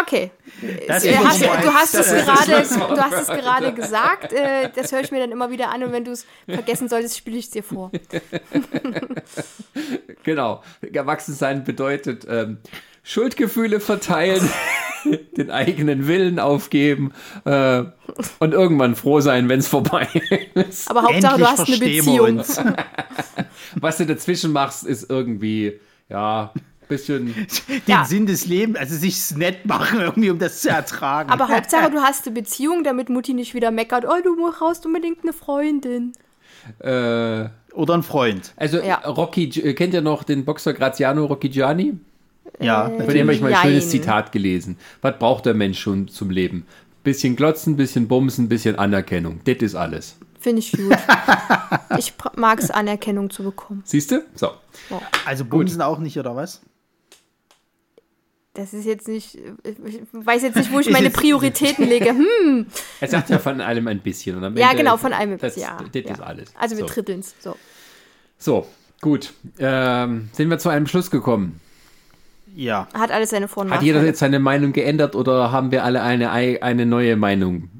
Okay. 0.00 0.30
Das 0.86 1.04
Äh, 1.04 1.10
ist 1.10 1.18
hast, 1.18 1.42
du, 1.42 1.74
hast 1.74 1.94
es 1.94 2.10
das 2.10 2.24
gerade, 2.24 2.94
du 2.94 3.00
hast 3.00 3.20
es 3.20 3.26
gerade 3.28 3.72
gesagt. 3.74 4.32
Äh, 4.32 4.70
das 4.74 4.92
höre 4.92 5.00
ich 5.00 5.10
mir 5.10 5.20
dann 5.20 5.30
immer 5.30 5.50
wieder 5.50 5.70
an 5.70 5.82
und 5.82 5.92
wenn 5.92 6.04
du 6.04 6.12
es 6.12 6.26
vergessen 6.46 6.88
solltest, 6.88 7.16
spiele 7.16 7.38
ich 7.38 7.46
es 7.46 7.50
dir 7.50 7.62
vor. 7.62 7.90
Genau. 10.24 10.62
Erwachsensein 10.92 11.64
bedeutet 11.64 12.26
ähm, 12.28 12.58
Schuldgefühle 13.02 13.80
verteilen, 13.80 14.48
den 15.36 15.50
eigenen 15.50 16.06
Willen 16.06 16.38
aufgeben 16.38 17.12
äh, 17.44 17.84
und 18.38 18.52
irgendwann 18.52 18.94
froh 18.96 19.20
sein, 19.20 19.48
wenn 19.48 19.60
es 19.60 19.68
vorbei 19.68 20.08
ist. 20.54 20.90
Aber 20.90 21.02
Hauptsache, 21.02 21.38
du 21.38 21.44
Endlich 21.44 21.48
hast 21.48 21.68
eine 21.68 21.78
Beziehung. 21.78 22.20
uns. 22.38 22.60
Was 23.80 23.98
du 23.98 24.06
dazwischen 24.06 24.52
machst, 24.52 24.84
ist 24.86 25.08
irgendwie, 25.10 25.78
ja, 26.08 26.52
bisschen. 26.88 27.34
Den 27.68 27.82
Ja. 27.86 28.04
Sinn 28.06 28.24
des 28.26 28.46
Lebens, 28.46 28.78
also 28.78 28.96
sich's 28.96 29.36
nett 29.36 29.66
machen, 29.66 30.00
irgendwie, 30.00 30.30
um 30.30 30.38
das 30.38 30.62
zu 30.62 30.70
ertragen. 30.70 31.30
Aber 31.30 31.48
Hauptsache, 31.48 31.90
du 31.90 31.98
hast 32.00 32.26
eine 32.26 32.34
Beziehung, 32.34 32.82
damit 32.82 33.10
Mutti 33.10 33.34
nicht 33.34 33.54
wieder 33.54 33.70
meckert, 33.70 34.04
oh, 34.06 34.16
du 34.24 34.36
brauchst 34.36 34.86
unbedingt 34.86 35.18
eine 35.22 35.32
Freundin. 35.34 36.12
Äh, 36.80 37.48
Oder 37.74 37.94
ein 37.94 38.02
Freund. 38.02 38.52
also 38.56 38.78
Ja. 38.80 38.96
Rocky, 39.06 39.48
kennt 39.74 39.94
ihr 39.94 40.00
noch 40.00 40.24
den 40.24 40.44
Boxer 40.44 40.72
Graziano 40.72 41.24
Rocchigiani? 41.26 41.98
Ja, 42.60 42.84
Von 42.84 42.98
natürlich. 42.98 43.14
dem 43.20 43.26
habe 43.26 43.34
ich 43.34 43.40
mal 43.40 43.54
ein 43.54 43.62
schönes. 43.62 43.90
Zitat 43.90 44.32
gelesen. 44.32 44.76
Was 45.02 45.18
braucht 45.18 45.46
der 45.46 45.54
Mensch 45.54 45.78
schon 45.78 46.08
zum 46.08 46.30
Leben? 46.30 46.66
Bisschen 47.04 47.36
glotzen, 47.36 47.76
bisschen 47.76 48.08
bumsen, 48.08 48.48
bisschen 48.48 48.76
Anerkennung. 48.76 49.40
Das 49.44 49.56
ist 49.58 49.74
alles. 49.74 50.16
Finde 50.40 50.60
ich 50.60 50.72
gut. 50.72 50.96
ich 51.98 52.12
mag 52.36 52.58
es, 52.60 52.70
Anerkennung 52.70 53.30
zu 53.30 53.42
bekommen. 53.44 53.82
Siehst 53.84 54.10
du? 54.10 54.22
So. 54.34 54.50
Also 55.24 55.44
Bumsen 55.44 55.82
auch 55.82 55.98
nicht, 55.98 56.16
oder 56.18 56.36
was? 56.36 56.60
Das 58.54 58.72
ist 58.74 58.86
jetzt 58.86 59.06
nicht, 59.06 59.36
ich 59.36 59.76
weiß 60.12 60.42
jetzt 60.42 60.56
nicht, 60.56 60.72
wo 60.72 60.80
ich 60.80 60.90
meine 60.90 61.10
Prioritäten 61.10 61.86
lege. 61.86 62.10
Hm. 62.42 62.66
Er 63.00 63.08
sagt 63.08 63.30
ja 63.30 63.38
von 63.38 63.60
allem 63.60 63.86
ein 63.86 64.00
bisschen. 64.00 64.36
Und 64.36 64.44
am 64.44 64.56
Ja, 64.56 64.70
Ende- 64.70 64.82
genau, 64.82 64.96
von 64.96 65.12
allem 65.12 65.32
ein 65.32 65.38
das, 65.38 65.54
bisschen. 65.54 65.70
Ja, 65.70 65.84
Das 65.92 66.02
ja. 66.04 66.12
ist 66.12 66.20
alles. 66.20 66.52
Also 66.58 66.76
wir 66.76 66.86
so. 66.88 66.92
dritteln 66.92 67.22
So. 67.40 67.56
so, 68.36 68.66
gut. 69.00 69.32
Ähm, 69.58 70.28
sind 70.32 70.50
wir 70.50 70.58
zu 70.58 70.68
einem 70.70 70.86
Schluss 70.88 71.10
gekommen. 71.10 71.60
Ja. 72.58 72.88
Hat 72.92 73.12
alles 73.12 73.30
seine 73.30 73.46
Vor- 73.46 73.62
und 73.62 73.70
Hat 73.70 73.82
jeder 73.82 74.04
jetzt 74.04 74.18
seine 74.18 74.40
Meinung 74.40 74.72
geändert 74.72 75.14
oder 75.14 75.52
haben 75.52 75.70
wir 75.70 75.84
alle 75.84 76.02
eine, 76.02 76.32
eine 76.32 76.86
neue 76.86 77.14
Meinung? 77.14 77.70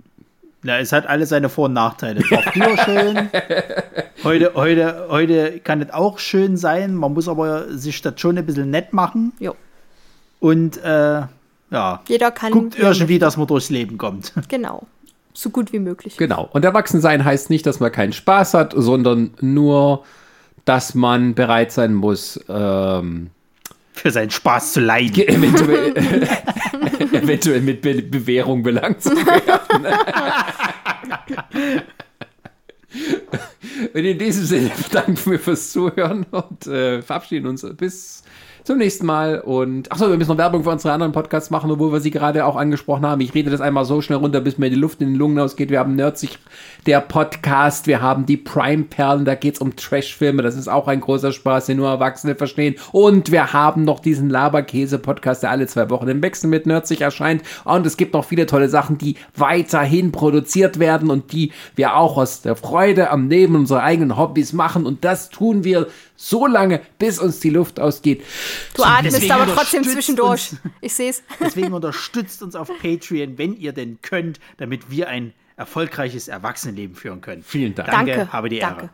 Na, 0.62 0.78
es 0.78 0.92
hat 0.92 1.04
alles 1.08 1.30
seine 1.30 1.48
Vor- 1.48 1.64
und 1.64 1.72
Nachteile. 1.72 2.20
Es 2.20 2.30
war 2.30 2.42
früher 2.42 2.76
schön. 2.84 3.28
Heute, 4.22 4.52
heute, 4.54 5.06
heute 5.08 5.58
kann 5.58 5.82
es 5.82 5.92
auch 5.92 6.20
schön 6.20 6.56
sein. 6.56 6.94
Man 6.94 7.12
muss 7.12 7.26
aber 7.28 7.76
sich 7.76 8.00
das 8.02 8.20
schon 8.20 8.38
ein 8.38 8.46
bisschen 8.46 8.70
nett 8.70 8.92
machen. 8.92 9.32
Jo. 9.40 9.56
Und 10.38 10.76
äh, 10.84 11.22
ja, 11.70 12.00
Jeder 12.06 12.30
kann. 12.30 12.52
guckt 12.52 12.78
wie 12.78 12.82
irgendwie, 12.82 13.18
dass 13.18 13.36
man 13.36 13.48
durchs 13.48 13.70
Leben 13.70 13.98
kommt. 13.98 14.32
Genau. 14.48 14.86
So 15.34 15.50
gut 15.50 15.72
wie 15.72 15.80
möglich. 15.80 16.16
Genau. 16.16 16.48
Und 16.52 16.64
erwachsen 16.64 17.00
sein 17.00 17.24
heißt 17.24 17.50
nicht, 17.50 17.66
dass 17.66 17.80
man 17.80 17.90
keinen 17.90 18.12
Spaß 18.12 18.54
hat, 18.54 18.74
sondern 18.76 19.32
nur, 19.40 20.04
dass 20.64 20.94
man 20.94 21.34
bereit 21.34 21.72
sein 21.72 21.94
muss, 21.94 22.40
ähm, 22.48 23.30
Für 23.98 24.10
seinen 24.10 24.30
Spaß 24.30 24.74
zu 24.74 24.80
leiden. 24.80 25.28
eventuell, 25.28 25.94
eventuell 27.12 27.60
mit 27.60 27.82
Be 27.82 28.02
Bewährung 28.02 28.62
belangt 28.62 29.02
zu 29.02 29.10
werden. 29.10 29.86
und 33.92 34.04
in 34.04 34.18
diesem 34.18 34.44
Sinne 34.44 34.70
danken 34.92 35.30
wir 35.30 35.38
fürs 35.38 35.72
Zuhören 35.72 36.24
und 36.30 36.66
äh, 36.66 37.02
verabschieden 37.02 37.46
uns 37.48 37.66
bis 37.76 38.22
zum 38.68 38.76
nächsten 38.76 39.06
Mal. 39.06 39.40
Und 39.40 39.90
achso, 39.90 40.10
wir 40.10 40.18
müssen 40.18 40.28
noch 40.28 40.36
Werbung 40.36 40.62
für 40.62 40.68
unsere 40.68 40.92
anderen 40.92 41.14
Podcasts 41.14 41.48
machen, 41.48 41.70
obwohl 41.70 41.90
wir 41.90 42.00
sie 42.00 42.10
gerade 42.10 42.44
auch 42.44 42.54
angesprochen 42.54 43.06
haben. 43.06 43.22
Ich 43.22 43.32
rede 43.34 43.50
das 43.50 43.62
einmal 43.62 43.86
so 43.86 44.02
schnell 44.02 44.18
runter, 44.18 44.42
bis 44.42 44.58
mir 44.58 44.68
die 44.68 44.76
Luft 44.76 45.00
in 45.00 45.08
den 45.08 45.16
Lungen 45.16 45.38
ausgeht. 45.38 45.70
Wir 45.70 45.78
haben 45.78 45.96
Nerdsig, 45.96 46.38
der 46.84 47.00
Podcast. 47.00 47.86
Wir 47.86 48.02
haben 48.02 48.26
die 48.26 48.36
Prime-Perlen, 48.36 49.24
da 49.24 49.36
geht's 49.36 49.62
um 49.62 49.74
Trash-Filme. 49.74 50.42
Das 50.42 50.54
ist 50.54 50.68
auch 50.68 50.86
ein 50.86 51.00
großer 51.00 51.32
Spaß, 51.32 51.64
den 51.64 51.78
nur 51.78 51.88
Erwachsene 51.88 52.34
verstehen. 52.34 52.74
Und 52.92 53.32
wir 53.32 53.54
haben 53.54 53.84
noch 53.84 54.00
diesen 54.00 54.28
Laberkäse-Podcast, 54.28 55.44
der 55.44 55.50
alle 55.50 55.66
zwei 55.66 55.88
Wochen 55.88 56.08
im 56.08 56.22
Wechsel 56.22 56.48
mit 56.48 56.66
Nerdsig 56.66 57.00
erscheint. 57.00 57.42
Und 57.64 57.86
es 57.86 57.96
gibt 57.96 58.12
noch 58.12 58.26
viele 58.26 58.44
tolle 58.44 58.68
Sachen, 58.68 58.98
die 58.98 59.16
weiterhin 59.34 60.12
produziert 60.12 60.78
werden 60.78 61.08
und 61.08 61.32
die 61.32 61.52
wir 61.74 61.96
auch 61.96 62.18
aus 62.18 62.42
der 62.42 62.54
Freude 62.54 63.08
am 63.08 63.30
Leben 63.30 63.56
unserer 63.56 63.82
eigenen 63.82 64.18
Hobbys 64.18 64.52
machen. 64.52 64.84
Und 64.84 65.06
das 65.06 65.30
tun 65.30 65.64
wir 65.64 65.86
so 66.20 66.48
lange, 66.48 66.82
bis 66.98 67.20
uns 67.20 67.38
die 67.38 67.50
Luft 67.50 67.78
ausgeht. 67.78 68.24
Du 68.74 68.82
atmest 68.82 69.16
Deswegen 69.16 69.32
aber 69.32 69.54
trotzdem 69.54 69.84
zwischendurch. 69.84 70.50
uns. 70.52 70.60
Ich 70.80 70.92
sehe 70.92 71.10
es. 71.10 71.22
Deswegen 71.40 71.72
unterstützt 71.72 72.42
uns 72.42 72.56
auf 72.56 72.68
Patreon, 72.82 73.38
wenn 73.38 73.56
ihr 73.56 73.72
denn 73.72 74.00
könnt, 74.02 74.40
damit 74.56 74.90
wir 74.90 75.08
ein 75.08 75.32
erfolgreiches 75.56 76.26
Erwachsenenleben 76.26 76.96
führen 76.96 77.20
können. 77.20 77.42
Vielen 77.44 77.74
Dank. 77.74 77.90
Danke, 77.90 78.16
Danke. 78.16 78.32
habe 78.32 78.48
die 78.48 78.58
Ehre. 78.58 78.70
Danke. 78.70 78.90